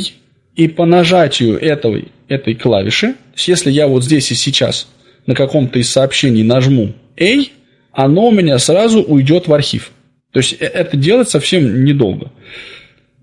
и 0.55 0.67
по 0.67 0.85
нажатию 0.85 1.59
этой, 1.59 2.07
этой 2.27 2.55
клавиши, 2.55 3.15
если 3.35 3.69
я 3.69 3.87
вот 3.87 4.03
здесь 4.03 4.31
и 4.31 4.35
сейчас 4.35 4.87
на 5.27 5.35
каком-то 5.35 5.77
из 5.77 5.91
сообщений 5.91 6.43
нажму 6.43 6.93
A, 7.19 7.43
оно 7.91 8.27
у 8.27 8.31
меня 8.31 8.57
сразу 8.57 9.03
уйдет 9.03 9.47
в 9.47 9.53
архив– 9.53 9.91
то 10.37 10.39
есть 10.39 10.53
э, 10.59 10.65
это 10.65 10.97
делать 10.97 11.29
совсем 11.29 11.83
недолго. 11.83 12.31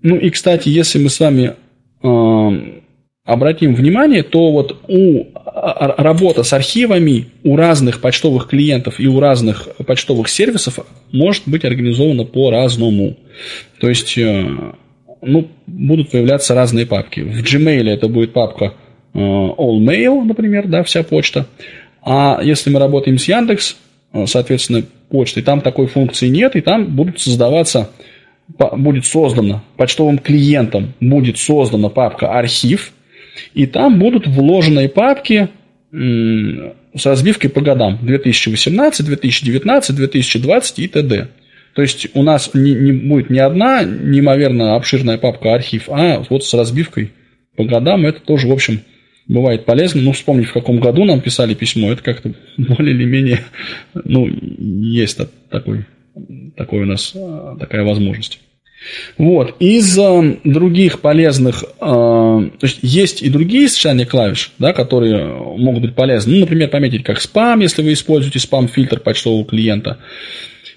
Ну 0.01 0.17
и, 0.17 0.29
кстати, 0.29 0.69
если 0.69 0.99
мы 0.99 1.09
с 1.09 1.19
вами 1.19 1.55
э, 2.03 2.81
обратим 3.25 3.75
внимание, 3.75 4.23
то 4.23 4.51
вот 4.51 4.83
у 4.87 5.25
а, 5.33 5.71
а, 5.71 6.03
работа 6.03 6.43
с 6.43 6.53
архивами 6.53 7.27
у 7.43 7.55
разных 7.55 7.99
почтовых 7.99 8.47
клиентов 8.47 8.99
и 8.99 9.07
у 9.07 9.19
разных 9.19 9.67
почтовых 9.85 10.29
сервисов 10.29 10.79
может 11.11 11.43
быть 11.45 11.65
организована 11.65 12.23
по-разному. 12.23 13.17
То 13.79 13.89
есть, 13.89 14.17
э, 14.17 14.45
ну, 15.21 15.47
будут 15.67 16.11
появляться 16.11 16.53
разные 16.53 16.85
папки. 16.85 17.21
В 17.21 17.41
Gmail 17.41 17.89
это 17.89 18.07
будет 18.07 18.31
папка 18.31 18.73
э, 19.13 19.17
All 19.19 19.79
Mail, 19.79 20.23
например, 20.23 20.67
да, 20.67 20.83
вся 20.83 21.03
почта. 21.03 21.47
А 22.03 22.39
если 22.43 22.69
мы 22.69 22.79
работаем 22.79 23.17
с 23.17 23.27
Яндекс, 23.27 23.75
Э, 24.15 24.25
соответственно, 24.27 24.83
почты. 25.09 25.41
Там 25.41 25.59
такой 25.59 25.87
функции 25.87 26.29
нет, 26.29 26.55
и 26.55 26.61
там 26.61 26.95
будут 26.95 27.19
создаваться, 27.19 27.91
будет 28.77 29.05
создана 29.05 29.61
почтовым 29.75 30.19
клиентом, 30.19 30.93
будет 31.01 31.37
создана 31.37 31.89
папка 31.89 32.31
архив, 32.31 32.93
и 33.53 33.65
там 33.65 33.99
будут 33.99 34.27
вложенные 34.27 34.89
папки 34.89 35.49
с 35.91 37.05
разбивкой 37.05 37.49
по 37.49 37.61
годам 37.61 37.99
2018, 38.01 39.05
2019, 39.05 39.95
2020 39.95 40.79
и 40.79 40.87
т.д. 40.87 41.27
То 41.73 41.81
есть 41.81 42.07
у 42.13 42.23
нас 42.23 42.51
не, 42.53 42.73
не 42.73 42.93
будет 42.93 43.29
не 43.29 43.39
одна 43.39 43.83
неимоверно 43.83 44.75
обширная 44.75 45.17
папка 45.17 45.53
архив, 45.53 45.89
а 45.89 46.23
вот 46.29 46.45
с 46.45 46.53
разбивкой 46.53 47.11
по 47.55 47.65
годам 47.65 48.05
это 48.05 48.21
тоже, 48.21 48.47
в 48.47 48.51
общем, 48.51 48.81
бывает 49.27 49.65
полезно. 49.65 50.01
Ну, 50.01 50.11
вспомнить, 50.13 50.47
в 50.47 50.53
каком 50.53 50.79
году 50.79 51.03
нам 51.03 51.21
писали 51.21 51.53
письмо, 51.53 51.91
это 51.91 52.01
как-то 52.01 52.33
более 52.57 52.95
или 52.95 53.05
менее, 53.05 53.41
ну, 53.93 54.27
есть 54.27 55.19
такой, 55.49 55.85
такой 56.55 56.83
у 56.83 56.85
нас, 56.85 57.13
а, 57.15 57.57
такая 57.59 57.83
возможность. 57.83 58.39
Вот. 59.17 59.55
Из 59.59 59.97
э, 59.97 60.37
других 60.43 61.01
полезных, 61.01 61.63
э, 61.63 61.65
то 61.79 62.51
есть 62.61 62.79
есть 62.81 63.21
и 63.21 63.29
другие 63.29 63.69
сочетания 63.69 64.05
клавиш, 64.05 64.51
да, 64.59 64.73
которые 64.73 65.25
могут 65.25 65.81
быть 65.81 65.95
полезны. 65.95 66.33
Ну, 66.33 66.39
например, 66.41 66.69
пометить 66.69 67.03
как 67.03 67.21
спам, 67.21 67.61
если 67.61 67.81
вы 67.81 67.93
используете 67.93 68.39
спам-фильтр 68.39 68.99
почтового 68.99 69.45
клиента, 69.45 69.99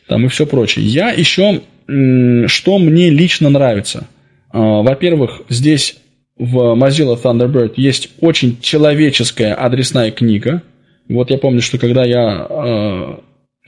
там 0.06 0.24
и 0.24 0.28
все 0.28 0.46
прочее. 0.46 0.87
Я 0.87 1.11
еще, 1.11 1.61
э, 1.87 2.46
что 2.46 2.78
мне 2.78 3.11
лично 3.11 3.50
нравится. 3.50 4.08
Э, 4.53 4.58
во-первых, 4.58 5.42
здесь 5.49 5.96
в 6.38 6.74
Mozilla 6.76 7.20
Thunderbird 7.20 7.74
есть 7.76 8.11
очень 8.20 8.61
человеческая 8.61 9.54
адресная 9.54 10.11
книга. 10.11 10.62
Вот 11.08 11.30
я 11.30 11.38
помню, 11.38 11.62
что 11.62 11.78
когда 11.78 12.04
я 12.04 12.46
э, 12.49 13.16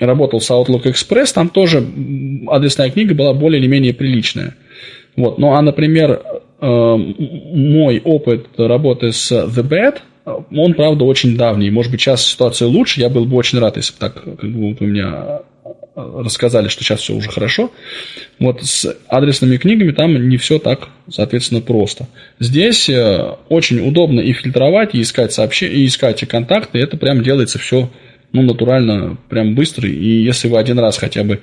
работал 0.01 0.41
с 0.41 0.51
Outlook 0.51 0.85
Express, 0.85 1.33
там 1.35 1.49
тоже 1.49 1.87
адресная 2.49 2.91
книга 2.91 3.15
была 3.15 3.33
более 3.35 3.61
или 3.61 3.69
менее 3.69 3.95
приличная. 3.95 4.55
Вот. 5.17 5.39
Ну, 5.39 5.53
а, 5.53 5.63
например, 5.63 6.23
э, 6.61 6.67
мой 6.67 8.01
опыт 8.05 8.47
работы 8.57 9.13
с 9.13 9.31
The 9.33 9.63
Bad, 9.63 9.99
он, 10.53 10.75
правда, 10.75 11.05
очень 11.05 11.37
давний. 11.37 11.71
Может 11.71 11.91
быть, 11.91 12.01
сейчас 12.01 12.25
ситуация 12.25 12.69
лучше. 12.69 13.01
Я 13.01 13.09
был 13.09 13.25
бы 13.25 13.37
очень 13.37 13.59
рад, 13.59 13.77
если 13.77 13.93
бы 13.93 13.99
так 13.99 14.15
как 14.15 14.51
бы, 14.51 14.71
вот 14.71 14.81
у 14.81 14.85
меня 14.85 15.41
рассказали, 15.95 16.69
что 16.69 16.85
сейчас 16.85 17.01
все 17.01 17.15
уже 17.15 17.31
хорошо. 17.31 17.71
Вот 18.39 18.63
с 18.63 18.97
адресными 19.09 19.57
книгами 19.57 19.93
там 19.93 20.29
не 20.29 20.37
все 20.37 20.59
так, 20.59 20.89
соответственно, 21.11 21.61
просто. 21.61 22.07
Здесь 22.39 22.89
э, 22.89 23.35
очень 23.49 23.87
удобно 23.87 24.21
и 24.21 24.33
фильтровать, 24.33 24.95
и 24.95 25.03
искать 25.03 25.33
сообщения, 25.33 25.75
и 25.75 25.87
искать 25.87 26.27
контакты. 26.29 26.79
Это 26.79 26.97
прям 26.97 27.23
делается 27.23 27.59
все 27.59 27.91
ну, 28.33 28.43
натурально, 28.43 29.19
прям 29.29 29.55
быстро. 29.55 29.89
И 29.89 30.23
если 30.23 30.49
вы 30.49 30.59
один 30.59 30.79
раз 30.79 30.99
хотя 30.99 31.25
бы 31.25 31.41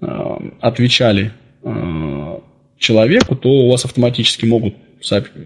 э, 0.00 0.36
отвечали 0.60 1.32
э, 1.62 2.38
человеку, 2.78 3.36
то 3.36 3.48
у 3.48 3.70
вас 3.70 3.84
автоматически 3.84 4.44
могут, 4.46 4.74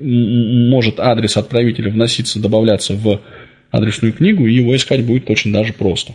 может 0.01 1.01
адрес 1.01 1.37
отправителя 1.37 1.91
вноситься, 1.91 2.41
добавляться 2.41 2.95
в 2.95 3.21
адресную 3.71 4.13
книгу, 4.13 4.47
и 4.47 4.55
его 4.55 4.75
искать 4.75 5.05
будет 5.05 5.29
очень 5.31 5.53
даже 5.53 5.73
просто. 5.73 6.15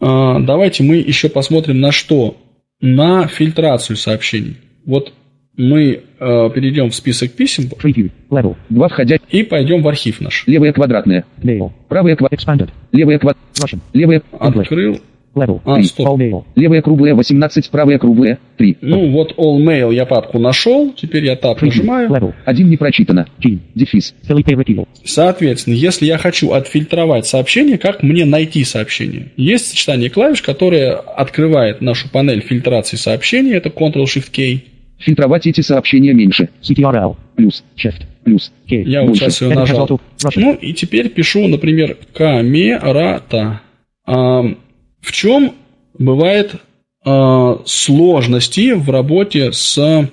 А, 0.00 0.38
давайте 0.40 0.82
мы 0.82 0.96
еще 0.96 1.28
посмотрим 1.28 1.80
на 1.80 1.92
что? 1.92 2.36
На 2.80 3.26
фильтрацию 3.26 3.96
сообщений. 3.96 4.56
Вот 4.84 5.12
мы 5.56 6.02
э, 6.18 6.50
перейдем 6.54 6.90
в 6.90 6.94
список 6.94 7.32
писем 7.32 7.64
Preview. 7.64 8.10
Level. 8.30 8.56
Два 8.68 8.88
входя. 8.88 9.16
и 9.30 9.42
пойдем 9.42 9.82
в 9.82 9.88
архив 9.88 10.20
наш. 10.20 10.44
Левая 10.46 10.72
квадратная. 10.72 11.24
Mail. 11.42 11.72
Правая 11.88 12.16
квадратная. 12.16 12.66
Expanded. 12.66 12.70
Левая 12.92 13.18
квадратная. 13.18 13.80
Левая. 13.92 14.22
Открыл. 14.38 15.00
Level. 15.34 15.60
А, 15.66 15.74
3. 15.76 15.84
стоп. 15.84 16.06
All 16.08 16.16
mail. 16.16 16.44
Левая 16.54 16.80
круглая 16.80 17.14
18, 17.14 17.70
правая 17.70 17.98
круглая 17.98 18.38
3. 18.56 18.78
Ну 18.80 19.10
вот 19.10 19.34
All 19.36 19.58
Mail 19.58 19.94
я 19.94 20.06
папку 20.06 20.38
нашел, 20.38 20.94
теперь 20.96 21.26
я 21.26 21.36
тап 21.36 21.58
Preview. 21.58 21.66
нажимаю. 21.66 22.08
Level. 22.08 22.32
Один 22.46 22.70
не 22.70 22.78
прочитано. 22.78 23.26
G. 23.38 23.58
Дефис. 23.74 24.14
Соответственно, 25.04 25.74
если 25.74 26.06
я 26.06 26.16
хочу 26.16 26.52
отфильтровать 26.52 27.26
сообщение, 27.26 27.76
как 27.76 28.02
мне 28.02 28.24
найти 28.24 28.64
сообщение? 28.64 29.30
Есть 29.36 29.68
сочетание 29.68 30.08
клавиш, 30.08 30.40
которое 30.40 30.92
открывает 30.94 31.82
нашу 31.82 32.10
панель 32.10 32.40
фильтрации 32.40 32.96
сообщений, 32.96 33.52
это 33.52 33.68
Ctrl-Shift-K. 33.68 34.60
Фильтровать 34.98 35.46
эти 35.46 35.60
сообщения 35.60 36.12
меньше. 36.12 36.48
CTRL. 36.62 37.16
Плюс. 37.36 37.64
Shift. 37.76 38.02
Плюс. 38.24 38.50
K. 38.68 38.82
Я 38.82 39.02
вот 39.02 39.16
сейчас 39.16 39.40
ее 39.42 39.54
нажал. 39.54 40.00
Ну 40.36 40.54
и 40.54 40.72
теперь 40.72 41.10
пишу, 41.10 41.46
например, 41.48 41.96
камерата. 42.14 43.60
А, 44.06 44.42
в 45.00 45.12
чем 45.12 45.52
бывает 45.98 46.56
а, 47.04 47.60
сложности 47.66 48.72
в 48.72 48.90
работе 48.90 49.52
с 49.52 50.08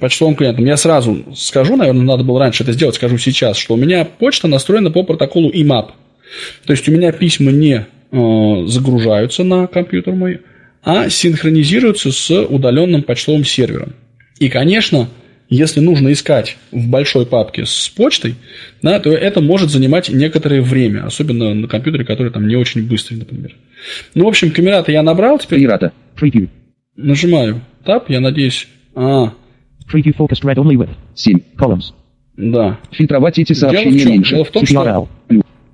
почтовым 0.00 0.34
клиентом? 0.34 0.64
Я 0.64 0.76
сразу 0.76 1.24
скажу, 1.36 1.76
наверное, 1.76 2.02
надо 2.02 2.24
было 2.24 2.40
раньше 2.40 2.64
это 2.64 2.72
сделать, 2.72 2.96
скажу 2.96 3.18
сейчас, 3.18 3.56
что 3.56 3.74
у 3.74 3.76
меня 3.76 4.04
почта 4.04 4.48
настроена 4.48 4.90
по 4.90 5.04
протоколу 5.04 5.50
IMAP. 5.50 5.90
То 6.66 6.72
есть 6.72 6.88
у 6.88 6.92
меня 6.92 7.12
письма 7.12 7.52
не 7.52 7.86
а, 8.10 8.66
загружаются 8.66 9.44
на 9.44 9.68
компьютер 9.68 10.14
мой, 10.14 10.40
а 10.82 11.08
синхронизируются 11.08 12.10
с 12.10 12.30
удаленным 12.42 13.02
почтовым 13.02 13.44
сервером. 13.44 13.94
И, 14.38 14.48
конечно, 14.48 15.08
если 15.48 15.80
нужно 15.80 16.12
искать 16.12 16.56
в 16.70 16.88
большой 16.88 17.26
папке 17.26 17.64
с 17.66 17.88
почтой, 17.88 18.34
да, 18.82 19.00
то 19.00 19.10
это 19.10 19.40
может 19.40 19.70
занимать 19.70 20.08
некоторое 20.08 20.60
время, 20.60 21.04
особенно 21.06 21.54
на 21.54 21.66
компьютере, 21.68 22.04
который 22.04 22.32
там 22.32 22.46
не 22.46 22.56
очень 22.56 22.86
быстрый, 22.86 23.16
например. 23.16 23.54
Ну, 24.14 24.24
в 24.24 24.28
общем, 24.28 24.50
камерата 24.50 24.92
я 24.92 25.02
набрал, 25.02 25.38
теперь 25.38 25.60
Камерата. 25.60 25.92
Preview. 26.20 26.48
нажимаю 26.96 27.62
Tab, 27.84 28.04
я 28.08 28.20
надеюсь. 28.20 28.68
А, 28.94 29.32
Preview 29.92 30.14
focused 30.16 30.42
read 30.42 30.56
only 30.56 30.76
with 30.76 30.90
7 31.14 31.40
columns. 31.56 31.92
да. 32.36 32.78
Фильтровать 32.92 33.38
эти 33.38 33.54
Дело 33.54 33.70
сообщения 33.70 34.00
чем? 34.00 34.10
меньше. 34.10 34.34
Дело 34.34 34.44
в 34.44 34.50
том, 34.50 34.66
что-. 34.66 35.08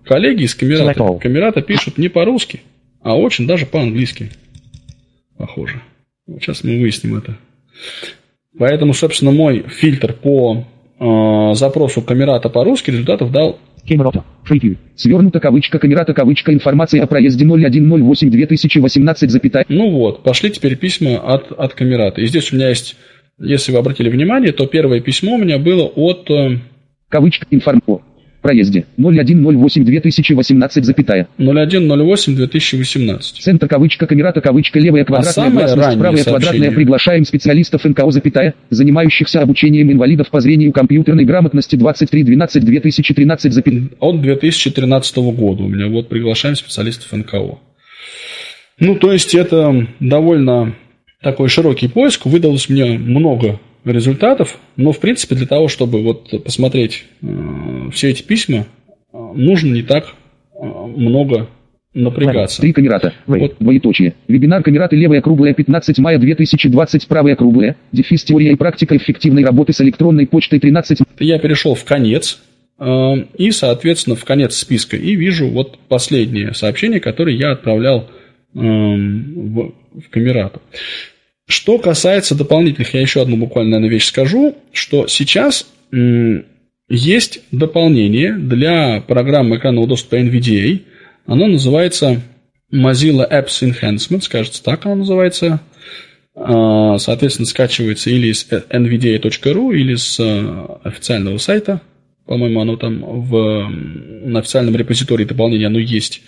Коллеги 0.04 0.42
из 0.44 0.54
камерата, 0.54 1.18
камерата 1.20 1.62
пишут 1.62 1.96
не 1.98 2.08
по-русски, 2.08 2.60
а 3.02 3.16
очень 3.18 3.46
даже 3.46 3.64
по-английски. 3.66 4.30
Похоже. 5.38 5.80
Вот 6.26 6.42
сейчас 6.42 6.62
мы 6.62 6.78
выясним 6.78 7.16
это. 7.16 7.36
Поэтому, 8.58 8.94
собственно, 8.94 9.32
мой 9.32 9.64
фильтр 9.68 10.12
по 10.12 10.64
э, 10.98 11.54
запросу 11.54 12.02
камерата 12.02 12.48
по-русски 12.48 12.90
результатов 12.90 13.32
дал 13.32 13.58
Камерата. 13.86 14.24
Preview. 14.48 14.76
Свернута 14.96 15.40
кавычка, 15.40 15.78
камерата 15.78 16.14
кавычка, 16.14 16.52
информация 16.54 17.02
о 17.02 17.06
проезде 17.06 17.44
0108 17.44 18.30
2018 18.30 19.30
запятая. 19.30 19.66
Ну 19.68 19.90
вот, 19.90 20.22
пошли 20.22 20.50
теперь 20.50 20.76
письма 20.76 21.18
от, 21.18 21.52
от 21.52 21.74
камерата. 21.74 22.20
И 22.22 22.26
здесь 22.26 22.50
у 22.52 22.56
меня 22.56 22.70
есть, 22.70 22.96
если 23.38 23.72
вы 23.72 23.78
обратили 23.78 24.08
внимание, 24.08 24.52
то 24.52 24.66
первое 24.66 25.00
письмо 25.00 25.34
у 25.34 25.38
меня 25.38 25.58
было 25.58 25.84
от... 25.84 26.30
э, 26.30 26.58
Кавычка, 27.10 27.46
информ... 27.50 27.80
Проезде. 28.44 28.84
0108 28.98 29.86
2018 29.86 30.84
запятая. 30.84 31.28
01.08.2018. 31.38 33.18
Центр 33.40 33.66
кавычка, 33.66 34.06
камерата 34.06 34.42
кавычка, 34.42 34.78
левая 34.78 35.06
квадратная 35.06 35.32
самое 35.32 35.66
гласность, 35.66 35.98
правая 35.98 36.22
сообщение? 36.22 36.40
квадратная. 36.40 36.70
Приглашаем 36.72 37.24
специалистов 37.24 37.84
НКО 37.84 38.10
запятая, 38.10 38.52
занимающихся 38.68 39.40
обучением 39.40 39.90
инвалидов 39.90 40.28
по 40.28 40.40
зрению 40.40 40.72
компьютерной 40.72 41.24
грамотности 41.24 41.76
2312 41.76 42.62
2013 42.62 43.50
запятая. 43.50 43.88
От 43.98 44.20
2013 44.20 45.16
года 45.16 45.62
у 45.62 45.68
меня 45.68 45.88
вот 45.88 46.10
приглашаем 46.10 46.54
специалистов 46.54 47.10
НКО. 47.12 47.60
Ну, 48.78 48.94
то 48.96 49.10
есть 49.10 49.34
это 49.34 49.86
довольно 50.00 50.74
такой 51.22 51.48
широкий 51.48 51.88
поиск. 51.88 52.26
Выдалось 52.26 52.68
мне 52.68 52.98
много 52.98 53.58
результатов, 53.86 54.58
но, 54.76 54.92
в 54.92 54.98
принципе, 54.98 55.34
для 55.34 55.46
того, 55.46 55.68
чтобы 55.68 56.02
вот 56.02 56.30
посмотреть 56.44 57.04
э, 57.22 57.26
все 57.90 58.10
эти 58.10 58.22
письма, 58.22 58.66
э, 59.12 59.16
нужно 59.34 59.72
не 59.72 59.82
так 59.82 60.14
э, 60.54 60.64
много 60.64 61.48
напрягаться. 61.94 62.60
Три 62.60 62.72
камерата. 62.72 63.12
В. 63.26 63.38
Вот. 63.38 63.56
Двоеточие. 63.60 64.14
Вебинар 64.26 64.62
камераты 64.62 64.96
левая 64.96 65.20
круглая 65.20 65.54
15 65.54 65.98
мая 65.98 66.18
2020 66.18 67.06
правая 67.06 67.36
круглая. 67.36 67.76
Дефис 67.92 68.24
теория 68.24 68.52
и 68.52 68.56
практика 68.56 68.96
эффективной 68.96 69.44
работы 69.44 69.72
с 69.72 69.80
электронной 69.80 70.26
почтой 70.26 70.58
13 70.58 71.00
Я 71.20 71.38
перешел 71.38 71.74
в 71.74 71.84
конец 71.84 72.42
э, 72.78 73.14
и, 73.38 73.50
соответственно, 73.52 74.16
в 74.16 74.24
конец 74.24 74.56
списка 74.56 74.96
и 74.96 75.14
вижу 75.14 75.48
вот 75.48 75.78
последнее 75.88 76.54
сообщение, 76.54 77.00
которое 77.00 77.36
я 77.36 77.52
отправлял 77.52 78.10
в, 78.54 79.72
в 79.94 80.10
камерату. 80.10 80.62
Что 81.46 81.78
касается 81.78 82.34
дополнительных, 82.34 82.94
я 82.94 83.00
еще 83.00 83.20
одну 83.20 83.36
буквально, 83.36 83.72
наверное, 83.72 83.94
вещь 83.94 84.06
скажу, 84.06 84.56
что 84.72 85.06
сейчас 85.08 85.66
есть 86.88 87.40
дополнение 87.50 88.34
для 88.34 89.00
программы 89.00 89.56
экранного 89.56 89.86
доступа 89.86 90.16
NVDA. 90.16 90.82
Оно 91.26 91.46
называется 91.46 92.20
Mozilla 92.72 93.28
Apps 93.30 93.62
Enhancement, 93.62 94.28
кажется, 94.30 94.62
так 94.62 94.84
оно 94.84 94.96
называется. 94.96 95.60
А, 96.34 96.98
Соответственно, 96.98 97.46
скачивается 97.46 98.10
или 98.10 98.32
с 98.32 98.46
nvda.ru, 98.50 99.74
или 99.74 99.94
с 99.94 100.18
э, 100.20 100.66
официального 100.82 101.38
сайта. 101.38 101.80
По-моему, 102.26 102.60
оно 102.60 102.76
там 102.76 103.00
в, 103.02 103.68
на 103.68 104.40
официальном 104.40 104.76
репозитории 104.76 105.24
дополнения 105.24 105.66
оно 105.66 105.78
есть. 105.78 106.22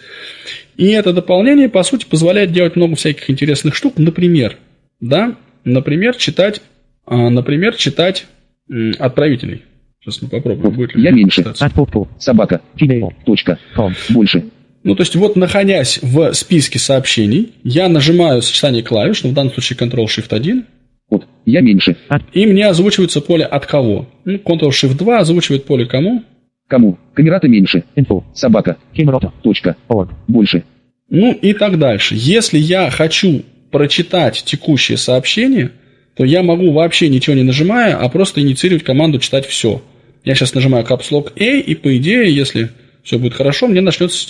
И 0.76 0.88
это 0.88 1.12
дополнение, 1.12 1.68
по 1.68 1.82
сути, 1.82 2.04
позволяет 2.04 2.52
делать 2.52 2.76
много 2.76 2.96
всяких 2.96 3.30
интересных 3.30 3.74
штук. 3.74 3.94
Например, 3.96 4.56
да, 5.00 5.36
например, 5.64 6.16
читать, 6.16 6.60
а, 7.06 7.30
например, 7.30 7.76
читать 7.76 8.26
м, 8.70 8.94
отправителей. 8.98 9.62
Сейчас 10.06 10.22
мы 10.22 10.28
попробуем, 10.28 10.72
будет 10.74 10.94
ли 10.94 11.02
Я 11.02 11.10
меньше. 11.10 11.40
читаться. 11.42 11.64
Отпопу. 11.66 12.06
Собака. 12.18 12.60
Gmail. 12.80 13.08
Точка. 13.24 13.58
Com. 13.76 13.92
Больше. 14.10 14.44
Ну, 14.84 14.94
то 14.94 15.02
есть, 15.02 15.16
вот 15.16 15.34
находясь 15.34 15.98
в 16.00 16.32
списке 16.32 16.78
сообщений, 16.78 17.54
я 17.64 17.88
нажимаю 17.88 18.40
сочетание 18.40 18.84
клавиш, 18.84 19.24
ну, 19.24 19.30
в 19.30 19.34
данном 19.34 19.52
случае 19.52 19.76
Ctrl-Shift-1, 19.78 20.62
Вот. 21.10 21.26
Я 21.44 21.60
меньше. 21.60 21.96
и 22.32 22.46
мне 22.46 22.68
озвучивается 22.68 23.20
поле 23.20 23.44
от 23.44 23.66
кого. 23.66 24.06
Ну, 24.24 24.34
Ctrl-Shift-2 24.36 25.16
озвучивает 25.16 25.64
поле 25.64 25.86
кому. 25.86 26.22
Кому? 26.68 26.98
Камерата 27.14 27.48
меньше. 27.48 27.82
Info. 27.96 28.22
Собака. 28.32 28.76
Камерата. 28.94 29.32
Точка. 29.42 29.76
Org. 29.88 30.10
Больше. 30.28 30.62
Ну, 31.08 31.32
и 31.32 31.52
так 31.52 31.78
дальше. 31.78 32.14
Если 32.16 32.58
я 32.58 32.90
хочу 32.90 33.42
прочитать 33.72 34.42
текущее 34.44 34.98
сообщение, 34.98 35.72
то 36.16 36.24
я 36.24 36.42
могу 36.42 36.72
вообще 36.72 37.08
ничего 37.08 37.36
не 37.36 37.42
нажимая, 37.42 37.96
а 37.96 38.08
просто 38.08 38.40
инициировать 38.40 38.84
команду 38.84 39.18
читать 39.18 39.46
все. 39.46 39.82
Я 40.26 40.34
сейчас 40.34 40.54
нажимаю 40.54 40.84
Caps 40.84 41.10
Lock 41.10 41.32
A, 41.40 41.44
и 41.60 41.74
по 41.74 41.96
идее, 41.96 42.30
если 42.34 42.68
все 43.02 43.18
будет 43.18 43.32
хорошо, 43.34 43.68
мне 43.68 43.80
начнет, 43.80 44.12
с- 44.12 44.28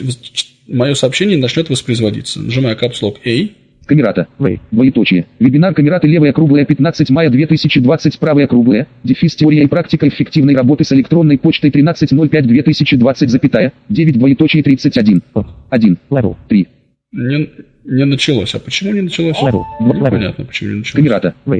мое 0.68 0.94
сообщение 0.94 1.38
начнет 1.38 1.68
воспроизводиться. 1.70 2.40
Нажимаю 2.40 2.76
Caps 2.76 3.00
Lock 3.02 3.16
A, 3.24 3.48
Камерата. 3.86 4.26
В. 4.38 4.58
Двоеточие. 4.72 5.26
Вебинар 5.38 5.72
камераты 5.72 6.08
левая 6.08 6.32
круглая 6.32 6.64
15 6.64 7.08
мая 7.10 7.30
2020 7.30 8.18
правая 8.18 8.48
круглая. 8.48 8.88
Дефис 9.04 9.36
теория 9.36 9.62
и 9.62 9.66
практика 9.68 10.08
эффективной 10.08 10.56
работы 10.56 10.82
с 10.82 10.92
электронной 10.92 11.38
почтой 11.38 11.70
13.05 11.70 12.42
2020 12.42 13.30
запятая. 13.30 13.72
9 13.88 14.18
двоеточие 14.18 14.64
31. 14.64 15.22
1. 15.70 15.98
Level. 16.10 16.36
3. 16.48 16.66
не, 17.12 17.50
не 17.84 18.04
началось. 18.06 18.54
А 18.56 18.58
почему 18.58 18.92
не 18.92 19.02
началось? 19.02 19.36
Level. 19.36 19.62
Ну, 19.80 19.92
Level. 19.94 20.10
Понятно, 20.10 20.44
почему 20.46 20.70
не 20.72 20.76
началось. 20.78 20.96
Камерата. 20.96 21.34
В. 21.44 21.52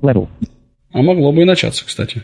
Level. 0.00 0.28
А 0.92 1.02
могло 1.02 1.32
бы 1.32 1.42
и 1.42 1.44
начаться, 1.44 1.84
кстати. 1.84 2.22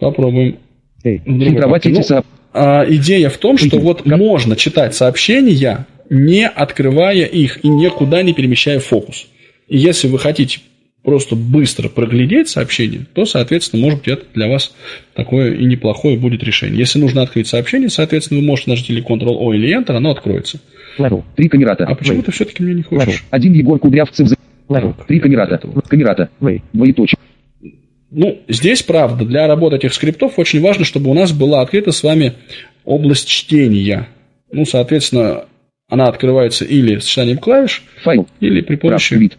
Попробуем. 0.00 0.58
Фильтровать 1.02 1.82
папке. 1.82 1.88
эти 1.90 1.96
Ну, 1.98 2.02
сообщения. 2.02 2.34
а, 2.52 2.84
идея 2.88 3.28
в 3.28 3.36
том, 3.38 3.58
что 3.58 3.78
вот 3.78 4.02
как- 4.02 4.18
можно 4.18 4.56
читать 4.56 4.94
сообщения, 4.94 5.86
не 6.10 6.46
открывая 6.48 7.24
их 7.24 7.64
и 7.64 7.68
никуда 7.68 8.22
не 8.22 8.32
перемещая 8.34 8.80
фокус. 8.80 9.26
И 9.68 9.76
если 9.78 10.08
вы 10.08 10.18
хотите 10.18 10.60
просто 11.02 11.36
быстро 11.36 11.88
проглядеть 11.88 12.48
сообщение, 12.48 13.02
то, 13.12 13.24
соответственно, 13.26 13.82
может 13.82 14.00
быть, 14.00 14.08
это 14.08 14.24
для 14.34 14.48
вас 14.48 14.74
такое 15.14 15.54
и 15.54 15.64
неплохое 15.64 16.16
будет 16.18 16.42
решение. 16.42 16.78
Если 16.78 16.98
нужно 16.98 17.22
открыть 17.22 17.46
сообщение, 17.46 17.88
соответственно, 17.88 18.40
вы 18.40 18.46
можете 18.46 18.70
нажать 18.70 18.90
или 18.90 19.02
Ctrl-O, 19.04 19.52
или 19.54 19.76
Enter, 19.78 19.92
оно 19.96 20.10
откроется. 20.10 20.58
Level. 20.98 21.22
3 21.36 21.48
камерата. 21.48 21.84
А 21.84 21.94
почему 21.94 22.22
ты 22.22 22.32
все-таки 22.32 22.62
мне 22.62 22.74
не 22.74 22.82
хочешь? 22.82 23.24
1 23.30 23.52
Егор 23.52 23.78
Кудрявцев. 23.78 24.26
за- 24.28 24.36
Level. 24.68 24.94
3 25.06 25.20
камерата. 25.20 25.60
Камерата. 25.88 26.28
В. 26.40 26.58
Двоеточие. 26.72 27.18
Ну, 28.16 28.38
здесь, 28.48 28.82
правда, 28.82 29.26
для 29.26 29.46
работы 29.46 29.76
этих 29.76 29.92
скриптов 29.92 30.38
очень 30.38 30.62
важно, 30.62 30.86
чтобы 30.86 31.10
у 31.10 31.14
нас 31.14 31.32
была 31.32 31.60
открыта 31.60 31.92
с 31.92 32.02
вами 32.02 32.32
область 32.86 33.28
чтения. 33.28 34.08
Ну, 34.50 34.64
соответственно, 34.64 35.44
она 35.90 36.06
открывается 36.06 36.64
или 36.64 36.98
сочетанием 36.98 37.36
клавиш, 37.36 37.84
Файл. 38.02 38.26
или 38.40 38.62
при 38.62 38.76
помощи... 38.76 39.12
Вид. 39.12 39.36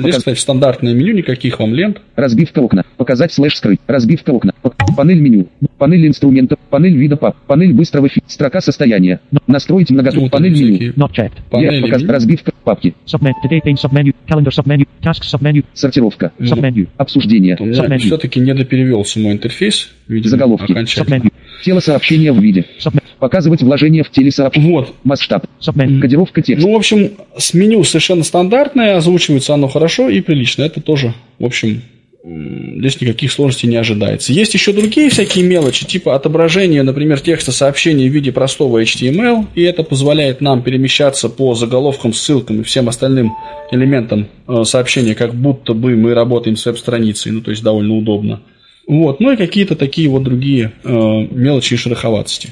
Здесь, 0.00 0.16
кстати, 0.16 0.40
стандартное 0.40 0.92
меню, 0.92 1.14
никаких 1.14 1.60
вам 1.60 1.72
лент. 1.72 2.00
Разбивка 2.16 2.58
окна. 2.58 2.84
Показать 2.96 3.32
слэш 3.32 3.56
скрыть. 3.56 3.78
Разбивка 3.86 4.30
окна. 4.30 4.54
Панель 4.96 5.20
меню. 5.20 5.46
Панель 5.78 6.08
инструментов. 6.08 6.58
Панель 6.70 6.96
вида 6.96 7.16
пап. 7.16 7.36
Панель 7.46 7.72
быстрого 7.72 8.08
фи. 8.08 8.22
Строка 8.26 8.60
состояния. 8.60 9.20
Настроить. 9.46 9.90
Вот 9.90 10.30
панель 10.30 10.52
меню. 10.52 10.92
Not 10.94 11.12
checked. 11.12 11.32
Панель 11.50 11.82
показ... 11.82 12.04
Разбивка 12.04 12.52
папки. 12.64 12.94
Submenu. 13.06 13.34
Today 13.44 13.60
pane 13.60 13.76
submenu. 13.76 14.14
Calendar 14.26 14.52
submenu. 14.52 14.86
Tasks 15.02 15.34
submenu. 15.34 15.64
Сортировка. 15.74 16.32
Submenu. 16.38 16.88
Обсуждение. 16.96 17.56
Все-таки 17.98 18.40
не 18.40 18.54
доперевелся 18.54 19.18
мой 19.18 19.32
интерфейс. 19.32 19.90
Видимо, 20.08 20.30
Заголовки. 20.30 20.72
Submenu. 20.72 21.32
Тело 21.64 21.80
сообщения 21.80 22.32
в 22.32 22.38
виде. 22.40 22.64
Submenu. 22.78 23.02
Показывать 23.18 23.62
вложение 23.62 24.02
в 24.02 24.10
телесообщение. 24.10 24.72
Вот. 24.72 24.94
Масштаб. 25.04 25.44
Submenu. 25.60 26.00
Кодировка 26.00 26.40
текста. 26.40 26.66
Ну, 26.66 26.74
в 26.74 26.76
общем, 26.76 27.10
с 27.36 27.52
меню 27.52 27.82
совершенно 27.84 28.22
стандартное, 28.22 28.96
озвучивается 28.96 29.54
оно 29.54 29.68
хорошо 29.68 30.08
и 30.08 30.20
прилично. 30.20 30.62
Это 30.62 30.80
тоже, 30.80 31.12
в 31.38 31.44
общем, 31.44 31.82
здесь 32.22 33.00
никаких 33.00 33.32
сложностей 33.32 33.68
не 33.68 33.76
ожидается. 33.76 34.32
Есть 34.32 34.52
еще 34.54 34.72
другие 34.72 35.08
всякие 35.08 35.44
мелочи, 35.44 35.86
типа 35.86 36.14
отображения, 36.14 36.82
например, 36.82 37.20
текста 37.20 37.52
сообщений 37.52 38.08
в 38.08 38.12
виде 38.12 38.30
простого 38.30 38.82
HTML, 38.82 39.46
и 39.54 39.62
это 39.62 39.82
позволяет 39.82 40.40
нам 40.40 40.62
перемещаться 40.62 41.28
по 41.28 41.54
заголовкам, 41.54 42.12
ссылкам 42.12 42.60
и 42.60 42.64
всем 42.64 42.88
остальным 42.88 43.32
элементам 43.70 44.28
э, 44.46 44.64
сообщения, 44.64 45.14
как 45.14 45.34
будто 45.34 45.72
бы 45.72 45.96
мы 45.96 46.14
работаем 46.14 46.56
с 46.56 46.66
веб-страницей, 46.66 47.32
ну, 47.32 47.40
то 47.40 47.50
есть 47.50 47.62
довольно 47.62 47.94
удобно. 47.96 48.42
Вот, 48.86 49.20
ну 49.20 49.32
и 49.32 49.36
какие-то 49.36 49.76
такие 49.76 50.08
вот 50.08 50.22
другие 50.22 50.72
э, 50.82 50.90
мелочи 50.90 51.74
и 51.74 51.76
шероховатости. 51.76 52.50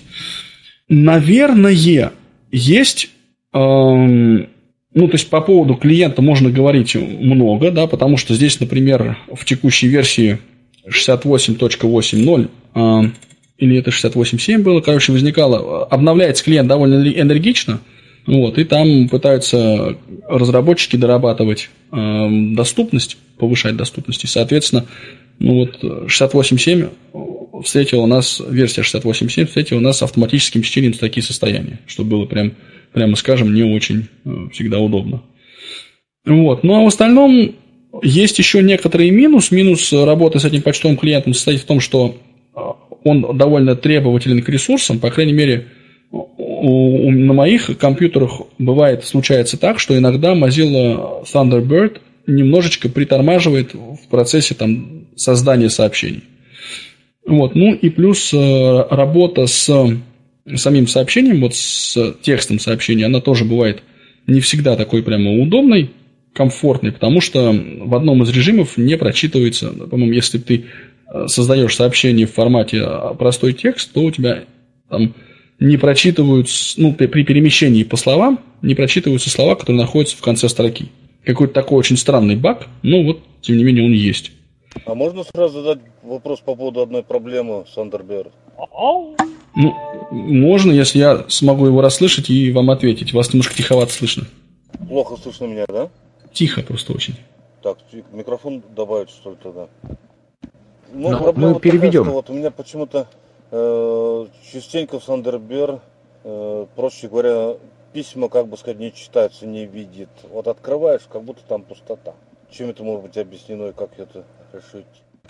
Наверное, 0.89 2.11
есть 2.51 3.11
э, 3.53 4.47
ну, 4.99 5.07
то 5.07 5.15
есть 5.15 5.31
по 5.31 5.41
поводу 5.41 5.77
клиента 5.77 6.23
можно 6.23 6.51
говорить 6.51 6.97
много, 6.97 7.70
да, 7.70 7.87
потому 7.87 8.16
что 8.16 8.35
здесь, 8.35 8.59
например, 8.59 9.16
в 9.33 9.45
текущей 9.45 9.87
версии 9.87 10.39
68.8.0 10.89 12.49
э, 12.75 13.11
или 13.59 13.79
это 13.79 13.91
68.7 13.91 14.59
было, 14.59 14.81
короче, 14.81 15.12
возникало, 15.12 15.85
обновляется 15.87 16.43
клиент 16.43 16.66
довольно 16.66 17.09
энергично, 17.09 17.79
вот, 18.27 18.59
и 18.59 18.65
там 18.65 19.09
пытаются 19.09 19.97
разработчики 20.27 20.97
дорабатывать 20.97 21.70
э, 21.93 22.29
доступность, 22.57 23.19
повышать 23.39 23.77
доступность, 23.77 24.25
и, 24.25 24.27
соответственно, 24.27 24.87
ну 25.39 25.61
вот 25.61 25.85
68.7 25.85 27.62
встретила 27.62 28.07
нас, 28.07 28.43
версия 28.49 28.81
68.7 28.81 29.47
встретила 29.47 29.79
нас 29.79 30.03
автоматическим 30.03 30.62
чтением 30.62 30.95
строки 30.95 31.20
состояния, 31.20 31.79
что 31.87 32.03
было 32.03 32.25
прям 32.25 32.55
прямо 32.93 33.16
скажем, 33.16 33.55
не 33.55 33.62
очень 33.62 34.09
э, 34.24 34.48
всегда 34.52 34.78
удобно. 34.78 35.23
Вот. 36.24 36.65
Ну 36.65 36.74
а 36.74 36.85
в 36.85 36.86
остальном 36.86 37.55
есть 38.02 38.39
еще 38.39 38.62
некоторый 38.62 39.10
минус. 39.10 39.51
Минус 39.51 39.93
работы 39.93 40.39
с 40.39 40.44
этим 40.44 40.62
почтовым 40.62 40.97
клиентом 40.97 41.35
состоит 41.35 41.60
в 41.60 41.66
том, 41.66 41.81
что 41.81 42.16
э, 42.55 42.60
он 43.05 43.36
довольно 43.36 43.77
требователен 43.77 44.43
к 44.43 44.48
ресурсам, 44.48 44.98
по 44.98 45.10
крайней 45.10 45.32
мере, 45.32 45.69
у, 46.10 47.06
у, 47.06 47.10
на 47.10 47.32
моих 47.32 47.77
компьютерах 47.78 48.43
бывает, 48.59 49.05
случается 49.05 49.59
так, 49.59 49.78
что 49.78 49.97
иногда 49.97 50.35
Mozilla 50.35 51.24
Thunderbird 51.24 51.98
немножечко 52.27 52.89
притормаживает 52.89 53.74
в 53.74 54.09
процессе 54.10 54.55
там, 54.55 55.06
создания 55.16 55.70
сообщений. 55.70 56.23
Вот. 57.27 57.55
Ну 57.55 57.74
и 57.74 57.90
плюс 57.90 58.32
э, 58.32 58.86
работа 58.90 59.47
с 59.47 59.69
самим 60.57 60.87
сообщением, 60.87 61.41
вот 61.41 61.55
с 61.55 62.15
текстом 62.23 62.59
сообщения, 62.59 63.07
она 63.07 63.20
тоже 63.20 63.45
бывает 63.45 63.83
не 64.27 64.41
всегда 64.41 64.77
такой 64.77 65.03
прямо 65.03 65.33
удобной, 65.33 65.91
комфортной, 66.35 66.93
потому 66.93 67.20
что 67.20 67.53
в 67.53 67.95
одном 67.95 68.23
из 68.23 68.31
режимов 68.31 68.77
не 68.77 68.97
прочитывается, 68.97 69.70
по-моему, 69.70 70.12
если 70.12 70.39
ты 70.39 70.66
э, 71.12 71.27
создаешь 71.27 71.75
сообщение 71.75 72.27
в 72.27 72.33
формате 72.33 72.81
а, 72.81 73.15
простой 73.15 73.55
текст, 73.55 73.93
то 73.93 74.03
у 74.03 74.11
тебя 74.11 74.45
там 74.89 75.15
не 75.59 75.77
прочитываются, 75.77 76.81
ну, 76.81 76.95
при 76.95 77.25
перемещении 77.25 77.83
по 77.83 77.97
словам, 77.97 78.41
не 78.62 78.77
прочитываются 78.77 79.31
слова, 79.31 79.57
которые 79.57 79.81
находятся 79.81 80.16
в 80.16 80.20
конце 80.20 80.49
строки. 80.49 80.87
Какой-то 81.25 81.53
такой 81.53 81.79
очень 81.79 81.97
странный 81.97 82.37
баг, 82.37 82.69
но 82.83 83.03
вот, 83.03 83.20
тем 83.41 83.57
не 83.57 83.65
менее, 83.65 83.85
он 83.85 83.93
есть. 83.93 84.31
А 84.87 84.95
можно 84.95 85.25
сразу 85.25 85.62
задать 85.62 85.81
вопрос 86.03 86.41
по 86.41 86.55
поводу 86.55 86.83
одной 86.83 87.03
проблемы 87.03 87.65
с 87.73 87.77
Андерберг? 87.77 88.33
Ну, 89.60 89.74
можно, 90.12 90.70
если 90.70 91.01
я 91.01 91.24
смогу 91.28 91.66
его 91.66 91.80
расслышать 91.80 92.30
и 92.30 92.52
вам 92.52 92.70
ответить. 92.70 93.12
Вас 93.12 93.32
немножко 93.32 93.56
тиховато 93.56 93.93
слышно. 93.93 94.24
Плохо 94.89 95.16
слышно 95.20 95.47
меня, 95.47 95.66
да? 95.66 95.90
Тихо 96.32 96.62
просто 96.62 96.93
очень. 96.93 97.16
Так, 97.60 97.78
микрофон 98.12 98.62
добавить, 98.76 99.10
что 99.10 99.30
ли, 99.30 99.36
тогда? 99.43 99.68
Ну, 100.93 101.10
Но 101.10 101.32
ну, 101.32 101.55
мы 101.55 101.60
переведем. 101.60 102.05
Такая, 102.05 102.14
вот 102.14 102.30
у 102.30 102.35
меня 102.35 102.52
почему-то 102.52 103.09
э, 103.51 104.26
частенько 104.52 105.01
в 105.01 105.05
Сандербер, 105.05 105.80
э, 106.22 106.66
проще 106.76 107.09
говоря, 107.09 107.56
письма, 107.93 108.28
как 108.28 108.47
бы 108.47 108.56
сказать, 108.56 108.78
не 108.78 108.93
читаются, 108.94 109.44
не 109.44 109.66
видит. 109.66 110.10
Вот 110.30 110.47
открываешь, 110.47 111.02
как 111.10 111.24
будто 111.24 111.43
там 111.48 111.62
пустота. 111.62 112.14
Чем 112.48 112.70
это 112.70 112.85
может 112.85 113.02
быть 113.02 113.18
объяснено 113.18 113.66
и 113.66 113.72
как 113.72 113.98
это 113.98 114.24
решить? 114.52 114.86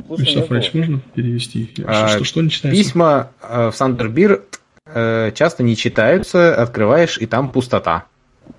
Вячеслав 0.09 0.47
Фрейч, 0.47 0.75
можно 0.75 1.01
перевести? 1.15 1.70
А, 1.87 2.09
что, 2.09 2.25
что 2.25 2.43
не 2.43 2.51
читается? 2.51 2.83
Письма 2.83 3.31
э, 3.43 3.70
в 3.70 3.77
Сандербир 3.77 4.45
э, 4.87 5.33
часто 5.35 5.62
не 5.62 5.77
читаются, 5.77 6.55
открываешь, 6.61 7.19
и 7.19 7.27
там 7.27 7.51
пустота. 7.51 8.05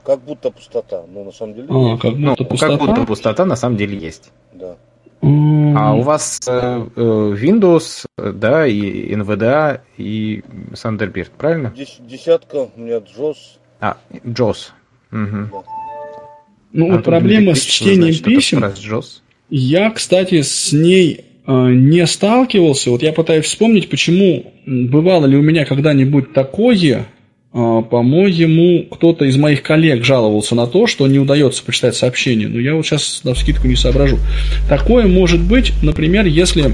Как 0.03 0.21
будто 0.21 0.51
пустота, 0.51 1.03
но 1.07 1.23
на 1.23 1.31
самом 1.31 1.55
деле 1.55 1.67
а. 1.69 1.97
Как 1.97 2.11
будто, 2.11 2.19
ну, 2.19 2.35
пустота? 2.35 2.77
как 2.77 2.87
будто 2.87 3.05
пустота 3.05 3.45
на 3.45 3.55
самом 3.55 3.77
деле 3.77 3.97
есть. 3.97 4.31
Да. 4.53 4.75
А 5.21 5.95
у 5.95 6.01
вас 6.01 6.39
э, 6.47 6.51
э 6.51 7.01
Windows, 7.01 8.05
да, 8.17 8.65
и 8.65 9.13
NVDA, 9.13 9.81
и 9.97 10.43
Thunderbird, 10.71 11.31
правильно? 11.37 11.73
Десятка, 11.99 12.69
у 12.75 12.79
меня 12.79 12.97
JOS. 12.97 13.35
А, 13.81 13.97
JOS. 14.23 14.69
Угу. 15.11 15.49
Да. 15.51 15.63
Ну, 16.71 16.91
вот 16.91 17.03
проблема 17.03 17.55
с 17.55 17.61
чтением 17.61 18.23
писем. 18.23 18.63
Я, 19.49 19.89
кстати, 19.89 20.41
с 20.41 20.71
ней 20.71 21.25
не 21.51 22.05
сталкивался. 22.05 22.91
Вот 22.91 23.01
я 23.01 23.11
пытаюсь 23.11 23.45
вспомнить, 23.45 23.89
почему 23.89 24.53
бывало 24.65 25.25
ли 25.25 25.35
у 25.35 25.41
меня 25.41 25.65
когда-нибудь 25.65 26.33
такое. 26.33 27.07
Э, 27.51 27.81
по-моему, 27.89 28.85
кто-то 28.89 29.25
из 29.25 29.35
моих 29.37 29.63
коллег 29.63 30.03
жаловался 30.03 30.55
на 30.55 30.67
то, 30.67 30.85
что 30.85 31.07
не 31.07 31.19
удается 31.19 31.63
почитать 31.63 31.95
сообщение. 31.95 32.47
Но 32.47 32.59
я 32.59 32.75
вот 32.75 32.85
сейчас 32.85 33.21
на 33.23 33.33
скидку 33.33 33.67
не 33.67 33.75
соображу. 33.75 34.17
Такое 34.67 35.07
может 35.07 35.41
быть, 35.41 35.73
например, 35.81 36.25
если 36.25 36.73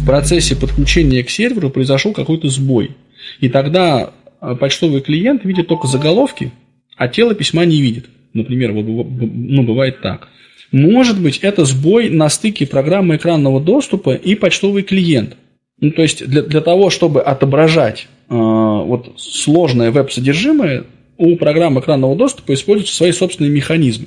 в 0.00 0.06
процессе 0.06 0.56
подключения 0.56 1.22
к 1.22 1.30
серверу 1.30 1.68
произошел 1.70 2.12
какой-то 2.12 2.48
сбой. 2.48 2.92
И 3.40 3.48
тогда 3.48 4.10
э, 4.40 4.56
почтовый 4.58 5.02
клиент 5.02 5.44
видит 5.44 5.68
только 5.68 5.86
заголовки, 5.86 6.52
а 6.96 7.08
тело 7.08 7.34
письма 7.34 7.66
не 7.66 7.80
видит. 7.82 8.06
Например, 8.32 8.72
ну, 8.72 9.62
бывает 9.62 10.00
так. 10.00 10.28
Может 10.72 11.20
быть, 11.20 11.38
это 11.38 11.64
сбой 11.64 12.10
на 12.10 12.28
стыке 12.28 12.66
программы 12.66 13.16
экранного 13.16 13.60
доступа 13.60 14.14
и 14.14 14.34
почтовый 14.34 14.82
клиент. 14.82 15.36
Ну, 15.80 15.90
то 15.90 16.02
есть 16.02 16.26
для, 16.26 16.42
для 16.42 16.60
того, 16.60 16.90
чтобы 16.90 17.22
отображать 17.22 18.06
э, 18.28 18.34
вот 18.34 19.14
сложное 19.16 19.90
веб-содержимое, 19.90 20.84
у 21.16 21.36
программы 21.36 21.80
экранного 21.80 22.16
доступа 22.16 22.54
используются 22.54 22.96
свои 22.96 23.12
собственные 23.12 23.50
механизмы. 23.50 24.06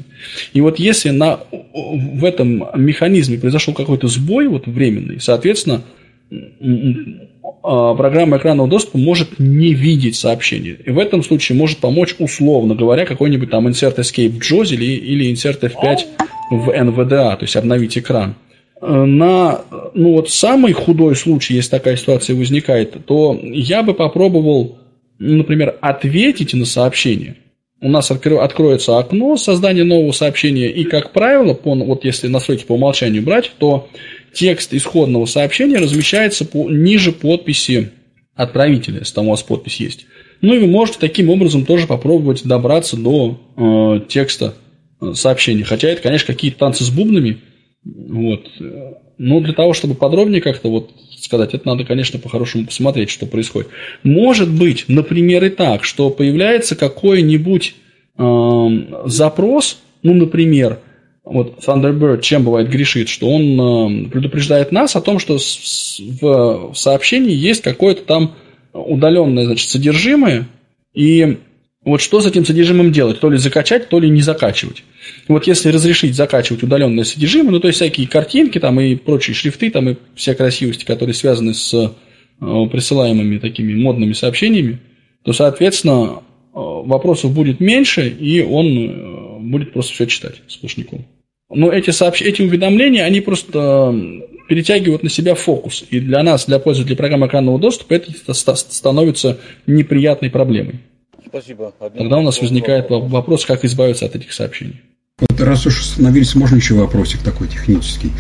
И 0.54 0.62
вот 0.62 0.80
если 0.80 1.10
на, 1.10 1.42
в 1.52 2.26
этом 2.26 2.66
механизме 2.76 3.38
произошел 3.38 3.74
какой-то 3.76 4.08
сбой 4.08 4.48
вот 4.48 4.66
временный, 4.66 5.20
соответственно, 5.20 5.84
программа 7.62 8.38
экранного 8.38 8.70
доступа 8.70 8.98
может 8.98 9.40
не 9.40 9.74
видеть 9.74 10.16
сообщение. 10.16 10.78
И 10.86 10.92
в 10.92 11.00
этом 11.00 11.24
случае 11.24 11.58
может 11.58 11.80
помочь, 11.80 12.16
условно 12.20 12.76
говоря, 12.76 13.06
какой-нибудь 13.06 13.50
там 13.50 13.68
insert 13.68 13.98
escape 13.98 14.40
JAWS 14.40 14.74
или, 14.74 14.86
или 14.86 15.32
insert 15.32 15.62
F5 15.62 16.00
в 16.52 16.70
NVDA, 16.70 17.38
то 17.38 17.42
есть 17.42 17.56
обновить 17.56 17.98
экран. 17.98 18.36
Э, 18.82 19.06
на 19.06 19.62
ну 19.94 20.14
вот 20.14 20.30
самый 20.30 20.74
худой 20.74 21.16
случай, 21.16 21.54
если 21.54 21.72
такая 21.72 21.96
ситуация 21.96 22.36
возникает, 22.36 23.06
то 23.06 23.40
я 23.42 23.84
бы 23.84 23.94
попробовал, 23.94 24.80
например, 25.20 25.78
ответить 25.82 26.54
на 26.54 26.66
сообщение. 26.66 27.38
У 27.84 27.90
нас 27.90 28.10
откроется 28.10 28.98
окно 28.98 29.38
создания 29.38 29.84
нового 29.84 30.12
сообщения, 30.12 30.70
и, 30.72 30.84
как 30.86 31.12
правило, 31.12 31.54
по, 31.54 31.76
вот 31.76 32.06
если 32.06 32.28
настройки 32.28 32.66
по 32.66 32.74
умолчанию 32.74 33.22
брать, 33.22 33.52
то 33.60 33.90
текст 34.34 34.74
исходного 34.74 35.26
сообщения 35.26 35.78
размещается 35.78 36.46
по, 36.46 36.70
ниже 36.70 37.12
подписи 37.12 37.92
отправителя, 38.36 39.00
если 39.00 39.14
там 39.14 39.28
у 39.28 39.32
вас 39.32 39.44
подпись 39.44 39.80
есть. 39.80 40.06
Ну 40.42 40.54
и 40.56 40.60
вы 40.60 40.68
можете 40.68 40.98
таким 41.00 41.30
образом 41.30 41.66
тоже 41.66 41.86
попробовать 41.86 42.44
добраться 42.44 42.98
до 42.98 43.40
э, 43.56 44.08
текста 44.10 44.56
Э, 45.04 45.14
сообщений. 45.14 45.64
Хотя 45.64 45.90
это, 45.90 46.02
конечно, 46.02 46.28
какие-то 46.28 46.60
танцы 46.60 46.84
с 46.84 46.90
бубнами, 46.90 47.42
Вот. 47.84 48.48
Но 49.18 49.42
для 49.42 49.54
того, 49.54 49.74
чтобы 49.74 49.96
подробнее 49.96 50.42
как-то 50.42 50.70
вот 50.70 50.92
сказать, 51.24 51.54
это 51.54 51.68
надо, 51.68 51.86
конечно, 51.86 52.20
по-хорошему 52.20 52.66
посмотреть, 52.66 53.10
что 53.10 53.26
происходит. 53.26 53.70
Может 54.04 54.52
быть, 54.52 54.86
например, 54.88 55.44
и 55.46 55.50
так, 55.50 55.84
что 55.84 56.10
появляется 56.10 56.76
какой-нибудь 56.76 57.76
э, 58.18 58.68
запрос, 59.06 59.80
ну, 60.02 60.14
например, 60.14 60.80
вот 61.24 61.60
Thunderbird 61.66 62.22
чем 62.22 62.44
бывает 62.44 62.70
грешит, 62.70 63.08
что 63.08 63.30
он 63.30 64.06
э, 64.06 64.10
предупреждает 64.10 64.72
нас 64.72 64.96
о 64.96 65.02
том, 65.02 65.20
что 65.20 65.38
с, 65.38 66.00
в, 66.00 66.74
в 66.74 66.76
сообщении 66.76 67.34
есть 67.34 67.62
какое-то 67.62 68.04
там 68.04 68.36
удаленное 68.74 69.46
значит, 69.46 69.70
содержимое, 69.70 70.48
и 70.94 71.38
вот 71.86 72.02
что 72.02 72.22
с 72.22 72.26
этим 72.26 72.46
содержимым 72.46 72.92
делать? 72.92 73.20
То 73.20 73.30
ли 73.30 73.38
закачать, 73.38 73.90
то 73.90 74.00
ли 74.00 74.10
не 74.10 74.22
закачивать. 74.22 74.84
Вот 75.28 75.48
если 75.48 75.70
разрешить 75.70 76.16
закачивать 76.16 76.64
удаленное 76.64 77.04
содержимое, 77.04 77.52
ну 77.52 77.60
то 77.60 77.68
есть 77.68 77.78
всякие 77.78 78.08
картинки 78.08 78.60
там 78.60 78.80
и 78.80 78.96
прочие 78.96 79.34
шрифты, 79.34 79.70
там 79.70 79.90
и 79.90 79.96
вся 80.16 80.34
красивости, 80.36 80.86
которые 80.86 81.14
связаны 81.14 81.54
с 81.54 81.74
э, 81.74 81.90
присылаемыми 82.40 83.40
такими 83.40 83.74
модными 83.74 84.14
сообщениями, 84.14 84.80
то, 85.24 85.34
соответственно, 85.34 86.20
э, 86.20 86.20
вопросов 86.54 87.34
будет 87.34 87.60
меньше, 87.60 88.08
и 88.08 88.42
он 88.42 88.68
э, 88.68 89.40
будет 89.40 89.74
просто 89.74 89.94
все 89.94 90.08
читать 90.08 90.36
сплошняком. 90.48 91.06
Но 91.50 91.72
эти, 91.72 91.92
сообщ... 91.92 92.22
эти 92.22 92.42
уведомления, 92.42 93.04
они 93.04 93.22
просто 93.22 93.96
перетягивают 94.48 95.04
на 95.04 95.10
себя 95.10 95.36
фокус. 95.36 95.86
И 95.90 96.00
для 96.00 96.24
нас, 96.24 96.46
для 96.46 96.60
пользователей 96.60 96.96
программы 96.96 97.28
экранного 97.28 97.60
доступа, 97.60 97.94
это 97.94 98.34
становится 98.34 99.40
неприятной 99.68 100.30
проблемой. 100.30 100.80
Спасибо. 101.26 101.74
Один 101.80 101.98
Тогда 101.98 102.18
у 102.18 102.22
нас 102.22 102.42
возникает 102.42 102.90
вопрос, 102.90 103.46
как 103.46 103.66
избавиться 103.66 104.06
от 104.06 104.16
этих 104.16 104.34
сообщений. 104.34 104.82
Вот 105.20 105.40
раз 105.42 105.68
уж 105.68 105.80
остановились, 105.80 106.34
можно 106.34 106.56
еще 106.56 106.74
вопросик 106.74 107.20
такой 107.20 107.48
технический. 107.48 108.12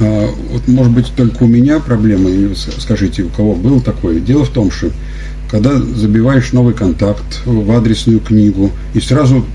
А, 0.00 0.28
вот, 0.50 0.66
может 0.66 0.92
быть, 0.92 1.12
только 1.14 1.44
у 1.44 1.46
меня 1.46 1.78
проблема, 1.78 2.28
скажите, 2.56 3.22
у 3.22 3.28
кого 3.28 3.54
был 3.54 3.80
такое. 3.80 4.18
Дело 4.18 4.44
в 4.44 4.50
том, 4.50 4.72
что 4.72 4.90
когда 5.48 5.78
забиваешь 5.78 6.52
новый 6.52 6.74
контакт 6.74 7.42
в 7.46 7.70
адресную 7.70 8.18
книгу, 8.18 8.72
и 8.94 9.00
сразу 9.00 9.46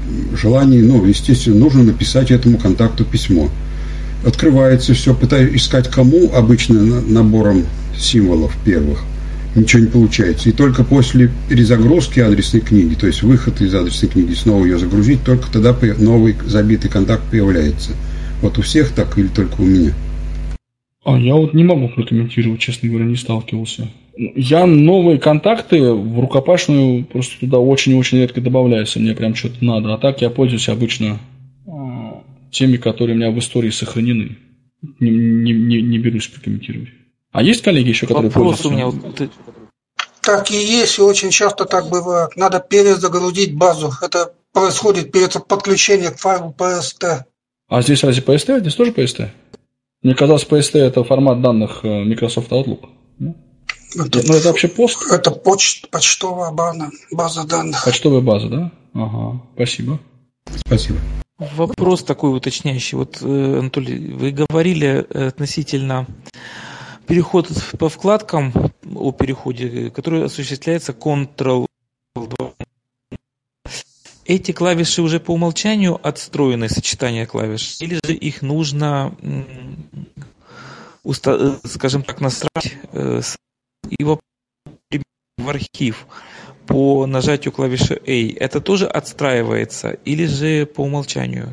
желание, 0.41 0.81
ну, 0.81 1.03
естественно, 1.06 1.57
нужно 1.57 1.84
написать 1.84 2.31
этому 2.31 2.57
контакту 2.57 3.03
письмо. 3.03 3.49
Открывается 4.26 4.94
все, 4.94 5.14
пытаюсь 5.14 5.61
искать 5.61 5.91
кому, 5.91 6.31
обычно 6.34 6.81
набором 6.81 7.65
символов 7.98 8.53
первых 8.64 9.03
ничего 9.55 9.84
не 9.84 9.89
получается. 9.89 10.49
И 10.49 10.51
только 10.51 10.84
после 10.84 11.30
перезагрузки 11.49 12.19
адресной 12.19 12.61
книги, 12.61 12.95
то 12.95 13.07
есть 13.07 13.23
выход 13.23 13.61
из 13.61 13.73
адресной 13.73 14.09
книги, 14.09 14.34
снова 14.34 14.63
ее 14.65 14.77
загрузить, 14.77 15.23
только 15.23 15.51
тогда 15.51 15.75
новый 15.99 16.35
забитый 16.45 16.89
контакт 16.89 17.23
появляется. 17.30 17.91
Вот 18.41 18.57
у 18.57 18.61
всех 18.61 18.91
так 18.91 19.17
или 19.17 19.27
только 19.27 19.61
у 19.61 19.65
меня? 19.65 19.93
А 21.05 21.17
я 21.17 21.35
вот 21.35 21.53
не 21.53 21.63
могу 21.63 21.89
прокомментировать, 21.89 22.59
честно 22.59 22.89
говоря, 22.89 23.05
не 23.05 23.15
сталкивался. 23.15 23.89
Я 24.15 24.65
новые 24.65 25.17
контакты 25.17 25.91
в 25.91 26.19
рукопашную 26.19 27.03
просто 27.05 27.39
туда 27.39 27.57
очень-очень 27.57 28.19
редко 28.19 28.41
добавляю, 28.41 28.81
если 28.81 28.99
мне 28.99 29.15
прям 29.15 29.35
что-то 29.35 29.63
надо. 29.65 29.93
А 29.93 29.97
так 29.97 30.21
я 30.21 30.30
пользуюсь 30.30 30.69
обычно 30.69 31.19
а, 31.67 32.21
теми, 32.51 32.77
которые 32.77 33.15
у 33.15 33.19
меня 33.19 33.31
в 33.31 33.39
истории 33.39 33.71
сохранены. 33.71 34.38
Не, 34.99 35.09
не, 35.09 35.53
не, 35.53 35.81
не 35.81 35.97
берусь 35.97 36.27
прокомментировать. 36.27 36.89
А 37.31 37.41
есть 37.41 37.63
коллеги 37.63 37.89
еще, 37.89 38.05
которые 38.05 38.30
Вопрос 38.30 38.61
пользуются? 38.61 38.67
у 38.67 38.71
меня. 38.71 38.85
Вот... 38.85 39.30
Так 40.23 40.51
и 40.51 40.55
есть, 40.55 40.99
и 40.99 41.01
очень 41.01 41.31
часто 41.31 41.65
так 41.65 41.89
бывает. 41.89 42.35
Надо 42.37 42.59
перезагрузить 42.59 43.55
базу. 43.55 43.91
Это 44.01 44.33
происходит 44.53 45.11
перед 45.11 45.33
подключением 45.47 46.13
к 46.13 46.19
файлу 46.19 46.55
PST. 46.57 47.23
А 47.67 47.81
здесь 47.81 48.03
разве 48.03 48.23
PST? 48.23 48.59
Здесь 48.59 48.75
тоже 48.75 48.91
PST? 48.91 49.29
Мне 50.01 50.15
казалось, 50.15 50.45
PST 50.49 50.79
это 50.79 51.03
формат 51.03 51.41
данных 51.41 51.79
э, 51.83 52.03
Microsoft 52.03 52.51
Outlook. 52.51 52.85
Это, 53.95 54.21
ну, 54.27 54.33
это 54.33 54.47
вообще 54.47 54.67
пост? 54.67 54.99
Это 55.11 55.31
поч, 55.31 55.83
почтовая 55.91 56.51
база, 56.51 56.89
база 57.11 57.45
данных. 57.45 57.83
Почтовая 57.85 58.21
база, 58.21 58.47
да? 58.47 58.71
Ага, 58.93 59.41
спасибо. 59.55 59.99
Спасибо. 60.65 60.99
Вопрос 61.37 62.03
такой 62.03 62.35
уточняющий. 62.35 62.97
Вот, 62.97 63.19
э, 63.21 63.59
Анатолий, 63.59 64.13
вы 64.13 64.31
говорили 64.31 65.05
относительно 65.13 66.07
переход 67.07 67.49
по 67.77 67.89
вкладкам 67.89 68.53
о 68.95 69.11
переходе, 69.11 69.89
который 69.89 70.25
осуществляется 70.25 70.91
Ctrl 70.93 71.67
эти 74.25 74.51
клавиши 74.51 75.01
уже 75.01 75.19
по 75.19 75.31
умолчанию 75.31 75.99
отстроены, 76.01 76.69
сочетание 76.69 77.25
клавиш, 77.25 77.77
или 77.81 77.99
же 78.03 78.13
их 78.13 78.41
нужно, 78.41 79.15
скажем 81.65 82.03
так, 82.03 82.21
настраивать 82.21 82.77
э, 82.93 83.21
его 83.99 84.19
в 85.38 85.49
архив 85.49 86.07
по 86.67 87.05
нажатию 87.05 87.51
клавиши 87.51 88.01
A. 88.07 88.34
Это 88.39 88.61
тоже 88.61 88.88
отстраивается 88.88 89.91
или 90.05 90.25
же 90.25 90.65
по 90.65 90.81
умолчанию? 90.81 91.51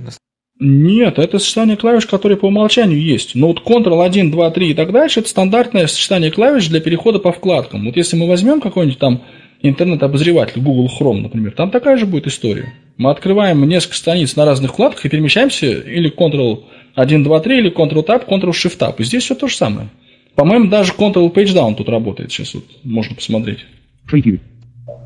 Нет, 0.63 1.19
это 1.19 1.39
сочетание 1.39 1.79
клавиш, 1.79 2.05
которые 2.05 2.37
по 2.37 2.47
умолчанию 2.47 3.01
есть. 3.01 3.35
Но 3.35 3.49
вот 3.49 3.63
Ctrl-1, 3.65 4.31
2, 4.31 4.51
3 4.51 4.71
и 4.71 4.75
так 4.75 4.93
дальше, 4.93 5.21
это 5.21 5.31
стандартное 5.31 5.87
сочетание 5.87 6.31
клавиш 6.31 6.69
для 6.69 6.81
перехода 6.81 7.19
по 7.19 7.33
вкладкам. 7.33 7.87
Вот 7.87 7.97
если 7.97 8.17
мы 8.17 8.29
возьмем 8.29 8.61
какой-нибудь 8.61 8.99
там 8.99 9.23
интернет-обозреватель, 9.63 10.61
Google 10.61 10.91
Chrome, 11.01 11.23
например, 11.23 11.53
там 11.53 11.71
такая 11.71 11.97
же 11.97 12.05
будет 12.05 12.27
история. 12.27 12.75
Мы 12.99 13.11
открываем 13.11 13.67
несколько 13.67 13.97
страниц 13.97 14.37
на 14.37 14.45
разных 14.45 14.73
вкладках 14.73 15.07
и 15.07 15.09
перемещаемся 15.09 15.67
или 15.67 16.13
Ctrl-1, 16.15 17.25
2, 17.25 17.41
3, 17.41 17.59
или 17.59 17.73
Ctrl-Tab, 17.73 18.29
Ctrl-Shift-Tab. 18.29 18.97
И 18.99 19.05
здесь 19.05 19.25
все 19.25 19.35
то 19.35 19.49
же 19.49 19.57
самое. 19.57 19.89
По-моему, 20.35 20.69
даже 20.69 20.93
Ctrl-Page 20.93 21.55
Down 21.55 21.75
тут 21.75 21.89
работает. 21.89 22.33
Сейчас 22.33 22.53
вот 22.53 22.65
можно 22.85 23.17
посмотреть. 23.17 23.61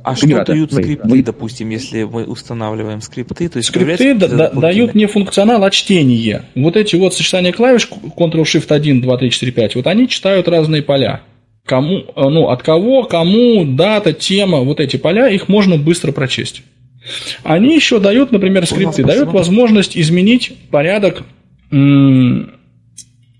А 0.05 0.15
что 0.15 0.27
Эмирата. 0.27 0.53
дают 0.53 0.71
скрипты, 0.71 1.09
Вы... 1.09 1.23
допустим, 1.23 1.71
если 1.71 2.03
мы 2.03 2.25
устанавливаем 2.25 3.01
скрипты? 3.01 3.49
То 3.49 3.57
есть 3.57 3.71
скрипты 3.71 4.15
да, 4.15 4.51
дают 4.51 4.95
не 4.95 5.07
функционал, 5.07 5.65
а 5.65 5.71
чтение. 5.71 6.43
Вот 6.55 6.77
эти 6.77 6.95
вот 6.95 7.15
сочетания 7.15 7.53
клавиш 7.53 7.89
Ctrl-Shift-1, 7.89 9.01
2, 9.01 9.17
3, 9.17 9.31
4, 9.31 9.53
5, 9.53 9.75
вот 9.77 9.87
они 9.87 10.07
читают 10.07 10.47
разные 10.47 10.83
поля. 10.83 11.23
Кому, 11.65 12.01
э, 12.01 12.05
ну, 12.17 12.51
от 12.51 12.63
кого, 12.63 13.05
кому, 13.05 13.65
дата, 13.65 14.13
тема, 14.13 14.61
вот 14.61 14.79
эти 14.79 14.99
поля, 14.99 15.31
их 15.31 15.49
можно 15.49 15.79
быстро 15.79 16.13
прочесть. 16.13 16.63
Они 17.43 17.75
еще 17.75 17.99
дают, 17.99 18.31
например, 18.31 18.67
скрипты, 18.67 19.05
дают 19.05 19.31
возможность 19.31 19.97
изменить 19.97 20.53
порядок, 20.71 21.23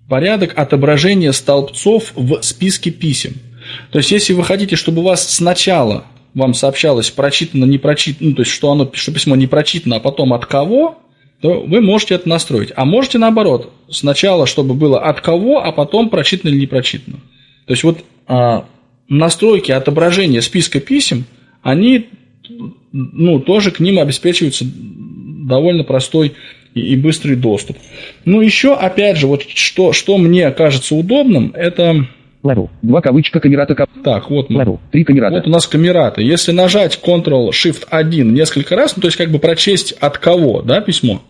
порядок 0.09 0.53
отображения 0.57 1.33
столбцов 1.33 2.13
в 2.15 2.41
списке 2.41 2.91
писем. 2.91 3.35
То 3.91 3.99
есть, 3.99 4.11
если 4.11 4.33
вы 4.33 4.45
хотите, 4.45 4.77
чтобы 4.77 5.03
у 5.03 5.05
вас 5.05 5.29
сначала 5.29 6.05
вам 6.35 6.55
сообщалось 6.55 7.11
прочитано, 7.11 7.65
не 7.65 7.79
прочитано, 7.79 8.31
ну, 8.31 8.37
то 8.37 8.43
есть, 8.43 8.53
что, 8.53 8.73
оно, 8.73 8.91
что 8.93 9.13
письмо 9.13 9.37
не 9.37 9.47
прочитано, 9.47 9.97
а 9.97 10.01
потом 10.01 10.33
от 10.33 10.47
кого, 10.47 10.99
то 11.41 11.61
вы 11.61 11.81
можете 11.81 12.15
это 12.15 12.29
настроить. 12.29 12.73
А 12.75 12.85
можете 12.85 13.19
наоборот, 13.19 13.73
сначала, 13.89 14.47
чтобы 14.47 14.75
было 14.75 15.01
от 15.01 15.21
кого, 15.21 15.65
а 15.65 15.73
потом 15.73 16.11
прочитано 16.11 16.51
или 16.51 16.61
не 16.61 16.67
прочитано. 16.67 17.19
То 17.67 17.73
есть, 17.73 17.85
вот 17.85 18.05
а, 18.27 18.67
настройки 19.09 19.71
отображения 19.71 20.41
списка 20.41 20.81
писем, 20.81 21.25
они 21.63 22.09
ну, 22.93 23.41
тоже 23.41 23.71
к 23.71 23.81
ним 23.81 23.99
обеспечиваются 23.99 24.65
довольно 24.67 25.85
простой 25.85 26.35
и, 26.75 26.81
и 26.81 26.97
быстрый 26.97 27.37
доступ. 27.37 27.77
Ну, 28.25 28.41
еще, 28.41 28.75
опять 28.75 29.19
же, 29.19 29.27
вот 29.27 29.43
что, 29.43 29.93
что 29.93 30.19
мне 30.19 30.51
кажется 30.51 30.95
удобным, 30.95 31.53
это 31.55 32.07
Level. 32.45 32.69
Два 32.83 33.01
кавычка 33.01 33.41
камерата. 33.41 33.75
Кап... 33.75 33.89
Так, 34.05 34.31
вот 34.31 34.51
мы. 34.51 34.63
Level. 34.63 34.79
Три 34.93 35.05
камерата. 35.05 35.37
Вот 35.37 35.47
у 35.47 35.51
нас 35.51 35.67
камерата. 35.67 36.21
Если 36.21 36.53
нажать 36.53 37.01
Ctrl-Shift-1 37.03 38.25
несколько 38.25 38.77
раз, 38.77 38.97
ну, 38.97 39.01
то 39.01 39.09
есть 39.09 39.17
как 39.17 39.31
бы 39.31 39.39
прочесть 39.39 39.93
от 39.93 40.19
кого, 40.19 40.63
да, 40.63 40.81
письмо? 40.81 41.23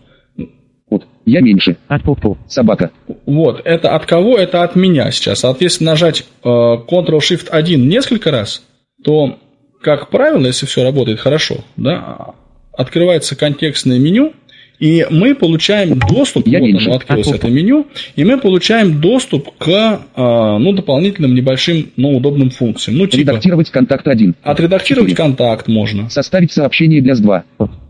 Вот. 0.89 1.07
Я 1.25 1.41
меньше. 1.41 1.77
От 1.87 2.03
попу. 2.03 2.37
Собака. 2.47 2.91
Вот. 3.25 3.61
Это 3.63 3.95
от 3.95 4.05
кого? 4.05 4.37
Это 4.37 4.63
от 4.63 4.75
меня 4.75 5.09
сейчас. 5.11 5.39
Соответственно, 5.39 5.91
нажать 5.91 6.25
э, 6.43 6.47
Ctrl-Shift-1 6.47 7.77
несколько 7.77 8.31
раз, 8.31 8.63
то, 9.03 9.39
как 9.81 10.09
правило, 10.09 10.45
если 10.45 10.65
все 10.65 10.83
работает 10.83 11.19
хорошо, 11.19 11.63
да, 11.77 12.33
открывается 12.73 13.35
контекстное 13.35 13.99
меню– 13.99 14.33
и 14.79 15.05
мы 15.09 15.35
получаем 15.35 15.99
доступ, 15.99 16.47
Я 16.47 16.59
вот 16.59 16.69
оно 16.69 16.95
открылось 16.95 17.27
это 17.27 17.47
меню, 17.47 17.87
и 18.15 18.23
мы 18.23 18.37
получаем 18.37 18.99
доступ 18.99 19.51
к 19.57 20.01
а, 20.15 20.57
ну, 20.59 20.73
дополнительным 20.73 21.33
небольшим, 21.33 21.91
но 21.95 22.11
удобным 22.11 22.49
функциям. 22.49 22.97
Ну, 22.97 23.07
типа, 23.07 23.31
Редактировать 23.31 23.69
контакт 23.69 24.07
1. 24.07 24.35
Отредактировать 24.43 25.11
4. 25.11 25.15
контакт 25.27 25.67
можно. 25.67 26.09
Составить 26.09 26.51
сообщение 26.51 27.01
для 27.01 27.13
СД2. 27.13 27.43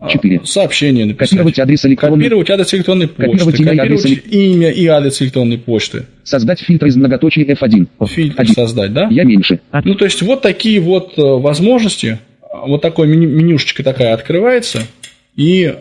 4. 0.08 0.40
А, 0.42 0.46
сообщение 0.46 1.06
написать. 1.06 1.30
Копировать 1.30 1.58
адрес 1.58 1.84
электронной 1.84 2.18
Копировать 2.18 2.50
адрес 2.50 2.74
электронной 2.74 3.08
почты. 3.08 3.30
Копировать 3.30 3.60
имя, 3.60 3.76
копировать 3.76 4.04
адрес... 4.04 4.22
имя 4.30 4.70
и 4.70 4.86
адрес 4.86 5.22
электронной 5.22 5.58
почты. 5.58 6.06
Создать 6.22 6.60
фильтр 6.60 6.86
из 6.86 6.96
многоточий 6.96 7.42
F1. 7.44 8.06
Фильтр 8.06 8.40
1. 8.40 8.54
создать, 8.54 8.92
да? 8.92 9.08
Я 9.10 9.24
меньше. 9.24 9.60
Ну, 9.84 9.94
то 9.94 10.04
есть, 10.04 10.22
вот 10.22 10.42
такие 10.42 10.80
вот 10.80 11.18
э, 11.18 11.22
возможности. 11.22 12.18
Вот 12.66 12.80
такой 12.80 13.08
менюшечка 13.08 13.82
такая 13.82 14.14
открывается. 14.14 14.82
И 15.36 15.74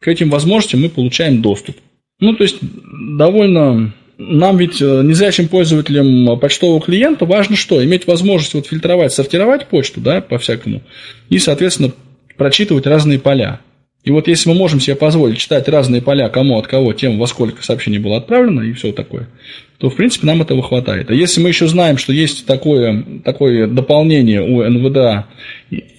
к 0.00 0.08
этим 0.08 0.30
возможностям 0.30 0.80
мы 0.80 0.88
получаем 0.88 1.42
доступ. 1.42 1.76
Ну, 2.20 2.34
то 2.34 2.44
есть, 2.44 2.58
довольно... 2.60 3.94
Нам 4.20 4.56
ведь, 4.56 4.82
э, 4.82 5.02
незрячим 5.04 5.46
пользователям 5.46 6.40
почтового 6.40 6.80
клиента, 6.80 7.24
важно 7.24 7.54
что? 7.54 7.84
Иметь 7.84 8.08
возможность 8.08 8.54
вот 8.54 8.66
фильтровать, 8.66 9.12
сортировать 9.12 9.68
почту, 9.68 10.00
да, 10.00 10.20
по-всякому, 10.20 10.82
и, 11.28 11.38
соответственно, 11.38 11.92
прочитывать 12.36 12.86
разные 12.86 13.20
поля. 13.20 13.60
И 14.02 14.10
вот 14.10 14.26
если 14.26 14.48
мы 14.48 14.56
можем 14.56 14.80
себе 14.80 14.96
позволить 14.96 15.38
читать 15.38 15.68
разные 15.68 16.02
поля, 16.02 16.28
кому 16.30 16.58
от 16.58 16.66
кого, 16.66 16.94
тем, 16.94 17.18
во 17.18 17.28
сколько 17.28 17.62
сообщений 17.62 17.98
было 17.98 18.16
отправлено 18.16 18.62
и 18.62 18.72
все 18.72 18.90
такое, 18.90 19.28
то, 19.78 19.90
в 19.90 19.96
принципе, 19.96 20.26
нам 20.26 20.42
этого 20.42 20.62
хватает. 20.62 21.10
А 21.10 21.14
если 21.14 21.40
мы 21.40 21.50
еще 21.50 21.68
знаем, 21.68 21.98
что 21.98 22.12
есть 22.12 22.46
такое, 22.46 23.04
такое 23.24 23.68
дополнение 23.68 24.42
у 24.42 24.68
НВДА, 24.68 25.26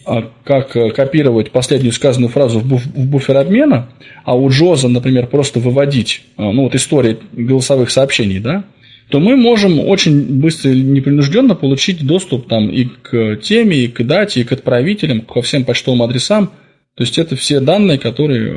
а, 0.06 0.30
как 0.43 0.76
э, 0.76 0.89
копировать 0.91 1.51
последнюю 1.51 1.93
сказанную 1.93 2.30
фразу 2.30 2.60
в, 2.60 2.68
буф, 2.68 2.85
в 2.85 3.06
буфер 3.10 3.38
обмена, 3.38 3.89
а 4.26 4.35
у 4.35 4.49
Джоза, 4.49 4.89
например, 4.89 5.27
просто 5.27 5.61
выводить, 5.61 6.23
а, 6.35 6.51
ну, 6.51 6.64
вот 6.64 6.76
история 6.76 7.18
голосовых 7.31 7.89
сообщений, 7.89 8.39
да, 8.39 8.65
то 9.10 9.22
мы 9.22 9.38
можем 9.38 9.80
очень 9.80 10.39
быстро 10.39 10.72
и 10.72 10.81
непринужденно 10.81 11.56
получить 11.56 12.06
доступ 12.06 12.49
там 12.49 12.69
и 12.69 12.84
к 12.84 13.38
теме, 13.38 13.77
и 13.77 13.88
к 13.88 14.03
дате, 14.03 14.41
и 14.41 14.43
к 14.43 14.51
отправителям, 14.51 15.22
ко 15.22 15.41
всем 15.41 15.64
почтовым 15.64 16.03
адресам. 16.03 16.47
То 16.95 17.03
есть 17.03 17.18
это 17.18 17.38
все 17.38 17.61
данные, 17.61 17.97
которые, 17.97 18.51
э, 18.51 18.56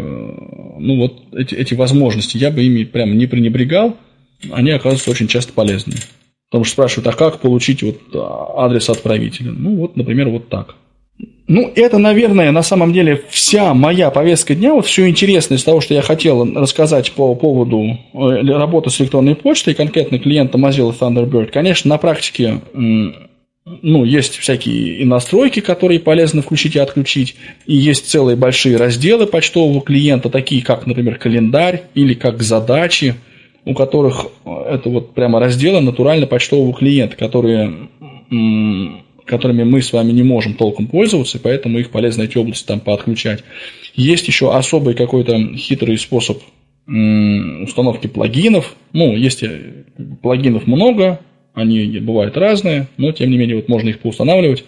ну 0.81 0.97
вот 0.97 1.23
эти, 1.33 1.55
эти 1.55 1.75
возможности, 1.75 2.39
я 2.39 2.51
бы 2.51 2.65
ими 2.65 2.83
прямо 2.83 3.15
не 3.15 3.27
пренебрегал, 3.27 3.97
они 4.51 4.71
оказываются 4.71 5.11
очень 5.11 5.29
часто 5.29 5.53
полезны. 5.53 5.95
Потому 6.51 6.65
что 6.65 6.73
спрашивают, 6.73 7.07
а 7.07 7.17
как 7.17 7.41
получить 7.41 7.83
вот 7.83 7.99
а, 8.15 8.65
адрес 8.65 8.91
отправителя? 8.91 9.51
Ну, 9.53 9.77
вот, 9.77 9.97
например, 9.97 10.29
вот 10.29 10.49
так. 10.49 10.77
Ну, 11.49 11.71
это, 11.75 11.99
наверное, 11.99 12.51
на 12.51 12.63
самом 12.63 12.93
деле 12.93 13.25
вся 13.29 13.75
моя 13.75 14.11
повестка 14.11 14.55
дня, 14.55 14.75
вот 14.75 14.87
все 14.87 15.09
интересное 15.09 15.59
из 15.59 15.65
того, 15.65 15.81
что 15.81 15.95
я 15.95 16.03
хотел 16.03 16.45
рассказать 16.55 17.13
по 17.13 17.35
поводу 17.35 17.83
э, 17.83 18.19
работы 18.43 18.91
с 18.91 19.01
электронной 19.01 19.35
почтой, 19.35 19.75
конкретно 19.75 20.19
клиента 20.19 20.59
Mozilla 20.59 20.95
Thunderbird. 20.99 21.47
Конечно, 21.47 21.91
на 21.91 21.99
практике 21.99 22.61
ну, 23.65 24.05
есть 24.05 24.37
всякие 24.39 24.99
и 24.99 25.05
настройки, 25.05 25.61
которые 25.61 26.01
полезно 26.01 26.43
включить 26.43 26.77
и 26.77 26.81
отключить, 26.81 27.37
и 27.67 27.75
есть 27.75 28.09
целые 28.09 28.37
большие 28.37 28.77
разделы 28.77 29.27
почтового 29.27 29.81
клиента, 29.81 30.31
такие 30.31 30.63
как, 30.63 30.87
например, 30.87 31.17
календарь 31.19 31.85
или 31.95 32.15
как 32.15 32.43
задачи, 32.43 33.15
у 33.65 33.75
которых 33.75 34.27
э, 34.45 34.51
это 34.71 34.89
вот 34.89 35.15
прямо 35.15 35.41
разделы 35.41 35.81
натурально 35.81 36.27
почтового 36.27 36.73
клиента, 36.75 37.17
которые, 37.17 37.89
которыми 39.25 39.65
мы 39.65 39.83
с 39.83 39.93
вами 39.93 40.13
не 40.13 40.23
можем 40.23 40.55
толком 40.55 40.87
пользоваться, 40.87 41.39
и 41.39 41.41
поэтому 41.41 41.79
их 41.79 41.91
полезно 41.91 42.23
эти 42.23 42.39
области 42.39 42.67
там 42.67 42.81
поотключать. 42.81 43.45
Есть 43.95 44.27
еще 44.27 44.55
особый 44.55 44.95
какой-то 44.95 45.57
хитрый 45.57 45.99
способ 45.99 46.43
установки 46.87 48.09
плагинов. 48.09 48.75
Ну, 48.93 49.17
есть 49.17 49.43
э, 49.43 49.85
плагинов 50.21 50.67
много, 50.67 51.21
они 51.55 51.99
бывают 52.01 52.37
разные, 52.37 52.89
но 52.97 53.13
тем 53.13 53.31
не 53.31 53.39
менее 53.39 53.57
вот 53.57 53.69
можно 53.69 53.89
их 53.91 54.01
поустанавливать. 54.01 54.65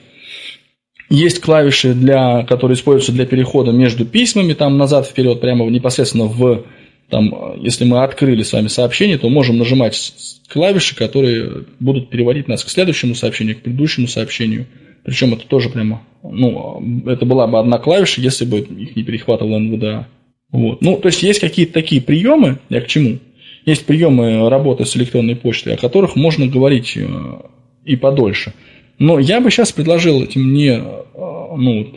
Есть 1.11 1.41
клавиши, 1.41 1.93
для, 1.93 2.45
которые 2.45 2.77
используются 2.77 3.13
для 3.13 3.27
перехода 3.27 3.73
между 3.73 4.07
письмами, 4.07 4.55
там 4.55 4.79
назад-вперед, 4.79 5.41
прямо 5.41 5.67
непосредственно 5.67 6.25
в 6.25 6.65
там, 7.11 7.55
если 7.61 7.85
мы 7.85 8.03
открыли 8.03 8.43
с 8.43 8.53
вами 8.53 8.69
сообщение, 8.69 9.19
то 9.19 9.29
можем 9.29 9.59
нажимать 9.59 10.15
клавиши, 10.49 10.97
которые 10.97 11.65
будут 11.81 12.11
переводить 12.11 12.49
нас 12.49 12.65
к 12.65 12.69
следующему 12.69 13.15
сообщению, 13.15 13.57
к 13.57 13.61
предыдущему 13.61 14.07
сообщению. 14.09 14.67
Причем 15.05 15.35
это 15.35 15.47
тоже 15.47 15.69
прямо, 15.69 16.03
ну, 16.23 16.83
это 17.07 17.27
была 17.27 17.47
бы 17.47 17.59
одна 17.59 17.79
клавиша, 17.79 18.21
если 18.21 18.45
бы 18.45 18.61
их 18.61 18.97
не 18.97 19.05
перехватывал 19.05 19.59
НВДА. 19.59 20.09
Вот. 20.51 20.81
Ну, 20.83 20.97
то 20.97 21.09
есть 21.09 21.23
есть 21.23 21.41
какие-то 21.41 21.73
такие 21.73 22.01
приемы, 22.01 22.59
я 22.69 22.81
к 22.81 22.87
чему? 22.87 23.19
Есть 23.67 23.87
приемы 23.87 24.49
работы 24.49 24.85
с 24.85 24.97
электронной 24.97 25.37
почтой, 25.37 25.75
о 25.75 25.79
которых 25.79 26.17
можно 26.17 26.47
говорить 26.47 26.97
э, 26.97 27.07
и 27.85 27.97
подольше. 27.97 28.53
Но 28.99 29.19
я 29.19 29.41
бы 29.41 29.51
сейчас 29.51 29.73
предложил 29.73 30.23
этим 30.23 30.55
не, 30.55 30.71
э, 30.71 31.03
ну, 31.15 31.95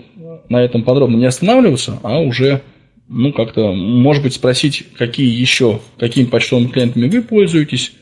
на 0.49 0.63
этом 0.63 0.84
подробно 0.84 1.17
не 1.17 1.25
останавливаться, 1.25 1.99
а 2.03 2.19
уже 2.19 2.61
ну, 3.09 3.31
как-то, 3.31 3.71
может 3.73 4.23
быть, 4.23 4.34
спросить, 4.34 4.85
какие 4.97 5.29
еще, 5.29 5.79
какими 5.97 6.25
почтовыми 6.25 6.67
клиентами 6.67 7.07
вы 7.07 7.21
пользуетесь, 7.21 7.93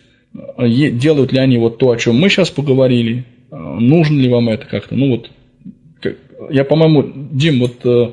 делают 0.58 1.32
ли 1.32 1.40
они 1.40 1.58
вот 1.58 1.78
то, 1.78 1.92
о 1.92 1.98
чем 1.98 2.16
мы 2.16 2.30
сейчас 2.30 2.50
поговорили, 2.50 3.26
нужно 3.52 4.20
ли 4.20 4.30
вам 4.30 4.50
это 4.50 4.66
как-то, 4.66 4.96
ну, 4.96 5.12
вот, 5.12 5.30
я, 6.50 6.66
по-моему, 6.66 7.04
Дим, 7.32 7.60
вот, 7.60 7.86
э, 7.86 8.12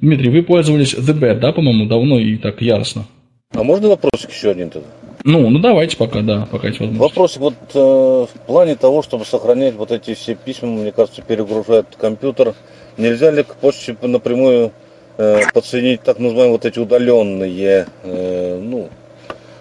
Дмитрий, 0.00 0.30
вы 0.30 0.42
пользовались 0.42 0.94
The 0.94 1.18
Bad, 1.18 1.40
да, 1.40 1.52
по-моему, 1.52 1.86
давно 1.86 2.18
и 2.18 2.36
так 2.36 2.62
яростно. 2.62 3.06
А 3.52 3.62
можно 3.62 3.88
вопросик 3.88 4.30
еще 4.30 4.50
один 4.50 4.70
тогда? 4.70 4.88
Ну, 5.24 5.48
ну 5.50 5.58
давайте 5.58 5.96
пока, 5.96 6.20
да, 6.20 6.46
пока 6.50 6.68
есть 6.68 6.80
возможность. 6.80 7.00
Вопросик 7.00 7.40
вот 7.40 7.54
э, 7.74 7.78
в 7.78 8.46
плане 8.46 8.76
того, 8.76 9.02
чтобы 9.02 9.24
сохранять 9.24 9.74
вот 9.74 9.90
эти 9.90 10.14
все 10.14 10.34
письма, 10.34 10.68
мне 10.68 10.92
кажется, 10.92 11.22
перегружает 11.22 11.86
компьютер. 11.96 12.54
Нельзя 12.96 13.30
ли 13.30 13.42
к 13.42 13.56
почте 13.56 13.96
напрямую 14.02 14.66
Э, 14.66 14.83
подсоединить 15.16 16.02
так 16.02 16.18
называемые 16.18 16.52
вот 16.52 16.64
эти 16.64 16.78
удаленные, 16.78 17.86
э, 18.02 18.58
ну, 18.60 18.88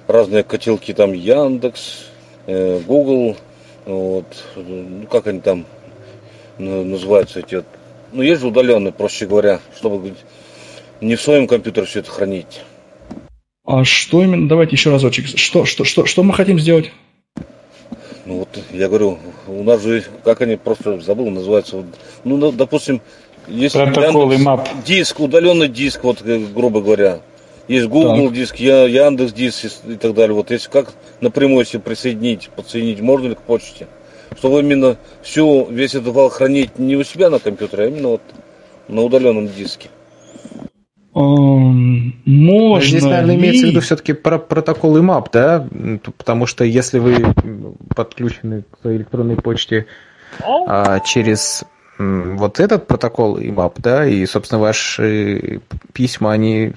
разные 0.07 0.43
котелки, 0.43 0.93
там 0.93 1.13
Яндекс, 1.13 2.05
э, 2.47 2.79
Google, 2.85 3.37
вот, 3.85 4.25
ну, 4.55 5.05
как 5.09 5.27
они 5.27 5.41
там 5.41 5.65
называются 6.57 7.39
эти 7.39 7.63
ну, 8.13 8.21
есть 8.21 8.41
же 8.41 8.47
удаленные, 8.47 8.93
проще 8.93 9.25
говоря, 9.25 9.59
чтобы 9.75 10.13
не 11.01 11.15
в 11.15 11.21
своем 11.21 11.47
компьютере 11.47 11.87
все 11.87 11.99
это 11.99 12.11
хранить. 12.11 12.61
А 13.65 13.83
что 13.83 14.23
именно, 14.23 14.47
давайте 14.47 14.75
еще 14.75 14.91
разочек, 14.91 15.25
что, 15.37 15.65
что, 15.65 15.83
что, 15.83 16.05
что 16.05 16.23
мы 16.23 16.33
хотим 16.33 16.59
сделать? 16.59 16.91
Ну 18.25 18.39
вот, 18.39 18.59
я 18.71 18.87
говорю, 18.87 19.17
у 19.47 19.63
нас 19.63 19.81
же, 19.81 20.03
как 20.23 20.41
они, 20.41 20.55
просто 20.55 20.99
забыл, 21.01 21.29
называется, 21.29 21.83
ну, 22.23 22.51
допустим, 22.51 23.01
есть 23.47 23.73
Протокол 23.73 24.31
Яндекс, 24.31 24.43
мап. 24.43 24.69
Диск, 24.85 25.19
удаленный 25.19 25.67
диск, 25.67 26.03
вот 26.03 26.21
э, 26.23 26.39
грубо 26.53 26.81
говоря. 26.81 27.19
Есть 27.67 27.87
Google 27.87 28.25
так. 28.25 28.33
диск, 28.33 28.55
Яндекс 28.57 29.33
диск 29.33 29.65
и 29.87 29.95
так 29.95 30.13
далее. 30.13 30.35
Вот 30.35 30.51
если 30.51 30.69
как 30.69 30.93
напрямую 31.21 31.65
себе 31.65 31.81
присоединить, 31.81 32.49
подсоединить, 32.55 33.01
можно 33.01 33.29
ли 33.29 33.35
к 33.35 33.41
почте? 33.41 33.87
Чтобы 34.37 34.59
именно 34.59 34.97
всю, 35.21 35.65
весь 35.69 35.95
этот 35.95 36.13
файл 36.13 36.29
хранить 36.29 36.79
не 36.79 36.95
у 36.95 37.03
себя 37.03 37.29
на 37.29 37.39
компьютере, 37.39 37.85
а 37.85 37.87
именно 37.87 38.07
вот 38.09 38.21
на 38.87 39.01
удаленном 39.01 39.47
диске. 39.47 39.89
Можно 41.13 42.81
Здесь, 42.81 43.03
наверное, 43.03 43.35
ли... 43.35 43.41
имеется 43.41 43.67
в 43.67 43.69
виду 43.69 43.81
все-таки 43.81 44.13
про 44.13 44.39
протокол 44.39 44.97
IMAP, 44.97 45.27
да? 45.31 45.67
Потому 46.17 46.47
что 46.47 46.63
если 46.63 46.97
вы 46.97 47.33
подключены 47.95 48.63
к 48.63 48.79
своей 48.81 48.97
электронной 48.97 49.35
почте 49.35 49.85
а, 50.41 50.99
через 51.01 51.65
вот 52.37 52.59
этот 52.59 52.87
протокол 52.87 53.37
IMAP, 53.37 53.73
да, 53.77 54.05
и, 54.05 54.25
собственно, 54.25 54.61
ваши 54.61 55.61
письма, 55.93 56.31
они 56.31 56.73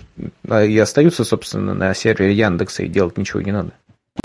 а, 0.48 0.64
и 0.64 0.76
остаются, 0.78 1.24
собственно, 1.24 1.74
на 1.74 1.94
сервере 1.94 2.34
Яндекса, 2.34 2.82
и 2.82 2.88
делать 2.88 3.18
ничего 3.18 3.40
не 3.40 3.52
надо. 3.52 3.72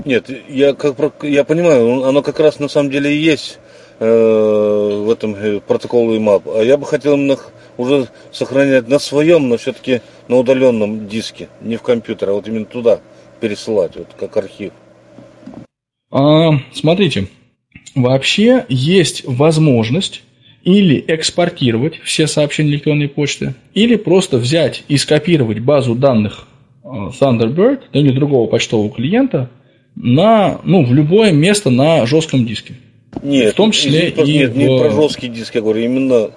Нет, 0.04 0.30
я, 0.48 0.74
как, 0.74 1.22
я 1.22 1.44
понимаю, 1.44 2.04
оно 2.04 2.22
как 2.22 2.40
раз 2.40 2.58
на 2.58 2.68
самом 2.68 2.90
деле 2.90 3.14
и 3.14 3.18
есть 3.18 3.58
э, 3.98 4.04
в 4.04 5.10
этом 5.10 5.34
э, 5.34 5.60
протоколе 5.60 6.18
IMAP. 6.18 6.60
А 6.60 6.62
я 6.62 6.76
бы 6.76 6.86
хотел 6.86 7.14
именно 7.14 7.36
уже 7.76 8.08
сохранять 8.32 8.88
на 8.88 8.98
своем, 8.98 9.48
но 9.48 9.56
все-таки 9.56 10.00
на 10.28 10.36
удаленном 10.36 11.08
диске, 11.08 11.48
не 11.60 11.76
в 11.76 11.82
компьютере, 11.82 12.32
а 12.32 12.34
вот 12.34 12.48
именно 12.48 12.64
туда 12.64 13.00
пересылать, 13.40 13.96
вот 13.96 14.08
как 14.18 14.36
архив. 14.36 14.72
А, 16.10 16.50
смотрите, 16.74 17.28
вообще 17.94 18.66
есть 18.68 19.24
возможность 19.24 20.22
или 20.64 21.04
экспортировать 21.06 22.00
все 22.04 22.26
сообщения 22.26 22.70
электронной 22.70 23.08
почты, 23.08 23.54
или 23.74 23.96
просто 23.96 24.38
взять 24.38 24.84
и 24.88 24.96
скопировать 24.96 25.60
базу 25.60 25.94
данных 25.94 26.46
э, 26.84 26.88
Thunderbird 26.88 27.80
или 27.92 28.12
другого 28.12 28.48
почтового 28.48 28.90
клиента 28.90 29.50
на, 29.94 30.60
ну, 30.64 30.84
в 30.84 30.92
любое 30.94 31.32
место 31.32 31.70
на 31.70 32.06
жестком 32.06 32.46
диске. 32.46 32.74
Нет, 33.22 33.52
в 33.52 33.56
том 33.56 33.72
числе 33.72 34.08
и 34.08 34.22
нет, 34.22 34.52
в... 34.52 34.56
не 34.56 34.78
про 34.78 34.90
жесткий 34.90 35.28
диск, 35.28 35.54
я 35.54 35.60
говорю, 35.60 35.80
именно 35.80 36.30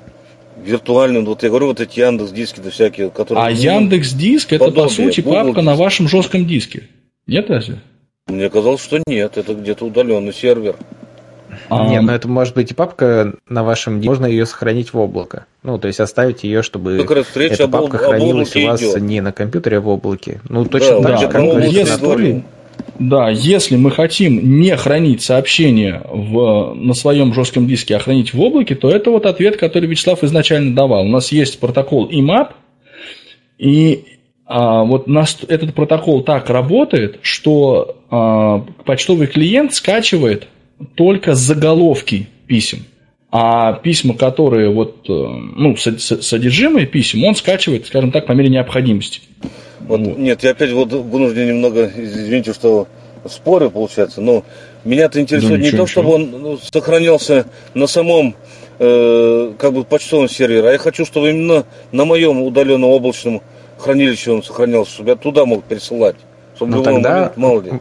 виртуальный, 0.64 1.22
вот 1.22 1.44
я 1.44 1.50
говорю, 1.50 1.68
вот 1.68 1.80
эти 1.80 2.00
Яндекс 2.00 2.32
диски, 2.32 2.60
да 2.60 2.70
всякие, 2.70 3.10
которые... 3.10 3.46
А 3.46 3.52
Яндекс 3.52 4.14
диск 4.14 4.52
это 4.54 4.72
по 4.72 4.90
сути 4.90 5.22
Google 5.22 5.36
папка 5.36 5.54
диск. 5.54 5.66
на 5.66 5.76
вашем 5.76 6.08
жестком 6.08 6.46
диске. 6.46 6.84
Нет 7.28 7.50
разве? 7.50 7.80
Мне 8.28 8.50
казалось, 8.50 8.84
что 8.84 9.02
нет, 9.06 9.38
это 9.38 9.54
где-то 9.54 9.86
удаленный 9.86 10.34
сервер. 10.34 10.76
А... 11.70 11.88
Нет, 11.88 12.04
но 12.04 12.14
это 12.14 12.28
может 12.28 12.56
быть 12.56 12.72
и 12.72 12.74
папка 12.74 13.34
на 13.48 13.64
вашем 13.64 14.02
можно 14.02 14.26
ее 14.26 14.46
сохранить 14.46 14.94
в 14.94 15.00
облако. 15.00 15.46
Ну, 15.64 15.78
то 15.78 15.88
есть 15.88 16.00
оставить 16.00 16.44
ее, 16.44 16.62
чтобы 16.62 16.98
как 17.00 17.18
раз 17.18 17.26
эта 17.36 17.68
папка 17.68 17.98
об, 17.98 18.04
хранилась 18.04 18.56
у 18.56 18.66
вас 18.66 18.82
идет. 18.82 19.02
не 19.02 19.22
на 19.22 19.32
компьютере, 19.32 19.78
а 19.78 19.82
в 19.82 19.88
облаке. 19.88 20.42
Ну, 20.50 20.66
точно 20.66 21.02
да, 21.02 21.10
так 21.10 21.20
же, 21.20 21.28
как 21.28 21.44
если, 21.72 21.92
Анатолий. 21.92 22.44
Да, 23.00 23.30
если 23.30 23.76
мы 23.76 23.92
хотим 23.92 24.60
не 24.60 24.76
хранить 24.76 25.22
сообщение 25.22 26.02
в, 26.06 26.74
на 26.76 26.94
своем 26.94 27.34
жестком 27.34 27.68
диске, 27.68 27.96
а 27.96 28.00
хранить 28.00 28.34
в 28.34 28.40
облаке, 28.40 28.76
то 28.76 28.90
это 28.90 29.12
вот 29.12 29.26
ответ, 29.26 29.58
который 29.58 29.88
Вячеслав 29.88 30.24
изначально 30.24 30.76
давал. 30.76 31.06
У 31.06 31.10
нас 31.10 31.32
есть 31.32 31.60
протокол 31.60 32.10
IMAP, 32.10 32.50
и 33.58 34.06
а, 34.46 34.84
вот 34.84 35.08
нас, 35.08 35.40
этот 35.48 35.74
протокол 35.74 36.24
так 36.24 36.50
работает, 36.50 37.20
что 37.22 37.98
а, 38.10 38.64
почтовый 38.86 39.28
клиент 39.28 39.74
скачивает 39.74 40.48
только 40.96 41.36
заголовки 41.36 42.28
писем. 42.48 42.86
А 43.32 43.74
письма, 43.74 44.16
которые 44.16 44.72
вот, 44.72 45.10
э, 45.10 45.12
ну, 45.12 45.76
содержимое 45.76 46.86
писем, 46.86 47.24
он 47.26 47.36
скачивает, 47.36 47.86
скажем 47.86 48.12
так, 48.12 48.28
по 48.28 48.32
мере 48.32 48.50
необходимости. 48.50 49.22
Вот, 49.82 50.00
вот. 50.00 50.18
Нет, 50.18 50.44
я 50.44 50.52
опять 50.52 50.72
вот 50.72 50.94
вынужден 50.94 51.48
немного, 51.48 51.92
извините, 51.98 52.54
что 52.54 52.88
споры 53.28 53.70
получается, 53.70 54.22
но 54.22 54.44
меня-то 54.86 55.20
интересует 55.20 55.60
да, 55.60 55.66
не 55.66 55.72
то, 55.72 55.86
чтобы 55.86 56.14
он 56.14 56.32
ну, 56.32 56.58
сохранялся 56.58 57.46
на 57.74 57.88
самом 57.88 58.36
э, 58.80 59.54
как 59.58 59.74
бы 59.74 59.84
почтовом 59.84 60.30
сервере, 60.30 60.70
а 60.70 60.72
я 60.72 60.78
хочу, 60.78 61.06
чтобы 61.06 61.32
именно 61.32 61.66
на 61.92 62.06
моем 62.06 62.42
удаленном 62.42 62.90
облачном 62.90 63.42
хранилище 63.78 64.32
он 64.32 64.44
сохранялся, 64.44 64.94
чтобы 64.94 65.10
я 65.10 65.16
туда 65.16 65.46
мог 65.46 65.64
пересылать. 65.64 66.16
Чтобы 66.56 66.78
ну, 66.78 66.84
тогда, 66.84 67.14
момент, 67.14 67.38
мало 67.38 67.62
ли. 67.62 67.72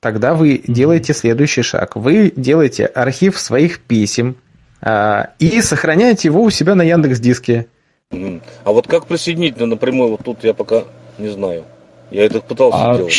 Тогда 0.00 0.34
вы 0.34 0.62
делаете 0.66 1.12
следующий 1.12 1.62
шаг. 1.62 1.96
Вы 1.96 2.32
делаете 2.34 2.86
архив 2.86 3.38
своих 3.38 3.80
писем 3.80 4.36
а, 4.80 5.30
и 5.38 5.60
сохраняете 5.60 6.28
его 6.28 6.42
у 6.42 6.50
себя 6.50 6.74
на 6.74 6.82
Яндекс 6.82 7.18
Диске. 7.20 7.66
А 8.10 8.40
вот 8.64 8.86
как 8.86 9.06
присоединить 9.06 9.58
напрямую, 9.58 10.12
вот 10.12 10.20
тут 10.24 10.44
я 10.44 10.54
пока 10.54 10.84
не 11.18 11.28
знаю. 11.28 11.64
Я 12.10 12.24
это 12.24 12.40
пытался 12.40 12.90
а, 12.90 12.96
делать. 12.96 13.14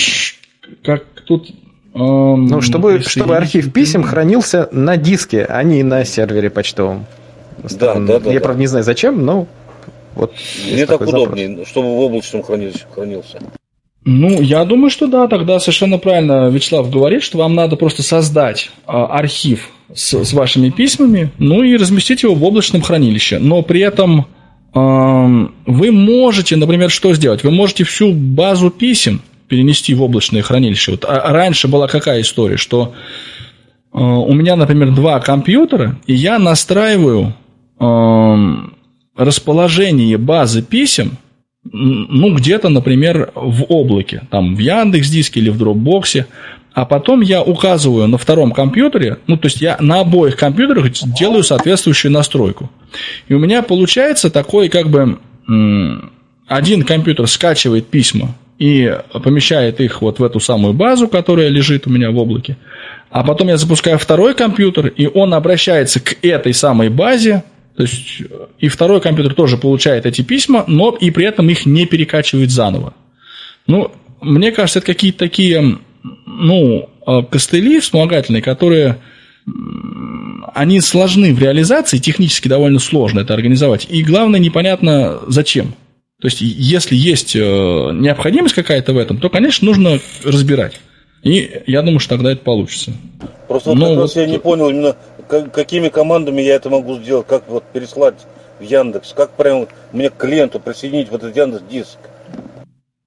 Как 0.84 1.04
тут 1.26 1.50
эм, 1.94 2.46
ну, 2.46 2.62
чтобы, 2.62 3.02
чтобы 3.02 3.36
архив 3.36 3.72
писем 3.72 4.04
хранился 4.04 4.70
на 4.72 4.98
диске, 4.98 5.46
а 5.46 5.62
не 5.64 5.84
на 5.84 6.06
сервере 6.06 6.50
почтовом. 6.50 7.06
Да, 7.78 7.96
да, 7.96 8.20
да. 8.20 8.32
Я, 8.32 8.40
да. 8.40 8.44
правда, 8.44 8.60
не 8.60 8.68
знаю 8.68 8.84
зачем, 8.84 9.26
но 9.26 9.48
вот 10.16 10.34
Мне 10.66 10.86
так 10.86 11.02
удобнее, 11.02 11.50
запрос. 11.50 11.68
чтобы 11.68 11.88
в 11.90 12.00
облачном 12.00 12.44
хранилище 12.44 12.86
хранился. 12.92 13.40
Ну, 14.06 14.42
я 14.42 14.64
думаю, 14.66 14.90
что 14.90 15.08
да, 15.08 15.28
тогда 15.28 15.60
совершенно 15.60 15.98
правильно 15.98 16.50
Вячеслав 16.50 16.90
говорит, 16.90 17.22
что 17.22 17.38
вам 17.38 17.54
надо 17.54 17.76
просто 17.76 18.02
создать 18.02 18.72
а, 18.86 19.06
архив 19.06 19.70
с, 19.94 20.24
с 20.24 20.34
вашими 20.34 20.70
письмами, 20.70 21.32
ну 21.38 21.64
и 21.64 21.76
разместить 21.76 22.24
его 22.24 22.34
в 22.34 22.44
облачном 22.44 22.82
хранилище. 22.82 23.40
Но 23.40 23.62
при 23.62 23.82
этом 23.82 24.28
а, 24.74 25.50
вы 25.66 25.92
можете, 25.92 26.56
например, 26.56 26.90
что 26.90 27.14
сделать? 27.14 27.44
Вы 27.44 27.52
можете 27.52 27.84
всю 27.84 28.14
базу 28.14 28.70
писем 28.70 29.22
перенести 29.48 29.94
в 29.94 30.02
облачное 30.02 30.44
хранилище. 30.44 30.92
Вот, 30.92 31.06
а, 31.06 31.32
раньше 31.34 31.68
была 31.68 31.88
какая 31.88 32.22
история, 32.22 32.58
что 32.58 32.94
а, 33.92 34.00
у 34.00 34.34
меня, 34.34 34.56
например, 34.56 34.92
два 34.92 35.20
компьютера, 35.20 36.00
и 36.08 36.14
я 36.14 36.40
настраиваю 36.40 37.36
а, 37.80 38.38
расположение 39.18 40.18
базы 40.18 40.62
писем, 40.62 41.18
ну, 41.72 42.36
где-то, 42.36 42.70
например, 42.70 43.32
в 43.36 43.64
облаке, 43.70 44.24
там, 44.30 44.56
в 44.56 44.60
Яндекс 44.60 45.10
Диске 45.10 45.40
или 45.40 45.50
в 45.50 45.58
Дропбоксе, 45.58 46.28
а 46.74 46.86
потом 46.86 47.22
я 47.22 47.42
указываю 47.42 48.08
на 48.08 48.18
втором 48.18 48.52
компьютере, 48.52 49.18
ну, 49.28 49.38
то 49.38 49.48
есть 49.48 49.62
я 49.62 49.78
на 49.80 50.00
обоих 50.02 50.38
компьютерах 50.38 50.92
делаю 50.92 51.44
соответствующую 51.44 52.12
настройку. 52.12 52.70
И 53.28 53.34
у 53.34 53.40
меня 53.40 53.62
получается 53.62 54.30
такой, 54.30 54.70
как 54.70 54.90
бы, 54.90 55.18
один 56.48 56.84
компьютер 56.84 57.28
скачивает 57.28 57.88
письма 57.88 58.36
и 58.60 58.96
помещает 59.24 59.80
их 59.82 60.02
вот 60.02 60.20
в 60.20 60.24
эту 60.24 60.40
самую 60.40 60.74
базу, 60.74 61.08
которая 61.08 61.50
лежит 61.50 61.88
у 61.88 61.90
меня 61.90 62.12
в 62.12 62.18
облаке, 62.18 62.58
а 63.10 63.24
потом 63.24 63.48
я 63.48 63.58
запускаю 63.58 63.98
второй 63.98 64.36
компьютер, 64.36 64.88
и 64.88 65.08
он 65.08 65.34
обращается 65.34 66.00
к 66.00 66.18
этой 66.22 66.54
самой 66.54 66.90
базе, 66.90 67.44
то 67.80 67.84
есть 67.84 68.24
и 68.60 68.68
второй 68.68 69.00
компьютер 69.00 69.34
тоже 69.34 69.56
получает 69.56 70.06
эти 70.06 70.22
письма, 70.22 70.66
но 70.68 70.90
и 71.00 71.12
при 71.12 71.26
этом 71.26 71.50
их 71.50 71.66
не 71.66 71.86
перекачивает 71.86 72.52
заново. 72.52 72.94
Ну, 73.68 73.94
мне 74.20 74.52
кажется, 74.52 74.80
это 74.80 74.88
какие-то 74.88 75.20
такие, 75.20 75.78
ну, 76.26 76.90
а, 77.06 77.24
костыли 77.24 77.80
вспомогательные, 77.80 78.42
которые 78.42 78.98
они 80.54 80.82
сложны 80.82 81.34
в 81.34 81.40
реализации, 81.40 82.00
технически 82.00 82.50
довольно 82.50 82.80
сложно 82.80 83.22
это 83.22 83.34
организовать. 83.34 83.88
И 83.90 84.04
главное, 84.04 84.42
непонятно 84.42 85.22
зачем. 85.28 85.68
То 86.20 86.28
есть, 86.28 86.42
если 86.42 86.98
есть 86.98 87.34
э, 87.34 87.40
необходимость 87.40 88.56
какая-то 88.56 88.92
в 88.92 88.98
этом, 88.98 89.20
то, 89.20 89.30
конечно, 89.30 89.66
нужно 89.66 90.02
разбирать. 90.26 90.82
И 91.24 91.62
я 91.66 91.82
думаю, 91.82 92.00
что 92.00 92.16
тогда 92.16 92.34
это 92.34 92.42
получится. 92.42 92.92
Просто 93.48 93.70
вот 93.70 93.80
как 93.80 93.98
раз 94.00 94.16
я 94.18 94.26
не 94.26 94.38
понял 94.38 94.68
именно 94.68 94.98
какими 95.30 95.90
командами 95.90 96.42
я 96.42 96.56
это 96.56 96.70
могу 96.70 96.98
сделать, 96.98 97.28
как 97.28 97.48
вот 97.48 97.64
переслать 97.72 98.16
в 98.60 98.64
Яндекс, 98.64 99.14
как 99.14 99.32
прямо 99.32 99.68
мне 99.94 100.10
к 100.10 100.18
клиенту 100.18 100.60
присоединить 100.60 101.10
вот 101.10 101.24
этот 101.24 101.38
Яндекс 101.38 101.64
диск. 101.70 101.98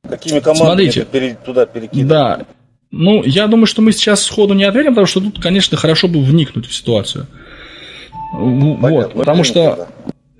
Какими 0.08 0.40
командами 0.40 0.90
Смотрите, 0.90 1.04
пере, 1.04 1.36
туда 1.44 1.66
перекидывать? 1.66 2.08
Да. 2.08 2.46
Ну, 2.90 3.22
я 3.24 3.46
думаю, 3.46 3.66
что 3.66 3.82
мы 3.82 3.92
сейчас 3.92 4.22
сходу 4.22 4.54
не 4.54 4.64
ответим, 4.64 4.90
потому 4.90 5.06
что 5.06 5.20
тут, 5.20 5.42
конечно, 5.42 5.76
хорошо 5.76 6.08
бы 6.08 6.22
вникнуть 6.22 6.66
в 6.66 6.74
ситуацию. 6.74 7.26
Понятно, 8.32 8.88
вот, 8.88 9.14
потому 9.14 9.44
что 9.44 9.88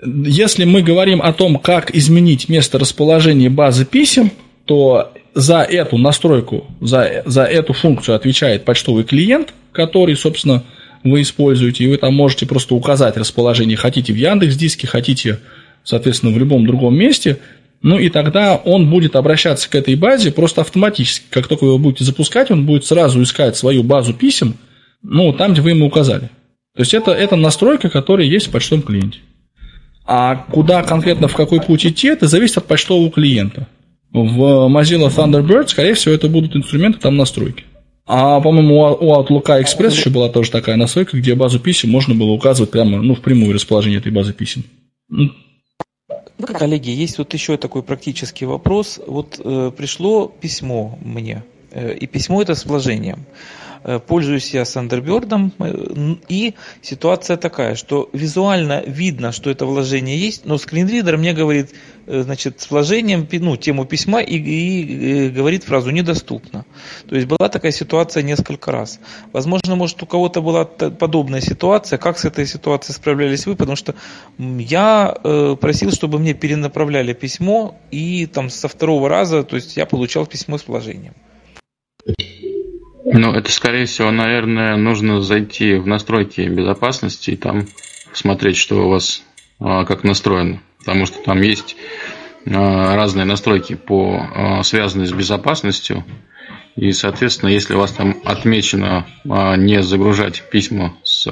тогда. 0.03 0.29
если 0.29 0.65
мы 0.65 0.83
говорим 0.83 1.23
о 1.23 1.33
том, 1.33 1.59
как 1.59 1.95
изменить 1.95 2.49
место 2.49 2.79
расположения 2.79 3.51
базы 3.51 3.85
писем, 3.85 4.31
то 4.67 5.13
за 5.35 5.63
эту 5.63 5.97
настройку, 5.99 6.67
за, 6.81 7.23
за 7.25 7.45
эту 7.45 7.73
функцию 7.73 8.17
отвечает 8.17 8.65
почтовый 8.65 9.05
клиент, 9.05 9.55
который, 9.73 10.17
собственно, 10.17 10.63
вы 11.05 11.23
используете, 11.23 11.85
и 11.85 11.89
вы 11.89 11.97
там 11.97 12.15
можете 12.15 12.47
просто 12.47 12.75
указать 12.75 13.17
расположение, 13.17 13.77
хотите 13.77 14.13
в 14.13 14.17
Яндекс 14.17 14.57
Диске, 14.57 14.87
хотите, 14.87 15.41
соответственно, 15.85 16.33
в 16.33 16.39
любом 16.39 16.67
другом 16.67 16.95
месте, 16.97 17.39
ну 17.83 17.99
и 17.99 18.09
тогда 18.09 18.57
он 18.57 18.89
будет 18.89 19.17
обращаться 19.17 19.69
к 19.69 19.75
этой 19.75 19.97
базе 19.97 20.31
просто 20.31 20.61
автоматически. 20.61 21.27
Как 21.31 21.49
только 21.49 21.65
вы 21.65 21.71
его 21.71 21.79
будете 21.79 22.05
запускать, 22.05 22.51
он 22.51 22.65
будет 22.65 22.85
сразу 22.85 23.21
искать 23.23 23.57
свою 23.57 23.83
базу 23.83 24.15
писем, 24.15 24.55
ну, 25.03 25.33
там, 25.33 25.53
где 25.53 25.63
вы 25.63 25.71
ему 25.71 25.87
указали. 25.87 26.31
То 26.75 26.81
есть 26.83 26.95
это, 26.95 27.11
это 27.11 27.35
настройка, 27.35 27.91
которая 27.91 28.27
есть 28.27 28.47
в 28.47 28.51
почтовом 28.51 28.83
клиенте. 28.83 29.19
А 30.05 30.37
куда 30.37 30.83
конкретно, 30.83 31.29
в 31.29 31.35
какой 31.35 31.61
путь 31.61 31.85
идти, 31.85 32.09
это 32.09 32.29
зависит 32.29 32.59
от 32.59 32.67
почтового 32.67 33.11
клиента. 33.11 33.67
В 34.13 34.69
Mozilla 34.69 35.09
Thunderbird, 35.09 35.69
скорее 35.69 35.95
всего, 35.95 36.15
это 36.15 36.29
будут 36.29 36.55
инструменты 36.55 36.99
там 36.99 37.17
настройки. 37.17 37.65
А, 38.07 38.41
по-моему, 38.41 38.97
у 39.01 39.15
Outlook 39.15 39.47
Express 39.63 39.91
еще 39.91 40.11
была 40.11 40.29
тоже 40.29 40.51
такая 40.51 40.77
настройка, 40.77 41.17
где 41.17 41.35
базу 41.35 41.61
писем 41.61 41.91
можно 41.91 42.15
было 42.15 42.31
указывать 42.31 42.71
прямо, 42.71 43.01
ну, 43.01 43.15
в 43.15 43.21
прямую 43.21 43.55
расположение 43.55 44.01
этой 44.01 44.11
базы 44.11 44.33
писем. 44.33 44.65
Коллеги, 46.45 46.91
есть 46.91 47.19
вот 47.19 47.33
еще 47.33 47.57
такой 47.57 47.83
практический 47.83 48.47
вопрос. 48.47 49.01
Вот 49.07 49.41
э, 49.43 49.71
пришло 49.77 50.27
письмо 50.27 50.99
мне, 51.03 51.45
э, 51.71 51.95
и 51.95 52.07
письмо 52.07 52.43
это 52.43 52.57
с 52.57 52.65
вложением. 52.65 53.25
Пользуюсь 54.07 54.55
я 54.55 54.63
Thunderbird, 54.63 55.53
э, 55.59 56.17
и 56.29 56.55
ситуация 56.81 57.37
такая, 57.37 57.75
что 57.75 58.09
визуально 58.13 58.83
видно, 58.87 59.33
что 59.33 59.51
это 59.51 59.67
вложение 59.67 60.19
есть, 60.19 60.45
но 60.45 60.59
скринридер 60.59 61.17
мне 61.17 61.33
говорит, 61.33 61.71
э, 62.07 62.23
значит, 62.23 62.61
с 62.61 62.71
вложением, 62.71 63.29
ну, 63.31 63.57
тему 63.57 63.85
письма 63.85 64.21
и, 64.21 64.37
и, 64.37 65.27
и 65.27 65.29
говорит 65.31 65.65
фразу 65.65 65.91
«недоступно». 65.91 66.65
То 67.09 67.17
есть 67.17 67.27
была 67.27 67.49
такая 67.49 67.73
ситуация 67.73 68.23
несколько 68.23 68.73
раз. 68.73 69.01
Возможно, 69.33 69.75
может, 69.77 70.03
у 70.03 70.07
кого-то 70.07 70.41
была 70.41 70.65
подобная 70.65 71.41
ситуация. 71.41 71.99
Как 71.99 72.19
с 72.19 72.25
этой 72.25 72.47
ситуацией 72.47 72.95
справлялись 72.95 73.47
вы? 73.47 73.57
Потому 73.57 73.77
что 73.77 73.95
я 74.39 75.17
э, 75.23 75.57
просил, 75.61 75.91
чтобы 75.93 76.19
мне 76.19 76.35
перенаправляли 76.35 77.13
письмо, 77.13 77.79
и 77.91 78.27
там 78.27 78.51
со 78.51 78.69
второго 78.69 79.09
раза, 79.09 79.43
то 79.43 79.57
есть 79.57 79.77
я 79.77 79.87
получал 79.87 80.27
письмо 80.27 80.59
с 80.59 80.67
вложением. 80.67 81.15
Ну, 83.05 83.33
это, 83.33 83.51
скорее 83.51 83.87
всего, 83.87 84.11
наверное, 84.11 84.77
нужно 84.77 85.21
зайти 85.21 85.75
в 85.75 85.87
настройки 85.87 86.43
безопасности 86.43 87.33
и 87.33 87.37
там 87.37 87.67
посмотреть, 88.11 88.57
что 88.57 88.87
у 88.87 88.91
вас 88.91 89.25
а, 89.59 89.85
как 89.85 90.05
настроено. 90.05 90.61
Потому 90.79 91.07
что 91.07 91.19
там 91.23 91.41
есть 91.41 91.77
а, 92.47 92.95
разные 92.95 93.25
настройки 93.25 93.75
по 93.75 94.27
а, 94.35 94.63
связанные 94.63 95.09
с 95.09 95.13
безопасностью. 95.13 96.05
И, 96.77 96.93
соответственно, 96.93 97.51
если 97.51 97.75
у 97.75 97.79
вас 97.79 97.93
там 97.93 98.17
отмечено 98.25 99.07
не 99.25 99.83
загружать 99.83 100.43
письма 100.51 100.95
с 101.03 101.29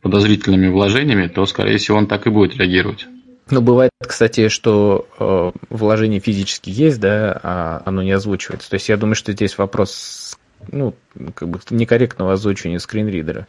подозрительными 0.00 0.68
вложениями, 0.68 1.26
то, 1.26 1.44
скорее 1.44 1.76
всего, 1.76 1.98
он 1.98 2.06
так 2.06 2.26
и 2.26 2.30
будет 2.30 2.56
реагировать. 2.56 3.06
Ну, 3.50 3.60
бывает, 3.60 3.90
кстати, 4.00 4.48
что 4.48 5.06
э, 5.20 5.52
вложение 5.70 6.18
физически 6.18 6.70
есть, 6.70 6.98
да, 6.98 7.38
а 7.42 7.82
оно 7.84 8.02
не 8.02 8.10
озвучивается. 8.10 8.68
То 8.68 8.74
есть 8.74 8.88
я 8.88 8.96
думаю, 8.96 9.14
что 9.14 9.32
здесь 9.32 9.56
вопрос 9.56 10.25
ну, 10.70 10.94
как 11.34 11.48
бы 11.48 11.60
некорректного 11.70 12.34
озвучивания 12.34 12.78
скринридера. 12.78 13.46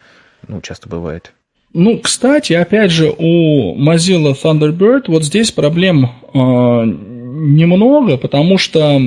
Ну, 0.47 0.61
часто 0.61 0.87
бывает. 0.89 1.33
Ну, 1.73 1.99
кстати, 1.99 2.53
опять 2.53 2.91
же, 2.91 3.13
у 3.17 3.75
Mozilla 3.77 4.35
Thunderbird 4.41 5.03
вот 5.07 5.23
здесь 5.23 5.51
проблем 5.51 6.05
э, 6.05 6.37
немного, 6.37 8.17
потому 8.17 8.57
что 8.57 8.99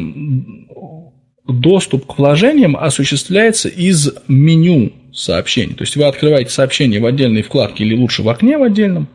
доступ 1.46 2.06
к 2.06 2.18
вложениям 2.18 2.76
осуществляется 2.76 3.68
из 3.68 4.12
меню 4.28 4.92
сообщений. 5.12 5.74
То 5.74 5.82
есть 5.82 5.96
вы 5.96 6.04
открываете 6.04 6.50
сообщение 6.50 7.00
в 7.00 7.06
отдельной 7.06 7.42
вкладке 7.42 7.84
или 7.84 7.96
лучше 7.96 8.22
в 8.22 8.28
окне 8.28 8.56
в 8.58 8.62
отдельном, 8.62 9.08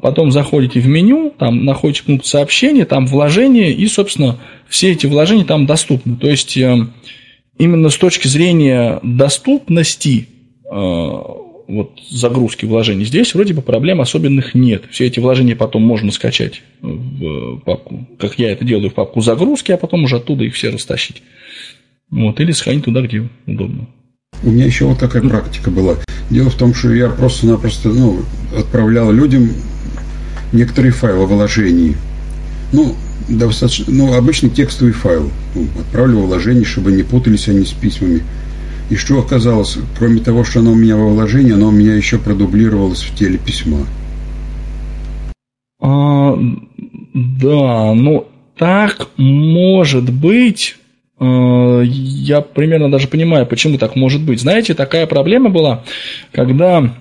потом 0.00 0.30
заходите 0.30 0.80
в 0.80 0.86
меню, 0.86 1.32
там 1.38 1.64
находите 1.64 2.04
пункт 2.04 2.26
сообщения, 2.26 2.84
там 2.84 3.06
вложения, 3.06 3.70
и, 3.70 3.86
собственно, 3.86 4.38
все 4.68 4.92
эти 4.92 5.06
вложения 5.06 5.44
там 5.44 5.66
доступны. 5.66 6.16
То 6.16 6.28
есть, 6.28 6.56
э, 6.56 6.86
именно 7.62 7.90
с 7.90 7.96
точки 7.96 8.26
зрения 8.26 8.98
доступности 9.04 10.26
э, 10.68 10.74
вот, 10.74 11.92
загрузки 12.10 12.64
вложений 12.64 13.04
здесь 13.04 13.34
вроде 13.34 13.54
бы 13.54 13.62
проблем 13.62 14.00
особенных 14.00 14.56
нет. 14.56 14.84
Все 14.90 15.06
эти 15.06 15.20
вложения 15.20 15.54
потом 15.54 15.82
можно 15.82 16.10
скачать 16.10 16.62
в 16.80 17.60
папку, 17.60 18.04
как 18.18 18.36
я 18.38 18.50
это 18.50 18.64
делаю, 18.64 18.90
в 18.90 18.94
папку 18.94 19.20
загрузки, 19.20 19.70
а 19.70 19.76
потом 19.76 20.04
уже 20.04 20.16
оттуда 20.16 20.42
их 20.42 20.54
все 20.54 20.70
растащить. 20.70 21.22
Вот, 22.10 22.40
или 22.40 22.50
сохранить 22.50 22.84
туда, 22.84 23.00
где 23.02 23.28
удобно. 23.46 23.86
У 24.42 24.50
меня 24.50 24.64
еще 24.64 24.86
вот 24.86 24.98
такая 24.98 25.22
практика 25.22 25.70
была. 25.70 25.94
Дело 26.30 26.50
в 26.50 26.56
том, 26.56 26.74
что 26.74 26.92
я 26.92 27.10
просто-напросто 27.10 27.90
ну, 27.90 28.22
отправлял 28.58 29.12
людям 29.12 29.50
некоторые 30.52 30.90
файлы 30.90 31.26
вложений. 31.26 31.94
Ну, 32.72 32.96
достаточно, 33.28 33.86
ну, 33.88 34.14
обычный 34.14 34.50
текстовый 34.50 34.92
файл. 34.92 35.30
Ну, 35.54 35.66
отправлю 35.80 36.20
вложение, 36.20 36.64
чтобы 36.64 36.92
не 36.92 37.02
путались 37.02 37.48
они 37.48 37.64
с 37.64 37.72
письмами. 37.72 38.22
И 38.90 38.96
что 38.96 39.18
оказалось, 39.18 39.78
кроме 39.98 40.20
того, 40.20 40.44
что 40.44 40.60
оно 40.60 40.72
у 40.72 40.74
меня 40.74 40.96
во 40.96 41.08
вложении, 41.08 41.52
оно 41.52 41.68
у 41.68 41.72
меня 41.72 41.94
еще 41.94 42.18
продублировалось 42.18 43.02
в 43.02 43.14
теле 43.16 43.38
письма. 43.38 43.86
А, 45.80 46.36
да, 47.14 47.94
ну 47.94 48.26
так 48.58 49.08
может 49.16 50.12
быть. 50.12 50.76
А, 51.18 51.80
я 51.82 52.40
примерно 52.42 52.90
даже 52.90 53.08
понимаю, 53.08 53.46
почему 53.46 53.78
так 53.78 53.96
может 53.96 54.20
быть. 54.20 54.40
Знаете, 54.40 54.74
такая 54.74 55.06
проблема 55.06 55.50
была, 55.50 55.84
когда 56.32 56.94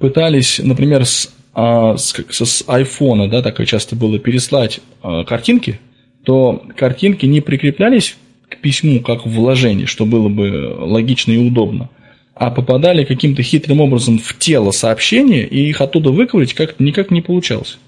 пытались, 0.00 0.60
например, 0.62 1.06
с, 1.06 1.32
а, 1.54 1.96
с, 1.96 2.14
с 2.30 2.64
айфона, 2.66 3.28
да, 3.28 3.42
такое 3.42 3.66
часто 3.66 3.96
было, 3.96 4.18
переслать 4.18 4.80
а, 5.02 5.24
картинки, 5.24 5.80
то 6.24 6.62
картинки 6.76 7.26
не 7.26 7.40
прикреплялись 7.40 8.16
к 8.48 8.58
письму 8.58 9.00
как 9.00 9.26
вложение, 9.26 9.86
что 9.86 10.06
было 10.06 10.28
бы 10.28 10.74
логично 10.78 11.32
и 11.32 11.38
удобно, 11.38 11.90
а 12.34 12.50
попадали 12.50 13.04
каким-то 13.04 13.42
хитрым 13.42 13.80
образом 13.80 14.18
в 14.18 14.38
тело 14.38 14.70
сообщения, 14.70 15.44
и 15.44 15.68
их 15.68 15.80
оттуда 15.80 16.10
выковырять 16.10 16.54
как-то 16.54 16.82
никак 16.82 17.10
не 17.10 17.22
получалось. 17.22 17.78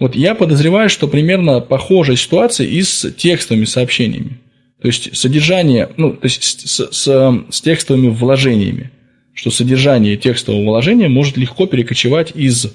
Вот 0.00 0.14
я 0.14 0.34
подозреваю, 0.34 0.88
что 0.88 1.08
примерно 1.08 1.60
похожая 1.60 2.16
ситуация 2.16 2.66
и 2.66 2.82
с 2.82 3.10
текстовыми 3.12 3.64
сообщениями. 3.64 4.38
То 4.80 4.88
есть 4.88 5.16
содержание, 5.16 5.90
ну, 5.96 6.12
то 6.12 6.24
есть 6.24 6.68
с, 6.68 6.92
с, 6.92 7.42
с 7.50 7.60
текстовыми 7.60 8.08
вложениями, 8.08 8.90
что 9.34 9.50
содержание 9.50 10.16
текстового 10.16 10.64
вложения 10.64 11.08
может 11.08 11.36
легко 11.36 11.66
перекочевать 11.66 12.32
из, 12.34 12.72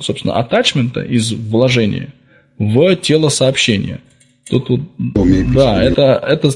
собственно, 0.00 0.34
атачмента, 0.38 1.00
из 1.00 1.32
вложения 1.32 2.12
в 2.58 2.96
тело 2.96 3.28
сообщения. 3.28 4.00
Тут, 4.48 4.68
тут 4.68 4.80
да, 5.52 5.82
это, 5.82 6.22
это 6.26 6.50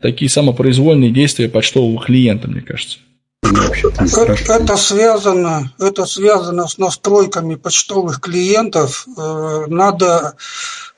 такие 0.00 0.28
самопроизвольные 0.28 1.10
действия 1.10 1.48
почтового 1.48 2.02
клиента, 2.04 2.48
мне 2.48 2.60
кажется. 2.60 2.98
Это 3.42 4.76
связано, 4.76 5.72
это 5.78 6.04
связано 6.04 6.66
с 6.66 6.78
настройками 6.78 7.54
почтовых 7.54 8.20
клиентов. 8.20 9.06
Э, 9.16 9.66
надо 9.68 10.34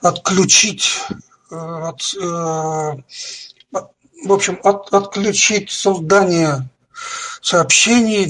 отключить, 0.00 0.98
э, 1.50 1.54
от, 1.54 2.14
э, 2.16 3.02
в 4.24 4.32
общем, 4.32 4.58
от, 4.62 4.92
отключить 4.94 5.70
создание 5.70 6.68
сообщений 7.42 8.24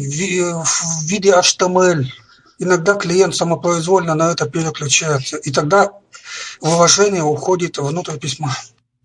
в 0.65 1.05
виде 1.05 1.31
HTML. 1.31 2.07
Иногда 2.59 2.95
клиент 2.95 3.35
самопроизвольно 3.35 4.15
на 4.15 4.33
это 4.33 4.49
переключается, 4.49 5.37
и 5.37 5.53
тогда 5.53 5.93
вложение 6.61 7.23
уходит 7.23 7.79
внутрь 7.79 8.19
письма. 8.19 8.51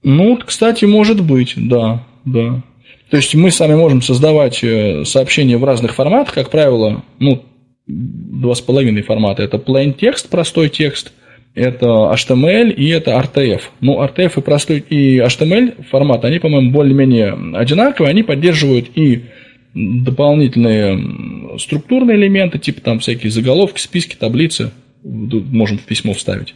Ну, 0.01 0.37
кстати, 0.37 0.85
может 0.85 1.21
быть, 1.21 1.53
да, 1.55 2.05
да. 2.25 2.61
То 3.09 3.17
есть 3.17 3.35
мы 3.35 3.51
сами 3.51 3.75
можем 3.75 4.01
создавать 4.01 4.63
э, 4.63 5.05
сообщения 5.05 5.57
в 5.57 5.63
разных 5.63 5.93
форматах, 5.93 6.33
как 6.33 6.49
правило, 6.49 7.03
ну, 7.19 7.45
два 7.85 8.55
с 8.55 8.61
половиной 8.61 9.03
формата. 9.03 9.43
Это 9.43 9.57
plain 9.57 9.93
текст, 9.93 10.29
простой 10.29 10.69
текст, 10.69 11.13
это 11.53 11.85
HTML 11.85 12.71
и 12.71 12.89
это 12.89 13.11
RTF. 13.11 13.61
Ну, 13.81 14.03
RTF 14.03 14.39
и 14.39 14.41
простой 14.41 14.79
и 14.79 15.19
HTML 15.19 15.85
формат, 15.89 16.25
они, 16.25 16.39
по-моему, 16.39 16.71
более-менее 16.71 17.37
одинаковые, 17.55 18.09
они 18.09 18.23
поддерживают 18.23 18.89
и 18.97 19.25
дополнительные 19.73 21.57
структурные 21.59 22.17
элементы, 22.17 22.59
типа 22.59 22.81
там 22.81 22.99
всякие 22.99 23.31
заголовки, 23.31 23.79
списки, 23.79 24.15
таблицы, 24.15 24.71
можем 25.03 25.77
в 25.77 25.83
письмо 25.83 26.13
вставить. 26.13 26.55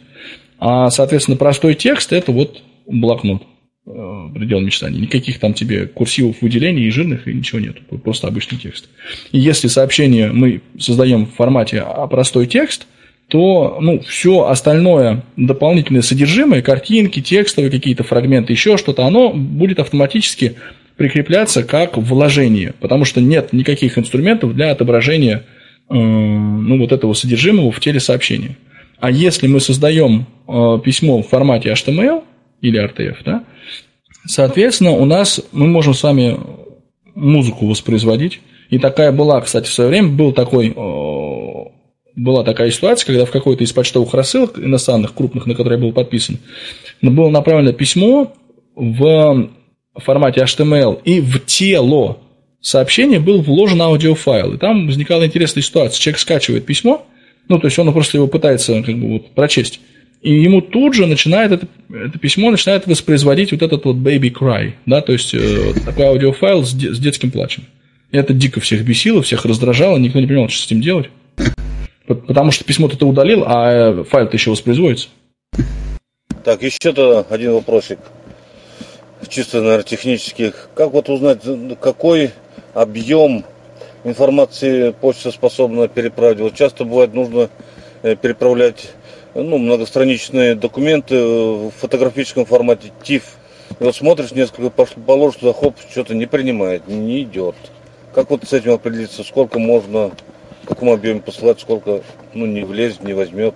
А, 0.59 0.89
соответственно, 0.89 1.37
простой 1.37 1.75
текст– 1.75 2.11
это 2.13 2.31
вот 2.31 2.61
блокнот, 2.87 3.43
э, 3.85 4.29
предел 4.33 4.59
мечтаний. 4.59 4.99
Никаких 4.99 5.39
там 5.39 5.53
тебе 5.53 5.87
курсивов 5.87 6.41
выделений 6.41 6.85
и 6.85 6.91
жирных, 6.91 7.27
и 7.27 7.33
ничего 7.33 7.59
нет. 7.59 7.77
Просто 8.03 8.27
обычный 8.27 8.57
текст. 8.57 8.89
И 9.31 9.39
если 9.39 9.67
сообщение 9.67 10.31
мы 10.31 10.61
создаем 10.79 11.25
в 11.25 11.33
формате 11.33 11.83
а 11.85 12.07
простой 12.07 12.47
текст, 12.47 12.87
то 13.27 13.77
ну, 13.81 13.99
все 13.99 14.47
остальное 14.47 15.23
дополнительное 15.35 16.01
содержимое, 16.01 16.61
картинки, 16.61 17.21
текстовые 17.21 17.69
какие-то 17.69 18.03
фрагменты, 18.03 18.53
еще 18.53 18.77
что-то, 18.77 19.05
оно 19.05 19.33
будет 19.33 19.79
автоматически 19.79 20.55
прикрепляться 20.97 21.63
как 21.63 21.97
вложение, 21.97 22.73
потому 22.79 23.05
что 23.05 23.21
нет 23.21 23.53
никаких 23.53 23.97
инструментов 23.97 24.55
для 24.55 24.71
отображения 24.71 25.45
э, 25.89 25.93
ну, 25.93 26.79
вот 26.79 26.91
этого 26.91 27.13
содержимого 27.13 27.71
в 27.71 27.79
теле 27.79 27.99
сообщения. 27.99 28.57
А 28.99 29.11
если 29.11 29.47
мы 29.47 29.59
создаем 29.59 30.25
э, 30.47 30.79
письмо 30.83 31.21
в 31.21 31.27
формате 31.27 31.71
HTML 31.71 32.23
или 32.61 32.83
RTF, 32.83 33.17
да, 33.23 33.43
соответственно, 34.25 34.91
у 34.91 35.05
нас 35.05 35.39
мы 35.51 35.67
можем 35.67 35.93
с 35.93 36.01
вами 36.01 36.37
музыку 37.13 37.67
воспроизводить. 37.67 38.41
И 38.69 38.79
такая 38.79 39.11
была, 39.11 39.39
кстати, 39.41 39.67
в 39.67 39.73
свое 39.73 39.89
время 39.89 40.09
был 40.09 40.33
такой, 40.33 40.73
э, 40.75 41.69
была 42.15 42.43
такая 42.43 42.71
ситуация, 42.71 43.05
когда 43.05 43.25
в 43.25 43.31
какой-то 43.31 43.63
из 43.63 43.71
почтовых 43.71 44.13
рассылок 44.15 44.57
иностранных, 44.57 45.13
крупных, 45.13 45.45
на 45.45 45.53
которые 45.53 45.79
я 45.79 45.85
был 45.85 45.93
подписан, 45.93 46.39
было 47.03 47.29
направлено 47.29 47.71
письмо 47.71 48.33
в 48.75 49.49
формате 50.03 50.41
HTML, 50.41 51.01
и 51.03 51.21
в 51.21 51.39
тело 51.45 52.19
сообщения 52.61 53.19
был 53.19 53.41
вложен 53.41 53.81
аудиофайл. 53.81 54.53
И 54.53 54.57
там 54.57 54.87
возникала 54.87 55.25
интересная 55.25 55.63
ситуация. 55.63 55.99
Человек 55.99 56.19
скачивает 56.19 56.65
письмо, 56.65 57.05
ну, 57.47 57.59
то 57.59 57.67
есть 57.67 57.79
он 57.79 57.91
просто 57.93 58.17
его 58.17 58.27
пытается 58.27 58.81
как 58.83 58.95
бы 58.97 59.13
вот 59.13 59.31
прочесть. 59.31 59.79
И 60.21 60.33
ему 60.33 60.61
тут 60.61 60.95
же 60.95 61.05
начинает 61.05 61.51
это, 61.51 61.67
это 61.89 62.17
письмо 62.17 62.49
начинает 62.49 62.87
воспроизводить 62.87 63.51
вот 63.51 63.61
этот 63.61 63.85
вот 63.85 63.97
baby 63.97 64.31
cry, 64.31 64.73
да, 64.85 65.01
то 65.01 65.13
есть 65.13 65.33
э, 65.33 65.73
такой 65.85 66.07
аудиофайл 66.07 66.65
с, 66.65 66.73
де, 66.73 66.93
с 66.93 66.99
детским 66.99 67.29
плачем. 67.29 67.65
И 68.11 68.17
это 68.17 68.33
дико 68.33 68.59
всех 68.59 68.83
бесило, 68.83 69.21
всех 69.21 69.45
раздражало, 69.45 69.97
никто 69.97 70.19
не 70.19 70.27
понимал, 70.27 70.49
что 70.49 70.63
с 70.63 70.65
этим 70.65 70.81
делать. 70.81 71.09
Потому 72.07 72.51
что 72.51 72.63
письмо-то 72.63 72.97
ты 72.97 73.05
удалил, 73.05 73.43
а 73.45 73.91
э, 73.99 74.03
файл-то 74.03 74.35
еще 74.35 74.49
воспроизводится. 74.49 75.09
Так, 76.43 76.63
еще-то 76.63 77.27
один 77.29 77.51
вопросик. 77.53 77.99
Чисто, 79.27 79.61
наверное, 79.61 79.83
технических. 79.83 80.69
Как 80.75 80.91
вот 80.91 81.09
узнать, 81.09 81.39
какой 81.79 82.31
объем 82.73 83.43
информации 84.03 84.91
почта 84.91 85.31
способна 85.31 85.87
переправить. 85.87 86.39
Вот 86.39 86.55
часто 86.55 86.85
бывает 86.85 87.13
нужно 87.13 87.49
э, 88.03 88.15
переправлять 88.15 88.91
ну, 89.33 89.57
многостраничные 89.57 90.55
документы 90.55 91.19
в 91.19 91.71
фотографическом 91.71 92.45
формате 92.45 92.91
TIFF. 93.03 93.23
И 93.79 93.83
вот 93.83 93.95
смотришь, 93.95 94.31
несколько 94.31 94.69
положишь 94.69 95.39
туда, 95.39 95.53
хоп, 95.53 95.75
что-то 95.91 96.15
не 96.15 96.25
принимает, 96.25 96.87
не 96.87 97.23
идет. 97.23 97.55
Как 98.13 98.29
вот 98.29 98.43
с 98.47 98.53
этим 98.53 98.71
определиться, 98.71 99.23
сколько 99.23 99.59
можно, 99.59 100.11
в 100.63 100.67
каком 100.67 100.89
объеме 100.89 101.19
посылать, 101.19 101.59
сколько 101.59 102.01
ну, 102.33 102.45
не 102.45 102.63
влезет, 102.63 103.03
не 103.03 103.13
возьмет? 103.13 103.55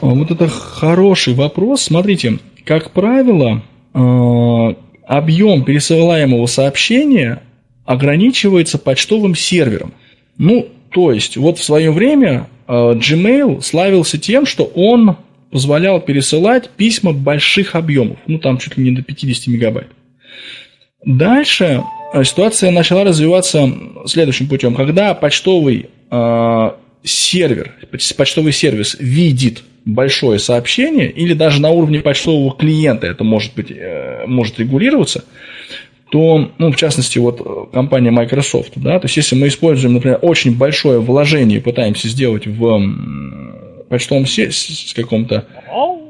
А 0.00 0.06
вот 0.06 0.30
это 0.30 0.48
хороший 0.48 1.34
вопрос. 1.34 1.82
Смотрите, 1.82 2.38
как 2.64 2.90
правило, 2.90 3.62
объем 3.94 5.64
пересылаемого 5.64 6.46
сообщения 6.46 7.42
ограничивается 7.84 8.78
почтовым 8.78 9.34
сервером. 9.34 9.92
Ну, 10.38 10.68
то 10.90 11.12
есть, 11.12 11.36
вот 11.36 11.58
в 11.58 11.64
свое 11.64 11.90
время 11.90 12.48
э, 12.66 12.72
Gmail 12.72 13.60
славился 13.60 14.18
тем, 14.18 14.46
что 14.46 14.64
он 14.64 15.16
позволял 15.50 16.00
пересылать 16.00 16.70
письма 16.70 17.12
больших 17.12 17.74
объемов, 17.74 18.18
ну, 18.26 18.38
там 18.38 18.58
чуть 18.58 18.76
ли 18.76 18.84
не 18.84 18.96
до 18.96 19.02
50 19.02 19.46
мегабайт. 19.48 19.88
Дальше 21.04 21.82
э, 22.12 22.24
ситуация 22.24 22.70
начала 22.70 23.04
развиваться 23.04 23.70
следующим 24.06 24.48
путем. 24.48 24.74
Когда 24.74 25.14
почтовый 25.14 25.90
э, 26.10 26.70
сервер, 27.04 27.74
почтовый 28.16 28.52
сервис 28.52 28.96
видит 28.98 29.62
большое 29.84 30.38
сообщение, 30.38 31.10
или 31.10 31.34
даже 31.34 31.60
на 31.60 31.70
уровне 31.70 32.00
почтового 32.00 32.56
клиента 32.56 33.06
это 33.06 33.22
может, 33.22 33.54
быть, 33.54 33.70
э, 33.70 34.24
может 34.26 34.58
регулироваться, 34.58 35.24
то, 36.10 36.50
ну, 36.58 36.72
в 36.72 36.76
частности, 36.76 37.18
вот 37.18 37.42
э, 37.44 37.72
компания 37.72 38.10
Microsoft, 38.10 38.72
да, 38.76 38.98
то 38.98 39.04
есть 39.04 39.16
если 39.16 39.36
мы 39.36 39.48
используем, 39.48 39.94
например, 39.94 40.18
очень 40.22 40.56
большое 40.56 41.00
вложение 41.00 41.60
пытаемся 41.60 42.08
сделать 42.08 42.46
в 42.46 43.84
почтовом 43.90 44.26
с 44.26 44.92
каком-то 44.94 45.46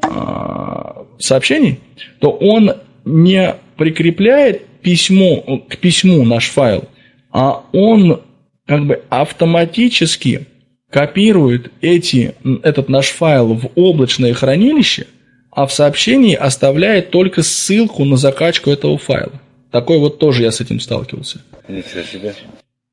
а, 0.02 1.04
сообщении, 1.18 1.80
то 2.20 2.30
он 2.30 2.74
не 3.04 3.54
прикрепляет 3.76 4.66
письмо, 4.82 5.60
к 5.68 5.76
письму 5.78 6.24
наш 6.24 6.48
файл, 6.50 6.84
а 7.32 7.64
он 7.72 8.20
как 8.66 8.86
бы 8.86 9.02
автоматически 9.10 10.46
копирует 10.94 11.72
эти, 11.80 12.36
этот 12.62 12.88
наш 12.88 13.08
файл 13.08 13.54
в 13.54 13.68
облачное 13.74 14.32
хранилище, 14.32 15.08
а 15.50 15.66
в 15.66 15.72
сообщении 15.72 16.36
оставляет 16.36 17.10
только 17.10 17.42
ссылку 17.42 18.04
на 18.04 18.16
закачку 18.16 18.70
этого 18.70 18.96
файла. 18.96 19.32
Такой 19.72 19.98
вот 19.98 20.20
тоже 20.20 20.44
я 20.44 20.52
с 20.52 20.60
этим 20.60 20.78
сталкивался. 20.78 21.42
Ничего 21.66 22.02
себе. 22.04 22.32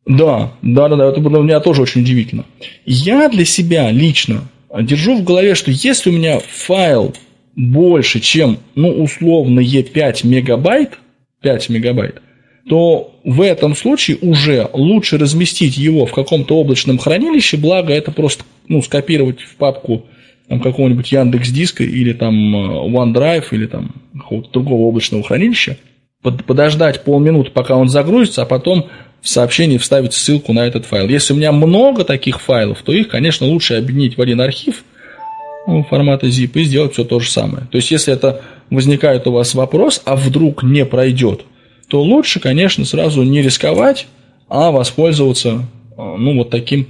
Да, 0.07 0.51
да, 0.63 0.89
да, 0.89 0.95
да, 0.95 1.09
это 1.09 1.21
было 1.21 1.37
у 1.37 1.43
меня 1.43 1.59
тоже 1.59 1.83
очень 1.83 2.01
удивительно. 2.01 2.45
Я 2.87 3.29
для 3.29 3.45
себя 3.45 3.91
лично 3.91 4.49
держу 4.75 5.17
в 5.19 5.23
голове, 5.23 5.53
что 5.53 5.69
если 5.69 6.09
у 6.09 6.13
меня 6.13 6.39
файл 6.39 7.13
больше, 7.55 8.19
чем, 8.19 8.57
ну, 8.73 8.89
условные 8.89 9.83
5 9.83 10.23
мегабайт, 10.23 10.97
5 11.43 11.69
мегабайт, 11.69 12.19
то 12.71 13.19
в 13.25 13.41
этом 13.41 13.75
случае 13.75 14.15
уже 14.21 14.69
лучше 14.71 15.17
разместить 15.17 15.75
его 15.75 16.05
в 16.05 16.13
каком-то 16.13 16.55
облачном 16.55 16.99
хранилище, 16.99 17.57
благо 17.57 17.91
это 17.91 18.13
просто 18.13 18.45
ну, 18.69 18.81
скопировать 18.81 19.41
в 19.41 19.57
папку 19.57 20.05
там, 20.47 20.61
какого-нибудь 20.61 21.11
Яндекс 21.11 21.49
Диска 21.49 21.83
или 21.83 22.13
там 22.13 22.33
э, 22.33 22.87
OneDrive 22.87 23.43
или 23.51 23.65
там 23.65 23.93
какого-то 24.17 24.51
другого 24.53 24.83
облачного 24.83 25.21
хранилища, 25.21 25.79
подождать 26.21 27.03
полминуты, 27.03 27.51
пока 27.51 27.75
он 27.75 27.89
загрузится, 27.89 28.43
а 28.43 28.45
потом 28.45 28.87
в 29.19 29.27
сообщении 29.27 29.77
вставить 29.77 30.13
ссылку 30.13 30.53
на 30.53 30.65
этот 30.65 30.85
файл. 30.85 31.09
Если 31.09 31.33
у 31.33 31.35
меня 31.35 31.51
много 31.51 32.05
таких 32.05 32.39
файлов, 32.39 32.81
то 32.83 32.93
их, 32.93 33.09
конечно, 33.09 33.47
лучше 33.47 33.73
объединить 33.73 34.17
в 34.17 34.21
один 34.21 34.39
архив 34.39 34.85
ну, 35.67 35.83
формата 35.83 36.27
zip 36.27 36.51
и 36.53 36.63
сделать 36.63 36.93
все 36.93 37.03
то 37.03 37.19
же 37.19 37.29
самое. 37.29 37.65
То 37.69 37.75
есть, 37.75 37.91
если 37.91 38.13
это 38.13 38.39
возникает 38.69 39.27
у 39.27 39.33
вас 39.33 39.55
вопрос, 39.55 40.01
а 40.05 40.15
вдруг 40.15 40.63
не 40.63 40.85
пройдет, 40.85 41.41
то 41.91 42.01
лучше, 42.01 42.39
конечно, 42.39 42.85
сразу 42.85 43.21
не 43.23 43.41
рисковать, 43.41 44.07
а 44.47 44.71
воспользоваться 44.71 45.67
э, 45.97 46.15
ну, 46.17 46.37
вот 46.37 46.49
таким, 46.49 46.87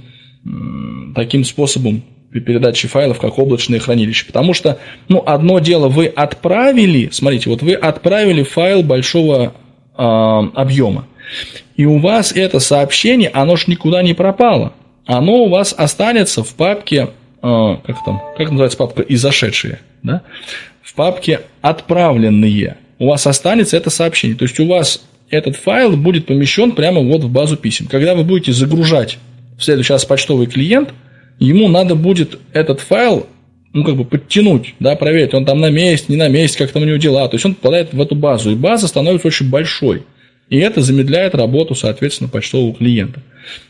таким 1.16 1.44
способом 1.44 2.04
передачи 2.30 2.86
файлов, 2.86 3.18
как 3.18 3.36
облачное 3.36 3.80
хранилище. 3.80 4.26
Потому 4.26 4.54
что, 4.54 4.78
ну, 5.08 5.20
одно 5.26 5.58
дело, 5.58 5.88
вы 5.88 6.06
отправили, 6.06 7.08
смотрите, 7.10 7.50
вот 7.50 7.62
вы 7.62 7.74
отправили 7.74 8.44
файл 8.44 8.84
большого 8.84 9.54
э, 9.98 10.02
объема, 10.54 11.08
и 11.76 11.84
у 11.84 11.98
вас 11.98 12.30
это 12.30 12.60
сообщение, 12.60 13.28
оно 13.34 13.56
ж 13.56 13.66
никуда 13.66 14.02
не 14.02 14.14
пропало. 14.14 14.72
Оно 15.04 15.46
у 15.46 15.48
вас 15.48 15.74
останется 15.76 16.44
в 16.44 16.54
папке, 16.54 17.08
э, 17.42 17.76
как 17.84 18.04
там, 18.04 18.22
как 18.38 18.50
называется 18.50 18.78
папка, 18.78 19.02
и 19.02 19.16
зашедшие, 19.16 19.80
да? 20.04 20.22
В 20.80 20.94
папке 20.94 21.40
отправленные. 21.60 22.76
У 23.02 23.08
вас 23.08 23.26
останется 23.26 23.76
это 23.76 23.90
сообщение. 23.90 24.36
То 24.36 24.44
есть 24.44 24.60
у 24.60 24.66
вас 24.68 25.02
этот 25.28 25.56
файл 25.56 25.96
будет 25.96 26.26
помещен 26.26 26.70
прямо 26.70 27.00
вот 27.00 27.24
в 27.24 27.28
базу 27.28 27.56
писем. 27.56 27.88
Когда 27.88 28.14
вы 28.14 28.22
будете 28.22 28.52
загружать 28.52 29.18
в 29.58 29.64
следующий 29.64 29.92
раз 29.92 30.04
почтовый 30.04 30.46
клиент, 30.46 30.90
ему 31.40 31.66
надо 31.66 31.96
будет 31.96 32.38
этот 32.52 32.78
файл 32.78 33.26
ну, 33.72 33.82
как 33.82 33.96
бы 33.96 34.04
подтянуть, 34.04 34.76
да, 34.78 34.94
проверить, 34.94 35.34
он 35.34 35.44
там 35.44 35.58
на 35.58 35.68
месте, 35.68 36.06
не 36.10 36.16
на 36.16 36.28
месте, 36.28 36.58
как 36.58 36.70
там 36.70 36.84
у 36.84 36.86
него 36.86 36.96
дела. 36.96 37.26
То 37.26 37.34
есть 37.34 37.44
он 37.44 37.56
попадает 37.56 37.92
в 37.92 38.00
эту 38.00 38.14
базу, 38.14 38.52
и 38.52 38.54
база 38.54 38.86
становится 38.86 39.26
очень 39.26 39.50
большой. 39.50 40.04
И 40.48 40.58
это 40.58 40.80
замедляет 40.80 41.34
работу, 41.34 41.74
соответственно, 41.74 42.30
почтового 42.30 42.72
клиента. 42.72 43.20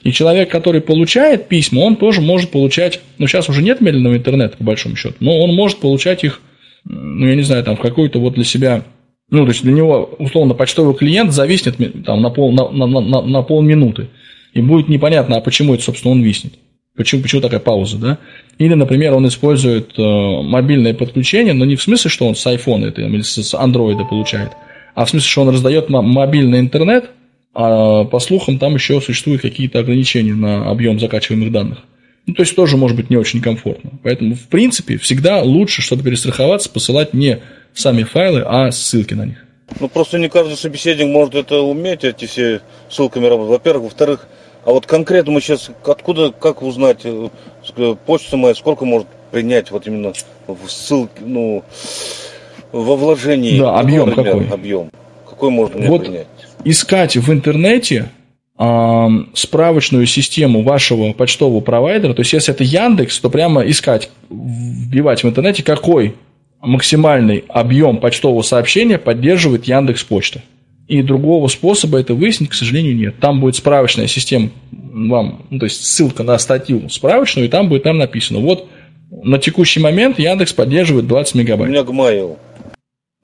И 0.02 0.12
человек, 0.12 0.50
который 0.50 0.82
получает 0.82 1.48
письма, 1.48 1.80
он 1.80 1.96
тоже 1.96 2.20
может 2.20 2.50
получать, 2.50 3.00
ну, 3.16 3.26
сейчас 3.26 3.48
уже 3.48 3.62
нет 3.62 3.80
медленного 3.80 4.14
интернета, 4.14 4.58
по 4.58 4.64
большому 4.64 4.94
счету, 4.94 5.14
но 5.20 5.38
он 5.38 5.54
может 5.54 5.78
получать 5.78 6.22
их, 6.22 6.42
ну, 6.84 7.26
я 7.26 7.34
не 7.34 7.42
знаю, 7.42 7.64
там, 7.64 7.76
в 7.76 7.80
какую-то 7.80 8.18
вот 8.18 8.34
для 8.34 8.44
себя, 8.44 8.84
ну, 9.32 9.44
то 9.46 9.52
есть 9.52 9.62
для 9.62 9.72
него, 9.72 10.14
условно, 10.18 10.52
почтовый 10.52 10.94
клиент 10.94 11.32
зависнет 11.32 11.76
там 12.04 12.20
на, 12.20 12.28
пол, 12.28 12.52
на, 12.52 12.68
на, 12.68 12.86
на, 12.86 13.22
на 13.22 13.42
полминуты. 13.42 14.10
И 14.52 14.60
будет 14.60 14.90
непонятно, 14.90 15.36
а 15.36 15.40
почему 15.40 15.72
это, 15.72 15.82
собственно, 15.82 16.12
он 16.12 16.20
виснет. 16.20 16.52
Почему, 16.94 17.22
почему 17.22 17.40
такая 17.40 17.58
пауза, 17.58 17.96
да? 17.96 18.18
Или, 18.58 18.74
например, 18.74 19.14
он 19.14 19.26
использует 19.26 19.98
э, 19.98 20.02
мобильное 20.02 20.92
подключение, 20.92 21.54
но 21.54 21.64
не 21.64 21.76
в 21.76 21.82
смысле, 21.82 22.10
что 22.10 22.28
он 22.28 22.36
с 22.36 22.46
iPhone 22.46 22.86
это, 22.86 23.00
или 23.00 23.22
с 23.22 23.54
Android 23.54 24.06
получает, 24.06 24.52
а 24.94 25.06
в 25.06 25.10
смысле, 25.10 25.26
что 25.26 25.42
он 25.42 25.48
раздает 25.48 25.88
мобильный 25.88 26.60
интернет, 26.60 27.08
а 27.54 28.04
по 28.04 28.18
слухам 28.18 28.58
там 28.58 28.74
еще 28.74 29.00
существуют 29.00 29.40
какие-то 29.40 29.78
ограничения 29.78 30.34
на 30.34 30.70
объем 30.70 31.00
закачиваемых 31.00 31.50
данных. 31.50 31.78
Ну, 32.26 32.34
то 32.34 32.42
есть 32.42 32.54
тоже 32.54 32.76
может 32.76 32.98
быть 32.98 33.08
не 33.08 33.16
очень 33.16 33.40
комфортно. 33.40 33.92
Поэтому, 34.02 34.34
в 34.34 34.48
принципе, 34.48 34.98
всегда 34.98 35.40
лучше, 35.42 35.80
чтобы 35.80 36.02
перестраховаться, 36.02 36.68
посылать 36.68 37.14
не 37.14 37.38
сами 37.74 38.02
файлы, 38.02 38.42
а 38.46 38.70
ссылки 38.70 39.14
на 39.14 39.26
них. 39.26 39.44
Ну, 39.80 39.88
просто 39.88 40.18
не 40.18 40.28
каждый 40.28 40.56
собеседник 40.56 41.06
может 41.06 41.34
это 41.34 41.60
уметь, 41.60 42.04
эти 42.04 42.26
все 42.26 42.60
ссылками 42.90 43.26
работать. 43.26 43.50
Во-первых. 43.50 43.84
Во-вторых, 43.84 44.28
а 44.64 44.70
вот 44.70 44.86
конкретно 44.86 45.32
мы 45.32 45.40
сейчас, 45.40 45.70
откуда, 45.84 46.30
как 46.30 46.62
узнать, 46.62 47.00
э, 47.04 47.28
почта 48.06 48.36
моя, 48.36 48.54
сколько 48.54 48.84
может 48.84 49.08
принять 49.30 49.70
вот 49.70 49.86
именно 49.86 50.12
в 50.46 50.68
ссылке, 50.68 51.22
ну, 51.24 51.64
во 52.70 52.96
вложении. 52.96 53.58
Да, 53.58 53.78
объем 53.78 54.08
например, 54.08 54.32
какой? 54.32 54.48
Объем. 54.48 54.90
Какой 55.28 55.50
можно 55.50 55.78
мне 55.78 55.88
вот 55.88 56.02
принять? 56.02 56.26
Искать 56.64 57.16
в 57.16 57.32
интернете 57.32 58.10
э, 58.58 59.06
справочную 59.34 60.06
систему 60.06 60.62
вашего 60.62 61.12
почтового 61.12 61.60
провайдера, 61.60 62.14
то 62.14 62.20
есть 62.20 62.32
если 62.32 62.54
это 62.54 62.62
Яндекс, 62.62 63.18
то 63.18 63.30
прямо 63.30 63.62
искать, 63.62 64.10
вбивать 64.30 65.24
в 65.24 65.28
интернете, 65.28 65.64
какой 65.64 66.14
максимальный 66.62 67.44
объем 67.48 67.98
почтового 67.98 68.42
сообщения 68.42 68.96
поддерживает 68.96 69.64
Яндекс 69.64 70.04
Почта. 70.04 70.42
И 70.88 71.02
другого 71.02 71.48
способа 71.48 71.98
это 71.98 72.14
выяснить, 72.14 72.50
к 72.50 72.54
сожалению, 72.54 72.96
нет. 72.96 73.18
Там 73.20 73.40
будет 73.40 73.56
справочная 73.56 74.06
система 74.06 74.50
вам, 74.70 75.46
ну, 75.50 75.58
то 75.58 75.64
есть 75.64 75.84
ссылка 75.84 76.22
на 76.22 76.38
статью 76.38 76.88
справочную, 76.88 77.46
и 77.46 77.50
там 77.50 77.68
будет 77.68 77.84
там 77.84 77.98
написано. 77.98 78.40
Вот 78.40 78.68
на 79.10 79.38
текущий 79.38 79.80
момент 79.80 80.18
Яндекс 80.18 80.52
поддерживает 80.52 81.06
20 81.06 81.34
мегабайт. 81.34 81.68
У 81.68 81.72
меня 81.72 81.82
Gmail. 81.82 82.38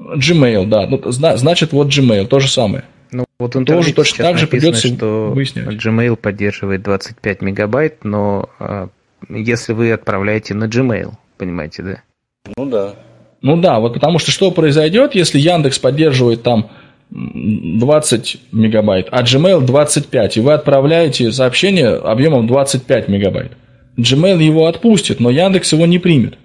Gmail, 0.00 0.66
да. 0.66 0.86
Ну, 0.86 1.00
значит, 1.10 1.72
вот 1.72 1.88
Gmail, 1.88 2.26
то 2.26 2.40
же 2.40 2.48
самое. 2.48 2.84
Ну, 3.10 3.24
вот 3.38 3.56
он 3.56 3.64
тоже 3.64 3.92
точно 3.94 4.24
так 4.24 4.38
же 4.38 4.46
придется 4.46 4.88
что 4.88 5.30
выяснять. 5.34 5.66
Gmail 5.66 6.16
поддерживает 6.16 6.82
25 6.82 7.42
мегабайт, 7.42 8.04
но 8.04 8.48
а, 8.58 8.88
если 9.28 9.72
вы 9.72 9.92
отправляете 9.92 10.54
на 10.54 10.64
Gmail, 10.64 11.12
понимаете, 11.36 11.82
да? 11.82 12.02
Ну 12.56 12.66
да. 12.66 12.96
Ну 13.40 13.56
да, 13.56 13.78
вот 13.78 13.94
потому 13.94 14.18
что 14.18 14.30
что 14.30 14.50
произойдет, 14.50 15.14
если 15.14 15.38
Яндекс 15.38 15.78
поддерживает 15.78 16.42
там 16.42 16.70
20 17.10 18.38
мегабайт, 18.52 19.08
а 19.10 19.22
Gmail 19.22 19.64
25, 19.64 20.36
и 20.36 20.40
вы 20.40 20.52
отправляете 20.52 21.32
сообщение 21.32 21.94
объемом 21.94 22.46
25 22.46 23.08
мегабайт. 23.08 23.52
Gmail 23.96 24.42
его 24.42 24.66
отпустит, 24.66 25.20
но 25.20 25.30
Яндекс 25.30 25.72
его 25.72 25.86
не 25.86 25.98
примет. 25.98 26.38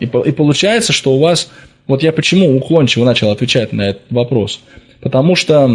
И, 0.00 0.04
и 0.04 0.32
получается, 0.32 0.92
что 0.92 1.12
у 1.12 1.20
вас 1.20 1.50
вот 1.90 2.04
я 2.04 2.12
почему 2.12 2.56
уклончиво 2.56 3.04
начал 3.04 3.32
отвечать 3.32 3.72
на 3.72 3.88
этот 3.88 4.02
вопрос. 4.10 4.60
Потому 5.00 5.34
что 5.34 5.68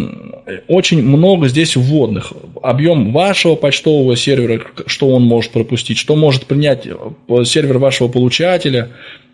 очень 0.70 1.04
много 1.04 1.50
здесь 1.50 1.76
вводных. 1.76 2.32
Объем 2.64 3.12
вашего 3.12 3.56
почтового 3.56 4.16
сервера, 4.16 4.62
что 4.86 5.10
он 5.10 5.24
может 5.24 5.52
пропустить, 5.52 5.98
что 5.98 6.16
может 6.16 6.46
принять 6.46 6.88
э, 6.88 7.44
сервер 7.44 7.80
вашего 7.80 8.08
получателя, 8.08 8.92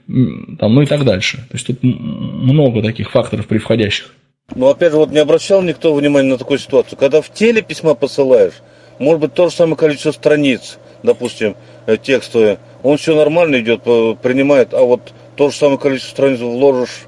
там, 0.07 0.75
ну 0.75 0.81
и 0.81 0.85
так 0.85 1.03
дальше. 1.03 1.37
То 1.49 1.53
есть 1.53 1.67
тут 1.67 1.79
много 1.81 2.81
таких 2.81 3.11
факторов 3.11 3.47
при 3.47 3.57
входящих. 3.57 4.13
Ну, 4.55 4.67
опять 4.67 4.91
же, 4.91 4.97
вот 4.97 5.11
не 5.11 5.19
обращал 5.19 5.61
никто 5.61 5.93
внимания 5.93 6.29
на 6.29 6.37
такую 6.37 6.59
ситуацию. 6.59 6.97
Когда 6.97 7.21
в 7.21 7.31
теле 7.31 7.61
письма 7.61 7.95
посылаешь, 7.95 8.55
может 8.99 9.21
быть, 9.21 9.33
то 9.33 9.49
же 9.49 9.55
самое 9.55 9.77
количество 9.77 10.11
страниц, 10.11 10.77
допустим, 11.03 11.55
э, 11.85 11.97
текстовые, 11.97 12.59
он 12.83 12.97
все 12.97 13.15
нормально 13.15 13.59
идет, 13.61 13.83
принимает, 13.83 14.73
а 14.73 14.81
вот 14.81 15.13
то 15.35 15.49
же 15.49 15.55
самое 15.55 15.79
количество 15.79 16.11
страниц 16.11 16.39
вложишь 16.39 17.05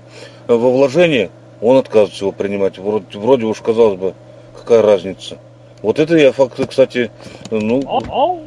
во 0.48 0.58
вложение, 0.58 1.30
он 1.62 1.78
отказывается 1.78 2.24
его 2.26 2.32
принимать. 2.32 2.78
Вроде, 2.78 3.06
вроде 3.14 3.46
уж 3.46 3.60
казалось 3.60 4.00
бы, 4.00 4.14
какая 4.58 4.82
разница. 4.82 5.38
Вот 5.82 6.00
это 6.00 6.16
я 6.16 6.32
факт, 6.32 6.60
кстати, 6.68 7.12
ну, 7.52 7.82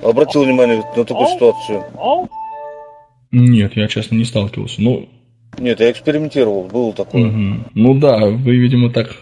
обратил 0.02 0.44
внимание 0.44 0.82
на 0.97 1.05
такую 1.05 1.27
ситуацию. 1.28 1.85
Нет, 3.31 3.77
я, 3.77 3.89
честно, 3.89 4.16
не 4.16 4.24
сталкивался. 4.24 4.81
Ну, 4.81 5.09
Нет, 5.59 5.81
я 5.81 5.90
экспериментировал, 5.90 6.65
было 6.65 6.93
такое. 6.93 7.28
Угу. 7.28 7.70
Ну 7.74 7.98
да, 7.98 8.27
вы, 8.27 8.57
видимо, 8.57 8.90
так 8.90 9.16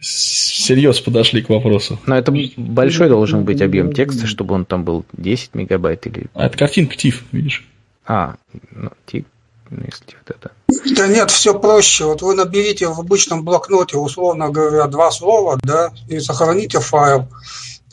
всерьез 0.00 1.00
подошли 1.00 1.42
к 1.42 1.48
вопросу. 1.48 1.98
Но 2.06 2.16
это 2.16 2.32
большой 2.56 3.08
должен 3.08 3.44
быть 3.44 3.62
объем 3.62 3.92
текста, 3.92 4.26
чтобы 4.26 4.54
он 4.54 4.64
там 4.64 4.84
был 4.84 5.04
10 5.14 5.54
мегабайт 5.54 6.06
или... 6.06 6.26
А 6.34 6.46
это 6.46 6.58
картинка 6.58 6.94
TIFF, 6.94 7.22
видишь? 7.32 7.66
А, 8.06 8.36
ну, 8.72 8.90
TIFF 9.06 9.24
если 9.70 10.04
вот 10.26 10.36
это. 10.36 10.52
Да 10.96 11.06
нет, 11.06 11.30
все 11.30 11.58
проще. 11.58 12.04
Вот 12.04 12.22
вы 12.22 12.34
наберите 12.34 12.88
в 12.88 13.00
обычном 13.00 13.44
блокноте, 13.44 13.96
условно 13.96 14.50
говоря, 14.50 14.86
два 14.86 15.10
слова, 15.10 15.58
да, 15.62 15.90
и 16.08 16.20
сохраните 16.20 16.80
файл. 16.80 17.26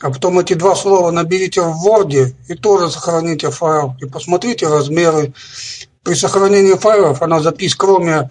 А 0.00 0.10
потом 0.10 0.38
эти 0.38 0.54
два 0.54 0.74
слова 0.74 1.10
наберите 1.10 1.60
в 1.62 1.86
Word 1.86 2.34
и 2.48 2.54
тоже 2.54 2.90
сохраните 2.90 3.50
файл. 3.50 3.94
И 4.00 4.06
посмотрите 4.06 4.66
размеры. 4.66 5.32
При 6.02 6.14
сохранении 6.14 6.74
файлов 6.74 7.22
она 7.22 7.40
запись, 7.40 7.74
кроме 7.74 8.30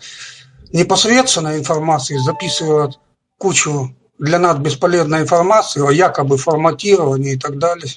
непосредственной 0.72 1.57
информации, 1.57 2.18
записывает 2.18 2.99
кучу 3.38 3.95
для 4.19 4.40
нас 4.40 4.57
бесполезной 4.57 5.22
информации 5.22 5.85
о 5.85 5.91
якобы 5.91 6.38
форматировании 6.38 7.34
и 7.34 7.40
так 7.40 7.57
далее. 7.57 7.91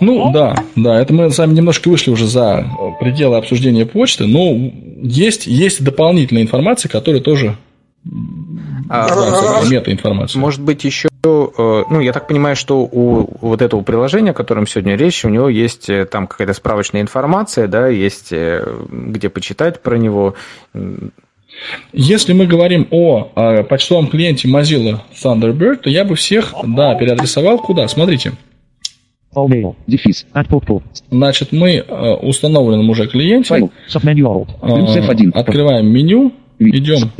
Ну 0.00 0.32
да, 0.32 0.56
да, 0.76 1.00
это 1.00 1.12
мы 1.12 1.30
с 1.30 1.38
вами 1.38 1.54
немножко 1.54 1.88
вышли 1.88 2.10
уже 2.10 2.26
за 2.26 2.66
пределы 3.00 3.36
обсуждения 3.36 3.86
почты, 3.86 4.26
но 4.26 4.52
есть, 5.02 5.46
есть 5.46 5.82
дополнительная 5.82 6.42
информация, 6.42 6.88
которая 6.88 7.20
тоже 7.20 7.56
а, 8.88 9.62
мета-информация. 9.68 10.40
Может 10.40 10.60
быть, 10.60 10.84
еще, 10.84 11.08
э, 11.24 11.82
ну, 11.90 12.00
я 12.00 12.12
так 12.12 12.26
понимаю, 12.26 12.56
что 12.56 12.80
у 12.80 13.28
вот 13.40 13.62
этого 13.62 13.82
приложения, 13.82 14.30
о 14.30 14.34
котором 14.34 14.66
сегодня 14.66 14.96
речь, 14.96 15.24
у 15.24 15.28
него 15.28 15.48
есть 15.48 15.88
э, 15.88 16.06
там 16.06 16.26
какая-то 16.26 16.54
справочная 16.54 17.00
информация, 17.00 17.66
да, 17.66 17.88
есть 17.88 18.32
э, 18.32 18.66
где 18.90 19.28
почитать 19.28 19.82
про 19.82 19.96
него. 19.96 20.34
Если 21.92 22.32
мы 22.32 22.46
говорим 22.46 22.88
о, 22.90 23.30
о 23.34 23.62
почтовом 23.62 24.08
клиенте 24.08 24.48
Mozilla 24.48 25.00
Thunderbird, 25.14 25.76
то 25.76 25.90
я 25.90 26.04
бы 26.04 26.16
всех, 26.16 26.52
да, 26.64 26.94
переадресовал 26.96 27.58
куда? 27.58 27.86
Смотрите. 27.88 28.32
Дефис. 29.86 30.26
Значит, 31.10 31.50
мы 31.52 31.80
установленном 31.80 32.88
уже 32.90 33.08
клиенте 33.08 33.48
Файл. 33.48 33.72
Открываем 35.34 35.86
меню, 35.86 36.32
Идем 36.58 37.10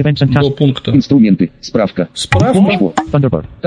до 0.40 0.51
пункта. 0.51 0.93
Инструменты. 0.93 1.51
Справка. 1.61 2.09
Справка. 2.15 2.93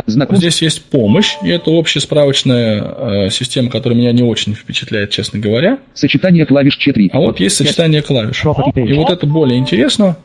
Знаком. 0.06 0.38
Здесь 0.38 0.61
есть 0.61 0.84
помощь, 0.85 1.35
и 1.44 1.49
это 1.49 1.72
общая 1.72 1.99
справочная 1.99 2.81
э, 2.81 3.30
система, 3.30 3.69
которая 3.69 3.99
меня 3.99 4.11
не 4.11 4.23
очень 4.23 4.53
впечатляет, 4.53 5.10
честно 5.10 5.39
говоря. 5.39 5.80
Сочетание 5.94 6.45
клавиш 6.45 6.77
4. 6.77 7.10
А 7.11 7.19
вот 7.19 7.39
есть 7.39 7.57
сочетание 7.57 8.02
клавиш. 8.02 8.44
И 8.44 8.94
вот 8.94 9.10
это 9.10 9.27
более 9.27 9.60
интересно. 9.60 10.18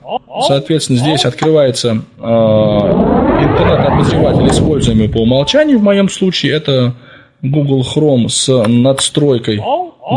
Соответственно, 0.47 0.98
здесь 0.98 1.24
открывается 1.24 2.02
э, 2.19 2.23
интернет-обозреватель, 2.23 4.48
используемый 4.48 5.09
по 5.09 5.19
умолчанию. 5.19 5.78
В 5.78 5.82
моем 5.82 6.09
случае 6.09 6.52
это 6.52 6.94
Google 7.43 7.82
Chrome 7.82 8.28
с 8.28 8.48
надстройкой 8.69 9.60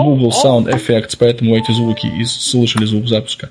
Google 0.03 0.29
Sound 0.29 0.67
Effects, 0.67 1.15
поэтому 1.17 1.55
эти 1.55 1.71
звуки 1.71 2.07
и 2.07 2.23
слышали 2.25 2.85
звук 2.85 3.07
запуска. 3.07 3.49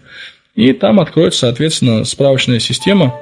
И 0.55 0.73
там 0.73 1.01
откроется, 1.01 1.41
соответственно, 1.41 2.05
справочная 2.05 2.61
система, 2.61 3.15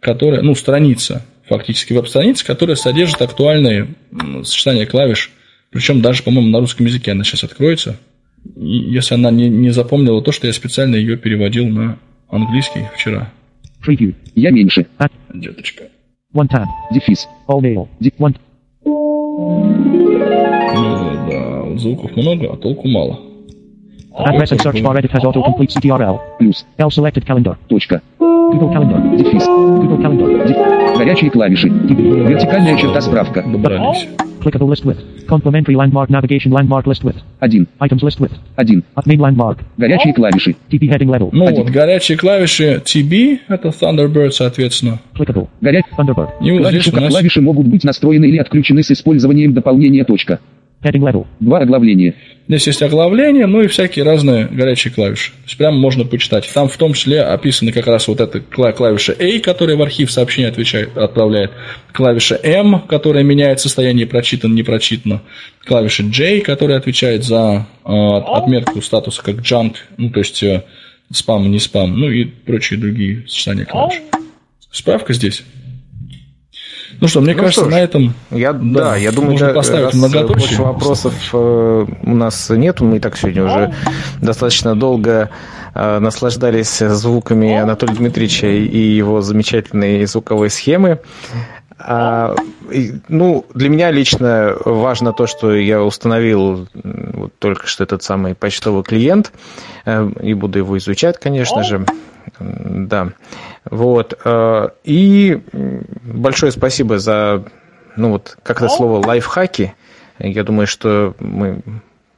которая, 0.00 0.42
ну, 0.42 0.54
страница, 0.54 1.24
фактически 1.48 1.92
веб-страница, 1.92 2.44
которая 2.44 2.76
содержит 2.76 3.22
актуальные 3.22 3.94
сочетания 4.44 4.86
клавиш. 4.86 5.32
Причем 5.70 6.00
даже, 6.00 6.22
по-моему, 6.22 6.50
на 6.50 6.60
русском 6.60 6.86
языке 6.86 7.12
она 7.12 7.24
сейчас 7.24 7.44
откроется. 7.44 7.96
И 8.56 8.76
если 8.76 9.14
она 9.14 9.30
не, 9.30 9.48
не 9.48 9.70
запомнила 9.70 10.22
то, 10.22 10.32
что 10.32 10.46
я 10.46 10.52
специально 10.52 10.96
ее 10.96 11.16
переводил 11.16 11.66
на 11.66 11.98
английский 12.28 12.82
вчера. 12.94 13.32
Preview. 13.84 14.14
Я 14.34 14.50
меньше. 14.50 14.86
А. 14.98 15.08
Деточка. 15.32 15.84
One 16.34 16.48
tab. 16.48 16.66
Дефис. 16.92 17.26
All 17.48 17.60
mail. 17.60 17.88
Def 18.00 18.12
one. 18.18 18.36
Ну, 20.74 21.28
да, 21.30 21.78
звуков 21.78 22.14
много, 22.16 22.52
а 22.52 22.56
толку 22.56 22.88
мало. 22.88 23.25
Address 24.18 24.52
and 24.52 24.62
search 24.62 24.82
bar 24.82 24.96
edit 24.96 25.10
has 25.10 25.22
autocomplete 25.22 25.70
CTRL. 25.70 26.20
Плюс. 26.38 26.64
L 26.78 26.90
selected 26.90 27.26
calendar. 27.26 27.56
Точка. 27.68 28.00
Google 28.18 28.70
Calendar. 28.72 29.16
Дефис. 29.16 29.44
Google 29.46 29.98
Calendar. 29.98 30.46
Деф... 30.46 30.98
Горячие 30.98 31.30
клавиши. 31.30 31.68
Вертикальная 31.68 32.78
черта 32.78 33.00
справка. 33.00 33.42
Добрались. 33.42 34.08
Clickable 34.40 34.68
list 34.68 34.84
width. 34.84 35.00
Complementary 35.26 35.74
landmark 35.74 36.08
navigation 36.08 36.52
landmark 36.52 36.86
list 36.86 37.02
width. 37.02 37.20
1. 37.40 37.66
Items 37.80 38.02
list 38.02 38.20
width. 38.20 38.34
1. 38.56 38.84
At 38.94 39.06
main 39.06 39.18
landmark. 39.18 39.58
Горячие 39.76 40.14
клавиши. 40.14 40.54
TB 40.70 40.88
heading 40.88 41.10
level. 41.10 41.30
Ну 41.32 41.50
вот, 41.50 41.68
горячие 41.68 42.16
клавиши 42.16 42.80
TB, 42.84 43.40
это 43.48 43.68
Thunderbird, 43.68 44.30
соответственно. 44.30 45.00
Clickable. 45.14 45.48
Горяч... 45.60 45.84
Thunderbird. 45.98 46.30
И 46.40 46.56
клавиши, 46.56 46.94
нас... 46.94 47.10
клавиши 47.10 47.40
могут 47.40 47.66
быть 47.66 47.82
настроены 47.82 48.26
или 48.26 48.38
отключены 48.38 48.84
с 48.84 48.90
использованием 48.92 49.52
дополнения 49.52 50.04
точка. 50.04 50.38
Два 51.40 51.58
оглавления. 51.58 52.14
Здесь 52.48 52.68
есть 52.68 52.82
оглавление, 52.82 53.46
ну 53.46 53.62
и 53.62 53.66
всякие 53.66 54.04
разные 54.04 54.46
горячие 54.46 54.92
клавиши. 54.92 55.32
То 55.32 55.44
есть 55.46 55.56
прямо 55.56 55.76
можно 55.76 56.04
почитать. 56.04 56.48
Там 56.52 56.68
в 56.68 56.76
том 56.76 56.92
числе 56.92 57.22
описаны 57.22 57.72
как 57.72 57.86
раз 57.86 58.06
вот 58.06 58.20
эта 58.20 58.40
клавиша 58.40 59.16
A, 59.18 59.40
которая 59.40 59.76
в 59.76 59.82
архив 59.82 60.10
сообщения 60.12 60.48
отвечает, 60.48 60.96
отправляет. 60.96 61.50
Клавиша 61.92 62.38
M, 62.42 62.82
которая 62.82 63.24
меняет 63.24 63.60
состояние 63.60 64.06
прочитано, 64.06 64.54
не 64.54 64.62
прочитано. 64.62 65.22
Клавиша 65.64 66.04
J, 66.04 66.40
которая 66.40 66.78
отвечает 66.78 67.24
за 67.24 67.66
э, 67.84 67.88
отметку 67.90 68.80
статуса 68.80 69.22
как 69.22 69.36
junk, 69.36 69.74
ну 69.96 70.10
то 70.10 70.20
есть 70.20 70.42
э, 70.44 70.62
спам, 71.12 71.50
не 71.50 71.58
спам, 71.58 71.98
ну 71.98 72.08
и 72.08 72.24
прочие 72.24 72.78
другие 72.78 73.24
сочетания 73.26 73.64
клавиш. 73.64 74.00
Справка 74.70 75.14
здесь. 75.14 75.42
Ну 77.00 77.08
что, 77.08 77.20
мне 77.20 77.34
ну 77.34 77.40
кажется, 77.40 77.60
что 77.60 77.70
ж, 77.70 77.72
на 77.72 77.80
этом 77.80 78.14
я, 78.30 78.52
да, 78.52 78.80
да, 78.80 78.96
я 78.96 79.12
думаю, 79.12 79.32
можно 79.32 79.48
да, 79.48 79.52
поставить 79.54 79.94
многоточие. 79.94 80.48
Больше 80.48 80.62
вопросов 80.62 81.14
э, 81.32 81.86
у 82.02 82.14
нас 82.14 82.50
нет. 82.50 82.80
Мы 82.80 82.96
и 82.96 83.00
так 83.00 83.16
сегодня 83.16 83.44
уже 83.44 83.74
достаточно 84.22 84.74
долго 84.74 85.30
э, 85.74 85.98
наслаждались 85.98 86.78
звуками 86.78 87.54
Анатолия 87.56 87.94
Дмитриевича 87.94 88.46
и 88.46 88.78
его 88.78 89.20
замечательной 89.20 90.06
звуковой 90.06 90.50
схемы. 90.50 91.00
А, 91.78 92.34
и, 92.70 92.94
ну, 93.08 93.44
для 93.54 93.68
меня 93.68 93.90
лично 93.90 94.56
важно 94.64 95.12
то, 95.12 95.26
что 95.26 95.54
я 95.54 95.82
установил 95.82 96.68
вот 96.74 97.32
только 97.38 97.66
что 97.66 97.84
этот 97.84 98.02
самый 98.02 98.34
почтовый 98.34 98.82
клиент, 98.82 99.32
э, 99.84 100.10
и 100.22 100.34
буду 100.34 100.58
его 100.58 100.78
изучать, 100.78 101.18
конечно 101.18 101.62
же. 101.64 101.84
Да. 102.38 103.08
Вот. 103.64 104.18
Э, 104.24 104.68
и 104.84 105.42
большое 105.52 106.50
спасибо 106.50 106.98
за, 106.98 107.44
ну 107.96 108.12
вот, 108.12 108.38
как 108.42 108.58
это 108.58 108.68
слово, 108.68 109.04
лайфхаки. 109.04 109.74
Я 110.18 110.44
думаю, 110.44 110.66
что 110.66 111.14
мы 111.20 111.60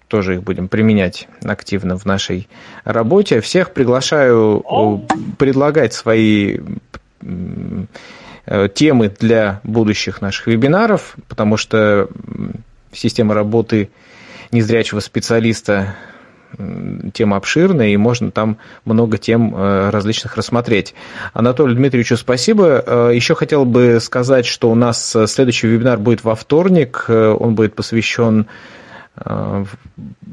тоже 0.07 0.37
их 0.37 0.43
будем 0.45 0.69
применять 0.69 1.29
активно 1.45 1.99
в 1.99 2.05
нашей 2.05 2.49
работе. 2.85 3.41
Всех 3.41 3.73
приглашаю 3.73 4.65
э, 4.65 5.15
предлагать 5.37 5.95
свои 5.95 6.61
темы 8.75 9.13
для 9.19 9.61
будущих 9.63 10.21
наших 10.21 10.47
вебинаров, 10.47 11.17
потому 11.29 11.57
что 11.57 12.09
система 12.93 13.35
работы 13.35 13.91
незрячего 14.51 15.01
специалиста 15.01 15.97
тема 17.13 17.37
обширная, 17.37 17.89
и 17.89 17.97
можно 17.97 18.31
там 18.31 18.59
много 18.85 19.19
тем 19.19 19.55
э, 19.55 19.91
различных 19.91 20.37
рассмотреть. 20.37 20.95
Анатолию 21.35 21.77
Дмитриевичу 21.77 22.17
спасибо. 22.17 22.83
Э, 22.87 23.11
Еще 23.15 23.35
хотел 23.35 23.65
бы 23.65 23.99
сказать, 24.01 24.47
что 24.47 24.71
у 24.71 24.75
нас 24.75 25.15
э, 25.15 25.27
следующий 25.27 25.67
вебинар 25.67 25.99
будет 25.99 26.25
во 26.25 26.35
вторник. 26.35 27.05
Он 27.09 27.55
будет 27.55 27.75
посвящен 27.75 28.47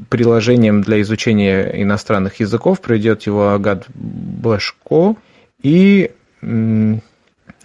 приложениям 0.08 0.80
для 0.80 1.00
изучения 1.00 1.82
иностранных 1.82 2.38
языков. 2.38 2.80
Проведет 2.80 3.24
его 3.24 3.50
Агат 3.50 3.84
Башко. 3.88 5.16
И 5.60 6.12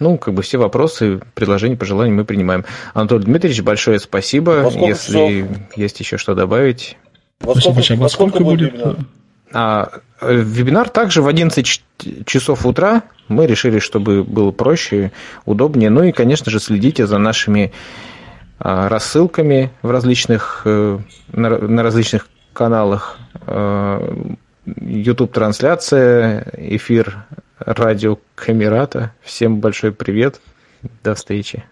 ну, 0.02 0.18
как 0.18 0.34
бы 0.34 0.42
все 0.42 0.58
вопросы, 0.58 1.20
предложения, 1.34 1.76
пожелания 1.76 2.12
мы 2.12 2.24
принимаем. 2.24 2.64
Анатолий 2.92 3.24
Дмитриевич, 3.24 3.62
большое 3.62 3.98
спасибо. 3.98 4.70
Если 4.74 5.46
часов? 5.46 5.76
есть 5.76 6.00
еще 6.00 6.18
что 6.18 6.34
добавить. 6.34 6.96
Во 7.40 7.54
сколько, 7.54 7.68
во, 7.68 7.74
во 7.74 7.82
сколько, 7.82 8.08
сколько 8.08 8.44
будет? 8.44 8.72
Вебинар? 8.72 8.96
А, 9.54 9.90
вебинар 10.22 10.88
также 10.88 11.22
в 11.22 11.28
11 11.28 11.82
часов 12.26 12.66
утра. 12.66 13.02
Мы 13.28 13.46
решили, 13.46 13.78
чтобы 13.78 14.24
было 14.24 14.50
проще, 14.50 15.12
удобнее. 15.44 15.90
Ну 15.90 16.02
и, 16.02 16.12
конечно 16.12 16.50
же, 16.50 16.60
следите 16.60 17.06
за 17.06 17.18
нашими 17.18 17.72
а, 18.58 18.88
рассылками 18.88 19.70
в 19.82 19.90
различных, 19.90 20.62
э, 20.64 20.98
на, 21.32 21.48
на 21.58 21.82
различных 21.82 22.28
каналах. 22.52 23.18
YouTube-трансляция, 24.66 26.46
эфир 26.56 27.24
радио 27.66 28.18
Камерата. 28.34 29.12
Всем 29.22 29.60
большой 29.60 29.92
привет. 29.92 30.40
До 31.02 31.14
встречи. 31.14 31.64